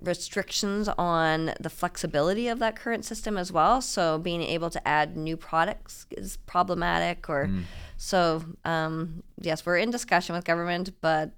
restrictions 0.00 0.88
on 0.96 1.52
the 1.60 1.70
flexibility 1.70 2.48
of 2.48 2.58
that 2.60 2.76
current 2.76 3.04
system 3.04 3.36
as 3.36 3.50
well. 3.52 3.80
So 3.82 4.18
being 4.18 4.42
able 4.42 4.70
to 4.70 4.88
add 4.88 5.16
new 5.16 5.36
products 5.36 6.06
is 6.10 6.36
problematic. 6.46 7.28
Or 7.28 7.46
Mm. 7.46 7.62
so 7.96 8.44
um, 8.64 9.22
yes, 9.40 9.64
we're 9.66 9.78
in 9.78 9.90
discussion 9.90 10.34
with 10.34 10.44
government, 10.44 10.90
but 11.00 11.32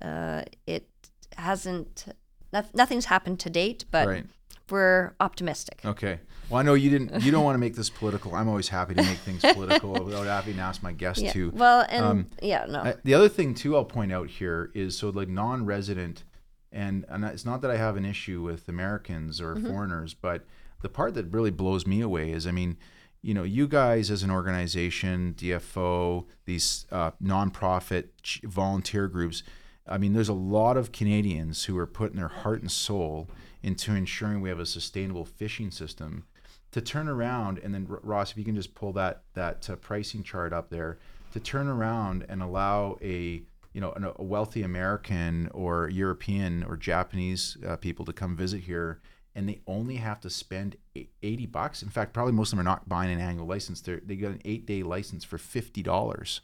uh, 0.00 0.42
it 0.66 0.88
hasn't. 1.36 2.06
noth- 2.52 2.74
Nothing's 2.74 3.06
happened 3.06 3.40
to 3.40 3.50
date, 3.50 3.84
but 3.90 4.06
Right. 4.06 4.26
we're 4.70 5.14
optimistic. 5.20 5.80
Okay. 5.84 6.20
Well, 6.50 6.58
I 6.60 6.62
know 6.64 6.74
you 6.74 6.90
didn't. 6.90 7.22
You 7.22 7.30
don't 7.32 7.44
want 7.44 7.54
to 7.54 7.58
make 7.58 7.76
this 7.76 7.88
political. 7.88 8.34
I'm 8.34 8.46
always 8.48 8.68
happy 8.68 8.94
to 8.94 9.02
make 9.02 9.18
things 9.18 9.40
political 9.54 9.92
without 10.04 10.26
having 10.26 10.56
to 10.56 10.60
ask 10.60 10.82
my 10.82 10.92
guests 10.92 11.22
Yeah. 11.22 11.32
to. 11.32 11.50
Well, 11.52 11.86
and 11.88 12.04
Um, 12.04 12.26
yeah, 12.42 12.66
no. 12.68 12.80
I, 12.80 12.94
the 13.04 13.14
other 13.14 13.28
thing 13.30 13.54
too, 13.54 13.74
I'll 13.74 13.86
point 13.86 14.12
out 14.12 14.28
here 14.28 14.70
is 14.74 14.98
so 14.98 15.08
like 15.08 15.28
non-resident, 15.28 16.24
and 16.72 17.04
and 17.08 17.24
it's 17.24 17.44
not 17.44 17.60
that 17.62 17.70
I 17.70 17.76
have 17.76 17.96
an 17.96 18.04
issue 18.04 18.42
with 18.42 18.68
Americans 18.68 19.40
or 19.40 19.54
Mm-hmm. 19.56 19.68
foreigners, 19.68 20.14
but 20.14 20.44
the 20.80 20.88
part 20.88 21.14
that 21.14 21.26
really 21.32 21.50
blows 21.50 21.86
me 21.86 22.00
away 22.00 22.30
is, 22.32 22.46
I 22.46 22.50
mean, 22.50 22.76
you 23.20 23.34
know, 23.34 23.44
you 23.44 23.68
guys 23.68 24.10
as 24.10 24.22
an 24.24 24.30
organization, 24.32 25.34
DFO, 25.38 26.24
these 26.44 26.86
uh, 26.90 27.12
nonprofit 27.22 28.08
ch- 28.22 28.40
volunteer 28.44 29.06
groups. 29.08 29.42
I 29.86 29.98
mean, 29.98 30.12
there's 30.12 30.28
a 30.28 30.32
lot 30.32 30.76
of 30.76 30.92
Canadians 30.92 31.64
who 31.64 31.76
are 31.78 31.86
putting 31.86 32.16
their 32.16 32.28
heart 32.28 32.60
and 32.60 32.70
soul 32.70 33.28
into 33.62 33.94
ensuring 33.94 34.40
we 34.40 34.48
have 34.48 34.60
a 34.60 34.66
sustainable 34.66 35.24
fishing 35.24 35.70
system. 35.70 36.24
To 36.72 36.80
turn 36.80 37.06
around 37.08 37.58
and 37.58 37.74
then 37.74 37.86
Ross, 37.88 38.30
if 38.32 38.38
you 38.38 38.44
can 38.44 38.54
just 38.56 38.74
pull 38.74 38.92
that 38.94 39.22
that 39.34 39.68
uh, 39.68 39.76
pricing 39.76 40.22
chart 40.22 40.52
up 40.52 40.70
there, 40.70 40.98
to 41.32 41.40
turn 41.40 41.68
around 41.68 42.24
and 42.28 42.42
allow 42.42 42.96
a 43.02 43.42
you 43.72 43.80
know 43.80 43.92
an, 43.92 44.04
a 44.16 44.22
wealthy 44.22 44.62
American 44.62 45.48
or 45.52 45.88
European 45.88 46.62
or 46.64 46.76
Japanese 46.76 47.56
uh, 47.66 47.76
people 47.76 48.04
to 48.04 48.12
come 48.12 48.36
visit 48.36 48.62
here, 48.62 49.00
and 49.34 49.48
they 49.48 49.60
only 49.66 49.96
have 49.96 50.20
to 50.20 50.30
spend 50.30 50.76
eighty 51.22 51.46
bucks. 51.46 51.82
In 51.82 51.88
fact, 51.88 52.12
probably 52.12 52.32
most 52.32 52.52
of 52.52 52.58
them 52.58 52.60
are 52.60 52.70
not 52.70 52.88
buying 52.88 53.10
an 53.10 53.20
annual 53.20 53.46
license. 53.46 53.80
They 53.80 53.96
they 53.96 54.16
get 54.16 54.30
an 54.32 54.42
eight 54.44 54.66
day 54.66 54.82
license 54.82 55.24
for 55.24 55.38
fifty 55.38 55.82
dollars. 55.82 56.40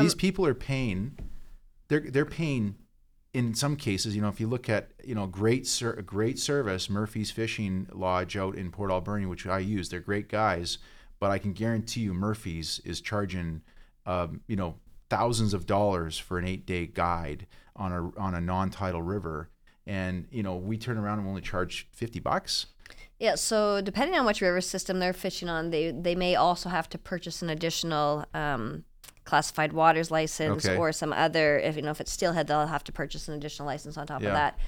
These 0.00 0.16
people 0.16 0.44
are 0.46 0.54
paying. 0.54 1.16
They're 1.88 2.00
they're 2.00 2.24
paying. 2.24 2.76
In 3.32 3.54
some 3.54 3.76
cases, 3.76 4.16
you 4.16 4.22
know, 4.22 4.30
if 4.30 4.40
you 4.40 4.46
look 4.46 4.70
at 4.70 4.92
you 5.04 5.14
know 5.14 5.26
great 5.26 5.66
ser- 5.66 6.00
great 6.02 6.38
service, 6.38 6.88
Murphy's 6.88 7.30
Fishing 7.30 7.86
Lodge 7.92 8.34
out 8.34 8.56
in 8.56 8.70
Port 8.70 8.90
Alberni, 8.90 9.26
which 9.26 9.46
I 9.46 9.58
use, 9.58 9.90
they're 9.90 10.00
great 10.00 10.30
guys, 10.30 10.78
but 11.20 11.30
I 11.30 11.38
can 11.38 11.52
guarantee 11.52 12.00
you 12.00 12.14
Murphy's 12.14 12.80
is 12.84 13.02
charging, 13.02 13.60
um, 14.06 14.40
you 14.46 14.56
know, 14.56 14.76
thousands 15.08 15.54
of 15.54 15.66
dollars 15.66 16.18
for 16.18 16.38
an 16.38 16.46
eight 16.46 16.66
day 16.66 16.86
guide 16.86 17.46
on 17.74 17.92
a 17.92 18.18
on 18.20 18.34
a 18.34 18.40
non 18.40 18.70
tidal 18.70 19.02
river, 19.02 19.48
and 19.86 20.26
you 20.30 20.42
know 20.42 20.56
we 20.56 20.76
turn 20.78 20.96
around 20.98 21.18
and 21.20 21.28
only 21.28 21.40
charge 21.42 21.88
fifty 21.92 22.20
bucks. 22.20 22.66
Yeah, 23.18 23.34
so 23.36 23.80
depending 23.80 24.18
on 24.18 24.26
which 24.26 24.40
river 24.42 24.60
system 24.60 24.98
they're 24.98 25.12
fishing 25.12 25.48
on, 25.48 25.70
they 25.70 25.90
they 25.90 26.14
may 26.14 26.34
also 26.34 26.68
have 26.68 26.88
to 26.90 26.98
purchase 26.98 27.40
an 27.42 27.48
additional 27.50 28.26
um, 28.34 28.84
classified 29.24 29.72
waters 29.72 30.10
license 30.10 30.66
Okay. 30.66 30.76
or 30.76 30.92
some 30.92 31.12
other. 31.12 31.58
If 31.58 31.76
you 31.76 31.82
know 31.82 31.90
if 31.90 32.00
it's 32.00 32.12
steelhead, 32.12 32.46
they'll 32.46 32.66
have 32.66 32.84
to 32.84 32.92
purchase 32.92 33.26
an 33.28 33.34
additional 33.34 33.66
license 33.66 33.96
on 33.96 34.06
top 34.06 34.22
Yeah. 34.22 34.28
of 34.28 34.34
that. 34.34 34.58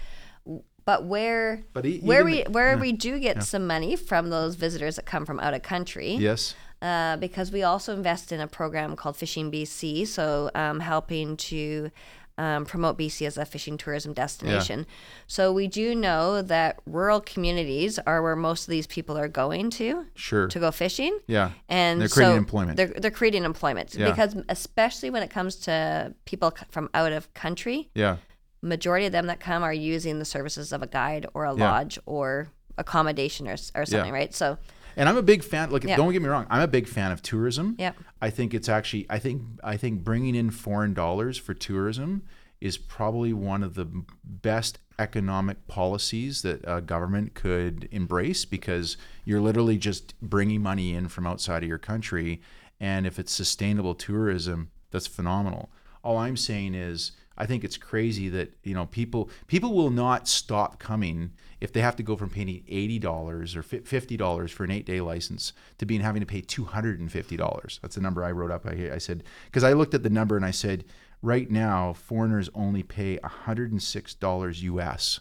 But 0.87 1.05
where 1.05 1.63
But 1.75 1.85
e- 1.85 2.01
where 2.01 2.25
we 2.25 2.45
the- 2.45 2.51
where 2.51 2.79
we 2.79 2.93
do 2.93 3.19
get 3.21 3.43
some 3.43 3.67
money 3.67 3.95
from 3.97 4.31
those 4.31 4.55
visitors 4.55 4.97
that 4.97 5.05
come 5.05 5.27
from 5.27 5.39
out 5.41 5.53
of 5.53 5.61
country, 5.61 6.15
Yes. 6.15 6.55
Uh, 6.83 7.17
because 7.17 7.51
we 7.53 7.63
also 7.63 7.93
invest 7.95 8.33
in 8.33 8.41
a 8.41 8.47
program 8.47 8.97
called 8.97 9.17
Fishing 9.17 9.51
BC, 9.51 10.07
so 10.07 10.51
um, 10.55 10.81
helping 10.81 11.37
to 11.37 11.91
um, 12.39 12.65
promote 12.67 12.97
BC 12.97 13.27
as 13.27 13.37
a 13.37 13.45
fishing 13.45 13.77
tourism 13.77 14.13
destination. 14.13 14.87
So 15.27 15.53
we 15.53 15.67
do 15.67 15.93
know 15.93 16.41
that 16.41 16.79
rural 16.87 17.21
communities 17.21 17.99
are 18.07 18.23
where 18.23 18.37
most 18.37 18.63
of 18.69 18.71
these 18.71 18.87
people 18.87 19.19
are 19.19 19.27
going 19.27 19.71
to 19.71 20.07
Sure. 20.15 20.47
to 20.47 20.61
go 20.61 20.71
fishing. 20.71 21.19
Yeah. 21.27 21.51
And 21.69 22.01
They're 22.01 22.09
creating 22.09 22.35
so 22.35 22.39
employment. 22.39 22.77
They're, 22.77 22.87
they're 22.97 23.11
creating 23.11 23.43
employment 23.43 23.97
Yeah. 23.97 24.09
because 24.11 24.37
especially 24.49 25.11
when 25.11 25.25
it 25.25 25.31
comes 25.31 25.57
to 25.63 26.15
people 26.27 26.55
from 26.71 26.89
out 26.95 27.11
of 27.13 27.35
country, 27.35 27.91
Yeah. 27.97 28.19
majority 28.63 29.07
of 29.07 29.11
them 29.13 29.27
that 29.27 29.41
come 29.41 29.65
are 29.65 29.73
using 29.75 30.21
the 30.21 30.25
services 30.25 30.73
of 30.73 30.81
a 30.81 30.87
guide 30.87 31.27
or 31.35 31.45
a 31.45 31.57
Yeah. 31.57 31.71
lodge 31.73 31.99
or 32.07 32.51
accommodation 32.77 33.49
or, 33.49 33.57
or 33.75 33.85
something, 33.85 34.13
right? 34.13 34.33
So 34.33 34.59
And 34.99 35.09
I'm 35.09 35.17
a 35.17 35.23
big 35.23 35.43
fan. 35.43 35.71
Look, 35.71 35.85
Yeah. 35.85 35.97
don't 35.97 36.13
get 36.13 36.21
me 36.21 36.29
wrong. 36.29 36.47
I'm 36.51 36.61
a 36.61 36.69
big 36.69 36.87
fan 36.89 37.13
of 37.13 37.23
tourism. 37.23 37.77
Yep. 37.79 37.97
I 38.21 38.31
think 38.31 38.53
it's 38.53 38.69
actually. 38.69 39.07
I 39.09 39.19
think. 39.19 39.43
I 39.65 39.77
think 39.77 40.05
bringing 40.05 40.35
in 40.35 40.51
foreign 40.51 40.93
dollars 40.93 41.39
for 41.39 41.55
tourism 41.55 42.23
is 42.61 42.77
probably 42.77 43.33
one 43.33 43.63
of 43.63 43.75
the 43.75 43.87
best 44.25 44.79
economic 44.99 45.69
policies 45.69 46.43
that 46.43 46.61
a 46.65 46.81
government 46.81 47.33
could 47.35 47.89
embrace 47.93 48.45
because 48.45 48.97
you're 49.25 49.41
literally 49.41 49.79
just 49.79 50.21
bringing 50.21 50.61
money 50.61 50.93
in 50.93 51.07
from 51.09 51.25
outside 51.25 51.63
of 51.63 51.69
your 51.69 51.79
country, 51.79 52.41
and 52.81 53.07
if 53.07 53.17
it's 53.19 53.31
sustainable 53.31 53.95
tourism, 53.95 54.71
that's 54.91 55.07
phenomenal. 55.07 55.71
All 56.03 56.19
I'm 56.19 56.37
saying 56.37 56.75
is. 56.75 57.13
I 57.41 57.47
think 57.47 57.63
it's 57.63 57.77
crazy 57.77 58.29
that 58.31 58.53
you 58.65 58.75
know 58.75 58.87
people 58.87 59.31
people 59.47 59.73
will 59.73 59.91
not 59.91 60.27
stop 60.27 60.81
coming 60.81 61.35
if 61.61 61.73
they 61.73 61.81
have 61.81 61.95
to 61.95 62.03
go 62.03 62.17
from 62.17 62.31
paying 62.31 62.65
eighty 62.67 62.99
dollars 62.99 63.55
or 63.55 63.63
fifty 63.63 64.17
dollars 64.17 64.51
for 64.51 64.65
an 64.65 64.73
eight 64.73 64.87
day 64.87 65.01
license 65.01 65.53
to 65.79 65.87
being 65.87 66.01
having 66.01 66.19
to 66.19 66.27
pay 66.27 66.41
two 66.41 66.65
hundred 66.65 66.99
and 66.99 67.13
fifty 67.13 67.37
dollars. 67.37 67.79
That's 67.81 67.95
the 67.95 68.01
number 68.01 68.25
I 68.25 68.33
wrote 68.33 68.51
up. 68.51 68.67
I, 68.67 68.91
I 68.95 68.99
said 68.99 69.23
because 69.47 69.63
I 69.63 69.73
looked 69.73 69.95
at 69.95 70.03
the 70.03 70.11
number 70.11 70.37
and 70.37 70.45
I 70.45 70.51
said 70.51 70.85
right 71.23 71.51
now 71.51 71.93
foreigners 71.93 72.51
only 72.55 72.83
pay 72.83 73.19
hundred 73.23 73.71
and 73.71 73.83
six 73.83 74.15
dollars 74.15 74.63
US, 74.65 75.21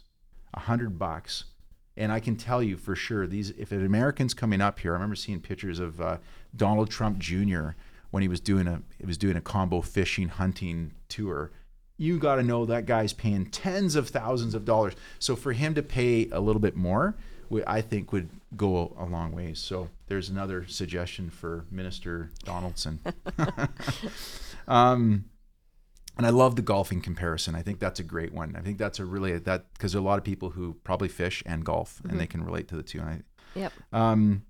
hundred 0.56 0.98
bucks. 0.98 1.46
And 1.96 2.12
I 2.12 2.20
can 2.20 2.36
tell 2.36 2.62
you 2.62 2.78
for 2.78 2.96
sure, 2.96 3.26
these 3.26 3.50
if 3.52 3.72
an 3.72 3.86
American's 3.86 4.36
coming 4.36 4.62
up 4.62 4.80
here, 4.80 4.92
I 4.92 4.94
remember 4.94 5.16
seeing 5.16 5.40
pictures 5.40 5.80
of 5.80 6.00
uh, 6.00 6.18
Donald 6.56 6.92
Trump 6.92 7.18
Jr. 7.18 7.70
when 8.12 8.22
he 8.22 8.28
was 8.28 8.40
doing 8.40 8.68
a 8.68 8.82
he 9.00 9.06
was 9.06 9.18
doing 9.18 9.36
a 9.36 9.42
combo 9.42 9.82
fishing 9.82 10.30
hunting 10.30 10.94
tour. 11.10 11.52
You 11.98 12.20
got 12.20 12.36
to 12.36 12.44
know 12.44 12.66
that 12.66 12.86
guy's 12.86 13.12
paying 13.12 13.48
tens 13.48 13.96
of 13.96 14.10
thousands 14.10 14.54
of 14.54 14.66
dollars. 14.66 14.94
So 15.18 15.36
for 15.36 15.54
him 15.54 15.74
to 15.74 15.82
pay 15.82 16.30
a 16.32 16.40
little 16.40 16.62
bit 16.62 16.76
more, 16.76 17.16
we- 17.50 17.66
I 17.66 17.82
think 17.82 18.12
would 18.12 18.30
go 18.56 18.96
a 19.00 19.06
long 19.06 19.32
ways. 19.32 19.58
So 19.58 19.90
there's 20.08 20.30
another 20.30 20.68
suggestion 20.68 21.32
for 21.32 21.66
Minister 21.72 22.30
Donaldson. 22.46 23.00
um, 24.68 25.26
and 26.18 26.26
I 26.26 26.32
love 26.32 26.56
the 26.56 26.62
golfing 26.62 27.02
comparison. 27.02 27.56
I 27.56 27.62
think 27.62 27.80
that's 27.80 28.00
a 28.00 28.04
great 28.04 28.34
one. 28.34 28.56
I 28.56 28.62
think 28.62 28.78
that's 28.78 29.00
a 29.00 29.06
really 29.06 29.38
that 29.38 29.72
because 29.74 29.94
there 29.94 30.00
are 30.00 30.04
a 30.04 30.06
lot 30.06 30.18
of 30.18 30.24
people 30.24 30.50
who 30.50 30.74
probably 30.84 31.08
fish 31.10 31.44
and 31.46 31.64
golf, 31.64 32.02
and 32.10 32.20
they 32.20 32.26
can 32.26 32.44
relate 32.44 32.68
to 32.70 32.76
the 32.76 32.84
two. 32.84 33.00
And 33.00 33.10
I, 33.10 33.22
yep. 33.60 33.74
um, 33.94 34.44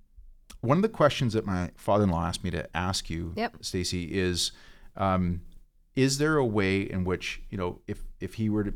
one 0.61 0.77
of 0.77 0.81
the 0.81 0.89
questions 0.89 1.33
that 1.33 1.45
my 1.45 1.71
father-in-law 1.75 2.25
asked 2.27 2.43
me 2.43 2.49
to 2.51 2.67
ask 2.75 3.09
you, 3.09 3.33
Yep. 3.35 3.57
Stacy, 3.61 4.05
is 4.17 4.51
um, 4.95 5.41
is 5.95 6.17
there 6.17 6.37
a 6.37 6.45
way 6.45 6.81
in 6.81 7.03
which 7.03 7.41
you 7.49 7.57
know 7.57 7.79
if 7.87 8.03
if 8.19 8.35
he 8.35 8.49
were 8.49 8.63
to 8.63 8.73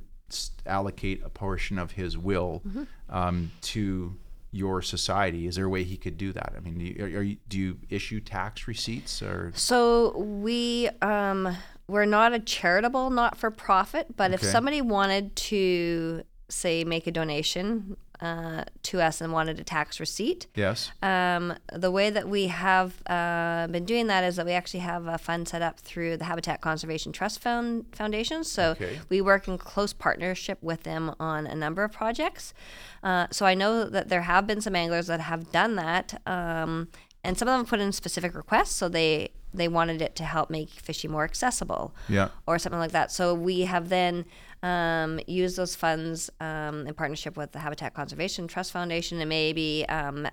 allocate 0.65 1.22
a 1.26 1.30
portion 1.30 1.78
of 1.78 1.91
his 1.91 2.17
will 2.17 2.61
Mm-hmm. 2.67 2.84
um, 3.09 3.51
to 3.61 4.15
your 4.53 4.82
society, 4.82 5.47
is 5.47 5.55
there 5.55 5.65
a 5.65 5.69
way 5.69 5.84
he 5.84 5.95
could 5.95 6.17
do 6.17 6.34
that? 6.34 6.53
I 6.57 6.59
mean, 6.59 6.78
do 6.78 6.84
you, 6.84 7.19
you, 7.22 7.38
do 7.47 7.57
you 7.57 7.78
issue 7.89 8.19
tax 8.19 8.67
receipts 8.67 9.22
or 9.22 9.51
So 9.55 10.17
we 10.17 10.89
um 11.01 11.55
we're 11.88 12.05
not 12.05 12.34
a 12.34 12.39
charitable 12.39 13.09
not 13.09 13.38
for 13.38 13.49
profit, 13.51 14.15
but 14.15 14.32
if 14.34 14.41
somebody 14.43 14.82
wanted 14.82 15.36
to 15.38 16.24
say 16.51 16.83
make 16.83 17.07
a 17.07 17.11
donation 17.11 17.97
uh, 18.19 18.63
to 18.83 19.01
us 19.01 19.19
and 19.19 19.33
wanted 19.33 19.59
a 19.59 19.63
tax 19.63 19.99
receipt, 19.99 20.45
yes? 20.53 20.91
um, 21.01 21.55
the 21.73 21.89
way 21.89 22.11
that 22.11 22.29
we 22.29 22.47
have 22.47 23.01
uh, 23.07 23.65
been 23.71 23.83
doing 23.83 24.05
that 24.07 24.23
is 24.23 24.35
that 24.35 24.45
we 24.45 24.51
actually 24.51 24.81
have 24.81 25.07
a 25.07 25.17
fund 25.17 25.47
set 25.47 25.63
up 25.63 25.79
through 25.79 26.17
the 26.17 26.25
Habitat 26.25 26.61
Conservation 26.61 27.11
Trust 27.11 27.39
Found, 27.41 27.85
Foundation. 27.95 28.43
So 28.43 28.71
Okay. 28.71 28.99
we 29.09 29.21
work 29.21 29.47
in 29.47 29.57
close 29.57 29.91
partnership 29.91 30.59
with 30.61 30.83
them 30.83 31.15
on 31.19 31.47
a 31.47 31.55
number 31.55 31.83
of 31.83 31.91
projects. 31.91 32.53
Uh, 33.01 33.25
so 33.31 33.47
I 33.47 33.55
know 33.55 33.85
that 33.89 34.09
there 34.09 34.21
have 34.21 34.45
been 34.45 34.61
some 34.61 34.75
anglers 34.75 35.07
that 35.07 35.19
have 35.21 35.51
done 35.51 35.75
that, 35.77 36.21
um, 36.27 36.89
and 37.23 37.37
some 37.39 37.47
of 37.47 37.57
them 37.57 37.65
put 37.65 37.79
in 37.79 37.91
specific 37.91 38.35
requests. 38.35 38.75
So 38.75 38.87
they 38.87 39.31
they 39.53 39.67
wanted 39.67 40.01
it 40.01 40.15
to 40.15 40.23
help 40.23 40.49
make 40.49 40.69
fishing 40.69 41.11
more 41.11 41.25
accessible 41.25 41.93
Yeah. 42.07 42.29
or 42.47 42.57
something 42.57 42.79
like 42.79 42.91
that. 42.93 43.11
So 43.11 43.33
we 43.33 43.61
have 43.61 43.89
then 43.89 44.23
um, 44.64 45.20
used 45.28 45.57
those 45.57 45.76
funds 45.76 46.30
um, 46.39 46.88
in 46.88 46.93
partnership 46.93 47.36
with 47.38 47.51
the 47.51 47.59
Habitat 47.59 47.93
Conservation 47.93 48.47
Trust 48.47 48.72
Foundation 48.72 49.20
and 49.20 49.30
maybe 49.30 49.86
um, 49.89 50.28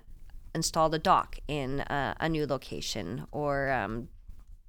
installed 0.55 0.95
a 0.95 0.99
dock 0.99 1.39
in 1.49 1.81
uh, 1.81 2.15
a 2.21 2.29
new 2.29 2.47
location 2.47 3.27
or 3.33 3.71
um, 3.71 4.09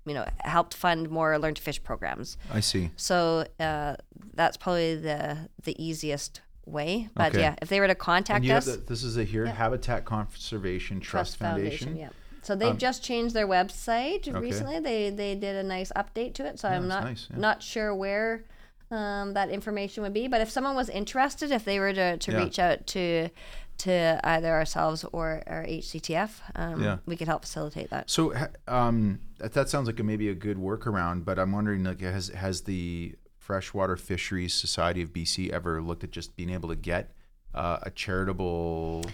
you 0.06 0.14
know 0.14 0.26
helped 0.40 0.74
fund 0.74 1.10
more 1.10 1.38
learn 1.38 1.54
to 1.56 1.62
fish 1.62 1.82
programs. 1.84 2.38
I 2.52 2.62
see. 2.62 2.92
So 2.96 3.46
uh, 3.60 3.96
that's 4.34 4.58
probably 4.58 4.96
the 4.96 5.50
the 5.64 5.84
easiest 5.84 6.42
way. 6.66 7.10
But 7.16 7.34
Okay. 7.34 7.42
yeah, 7.42 7.56
if 7.62 7.70
they 7.70 7.80
were 7.80 7.88
to 7.88 7.96
contact 7.96 8.38
And 8.38 8.46
you 8.46 8.52
have 8.52 8.68
us, 8.68 8.78
the, 8.78 8.82
this 8.82 9.04
is 9.04 9.18
a 9.18 9.24
here 9.24 9.46
Habitat 9.46 10.06
Conservation 10.06 11.00
Trust, 11.00 11.38
Foundation. 11.38 11.98
Yeah. 11.98 12.10
So 12.42 12.56
they've 12.56 12.78
just 12.78 13.04
changed 13.04 13.36
their 13.36 13.48
website 13.48 14.28
okay. 14.28 14.40
recently. 14.40 14.80
They 14.80 15.10
they 15.10 15.36
did 15.36 15.56
a 15.56 15.64
nice 15.64 15.92
update 15.96 16.34
to 16.36 16.46
it. 16.46 16.60
So 16.60 16.70
I'm 16.70 16.88
not 16.88 17.04
nice, 17.04 17.28
yeah. 17.30 17.38
not 17.38 17.62
sure 17.62 17.94
where 17.94 18.46
um, 18.92 19.34
that 19.34 19.50
information 19.50 20.04
would 20.04 20.14
be. 20.14 20.28
But 20.28 20.42
if 20.42 20.50
someone 20.50 20.76
was 20.76 20.90
interested, 20.90 21.52
if 21.52 21.66
they 21.66 21.80
were 21.80 21.94
to, 21.94 22.18
to 22.18 22.32
Yeah. 22.32 22.38
reach 22.44 22.60
out 22.60 22.88
to 22.88 23.30
to 23.80 24.20
either 24.26 24.50
ourselves 24.52 25.06
or 25.14 25.42
our 25.48 25.64
HCTF, 25.66 26.42
um, 26.56 26.84
Yeah. 26.84 26.98
we 27.06 27.16
could 27.16 27.28
help 27.30 27.44
facilitate 27.44 27.90
that. 27.92 28.10
So 28.10 28.34
um, 28.68 29.22
that, 29.38 29.54
that 29.54 29.70
sounds 29.70 29.88
like 29.88 30.02
a, 30.02 30.04
maybe 30.04 30.28
a 30.28 30.36
good 30.36 30.58
workaround, 30.58 31.24
but 31.24 31.40
I'm 31.40 31.54
wondering, 31.54 31.86
like, 31.86 32.02
has 32.02 32.28
has 32.28 32.64
the 32.64 33.16
Freshwater 33.38 33.96
Fisheries 33.96 34.54
Society 34.54 35.02
of 35.02 35.14
BC 35.14 35.50
ever 35.52 35.82
looked 35.82 36.04
at 36.04 36.12
just 36.12 36.36
being 36.36 36.50
able 36.50 36.68
to 36.68 36.76
get 36.76 37.14
uh, 37.56 37.80
a 37.84 37.90
charitable? 37.90 39.06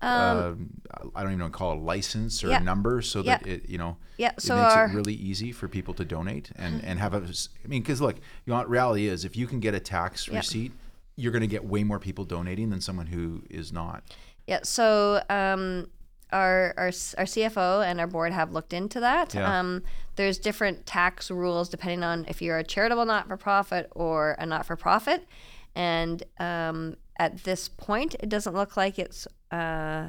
Um, 0.00 0.70
I 1.14 1.22
don't 1.22 1.32
even 1.32 1.38
know 1.38 1.48
call 1.50 1.72
it 1.72 1.78
a 1.78 1.80
license 1.80 2.42
or 2.44 2.48
yeah. 2.48 2.60
a 2.60 2.62
number, 2.62 3.02
so 3.02 3.22
that 3.22 3.46
Yeah. 3.46 3.54
it 3.54 3.68
you 3.68 3.78
know 3.78 3.96
Yeah, 4.16 4.28
it 4.28 4.34
makes 4.36 4.50
our- 4.50 4.86
it 4.86 4.94
really 4.94 5.14
easy 5.14 5.52
for 5.52 5.68
people 5.68 5.94
to 5.94 6.04
donate 6.04 6.50
and 6.56 6.84
and 6.84 6.98
have 6.98 7.14
a 7.14 7.18
I 7.18 7.68
mean, 7.68 7.82
because 7.82 8.00
look, 8.00 8.16
you 8.46 8.52
know, 8.52 8.64
reality 8.64 9.06
is 9.08 9.24
if 9.24 9.36
you 9.36 9.46
can 9.46 9.60
get 9.60 9.74
a 9.74 9.80
tax 9.80 10.28
Yeah. 10.28 10.36
receipt, 10.38 10.72
you're 11.16 11.32
going 11.32 11.42
to 11.42 11.48
get 11.48 11.64
way 11.64 11.82
more 11.84 11.98
people 11.98 12.24
donating 12.24 12.70
than 12.70 12.80
someone 12.80 13.06
who 13.06 13.42
is 13.50 13.72
not. 13.72 14.04
Yeah. 14.46 14.60
So 14.62 15.22
um, 15.28 15.88
our, 16.32 16.74
our 16.76 16.86
our 17.18 17.24
CFO 17.24 17.84
and 17.84 17.98
our 18.00 18.06
board 18.06 18.32
have 18.32 18.52
looked 18.52 18.72
into 18.72 19.00
that. 19.00 19.34
Yeah. 19.34 19.58
Um, 19.58 19.82
there's 20.16 20.38
different 20.38 20.86
tax 20.86 21.30
rules 21.30 21.68
depending 21.68 22.02
on 22.04 22.24
if 22.28 22.40
you're 22.42 22.58
a 22.58 22.64
charitable 22.64 23.04
not-for-profit 23.04 23.90
or 23.94 24.36
a 24.38 24.46
not-for-profit, 24.46 25.26
and 25.74 26.22
um, 26.38 26.96
at 27.18 27.44
this 27.44 27.68
point, 27.68 28.14
it 28.20 28.28
doesn't 28.28 28.54
look 28.54 28.76
like 28.76 28.98
it's. 28.98 29.26
Uh, 29.50 30.08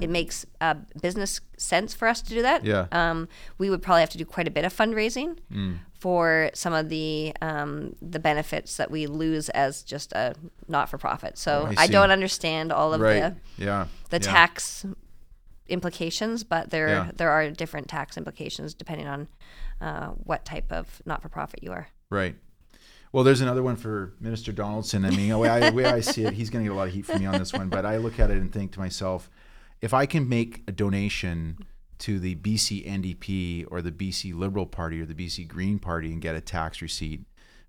it 0.00 0.08
makes 0.08 0.46
uh, 0.60 0.74
business 1.00 1.40
sense 1.58 1.92
for 1.94 2.08
us 2.08 2.22
to 2.22 2.30
do 2.30 2.42
that. 2.42 2.64
Yeah. 2.64 2.86
Um, 2.90 3.28
we 3.58 3.68
would 3.70 3.82
probably 3.82 4.00
have 4.00 4.10
to 4.10 4.18
do 4.18 4.24
quite 4.24 4.48
a 4.48 4.50
bit 4.50 4.64
of 4.64 4.74
fundraising 4.74 5.38
for 6.00 6.50
some 6.54 6.72
of 6.72 6.88
the 6.88 7.34
um, 7.42 7.94
the 8.00 8.18
benefits 8.18 8.78
that 8.78 8.90
we 8.90 9.06
lose 9.06 9.48
as 9.50 9.82
just 9.82 10.12
a 10.12 10.34
not 10.66 10.88
for 10.88 10.96
profit. 10.98 11.36
So 11.38 11.66
Oh, 11.68 11.74
I 11.76 11.84
I, 11.84 11.86
don't 11.86 12.10
understand 12.10 12.72
all 12.72 12.94
of 12.94 13.00
Right. 13.02 13.20
the 13.56 13.62
yeah. 13.64 13.86
the 14.08 14.16
yeah. 14.16 14.32
tax 14.32 14.86
implications, 15.68 16.42
but 16.42 16.70
there 16.70 16.88
Yeah. 16.88 17.10
there 17.14 17.30
are 17.30 17.50
different 17.50 17.88
tax 17.88 18.16
implications 18.16 18.74
depending 18.74 19.06
on 19.06 19.28
uh, 19.80 20.08
what 20.08 20.44
type 20.44 20.72
of 20.72 21.02
not 21.04 21.22
for 21.22 21.28
profit 21.28 21.62
you 21.62 21.70
are. 21.70 21.88
Right. 22.10 22.34
Well, 23.12 23.24
there's 23.24 23.42
another 23.42 23.62
one 23.62 23.76
for 23.76 24.14
Minister 24.20 24.52
Donaldson. 24.52 25.04
I 25.04 25.10
mean, 25.10 25.28
the 25.28 25.38
way 25.38 25.48
I, 25.48 25.70
the 25.70 25.76
way 25.76 25.84
I 25.84 26.00
see 26.00 26.24
it, 26.24 26.32
he's 26.32 26.48
going 26.48 26.64
to 26.64 26.70
get 26.70 26.74
a 26.74 26.76
lot 26.76 26.88
of 26.88 26.94
heat 26.94 27.04
from 27.04 27.20
me 27.20 27.26
on 27.26 27.38
this 27.38 27.52
one. 27.52 27.68
But 27.68 27.84
I 27.84 27.98
look 27.98 28.18
at 28.18 28.30
it 28.30 28.38
and 28.38 28.50
think 28.50 28.72
to 28.72 28.80
myself, 28.80 29.30
if 29.82 29.92
I 29.92 30.06
can 30.06 30.28
make 30.28 30.62
a 30.66 30.72
donation 30.72 31.58
to 31.98 32.18
the 32.18 32.34
BC 32.36 32.86
NDP 32.86 33.66
or 33.70 33.82
the 33.82 33.92
BC 33.92 34.34
Liberal 34.34 34.66
Party 34.66 35.00
or 35.00 35.04
the 35.06 35.14
BC 35.14 35.46
Green 35.46 35.78
Party 35.78 36.10
and 36.10 36.22
get 36.22 36.34
a 36.34 36.40
tax 36.40 36.80
receipt 36.80 37.20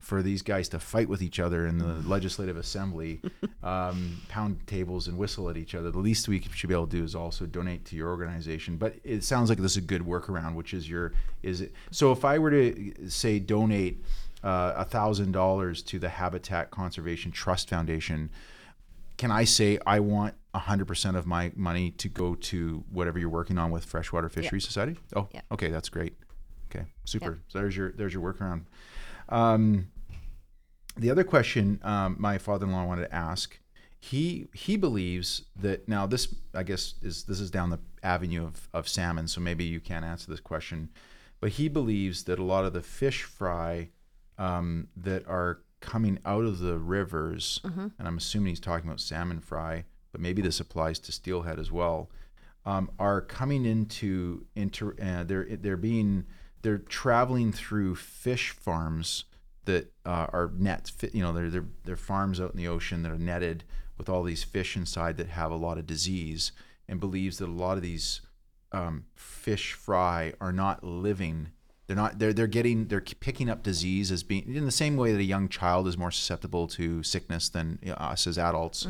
for 0.04 0.22
these 0.22 0.42
guys 0.42 0.68
to 0.68 0.80
fight 0.80 1.08
with 1.08 1.22
each 1.22 1.40
other 1.40 1.66
in 1.66 1.78
the 1.78 2.08
Legislative 2.08 2.58
Assembly, 2.58 3.22
um, 3.64 4.22
pound 4.28 4.66
tables 4.68 5.08
and 5.08 5.18
whistle 5.18 5.50
at 5.50 5.56
each 5.56 5.76
other, 5.76 5.92
the 5.92 6.00
least 6.00 6.28
we 6.28 6.42
should 6.54 6.68
be 6.68 6.74
able 6.74 6.88
to 6.88 6.98
do 6.98 7.04
is 7.06 7.16
also 7.16 7.46
donate 7.46 7.86
to 7.86 7.96
your 7.96 8.10
organization. 8.10 8.76
But 8.76 8.96
it 9.06 9.24
sounds 9.24 9.48
like 9.48 9.60
this 9.60 9.72
is 9.72 9.78
a 9.78 9.82
good 9.82 10.02
workaround, 10.02 10.56
which 10.56 10.74
is 10.74 10.90
your 10.90 11.14
is 11.42 11.62
it. 11.62 11.74
So 11.92 12.12
if 12.12 12.26
I 12.26 12.38
were 12.38 12.52
to 12.52 13.10
say 13.10 13.40
donate 13.40 14.04
thousand 14.44 15.32
dollars 15.32 15.82
to 15.84 16.00
the 16.00 16.10
Habitat 16.10 16.70
Conservation 16.72 17.32
Trust 17.32 17.70
Foundation, 17.70 18.30
can 19.18 19.32
I 19.32 19.44
say 19.46 19.80
I 19.86 20.00
want 20.00 20.36
hundred 20.56 20.86
percent 20.86 21.18
of 21.18 21.26
my 21.26 21.52
money 21.56 21.92
to 21.92 22.08
go 22.10 22.36
to 22.36 22.84
whatever 22.92 23.18
you're 23.18 23.30
working 23.30 23.58
on 23.58 23.72
with 23.72 23.86
Freshwater 23.86 24.30
Fisheries 24.30 24.66
Society? 24.66 24.98
Oh, 25.16 25.28
Yeah. 25.34 25.42
okay, 25.52 25.70
that's 25.70 25.90
great. 25.90 26.16
Okay, 26.70 26.86
super. 27.06 27.40
So 27.48 27.60
there's 27.60 27.76
your 27.76 27.92
there's 27.94 28.14
your 28.14 28.22
workaround. 28.34 28.66
Um, 29.30 29.88
the 30.98 31.10
other 31.10 31.24
question 31.24 31.80
um, 31.84 32.18
my 32.20 32.38
father-in-law 32.38 32.86
wanted 32.86 33.04
to 33.04 33.16
ask, 33.16 33.58
he 34.00 34.48
he 34.54 34.76
believes 34.78 35.44
that 35.56 35.88
now 35.88 36.06
this 36.06 36.36
I 36.54 36.64
guess 36.64 36.96
is 37.02 37.24
this 37.24 37.40
is 37.40 37.50
down 37.50 37.70
the 37.70 37.80
avenue 38.04 38.44
of, 38.46 38.68
of 38.74 38.88
salmon, 38.88 39.28
so 39.28 39.40
maybe 39.42 39.64
you 39.64 39.80
can't 39.80 40.04
answer 40.06 40.30
this 40.30 40.40
question, 40.42 40.90
but 41.40 41.52
he 41.52 41.68
believes 41.70 42.26
that 42.26 42.38
a 42.38 42.44
lot 42.44 42.66
of 42.66 42.74
the 42.74 42.82
fish 42.82 43.24
fry 43.24 43.90
um, 44.38 44.88
that 44.98 45.28
are 45.28 45.60
coming 45.82 46.18
out 46.26 46.46
of 46.46 46.60
the 46.60 46.78
rivers, 46.78 47.60
and 47.64 48.08
I'm 48.08 48.18
assuming 48.18 48.50
he's 48.50 48.60
talking 48.60 48.88
about 48.88 49.02
salmon 49.02 49.40
fry, 49.42 49.86
but 50.12 50.22
maybe 50.22 50.42
this 50.42 50.60
applies 50.60 51.00
to 51.00 51.12
steelhead 51.12 51.60
as 51.60 51.72
well, 51.72 52.10
um, 52.66 52.90
are 53.00 53.20
coming 53.22 53.66
into 53.66 54.46
into 54.56 54.94
uh, 55.02 55.24
they're 55.24 55.46
they're 55.58 55.78
being 55.78 56.26
they're 56.62 56.78
traveling 56.78 57.52
through 57.52 57.96
fish 57.96 58.52
farms 58.52 59.26
that 59.66 59.92
uh, 60.06 60.28
are 60.32 60.52
nets. 60.58 60.90
fi- 60.90 61.10
You 61.14 61.22
know, 61.24 61.34
they're, 61.34 61.50
they're 61.50 61.66
they're 61.84 61.96
farms 61.98 62.40
out 62.40 62.52
in 62.52 62.58
the 62.58 62.68
ocean 62.70 63.04
that 63.04 63.12
are 63.12 63.18
netted 63.20 63.64
with 63.98 64.08
all 64.10 64.24
these 64.24 64.44
fish 64.44 64.76
inside 64.78 65.18
that 65.18 65.28
have 65.28 65.52
a 65.52 65.56
lot 65.56 65.78
of 65.78 65.86
disease, 65.86 66.54
and 66.88 67.00
believes 67.00 67.38
that 67.40 67.50
a 67.50 67.52
lot 67.52 67.76
of 67.78 67.84
these 67.84 68.22
um, 68.72 69.06
fish 69.16 69.74
fry 69.74 70.34
are 70.40 70.54
not 70.54 70.84
living. 70.84 71.50
They're 71.94 72.02
not. 72.04 72.18
They're 72.18 72.34
they're 72.34 72.48
getting. 72.48 72.88
They're 72.88 73.02
picking 73.02 73.50
up 73.50 73.62
disease 73.62 74.12
as 74.12 74.24
being 74.24 74.56
in 74.56 74.66
the 74.66 74.72
same 74.72 74.98
way 74.98 75.12
that 75.12 75.20
a 75.20 75.24
young 75.24 75.48
child 75.48 75.88
is 75.88 75.96
more 75.96 76.10
susceptible 76.10 76.68
to 76.70 77.04
sickness 77.04 77.50
than 77.50 77.78
us 77.86 78.26
as 78.26 78.40
adults. 78.40 78.88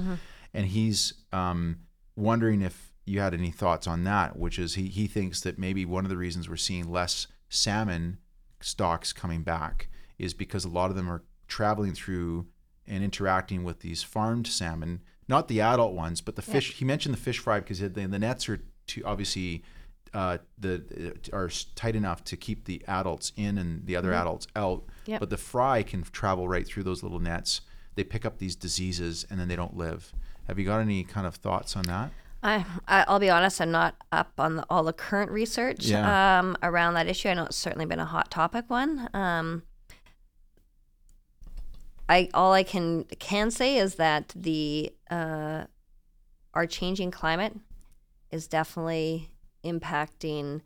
And 0.53 0.67
he's 0.67 1.13
um, 1.33 1.79
wondering 2.15 2.61
if 2.61 2.93
you 3.05 3.19
had 3.19 3.33
any 3.33 3.51
thoughts 3.51 3.87
on 3.87 4.05
that, 4.05 4.37
which 4.39 4.57
is 4.57 4.75
he 4.75 4.87
he 4.87 5.07
thinks 5.07 5.41
that 5.41 5.59
maybe 5.59 5.83
one 5.83 6.05
of 6.05 6.09
the 6.09 6.15
reasons 6.15 6.47
we're 6.47 6.55
seeing 6.55 6.89
less 6.89 7.27
salmon 7.49 8.19
stocks 8.61 9.11
coming 9.11 9.43
back 9.43 9.89
is 10.17 10.33
because 10.33 10.63
a 10.63 10.69
lot 10.69 10.89
of 10.89 10.95
them 10.95 11.09
are 11.11 11.23
traveling 11.49 11.93
through 11.93 12.47
and 12.87 13.03
interacting 13.03 13.65
with 13.65 13.81
these 13.81 14.01
farmed 14.01 14.47
salmon, 14.47 15.01
not 15.27 15.49
the 15.49 15.59
adult 15.59 15.93
ones, 15.93 16.21
but 16.21 16.37
the 16.37 16.41
fish. 16.41 16.75
He 16.75 16.85
mentioned 16.85 17.13
the 17.13 17.19
fish 17.19 17.39
fry 17.39 17.59
because 17.59 17.79
the, 17.79 17.89
the 17.89 18.19
nets 18.19 18.47
are 18.47 18.61
too 18.87 19.01
obviously 19.05 19.61
uh, 20.13 20.37
the 20.57 21.15
are 21.31 21.49
tight 21.75 21.95
enough 21.95 22.23
to 22.25 22.37
keep 22.37 22.65
the 22.65 22.83
adults 22.87 23.31
in 23.35 23.57
and 23.57 23.85
the 23.85 23.95
other 23.95 24.13
adults 24.13 24.47
out. 24.55 24.83
Yep. 25.05 25.19
But 25.19 25.29
the 25.29 25.37
fry 25.37 25.83
can 25.83 26.03
travel 26.03 26.47
right 26.47 26.65
through 26.67 26.83
those 26.83 27.03
little 27.03 27.19
nets. 27.19 27.61
They 27.95 28.03
pick 28.03 28.25
up 28.25 28.37
these 28.37 28.55
diseases 28.55 29.25
and 29.29 29.39
then 29.39 29.47
they 29.47 29.55
don't 29.55 29.75
live. 29.77 30.13
Have 30.47 30.59
you 30.59 30.65
got 30.65 30.79
any 30.79 31.03
kind 31.03 31.25
of 31.25 31.35
thoughts 31.35 31.75
on 31.75 31.83
that? 31.83 32.11
I, 32.41 32.65
I 32.87 33.05
I'll 33.07 33.19
be 33.19 33.29
honest, 33.29 33.61
I'm 33.61 33.71
not 33.71 33.95
up 34.11 34.33
on 34.37 34.57
the, 34.57 34.65
all 34.69 34.83
the 34.83 34.93
current 34.93 35.31
research 35.31 35.85
Yeah. 35.85 36.39
um, 36.39 36.57
around 36.61 36.95
that 36.95 37.07
issue. 37.07 37.29
I 37.29 37.33
know 37.35 37.45
it's 37.45 37.55
certainly 37.55 37.85
been 37.85 37.99
a 37.99 38.05
hot 38.05 38.29
topic 38.29 38.65
one. 38.69 39.09
Um, 39.13 39.63
I 42.09 42.29
all 42.33 42.51
I 42.53 42.63
can 42.63 43.05
can 43.19 43.49
say 43.49 43.77
is 43.77 43.95
that 43.95 44.33
the 44.35 44.91
uh, 45.09 45.63
our 46.53 46.67
changing 46.67 47.11
climate 47.11 47.55
is 48.29 48.47
definitely 48.47 49.29
impacting 49.63 50.61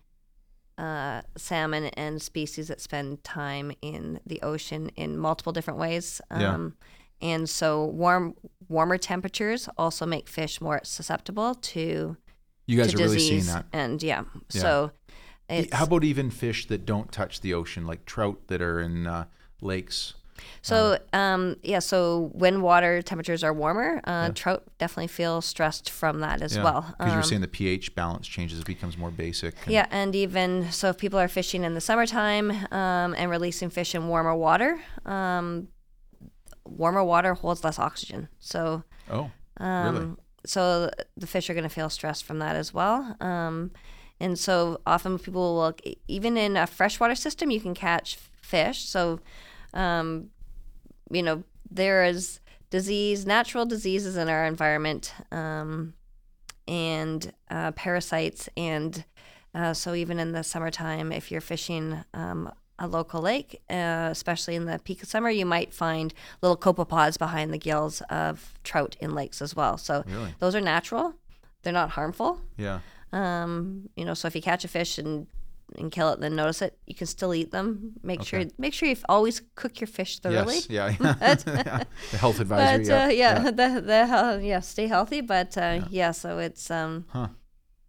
uh, 0.78 1.22
salmon 1.36 1.86
and 1.96 2.22
species 2.22 2.68
that 2.68 2.80
spend 2.80 3.24
time 3.24 3.72
in 3.82 4.20
the 4.26 4.40
ocean 4.42 4.90
in 4.96 5.18
multiple 5.18 5.52
different 5.54 5.80
ways. 5.80 6.22
Yeah. 6.32 6.54
Um, 6.54 6.76
and 7.20 7.50
so 7.50 7.86
warm 7.86 8.36
warmer 8.70 8.98
temperatures 9.00 9.68
also 9.78 10.06
make 10.06 10.30
fish 10.30 10.62
more 10.62 10.82
susceptible 10.84 11.56
to 11.56 12.16
You 12.68 12.78
guys 12.78 12.92
to 12.92 12.98
are 12.98 13.00
really 13.06 13.16
disease. 13.18 13.46
seeing 13.46 13.56
that. 13.56 13.66
And 13.74 14.04
yeah, 14.04 14.26
Yeah. 14.52 14.62
so 14.62 14.92
it's, 15.50 15.74
How 15.74 15.86
about 15.86 16.04
even 16.04 16.30
fish 16.30 16.68
that 16.68 16.86
don't 16.86 17.12
touch 17.12 17.42
the 17.42 17.54
ocean, 17.56 17.88
like 17.88 18.06
trout 18.06 18.48
that 18.50 18.62
are 18.62 18.80
in 18.80 19.08
uh, 19.08 19.26
lakes? 19.62 20.14
So 20.62 20.98
um, 21.14 21.56
yeah. 21.64 21.80
So 21.80 22.30
when 22.34 22.62
water 22.62 23.02
temperatures 23.02 23.44
are 23.44 23.54
warmer, 23.54 24.02
uh, 24.04 24.30
trout 24.36 24.64
definitely 24.78 25.08
feel 25.08 25.42
stressed 25.42 25.90
from 25.90 26.20
that 26.22 26.42
as 26.42 26.58
well. 26.58 26.94
Because 26.98 27.14
Um, 27.14 27.24
saying 27.24 27.42
the 27.42 27.48
pH 27.48 27.96
balance 27.96 28.28
changes, 28.28 28.60
it 28.60 28.66
becomes 28.66 28.98
more 28.98 29.12
basic. 29.12 29.56
and- 29.64 29.72
Yeah, 29.74 29.86
and 29.92 30.16
even 30.16 30.72
so, 30.72 30.90
if 30.90 30.98
people 30.98 31.20
are 31.20 31.28
fishing 31.28 31.64
in 31.64 31.74
the 31.74 31.82
summertime 31.82 32.52
um, 32.72 33.16
and 33.18 33.30
releasing 33.32 33.70
fish 33.70 33.94
in 33.96 34.08
warmer 34.08 34.36
water, 34.36 34.80
um, 35.06 35.68
warmer 36.66 37.04
water 37.04 37.34
holds 37.34 37.64
less 37.64 37.80
oxygen. 37.80 38.28
So, 38.40 38.84
Oh, 39.10 39.32
um, 39.58 39.96
really? 39.96 40.16
so 40.46 40.92
the 41.16 41.28
fish 41.28 41.50
are 41.50 41.54
going 41.54 41.64
to 41.64 41.70
feel 41.70 41.90
stressed 41.90 42.24
from 42.26 42.40
that 42.40 42.56
as 42.56 42.74
well. 42.74 43.16
Um, 43.22 43.72
and 44.20 44.38
so 44.38 44.82
often 44.86 45.18
people 45.20 45.56
will, 45.56 45.76
even 46.08 46.38
in 46.38 46.58
a 46.58 46.68
freshwater 46.68 47.16
system, 47.16 47.52
you 47.52 47.62
can 47.62 47.74
catch 47.74 48.18
fish. 48.42 48.86
So, 48.86 49.20
um, 49.74 50.30
you 51.12 51.24
know, 51.24 51.44
there 51.70 52.04
is 52.04 52.40
disease, 52.70 53.26
natural 53.26 53.66
diseases 53.66 54.18
in 54.18 54.30
our 54.30 54.46
environment, 54.46 55.14
um, 55.32 55.94
and 56.68 57.32
uh, 57.50 57.72
parasites. 57.72 58.50
And 58.58 59.06
uh, 59.56 59.74
so, 59.74 59.94
even 59.94 60.20
in 60.20 60.32
the 60.34 60.44
summertime, 60.44 61.12
if 61.12 61.32
you're 61.32 61.42
fishing 61.42 62.04
um, 62.14 62.52
a 62.80 62.88
local 62.88 63.22
lake, 63.22 63.62
uh, 63.70 64.10
especially 64.12 64.56
in 64.56 64.66
the 64.66 64.80
peak 64.80 65.02
of 65.02 65.10
summer, 65.10 65.30
you 65.30 65.46
might 65.46 65.74
find 65.74 66.14
little 66.42 66.58
copepods 66.58 67.18
behind 67.18 67.54
the 67.54 67.58
gills 67.58 68.02
of 68.10 68.54
trout 68.64 68.96
in 69.00 69.16
lakes 69.16 69.42
as 69.42 69.56
well. 69.56 69.78
So, 69.78 70.04
Really? 70.08 70.36
those 70.40 70.56
are 70.56 70.62
natural, 70.62 71.16
they're 71.64 71.74
not 71.74 71.92
harmful. 71.92 72.42
Yeah. 72.58 72.80
Um, 73.14 73.90
you 73.96 74.04
know, 74.04 74.14
so 74.14 74.28
if 74.28 74.36
you 74.36 74.42
catch 74.42 74.66
a 74.66 74.68
fish 74.68 74.98
and 74.98 75.28
and 75.76 75.92
kill 75.92 76.12
it, 76.14 76.20
then 76.20 76.36
notice 76.36 76.62
it, 76.62 76.78
you 76.86 76.96
can 76.96 77.08
still 77.08 77.34
eat 77.34 77.52
them. 77.52 77.94
Make 78.04 78.24
sure 78.24 78.44
make 78.58 78.74
sure 78.74 78.88
you 78.88 78.96
always 79.10 79.42
cook 79.56 79.80
your 79.82 79.88
fish 79.88 80.20
thoroughly. 80.20 80.56
Yes. 80.56 80.70
Yeah. 80.70 80.96
yeah. 81.00 81.84
the 82.12 82.18
health 82.18 82.40
advisory. 82.40 82.86
But 82.86 82.88
yeah. 82.88 83.04
uh, 83.04 83.08
yeah, 83.10 83.44
the 83.52 83.82
the 83.82 84.16
uh, 84.16 84.40
yeah, 84.42 84.60
stay 84.62 84.88
healthy. 84.88 85.22
But 85.22 85.58
uh, 85.58 85.82
yeah. 85.90 86.12
so 86.12 86.40
it's 86.40 86.72
um 86.72 87.06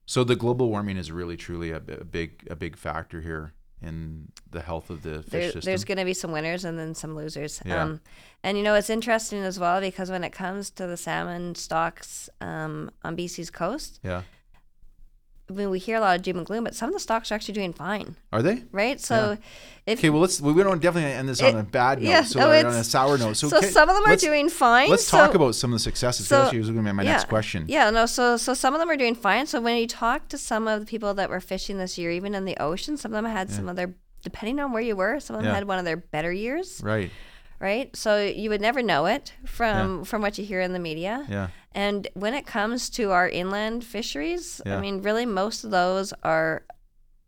So 0.06 0.24
the 0.24 0.36
global 0.36 0.68
warming 0.70 0.96
is 0.96 1.12
really 1.12 1.36
truly 1.36 1.70
a, 1.70 1.76
a 1.76 2.04
big 2.04 2.46
a 2.50 2.56
big 2.56 2.76
factor 2.76 3.20
here 3.20 3.54
in 3.80 4.32
the 4.50 4.60
health 4.60 4.90
of 4.90 5.02
the 5.02 5.22
fish 5.22 5.30
there, 5.30 5.42
system. 5.52 5.60
there's 5.64 5.84
going 5.84 5.98
to 5.98 6.04
be 6.04 6.14
some 6.14 6.32
winners 6.32 6.64
and 6.64 6.78
then 6.78 6.94
some 6.94 7.14
losers. 7.14 7.62
Yeah. 7.64 7.82
Um, 7.82 8.00
and 8.42 8.56
you 8.56 8.64
know 8.64 8.74
it's 8.74 8.90
interesting 8.90 9.40
as 9.42 9.58
well 9.58 9.80
because 9.80 10.10
when 10.10 10.24
it 10.24 10.30
comes 10.30 10.70
to 10.70 10.86
the 10.86 10.96
salmon 10.96 11.54
stocks 11.54 12.28
um, 12.40 12.90
on 13.04 13.16
BC's 13.16 13.50
coast, 13.50 14.00
yeah. 14.02 14.22
I 15.50 15.52
mean 15.54 15.70
we 15.70 15.78
hear 15.78 15.96
a 15.96 16.00
lot 16.00 16.16
of 16.16 16.22
doom 16.22 16.36
and 16.38 16.46
gloom, 16.46 16.64
but 16.64 16.74
some 16.74 16.88
of 16.88 16.94
the 16.94 17.00
stocks 17.00 17.32
are 17.32 17.34
actually 17.34 17.54
doing 17.54 17.72
fine, 17.72 18.16
Are 18.32 18.42
they? 18.42 18.64
right? 18.72 19.00
So 19.00 19.38
if 19.86 19.98
Okay, 20.00 20.10
well, 20.10 20.20
let's. 20.20 20.40
We 20.40 20.52
don't 20.62 20.82
definitely 20.82 21.10
end 21.12 21.28
this 21.28 21.40
on 21.42 21.56
a 21.56 21.62
bad 21.62 22.02
note. 22.02 22.08
yeah, 22.10 22.22
so 22.22 22.40
no, 22.40 22.50
on 22.50 22.66
a 22.66 22.84
sour 22.84 23.16
note. 23.16 23.36
So, 23.38 23.48
so 23.48 23.56
okay, 23.58 23.68
some 23.70 23.88
of 23.88 23.96
them 23.96 24.04
are 24.06 24.16
doing 24.16 24.50
fine. 24.50 24.90
Let's 24.90 25.08
talk 25.10 25.30
so- 25.32 25.36
about 25.36 25.54
some 25.54 25.72
of 25.72 25.76
the 25.76 25.82
successes. 25.82 26.28
so- 26.28 26.44
That 26.44 26.54
was 26.54 26.66
going 26.70 26.84
to 26.84 26.90
be 26.90 26.92
my 26.92 27.02
yeah, 27.02 27.12
next 27.12 27.28
question. 27.28 27.64
Yeah, 27.68 27.88
no, 27.90 28.04
so 28.04 28.36
so 28.36 28.52
some 28.52 28.74
of 28.74 28.80
them 28.80 28.90
are 28.90 28.96
doing 28.98 29.14
fine. 29.14 29.46
So 29.46 29.60
when 29.60 29.76
you 29.78 29.86
talk 29.86 30.28
to 30.28 30.36
some 30.38 30.68
of 30.68 30.80
the 30.80 30.86
people 30.86 31.14
that 31.14 31.30
were 31.30 31.40
fishing 31.40 31.78
this 31.78 31.96
year, 31.96 32.10
even 32.10 32.34
in 32.34 32.44
the 32.44 32.56
ocean, 32.58 32.96
some 32.98 33.12
of 33.14 33.22
them 33.22 33.30
had 33.32 33.50
some 33.50 33.68
of 33.68 33.76
their 33.76 33.94
depending 34.22 34.58
on 34.60 34.72
where 34.72 34.82
you 34.82 34.96
were, 34.96 35.18
some 35.20 35.36
of 35.36 35.42
them 35.42 35.50
Yeah. 35.50 35.54
had 35.54 35.64
one 35.68 35.78
of 35.78 35.84
their 35.84 35.96
better 35.96 36.32
years, 36.32 36.80
Right. 36.84 37.10
right? 37.60 37.94
So 37.96 38.22
you 38.22 38.50
would 38.50 38.60
never 38.60 38.82
know 38.82 39.06
it 39.06 39.32
from 39.46 40.04
from 40.04 40.20
what 40.20 40.36
you 40.38 40.44
hear 40.44 40.60
in 40.60 40.72
the 40.74 40.78
media. 40.78 41.24
Yeah. 41.30 41.48
And 41.78 42.08
when 42.14 42.34
it 42.34 42.44
comes 42.46 42.90
to 42.98 43.12
our 43.12 43.28
inland 43.28 43.84
fisheries, 43.84 44.60
Yeah. 44.66 44.76
I 44.78 44.80
mean, 44.80 45.00
really, 45.02 45.26
most 45.26 45.64
of 45.64 45.70
those 45.70 46.12
are 46.24 46.64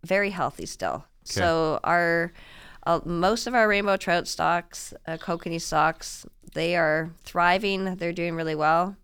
very 0.04 0.30
healthy 0.30 0.66
still. 0.66 1.04
So 1.24 1.78
our 1.84 2.32
uh, 2.86 2.98
most 3.04 3.46
of 3.46 3.54
our 3.54 3.68
rainbow 3.68 3.96
trout 3.96 4.26
stocks, 4.26 4.94
uh, 5.06 5.18
kokanee 5.18 5.60
stocks, 5.60 6.26
they 6.54 6.74
are 6.76 7.10
thriving. 7.24 7.94
They're 7.96 8.12
doing 8.22 8.34
really 8.34 8.56
well. 8.56 8.96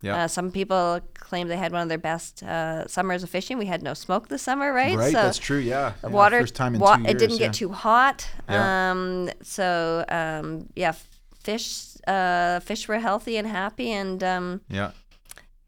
Yeah. 0.00 0.16
Uh, 0.24 0.28
some 0.28 0.50
people 0.52 1.00
claim 1.14 1.48
they 1.48 1.56
had 1.56 1.72
one 1.72 1.82
of 1.82 1.88
their 1.88 1.98
best 2.12 2.42
uh, 2.42 2.86
summers 2.86 3.22
of 3.24 3.28
fishing. 3.30 3.58
We 3.58 3.66
had 3.66 3.82
no 3.82 3.94
smoke 3.94 4.28
this 4.28 4.42
summer, 4.42 4.72
right? 4.72 4.96
Right. 4.96 5.12
So 5.12 5.22
that's 5.22 5.38
true. 5.38 5.58
Yeah. 5.58 5.92
water, 6.04 6.40
First 6.40 6.54
time 6.54 6.74
in 6.74 6.80
wa- 6.80 6.96
two 6.96 7.02
years. 7.02 7.14
it 7.14 7.18
didn't 7.18 7.38
yeah. 7.40 7.46
get 7.46 7.54
too 7.54 7.72
hot. 7.72 8.28
Yeah. 8.48 8.90
Um, 8.92 9.30
so 9.42 10.04
um, 10.08 10.68
yeah, 10.76 10.92
fish, 11.46 11.96
uh, 12.06 12.60
fish 12.60 12.88
were 12.88 12.98
healthy 12.98 13.36
and 13.40 13.46
happy, 13.48 13.90
and 13.92 14.22
um, 14.22 14.60
Yeah. 14.68 14.90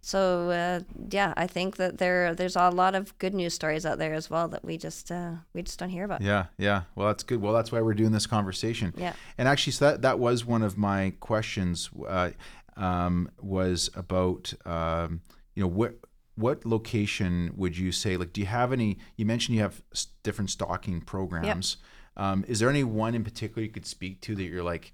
so 0.00 0.50
uh, 0.50 0.80
yeah, 1.18 1.32
I 1.36 1.46
think 1.46 1.76
that 1.76 1.98
there 1.98 2.34
there's 2.34 2.56
a 2.56 2.70
lot 2.70 2.94
of 2.94 3.16
good 3.18 3.34
news 3.34 3.54
stories 3.54 3.84
out 3.86 3.98
there 3.98 4.14
as 4.14 4.30
well 4.30 4.48
that 4.48 4.64
we 4.64 4.76
just 4.76 5.10
uh, 5.10 5.34
we 5.54 5.62
just 5.62 5.78
don't 5.78 5.90
hear 5.96 6.04
about. 6.04 6.20
Yeah, 6.20 6.46
yeah. 6.58 6.82
Well, 6.94 7.06
that's 7.08 7.24
good. 7.24 7.40
Well, 7.42 7.54
that's 7.54 7.70
why 7.72 7.80
we're 7.80 7.98
doing 8.02 8.12
this 8.12 8.26
conversation. 8.26 8.92
Yeah. 8.96 9.12
And 9.38 9.48
actually, 9.48 9.74
so 9.74 9.84
that 9.86 10.02
that 10.02 10.18
was 10.18 10.44
one 10.44 10.62
of 10.68 10.76
my 10.76 11.12
questions. 11.20 11.90
Uh, 12.08 12.30
um, 12.76 13.28
was 13.40 13.90
about 13.94 14.54
um, 14.64 15.20
you 15.54 15.62
know 15.62 15.68
what 15.80 15.92
what 16.36 16.64
location 16.64 17.52
would 17.56 17.76
you 17.76 17.90
say 17.90 18.16
like 18.16 18.32
do 18.32 18.40
you 18.40 18.46
have 18.46 18.72
any 18.72 18.96
you 19.16 19.26
mentioned 19.26 19.56
you 19.56 19.62
have 19.62 19.82
different 20.22 20.48
stocking 20.50 21.00
programs 21.00 21.78
um, 22.16 22.44
is 22.46 22.60
there 22.60 22.70
any 22.70 22.84
one 22.84 23.16
in 23.16 23.24
particular 23.24 23.62
you 23.64 23.72
could 23.72 23.84
speak 23.86 24.20
to 24.20 24.36
that 24.36 24.44
you're 24.44 24.62
like 24.62 24.92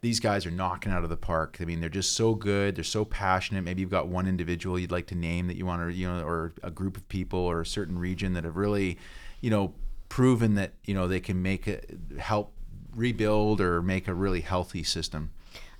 these 0.00 0.20
guys 0.20 0.46
are 0.46 0.50
knocking 0.50 0.92
out 0.92 1.04
of 1.04 1.10
the 1.10 1.16
park. 1.16 1.58
I 1.60 1.64
mean 1.64 1.80
they're 1.80 1.88
just 1.88 2.12
so 2.12 2.34
good. 2.34 2.76
They're 2.76 2.84
so 2.84 3.04
passionate. 3.04 3.62
Maybe 3.62 3.80
you've 3.80 3.90
got 3.90 4.08
one 4.08 4.26
individual 4.26 4.78
you'd 4.78 4.92
like 4.92 5.06
to 5.08 5.14
name 5.14 5.46
that 5.48 5.56
you 5.56 5.66
want 5.66 5.82
to 5.82 5.94
you 5.94 6.08
know 6.08 6.22
or 6.22 6.52
a 6.62 6.70
group 6.70 6.96
of 6.96 7.08
people 7.08 7.40
or 7.40 7.60
a 7.60 7.66
certain 7.66 7.98
region 7.98 8.34
that 8.34 8.44
have 8.44 8.56
really 8.56 8.98
you 9.40 9.50
know 9.50 9.74
proven 10.08 10.54
that 10.54 10.72
you 10.84 10.94
know 10.94 11.08
they 11.08 11.20
can 11.20 11.42
make 11.42 11.68
it 11.68 11.90
help 12.18 12.52
rebuild 12.94 13.60
or 13.60 13.82
make 13.82 14.08
a 14.08 14.14
really 14.14 14.40
healthy 14.40 14.82
system. 14.82 15.30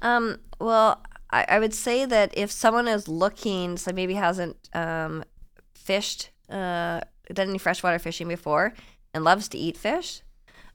Um, 0.02 0.38
well, 0.60 1.02
I, 1.30 1.44
I 1.48 1.58
would 1.58 1.74
say 1.74 2.04
that 2.04 2.32
if 2.36 2.50
someone 2.50 2.88
is 2.88 3.08
looking, 3.08 3.76
so 3.76 3.92
maybe 3.92 4.14
hasn't 4.14 4.56
um, 4.74 5.24
fished, 5.74 6.30
uh, 6.48 7.00
done 7.32 7.48
any 7.48 7.58
freshwater 7.58 7.98
fishing 7.98 8.28
before, 8.28 8.74
and 9.12 9.24
loves 9.24 9.48
to 9.48 9.58
eat 9.58 9.76
fish, 9.76 10.22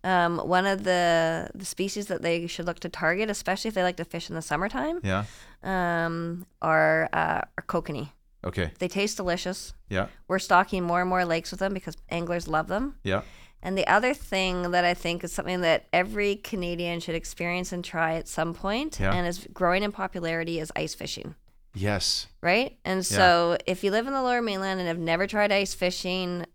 Um, 0.03 0.37
one 0.39 0.65
of 0.65 0.83
the 0.83 1.49
the 1.55 1.65
species 1.65 2.07
that 2.07 2.21
they 2.21 2.47
should 2.47 2.65
look 2.65 2.79
to 2.81 2.89
target, 2.89 3.29
especially 3.29 3.69
if 3.69 3.73
they 3.75 3.83
like 3.83 3.95
to 3.97 4.05
fish 4.05 4.29
in 4.29 4.35
the 4.35 4.41
summertime, 4.41 4.99
Yeah. 5.03 5.23
um, 5.63 6.45
are 6.61 7.09
uh, 7.13 7.41
are 7.57 7.63
kokanee. 7.67 8.09
Okay. 8.43 8.71
They 8.79 8.89
taste 8.89 9.15
delicious. 9.17 9.73
Yeah. 9.89 10.07
We're 10.27 10.39
stocking 10.39 10.83
more 10.83 10.99
and 10.99 11.09
more 11.09 11.23
lakes 11.23 11.51
with 11.51 11.61
them 11.61 11.73
because 11.73 11.95
anglers 12.09 12.47
love 12.47 12.67
them. 12.67 12.95
Yeah. 13.03 13.21
And 13.61 13.77
the 13.77 13.87
other 13.87 14.13
thing 14.13 14.71
that 14.71 14.83
I 14.83 14.93
think 14.93 15.23
is 15.23 15.31
something 15.31 15.61
that 15.61 15.85
every 15.93 16.35
Canadian 16.35 16.99
should 16.99 17.15
experience 17.15 17.71
and 17.71 17.81
try 17.85 18.15
at 18.15 18.27
some 18.27 18.53
point, 18.53 18.99
Yeah. 18.99 19.13
and 19.13 19.25
is 19.25 19.47
growing 19.53 19.83
in 19.83 19.93
popularity, 19.93 20.59
is 20.59 20.69
ice 20.75 20.93
fishing. 20.93 21.35
Yes. 21.73 22.27
Right? 22.41 22.77
And 22.83 23.05
so 23.05 23.57
if 23.65 23.81
you 23.83 23.89
live 23.91 24.05
in 24.05 24.13
the 24.13 24.21
lower 24.21 24.41
mainland 24.41 24.81
and 24.81 24.89
have 24.89 24.99
never 24.99 25.25
tried 25.25 25.53
ice 25.53 25.73
fishing, 25.73 26.45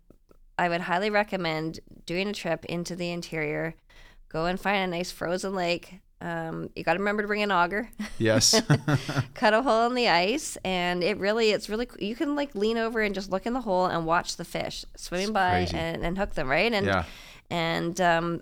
I 0.59 0.69
would 0.69 0.81
highly 0.81 1.09
recommend 1.09 1.79
doing 2.05 2.27
a 2.27 2.33
trip 2.33 2.65
into 2.65 2.95
the 2.95 3.09
interior. 3.11 3.75
Go 4.29 4.45
and 4.45 4.59
find 4.59 4.83
a 4.83 4.97
nice 4.97 5.09
frozen 5.11 5.53
lake. 5.55 5.99
Um, 6.21 6.69
you 6.75 6.83
got 6.83 6.93
to 6.93 6.99
remember 6.99 7.21
to 7.23 7.27
bring 7.27 7.41
an 7.43 7.51
auger. 7.51 7.89
Yes. 8.17 8.61
cut 9.33 9.53
a 9.53 9.61
hole 9.61 9.85
in 9.87 9.95
the 9.95 10.09
ice 10.09 10.57
and 10.65 11.01
it 11.03 11.17
really 11.17 11.51
it's 11.51 11.69
really 11.69 11.87
you 11.99 12.13
can 12.15 12.35
like 12.35 12.53
lean 12.55 12.77
over 12.77 12.99
and 13.01 13.15
just 13.15 13.31
look 13.31 13.45
in 13.45 13.53
the 13.53 13.61
hole 13.61 13.85
and 13.85 14.05
watch 14.05 14.35
the 14.35 14.43
fish 14.43 14.83
swimming 14.97 15.31
by 15.31 15.59
and, 15.73 16.03
and 16.03 16.17
hook 16.17 16.33
them 16.35 16.49
right 16.49 16.73
and 16.73 16.85
Yeah. 16.85 17.03
and 17.49 17.99
um, 18.01 18.41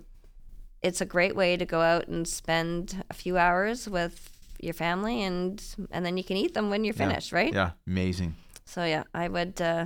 it's 0.82 1.00
a 1.00 1.06
great 1.06 1.36
way 1.36 1.56
to 1.56 1.64
go 1.64 1.80
out 1.80 2.08
and 2.08 2.26
spend 2.26 3.04
a 3.10 3.14
few 3.14 3.38
hours 3.38 3.88
with 3.88 4.16
your 4.60 4.74
family 4.74 5.22
and 5.22 5.62
and 5.92 6.04
then 6.04 6.16
you 6.16 6.24
can 6.24 6.36
eat 6.36 6.54
them 6.54 6.70
when 6.70 6.82
you're 6.84 6.94
Yeah. 6.98 7.08
finished 7.08 7.30
right 7.32 7.54
yeah. 7.54 7.70
Amazing. 7.86 8.34
so 8.64 8.84
yeah 8.84 9.04
i 9.14 9.28
would 9.28 9.60
uh, 9.62 9.84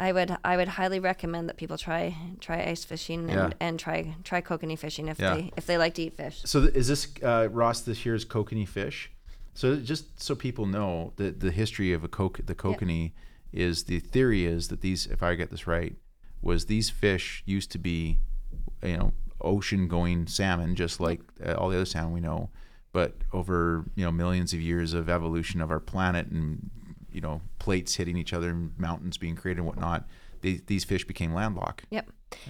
I 0.00 0.12
would 0.12 0.36
I 0.44 0.56
would 0.56 0.68
highly 0.68 1.00
recommend 1.00 1.48
that 1.48 1.56
people 1.56 1.76
try 1.76 2.14
try 2.40 2.62
ice 2.64 2.84
fishing 2.84 3.30
and, 3.30 3.30
Yeah. 3.30 3.50
and 3.60 3.78
try 3.78 4.14
try 4.24 4.40
kokanee 4.40 4.78
fishing 4.78 5.08
if 5.08 5.18
Yeah. 5.18 5.34
they 5.34 5.52
if 5.56 5.66
they 5.66 5.76
like 5.78 5.94
to 5.94 6.02
eat 6.02 6.16
fish. 6.16 6.40
So 6.44 6.62
th- 6.62 6.74
is 6.74 6.86
this 6.88 7.08
uh, 7.22 7.48
Ross? 7.50 7.80
This 7.80 8.06
year's 8.06 8.24
kokanee 8.24 8.66
fish. 8.68 9.10
So 9.54 9.76
just 9.76 10.22
so 10.22 10.34
people 10.36 10.66
know 10.66 11.12
that 11.16 11.40
the 11.40 11.50
history 11.50 11.92
of 11.92 12.04
a 12.04 12.08
coke 12.08 12.40
the 12.46 12.54
kokanee 12.54 13.12
is 13.52 13.84
the 13.84 13.98
theory 13.98 14.44
is 14.44 14.68
that 14.68 14.82
these 14.82 15.06
if 15.06 15.22
I 15.22 15.34
get 15.34 15.50
this 15.50 15.66
right 15.66 15.96
was 16.40 16.66
these 16.66 16.90
fish 16.90 17.42
used 17.46 17.72
to 17.72 17.78
be 17.78 18.18
you 18.82 18.96
know 18.96 19.12
ocean 19.40 19.88
going 19.88 20.26
salmon 20.28 20.76
just 20.76 21.00
like 21.00 21.20
uh, 21.44 21.54
all 21.54 21.68
the 21.70 21.76
other 21.76 21.84
salmon 21.86 22.12
we 22.12 22.20
know 22.20 22.50
but 22.92 23.14
over 23.32 23.84
you 23.96 24.04
know 24.04 24.12
millions 24.12 24.52
of 24.52 24.60
years 24.60 24.92
of 24.94 25.08
evolution 25.08 25.60
of 25.60 25.70
our 25.70 25.80
planet 25.80 26.26
and 26.28 26.70
you 27.12 27.20
know 27.20 27.40
plates 27.58 27.94
hitting 27.96 28.16
each 28.16 28.32
other 28.32 28.50
and 28.50 28.72
mountains 28.78 29.16
being 29.18 29.34
created 29.36 29.58
and 29.58 29.66
whatnot 29.66 30.06
these, 30.40 30.62
these 30.66 30.84
fish 30.84 31.04
became 31.04 31.32
landlocked 31.34 31.84
Yep. 31.90 32.08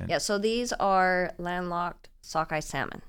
Yeah. 0.09 0.18
So 0.18 0.39
these 0.39 0.72
are 0.74 1.32
landlocked 1.39 2.09
sockeye 2.20 2.60
salmon. 2.60 3.01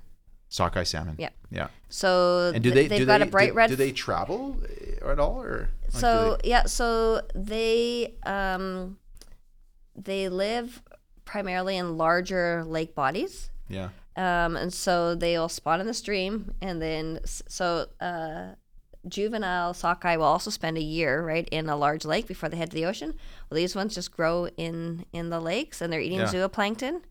sockeye 0.49 0.83
salmon 0.83 1.15
Yep. 1.17 1.33
yeah 1.51 1.67
So 1.89 2.51
And 2.53 2.63
do 2.63 2.71
they 2.71 2.87
they've 2.87 2.99
do 2.99 3.05
got 3.05 3.19
they, 3.19 3.27
a 3.27 3.31
bright 3.31 3.49
do, 3.49 3.55
red. 3.55 3.69
Do 3.69 3.75
they 3.75 3.91
travel 3.91 4.57
uh, 5.03 5.11
at 5.11 5.19
all, 5.19 5.41
or 5.41 5.69
like, 5.91 6.01
so 6.01 6.37
they- 6.43 6.49
yeah, 6.49 6.65
so 6.65 7.21
they 7.35 8.15
um, 8.25 8.97
they 9.95 10.29
live 10.29 10.81
primarily 11.25 11.77
in 11.77 11.97
larger 11.97 12.63
lake 12.65 12.95
bodies. 12.95 13.49
yeah, 13.67 13.89
Um, 14.15 14.55
and 14.55 14.73
so 14.73 15.15
they'll 15.15 15.49
spawn 15.49 15.81
in 15.81 15.87
the 15.87 15.93
stream, 15.93 16.53
and 16.61 16.81
then 16.81 17.19
so 17.25 17.87
uh, 17.99 18.53
juvenile 19.09 19.73
sockeye 19.73 20.15
will 20.15 20.25
also 20.25 20.49
spend 20.49 20.77
a 20.77 20.81
year 20.81 21.21
right 21.25 21.47
in 21.51 21.69
a 21.69 21.75
large 21.75 22.05
lake 22.05 22.27
before 22.27 22.49
they 22.49 22.57
head 22.57 22.71
to 22.71 22.75
the 22.75 22.85
ocean. 22.85 23.13
Well, 23.49 23.55
these 23.55 23.75
ones 23.75 23.95
just 23.95 24.11
grow 24.11 24.47
in 24.57 25.05
in 25.13 25.29
the 25.29 25.39
lakes, 25.39 25.81
and 25.81 25.91
they're 25.91 25.99
eating 26.01 26.19
Yeah. 26.19 26.27
zooplankton, 26.27 27.01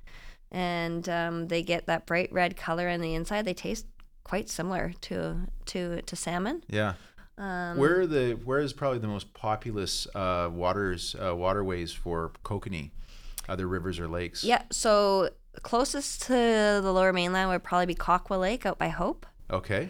and 0.50 1.08
um, 1.08 1.48
they 1.48 1.62
get 1.62 1.86
that 1.86 2.06
bright 2.06 2.32
red 2.32 2.56
color 2.56 2.88
on 2.88 3.00
the 3.00 3.14
inside. 3.14 3.44
They 3.44 3.54
taste 3.54 3.86
quite 4.24 4.48
similar 4.48 4.92
to 5.02 5.40
to 5.66 6.02
to 6.02 6.16
salmon. 6.16 6.62
yeah. 6.68 6.94
Um, 7.36 7.78
where 7.78 8.00
are 8.00 8.06
the 8.06 8.32
where 8.44 8.58
is 8.58 8.72
probably 8.72 8.98
the 8.98 9.06
most 9.06 9.32
populous 9.32 10.08
uh, 10.14 10.48
waters 10.52 11.14
uh, 11.24 11.36
waterways 11.36 11.92
for 11.92 12.32
kokanee? 12.44 12.90
Other 13.48 13.66
rivers 13.68 13.98
or 14.00 14.08
lakes? 14.08 14.42
Yeah, 14.44 14.62
so 14.70 15.30
closest 15.62 16.22
to 16.22 16.32
the 16.82 16.92
lower 16.92 17.12
mainland 17.12 17.48
would 17.50 17.62
probably 17.62 17.86
be 17.86 17.94
Kawkawa 17.94 18.38
Lake 18.40 18.66
out 18.66 18.76
by 18.78 18.88
Hope. 18.88 19.24
Okay. 19.50 19.88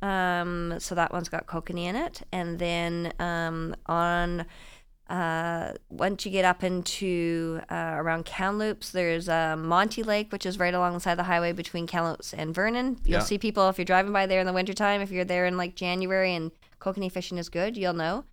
Um, 0.00 0.76
so 0.78 0.94
that 0.94 1.12
one's 1.12 1.28
got 1.28 1.46
kokanee 1.46 1.84
in 1.86 1.96
it, 1.96 2.22
and 2.32 2.58
then 2.58 3.12
um, 3.18 3.74
on 3.86 4.46
uh, 5.10 5.72
once 5.88 6.26
you 6.26 6.30
get 6.30 6.44
up 6.44 6.62
into 6.62 7.60
uh, 7.70 7.94
around 7.96 8.26
Kamloops, 8.26 8.90
there's 8.90 9.28
uh, 9.28 9.56
Monte 9.56 10.02
Lake, 10.02 10.30
which 10.30 10.44
is 10.44 10.58
right 10.58 10.74
alongside 10.74 11.14
the 11.14 11.22
highway 11.24 11.52
between 11.52 11.86
Kamloops 11.86 12.34
and 12.34 12.54
Vernon. 12.54 12.98
You'll 13.04 13.20
Yeah. 13.20 13.24
see 13.24 13.38
people 13.38 13.68
if 13.70 13.78
you're 13.78 13.86
driving 13.86 14.12
by 14.12 14.26
there 14.26 14.38
in 14.40 14.46
the 14.46 14.52
wintertime. 14.52 15.00
If 15.00 15.10
you're 15.10 15.24
there 15.24 15.46
in 15.46 15.56
like 15.56 15.74
January 15.74 16.34
and 16.34 16.50
kokanee 16.78 17.10
fishing 17.10 17.38
is 17.38 17.48
good, 17.48 17.76
you'll 17.76 17.94
know. 17.94 18.24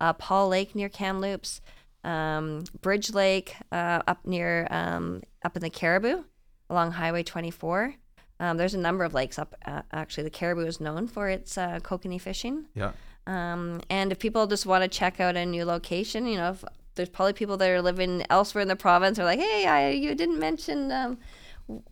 Uh, 0.00 0.12
Paul 0.12 0.48
Lake 0.48 0.74
near 0.74 0.88
Kamloops, 0.88 1.60
um, 2.02 2.64
Bridge 2.82 3.14
Lake 3.14 3.54
uh, 3.70 4.02
up 4.06 4.26
near 4.26 4.66
um, 4.70 5.22
up 5.44 5.54
in 5.56 5.62
the 5.62 5.70
Cariboo 5.70 6.24
along 6.68 6.92
Highway 6.92 7.22
24. 7.22 7.94
Um, 8.40 8.56
there's 8.56 8.74
a 8.74 8.78
number 8.78 9.04
of 9.04 9.14
lakes 9.14 9.38
up. 9.38 9.54
Uh, 9.64 9.82
actually, 9.92 10.24
the 10.24 10.30
Cariboo 10.30 10.66
is 10.66 10.80
known 10.80 11.06
for 11.06 11.28
its 11.28 11.56
uh, 11.56 11.78
kokanee 11.82 12.20
fishing. 12.20 12.64
Yeah. 12.74 12.92
Um, 13.26 13.80
and 13.88 14.12
if 14.12 14.18
people 14.18 14.46
just 14.46 14.66
want 14.66 14.82
to 14.82 14.88
check 14.88 15.20
out 15.20 15.36
a 15.36 15.46
new 15.46 15.64
location, 15.64 16.26
you 16.26 16.36
know, 16.36 16.50
if 16.50 16.64
there's 16.94 17.08
probably 17.08 17.32
people 17.32 17.56
that 17.56 17.70
are 17.70 17.80
living 17.80 18.24
elsewhere 18.28 18.62
in 18.62 18.68
the 18.68 18.76
province 18.76 19.18
are 19.18 19.24
like, 19.24 19.38
hey, 19.38 19.66
I, 19.66 19.90
you 19.90 20.14
didn't 20.14 20.38
mention 20.38 20.92
um, 20.92 21.18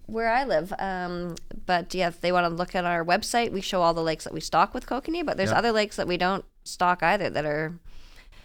where 0.07 0.29
I 0.31 0.45
live. 0.45 0.73
Um, 0.79 1.37
but 1.67 1.95
yeah, 1.95 2.09
if 2.09 2.21
they 2.21 2.33
want 2.33 2.45
to 2.45 2.55
look 2.55 2.75
at 2.75 2.85
our 2.85 3.05
website, 3.05 3.53
we 3.53 3.61
show 3.61 3.81
all 3.83 3.95
the 3.95 4.03
lakes 4.03 4.25
that 4.25 4.35
we 4.35 4.41
stock 4.41 4.75
with 4.75 4.85
kokanee, 4.87 5.25
but 5.25 5.37
there's 5.37 5.51
Yeah. 5.51 5.59
other 5.59 5.73
lakes 5.73 5.97
that 5.97 6.07
we 6.07 6.17
don't 6.17 6.45
stock 6.65 7.03
either 7.03 7.31
that 7.31 7.45
are 7.45 7.75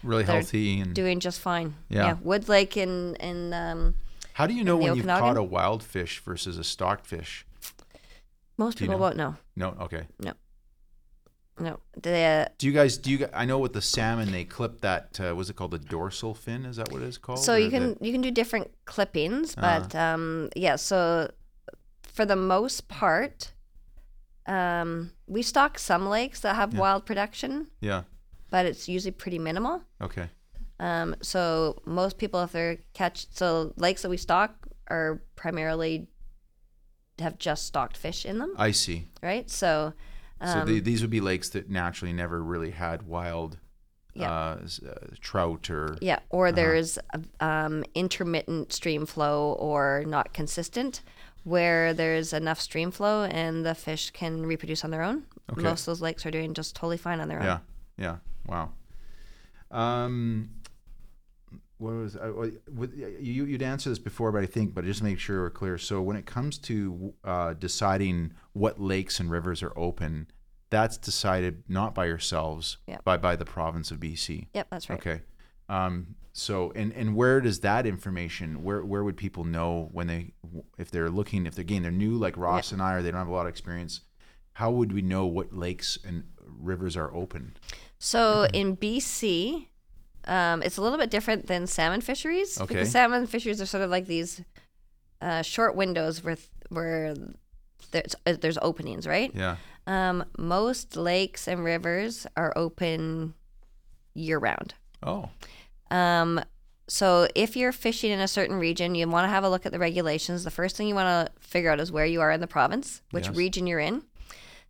Really 0.04 0.22
They're 0.22 0.36
healthy 0.36 0.78
and 0.80 0.94
doing 0.94 1.18
just 1.18 1.40
fine. 1.40 1.74
Yeah. 1.88 2.16
Wood 2.22 2.48
Lake 2.48 2.76
in, 2.76 3.16
in 3.16 3.52
um, 3.52 3.94
how 4.34 4.46
do 4.46 4.54
you 4.54 4.62
know 4.62 4.76
when 4.76 4.94
you've 4.94 5.04
caught 5.06 5.36
a 5.36 5.42
wild 5.42 5.82
fish 5.82 6.20
versus 6.20 6.56
a 6.56 6.62
stocked 6.62 7.04
fish? 7.04 7.44
Most 8.58 8.76
Do 8.78 8.84
you 8.84 8.88
people 8.90 8.98
know? 8.98 9.02
won't 9.02 9.16
know. 9.16 9.36
No. 9.56 9.68
Okay. 9.84 10.06
No. 11.60 11.80
The, 12.00 12.48
Do 12.58 12.66
you 12.68 12.72
guys 12.72 12.96
do 12.98 13.10
you? 13.10 13.18
gu- 13.18 13.30
I 13.34 13.44
know 13.44 13.58
with 13.58 13.72
the 13.72 13.82
salmon 13.82 14.30
they 14.30 14.44
clip 14.44 14.80
that. 14.82 15.18
Uh, 15.20 15.34
was 15.34 15.50
it 15.50 15.56
called 15.56 15.72
the 15.72 15.78
dorsal 15.80 16.32
fin? 16.34 16.64
Is 16.64 16.76
that 16.76 16.92
what 16.92 17.02
it's 17.02 17.18
called? 17.18 17.40
So 17.40 17.54
Or 17.54 17.58
you 17.58 17.64
the- 17.70 17.78
can 17.78 17.96
you 18.00 18.12
can 18.12 18.20
do 18.20 18.30
different 18.30 18.70
clippings, 18.84 19.56
Uh-huh. 19.58 19.80
but 19.80 19.94
um, 19.96 20.50
yeah. 20.54 20.76
So 20.76 21.32
for 22.04 22.24
the 22.24 22.36
most 22.36 22.86
part, 22.86 23.52
um, 24.46 25.10
we 25.26 25.42
stock 25.42 25.80
some 25.80 26.08
lakes 26.08 26.40
that 26.42 26.54
have 26.54 26.78
wild 26.78 27.04
production, 27.04 27.66
Yeah. 27.80 28.02
but 28.50 28.64
it's 28.64 28.88
usually 28.88 29.10
pretty 29.12 29.40
minimal. 29.40 29.82
Okay. 30.00 30.28
Um, 30.78 31.16
so 31.22 31.82
most 31.84 32.18
people, 32.18 32.40
if 32.44 32.52
they're 32.52 32.78
catch, 32.92 33.26
so 33.34 33.74
lakes 33.76 34.02
that 34.02 34.10
we 34.10 34.16
stock 34.16 34.68
are 34.86 35.20
primarily 35.34 36.06
have 37.20 37.38
just 37.38 37.66
stocked 37.66 37.96
fish 37.96 38.24
in 38.24 38.38
them, 38.38 38.54
I 38.56 38.70
see. 38.72 39.06
right? 39.22 39.48
So 39.50 39.92
So 40.44 40.60
um, 40.60 40.66
the, 40.66 40.80
these 40.80 41.00
would 41.02 41.10
be 41.10 41.20
lakes 41.20 41.48
that 41.50 41.68
naturally 41.70 42.12
never 42.12 42.42
really 42.42 42.70
had 42.70 43.02
wild 43.02 43.58
Yeah. 44.14 44.30
uh, 44.30 44.58
uh, 44.88 44.94
trout 45.20 45.70
or 45.70 45.96
Yeah, 46.00 46.14
Uh-huh. 46.16 46.24
or 46.30 46.52
there's 46.52 46.98
um, 47.40 47.84
intermittent 47.94 48.72
stream 48.72 49.06
flow 49.06 49.52
or 49.58 50.04
not 50.06 50.32
consistent, 50.32 51.02
where 51.44 51.94
there's 51.94 52.32
enough 52.32 52.60
stream 52.60 52.90
flow 52.90 53.24
and 53.24 53.64
the 53.64 53.74
fish 53.74 54.10
can 54.10 54.44
reproduce 54.46 54.84
on 54.84 54.90
their 54.90 55.02
own. 55.02 55.24
Okay. 55.50 55.62
Most 55.62 55.82
of 55.82 55.86
those 55.86 56.02
lakes 56.02 56.26
are 56.26 56.30
doing 56.30 56.52
just 56.54 56.74
totally 56.76 56.98
fine 56.98 57.20
on 57.20 57.28
their 57.28 57.38
own. 57.40 57.46
yeah, 57.46 57.58
yeah. 57.96 58.16
Wow. 58.46 58.72
Um, 59.70 60.50
what 61.78 61.94
was 61.94 62.16
I, 62.16 62.26
what- 62.28 62.94
you? 62.96 63.44
You'd 63.44 63.62
answer 63.62 63.88
this 63.90 63.98
before, 63.98 64.30
but 64.32 64.42
I 64.42 64.46
think, 64.46 64.74
but 64.74 64.84
just 64.84 64.98
to 64.98 65.04
make 65.04 65.18
sure 65.18 65.42
we're 65.42 65.50
clear. 65.50 65.78
So 65.78 66.00
when 66.02 66.16
it 66.16 66.26
comes 66.26 66.58
to 66.58 67.14
uh, 67.24 67.54
deciding 67.54 68.32
what 68.52 68.80
lakes 68.80 69.20
and 69.20 69.30
rivers 69.30 69.62
are 69.62 69.72
open, 69.76 70.26
that's 70.70 70.96
decided 70.98 71.62
not 71.68 71.94
by 71.94 72.06
yourselves, 72.06 72.76
Yep. 72.86 73.04
by 73.04 73.16
by 73.16 73.36
the 73.36 73.44
province 73.44 73.90
of 73.90 73.98
BC. 74.00 74.48
Yep, 74.54 74.66
that's 74.70 74.90
right. 74.90 74.98
Okay. 74.98 75.20
Um, 75.68 76.14
so 76.32 76.72
and 76.76 76.92
and 76.92 77.14
where 77.16 77.40
does 77.40 77.60
that 77.60 77.86
information? 77.86 78.62
Where 78.62 78.84
where 78.84 79.02
would 79.04 79.16
people 79.16 79.44
know 79.44 79.88
when 79.92 80.06
they 80.06 80.32
if 80.78 80.90
they're 80.90 81.10
looking 81.10 81.46
if 81.46 81.54
they're 81.54 81.62
again 81.62 81.82
they're 81.82 81.90
new 81.90 82.12
like 82.16 82.36
Ross 82.36 82.70
and 82.72 82.80
I 82.82 82.94
or 82.94 83.02
they 83.02 83.10
don't 83.10 83.18
have 83.18 83.28
a 83.28 83.32
lot 83.32 83.42
of 83.46 83.50
experience? 83.50 84.02
How 84.54 84.70
would 84.70 84.92
we 84.92 85.02
know 85.02 85.26
what 85.26 85.52
lakes 85.52 85.98
and 86.04 86.24
rivers 86.44 86.96
are 86.96 87.12
open? 87.14 87.56
So 87.98 88.46
Mm-hmm. 88.52 88.54
in 88.54 88.76
BC, 88.76 89.66
um, 90.28 90.62
it's 90.62 90.76
a 90.76 90.82
little 90.82 90.98
bit 90.98 91.10
different 91.10 91.46
than 91.46 91.66
salmon 91.66 92.00
fisheries 92.00 92.60
Okay. 92.60 92.74
because 92.74 92.90
salmon 92.90 93.26
fisheries 93.26 93.60
are 93.60 93.66
sort 93.66 93.82
of 93.82 93.90
like 93.90 94.06
these 94.06 94.42
uh, 95.20 95.42
short 95.42 95.74
windows 95.74 96.22
where 96.22 96.36
where 96.68 97.14
there's 97.90 98.14
uh, 98.26 98.34
there's 98.40 98.58
openings, 98.62 99.06
right? 99.06 99.30
Yeah. 99.34 99.56
Um, 99.86 100.24
most 100.38 100.96
lakes 100.96 101.48
and 101.48 101.64
rivers 101.64 102.26
are 102.36 102.52
open 102.56 103.34
year 104.14 104.38
round. 104.38 104.74
Oh. 105.02 105.30
Um, 105.90 106.40
so 106.88 107.28
if 107.34 107.56
you're 107.56 107.72
fishing 107.72 108.10
in 108.10 108.20
a 108.20 108.28
certain 108.28 108.56
region, 108.56 108.94
you 108.94 109.08
want 109.08 109.24
to 109.24 109.28
have 109.30 109.44
a 109.44 109.48
look 109.50 109.64
at 109.66 109.72
the 109.72 109.78
regulations. 109.78 110.44
The 110.44 110.50
first 110.50 110.76
thing 110.76 110.88
you 110.88 110.94
want 110.94 111.26
to 111.26 111.32
figure 111.40 111.70
out 111.70 111.80
is 111.80 111.90
where 111.92 112.06
you 112.06 112.20
are 112.20 112.30
in 112.30 112.40
the 112.40 112.46
province, 112.46 113.02
which 113.10 113.26
Yes. 113.28 113.36
region 113.36 113.66
you're 113.66 113.78
in. 113.80 114.02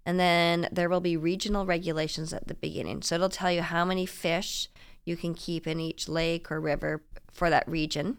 And 0.07 0.19
then 0.19 0.69
there 0.73 0.89
will 0.89 1.01
be 1.01 1.17
regional 1.17 1.67
regulations 1.67 2.33
at 2.33 2.47
the 2.49 2.55
beginning. 2.55 3.03
So 3.03 3.17
it'll 3.17 3.29
tell 3.29 3.53
you 3.53 3.63
how 3.63 3.85
many 3.85 4.07
fish 4.07 4.69
you 5.09 5.17
can 5.17 5.35
keep 5.35 5.67
in 5.67 5.81
each 5.81 6.09
lake 6.09 6.53
or 6.53 6.61
river 6.61 7.03
for 7.33 7.51
that 7.51 7.67
region. 7.67 8.19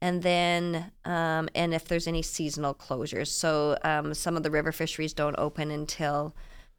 And 0.00 0.22
then, 0.22 0.92
um, 1.04 1.48
and 1.54 1.72
if 1.72 1.86
there's 1.86 2.06
any 2.06 2.22
seasonal 2.22 2.74
closures. 2.74 3.28
So 3.28 3.78
um, 3.82 4.12
some 4.14 4.36
of 4.36 4.42
the 4.42 4.50
river 4.50 4.70
fisheries 4.70 5.14
don't 5.14 5.34
open 5.38 5.70
until 5.70 6.36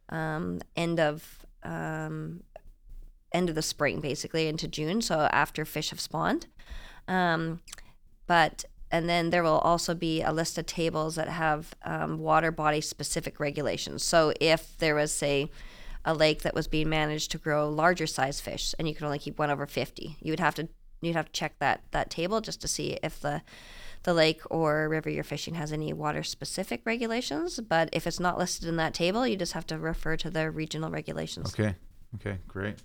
um, 0.10 0.62
end 0.76 1.00
of 1.00 1.46
um, 1.64 2.44
end 3.34 3.50
of 3.50 3.56
the 3.56 3.62
spring, 3.62 4.00
basically 4.00 4.48
into 4.48 4.68
June. 4.68 5.02
So 5.02 5.28
after 5.32 5.66
fish 5.66 5.90
have 5.90 6.00
spawned. 6.00 6.46
Um, 7.08 7.62
but 8.28 8.66
and 8.92 9.10
then 9.10 9.32
there 9.32 9.44
will 9.44 9.60
also 9.60 9.94
be 9.94 10.22
a 10.22 10.32
list 10.32 10.58
of 10.58 10.66
tables 10.66 11.16
that 11.16 11.28
have 11.28 11.76
um, 11.84 12.20
water 12.20 12.52
body 12.52 12.82
specific 12.82 13.40
regulations. 13.40 14.04
So 14.04 14.32
if 14.40 14.78
there 14.78 14.96
was 14.96 15.12
say 15.12 15.52
a 16.06 16.14
lake 16.14 16.42
that 16.44 16.54
was 16.56 16.68
being 16.68 16.90
managed 16.90 17.32
to 17.32 17.38
grow 17.38 17.70
larger 17.70 18.08
size 18.08 18.40
fish 18.40 18.74
and 18.78 18.88
you 18.88 18.94
could 18.96 19.04
only 19.04 19.20
keep 19.20 19.38
one 19.40 19.50
over 19.50 19.66
50 19.66 20.18
you 20.20 20.32
would 20.32 20.40
have 20.40 20.56
to 20.56 20.68
you'd 21.02 21.16
have 21.16 21.28
to 21.28 21.32
check 21.32 21.58
that 21.60 21.82
that 21.92 22.10
table 22.10 22.42
just 22.42 22.62
to 22.62 22.68
see 22.68 22.98
if 23.04 23.20
the 23.20 23.42
the 24.04 24.14
lake 24.14 24.42
or 24.50 24.88
river 24.90 25.10
you're 25.10 25.24
fishing 25.24 25.56
has 25.56 25.72
any 25.74 25.92
water 25.94 26.24
specific 26.24 26.82
regulations 26.86 27.60
but 27.60 27.90
if 27.92 28.08
it's 28.08 28.20
not 28.20 28.38
listed 28.38 28.68
in 28.68 28.78
that 28.78 28.94
table 28.94 29.28
you 29.28 29.36
just 29.36 29.54
have 29.54 29.66
to 29.68 29.78
refer 29.78 30.16
to 30.16 30.30
the 30.30 30.50
regional 30.50 30.90
regulations 30.90 31.54
Okay. 31.54 31.76
Okay. 32.16 32.38
Great. 32.48 32.76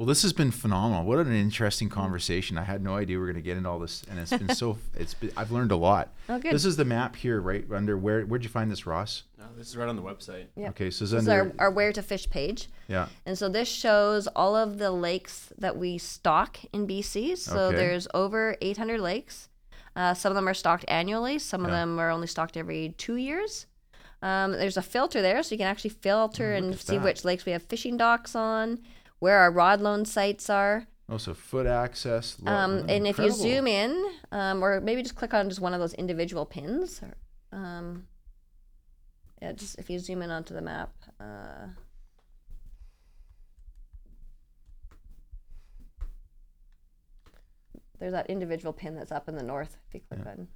Well, 0.00 0.06
this 0.06 0.22
has 0.22 0.32
been 0.32 0.50
phenomenal. 0.50 1.04
What 1.04 1.18
an 1.18 1.34
interesting 1.34 1.90
conversation. 1.90 2.56
I 2.56 2.62
had 2.62 2.82
no 2.82 2.96
idea 2.96 3.18
we 3.18 3.22
are 3.24 3.26
going 3.26 3.36
to 3.36 3.42
get 3.42 3.58
into 3.58 3.68
all 3.68 3.78
this, 3.78 4.02
and 4.08 4.18
it's 4.18 4.30
been 4.30 4.48
so. 4.54 4.78
It's 4.96 5.12
been, 5.12 5.30
I've 5.36 5.50
learned 5.50 5.72
a 5.72 5.76
lot. 5.76 6.08
Oh, 6.30 6.38
good. 6.38 6.54
This 6.54 6.64
is 6.64 6.74
the 6.78 6.86
map 6.86 7.14
here, 7.16 7.38
right 7.38 7.66
under 7.70 7.98
where? 7.98 8.22
Where'd 8.22 8.42
you 8.42 8.48
find 8.48 8.70
this, 8.70 8.86
Ross? 8.86 9.24
No, 9.38 9.44
this 9.58 9.68
is 9.68 9.76
right 9.76 9.90
on 9.90 9.96
the 9.96 10.02
website. 10.02 10.46
Yep. 10.56 10.70
Okay, 10.70 10.84
so 10.90 11.02
it's 11.02 11.12
this 11.12 11.22
is 11.24 11.28
under. 11.28 11.52
our, 11.58 11.66
our 11.66 11.70
where 11.70 11.92
to 11.92 12.00
fish 12.00 12.30
page 12.30 12.68
yeah. 12.88 13.08
And 13.26 13.36
so 13.36 13.50
this 13.50 13.68
shows 13.68 14.26
all 14.28 14.56
of 14.56 14.78
the 14.78 14.90
lakes 14.90 15.52
that 15.58 15.76
we 15.76 15.98
stock 15.98 16.56
in 16.72 16.86
BC. 16.86 17.36
So 17.36 17.58
Okay. 17.66 17.76
there's 17.76 18.08
over 18.14 18.56
800 18.62 19.02
lakes. 19.02 19.50
Uh, 19.94 20.14
some 20.14 20.30
of 20.32 20.34
them 20.34 20.48
are 20.48 20.54
stocked 20.54 20.86
annually. 20.88 21.38
Some 21.38 21.62
of 21.66 21.72
Yeah. 21.72 21.80
them 21.80 22.00
are 22.00 22.08
only 22.08 22.26
stocked 22.26 22.56
every 22.56 22.94
two 22.96 23.16
years. 23.16 23.66
Um, 24.22 24.52
there's 24.52 24.78
a 24.78 24.82
filter 24.82 25.20
there, 25.20 25.42
so 25.42 25.54
you 25.54 25.58
can 25.58 25.66
actually 25.66 25.90
filter 25.90 26.52
and 26.54 26.66
Oh, 26.66 26.72
at 26.72 26.78
see 26.80 26.96
that. 26.96 27.04
which 27.04 27.24
lakes 27.26 27.44
we 27.44 27.52
have 27.52 27.62
fishing 27.64 27.98
docks 27.98 28.34
on, 28.34 28.78
where 29.20 29.38
our 29.38 29.50
rod 29.52 29.80
loan 29.80 30.04
sites 30.04 30.50
are. 30.50 30.86
Also, 31.08 31.34
foot 31.34 31.66
access. 31.66 32.36
lo- 32.40 32.52
Um, 32.52 32.86
and 32.88 33.06
if 33.06 33.18
you 33.18 33.30
zoom 33.30 33.66
in, 33.66 34.04
um, 34.32 34.62
or 34.64 34.80
maybe 34.80 35.02
just 35.02 35.14
click 35.16 35.34
on 35.34 35.48
just 35.48 35.60
one 35.60 35.74
of 35.74 35.80
those 35.80 35.94
individual 35.94 36.44
pins. 36.46 37.00
Or, 37.02 37.14
um, 37.58 38.06
yeah, 39.42 39.52
just 39.52 39.78
if 39.78 39.88
you 39.90 39.98
zoom 39.98 40.22
in 40.22 40.30
onto 40.30 40.54
the 40.54 40.60
map. 40.62 40.90
Uh, 41.20 41.68
there's 47.98 48.12
that 48.12 48.28
individual 48.30 48.72
pin 48.72 48.94
that's 48.94 49.12
up 49.12 49.28
in 49.28 49.36
the 49.36 49.42
north. 49.42 49.76
If 49.88 49.94
you 49.94 50.00
click 50.08 50.26
on, 50.26 50.48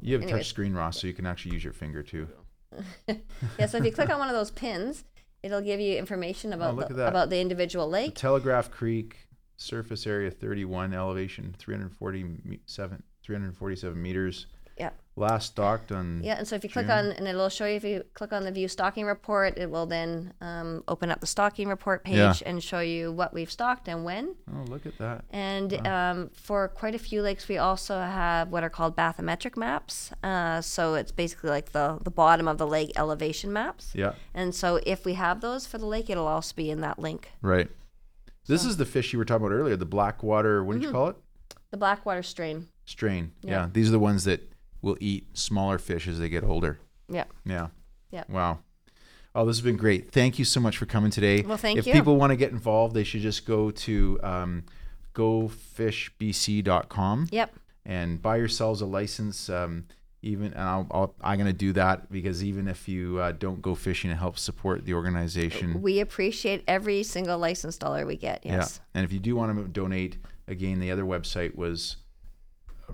you 0.00 0.14
have 0.14 0.22
a 0.22 0.24
anyways. 0.24 0.42
touch 0.44 0.50
screen, 0.50 0.74
Ross, 0.74 1.00
so 1.00 1.06
you 1.06 1.14
can 1.14 1.26
actually 1.26 1.52
use 1.52 1.64
your 1.64 1.72
finger 1.72 2.02
too. 2.02 2.28
yeah. 3.08 3.66
So 3.66 3.78
if 3.78 3.84
you 3.84 3.92
click 3.92 4.10
on 4.10 4.18
one 4.18 4.28
of 4.28 4.34
those 4.34 4.50
pins, 4.50 5.04
it'll 5.44 5.60
give 5.60 5.78
you 5.78 5.96
information 5.96 6.52
oh, 6.52 6.56
about 6.56 6.72
Oh, 6.72 6.76
look 6.76 6.88
the, 6.88 6.94
that. 6.94 7.08
about 7.08 7.30
the 7.30 7.40
individual 7.40 7.88
lake. 7.88 8.14
Telegraph 8.14 8.70
Creek, 8.70 9.28
surface 9.56 10.06
area 10.06 10.30
31, 10.30 10.94
elevation 10.94 11.54
347, 11.58 13.02
347 13.22 14.02
meters. 14.02 14.46
Last 15.16 15.46
stocked 15.52 15.92
on. 15.92 16.22
Yeah, 16.24 16.34
and 16.38 16.48
so 16.48 16.56
if 16.56 16.64
you 16.64 16.70
click 16.70 16.86
June. 16.86 16.90
on, 16.90 17.12
and 17.12 17.28
it'll 17.28 17.48
show 17.48 17.66
you 17.66 17.76
if 17.76 17.84
you 17.84 18.02
click 18.14 18.32
on 18.32 18.42
the 18.42 18.50
view 18.50 18.66
stocking 18.66 19.06
report, 19.06 19.56
it 19.58 19.70
will 19.70 19.86
then 19.86 20.34
um, 20.40 20.82
open 20.88 21.08
up 21.12 21.20
the 21.20 21.26
stocking 21.28 21.68
report 21.68 22.02
page 22.02 22.16
Yeah. 22.16 22.34
and 22.44 22.60
show 22.60 22.80
you 22.80 23.12
what 23.12 23.32
we've 23.32 23.50
stocked 23.50 23.86
and 23.86 24.04
when. 24.04 24.34
Oh, 24.52 24.64
look 24.68 24.86
at 24.86 24.98
that. 24.98 25.24
And 25.30 25.86
um, 25.86 26.30
for 26.34 26.66
quite 26.66 26.96
a 26.96 26.98
few 26.98 27.22
lakes, 27.22 27.46
we 27.46 27.58
also 27.58 27.94
have 28.00 28.48
what 28.48 28.64
are 28.64 28.68
called 28.70 28.96
bathymetric 28.96 29.56
maps. 29.56 30.10
Uh, 30.24 30.60
so 30.60 30.94
it's 30.94 31.12
basically 31.12 31.50
like 31.50 31.70
the, 31.70 31.98
the 32.02 32.10
bottom 32.10 32.48
of 32.48 32.58
the 32.58 32.66
lake 32.66 32.90
elevation 32.96 33.52
maps. 33.52 33.92
Yeah. 33.94 34.14
And 34.34 34.52
so 34.52 34.80
if 34.84 35.04
we 35.04 35.14
have 35.14 35.40
those 35.40 35.64
for 35.64 35.78
the 35.78 35.86
lake, 35.86 36.10
it'll 36.10 36.26
also 36.26 36.52
be 36.56 36.70
in 36.70 36.80
that 36.80 36.98
link. 36.98 37.30
Right. 37.40 37.70
This 38.48 38.64
is 38.64 38.78
the 38.78 38.84
fish 38.84 39.12
you 39.12 39.20
were 39.20 39.24
talking 39.24 39.46
about 39.46 39.54
earlier, 39.54 39.76
the 39.76 39.86
blackwater, 39.86 40.64
what 40.64 40.72
did 40.72 40.80
Mm-hmm. 40.82 40.88
you 40.88 40.92
call 40.92 41.08
it? 41.10 41.16
The 41.70 41.76
blackwater 41.76 42.24
strain. 42.24 42.66
Strain. 42.84 43.30
Yeah. 43.42 43.50
Yeah. 43.50 43.68
These 43.72 43.88
are 43.90 43.92
the 43.92 43.98
ones 44.00 44.24
that 44.24 44.50
will 44.84 44.96
eat 45.00 45.36
smaller 45.36 45.78
fish 45.78 46.06
as 46.06 46.18
they 46.18 46.28
get 46.28 46.44
older. 46.44 46.78
Yeah. 47.08 47.24
Yeah. 47.44 47.68
Yeah. 48.10 48.24
Wow. 48.28 48.60
Oh, 49.34 49.44
this 49.44 49.56
has 49.56 49.64
been 49.64 49.76
great. 49.76 50.12
Thank 50.12 50.38
you 50.38 50.44
so 50.44 50.60
much 50.60 50.76
for 50.76 50.86
coming 50.86 51.10
today. 51.10 51.42
Well, 51.42 51.56
thank 51.56 51.78
if 51.78 51.86
you. 51.88 51.92
people 51.92 52.16
want 52.16 52.30
to 52.30 52.36
get 52.36 52.52
involved, 52.52 52.94
they 52.94 53.02
should 53.02 53.22
just 53.22 53.46
go 53.46 53.72
to 53.72 54.20
um, 54.22 54.64
gofishbc.com 55.14 57.28
Yep. 57.32 57.54
and 57.84 58.22
buy 58.22 58.36
yourselves 58.36 58.80
a 58.80 58.86
license. 58.86 59.50
Um, 59.50 59.86
even 60.22 60.52
and 60.54 60.62
I'll, 60.62 60.86
I'll, 60.90 61.14
I'm 61.20 61.36
going 61.38 61.48
to 61.48 61.52
do 61.52 61.72
that 61.74 62.10
because 62.10 62.42
even 62.44 62.68
if 62.68 62.88
you 62.88 63.18
uh, 63.18 63.32
don't 63.32 63.60
go 63.60 63.74
fishing, 63.74 64.10
it 64.10 64.16
helps 64.16 64.40
support 64.40 64.84
the 64.84 64.94
organization. 64.94 65.82
We 65.82 66.00
appreciate 66.00 66.64
every 66.66 67.02
single 67.02 67.38
license 67.38 67.76
dollar 67.76 68.06
we 68.06 68.16
get. 68.16 68.40
Yes. 68.44 68.80
Yeah. 68.80 69.00
And 69.00 69.04
if 69.04 69.12
you 69.12 69.18
do 69.18 69.36
want 69.36 69.54
to 69.58 69.64
donate, 69.64 70.16
again, 70.48 70.80
the 70.80 70.90
other 70.90 71.04
website 71.04 71.56
was 71.56 71.96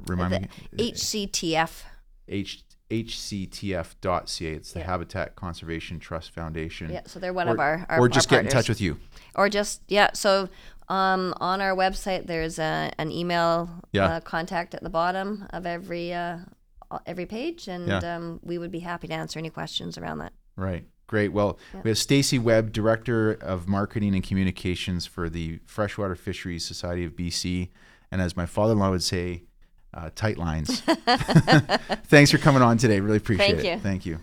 remind 0.07 0.33
The 0.35 0.41
me 0.73 0.93
HCTF. 0.93 1.83
H 2.29 2.65
hctf.ca. 2.91 4.53
It's 4.53 4.73
the 4.73 4.81
Yeah. 4.81 4.87
Habitat 4.87 5.37
Conservation 5.37 5.99
Trust 6.01 6.31
Foundation. 6.33 6.91
Yeah, 6.91 7.03
so 7.07 7.19
they're 7.21 7.33
one 7.33 7.49
or, 7.49 7.53
of 7.53 7.61
our, 7.61 7.87
our 7.89 7.99
or 7.99 8.03
our 8.03 8.09
just 8.09 8.29
get 8.29 8.45
in 8.45 8.51
touch 8.51 8.69
with 8.69 8.81
you. 8.81 8.99
or 9.37 9.49
just 9.49 9.83
yeah 9.89 10.11
so 10.13 10.49
um, 10.89 11.33
on 11.41 11.61
our 11.61 11.75
website 11.77 12.27
there's 12.27 12.59
a, 12.59 12.91
an 12.99 13.13
email 13.13 13.71
Yeah. 13.93 14.07
uh, 14.17 14.21
contact 14.21 14.75
at 14.75 14.83
the 14.83 14.91
bottom 14.91 15.47
of 15.51 15.67
every 15.67 16.13
uh, 16.13 16.39
every 17.07 17.27
page 17.27 17.69
and 17.69 17.87
Yeah. 17.87 18.17
um, 18.17 18.41
we 18.43 18.59
would 18.59 18.73
be 18.73 18.81
happy 18.81 19.07
to 19.07 19.15
answer 19.15 19.39
any 19.39 19.51
questions 19.51 19.97
around 19.97 20.19
that 20.19 20.33
Right. 20.57 20.85
Great. 21.07 21.33
Well, 21.33 21.59
Yeah. 21.75 21.81
we 21.85 21.91
have 21.91 21.99
Stacy 21.99 22.39
Webb, 22.41 22.73
Director 22.73 23.33
of 23.33 23.67
Marketing 23.69 24.15
and 24.15 24.23
Communications 24.25 25.07
for 25.07 25.29
the 25.31 25.61
Freshwater 25.65 26.15
Fisheries 26.17 26.65
Society 26.67 27.05
of 27.05 27.13
BC. 27.17 27.71
And 28.13 28.21
as 28.21 28.37
my 28.37 28.47
father 28.47 28.73
in 28.73 28.79
law 28.81 28.91
would 28.91 29.03
say, 29.03 29.45
uh, 29.95 30.11
tight 30.15 30.39
lines. 30.39 30.81
Thanks 32.07 32.31
for 32.31 32.39
coming 32.39 32.63
on 32.63 32.79
today. 32.79 33.01
Really 33.01 33.17
appreciate 33.17 33.47
Thank 33.47 33.65
it. 33.65 33.71
you. 33.71 33.79
Thank 33.79 34.07
you. 34.07 34.19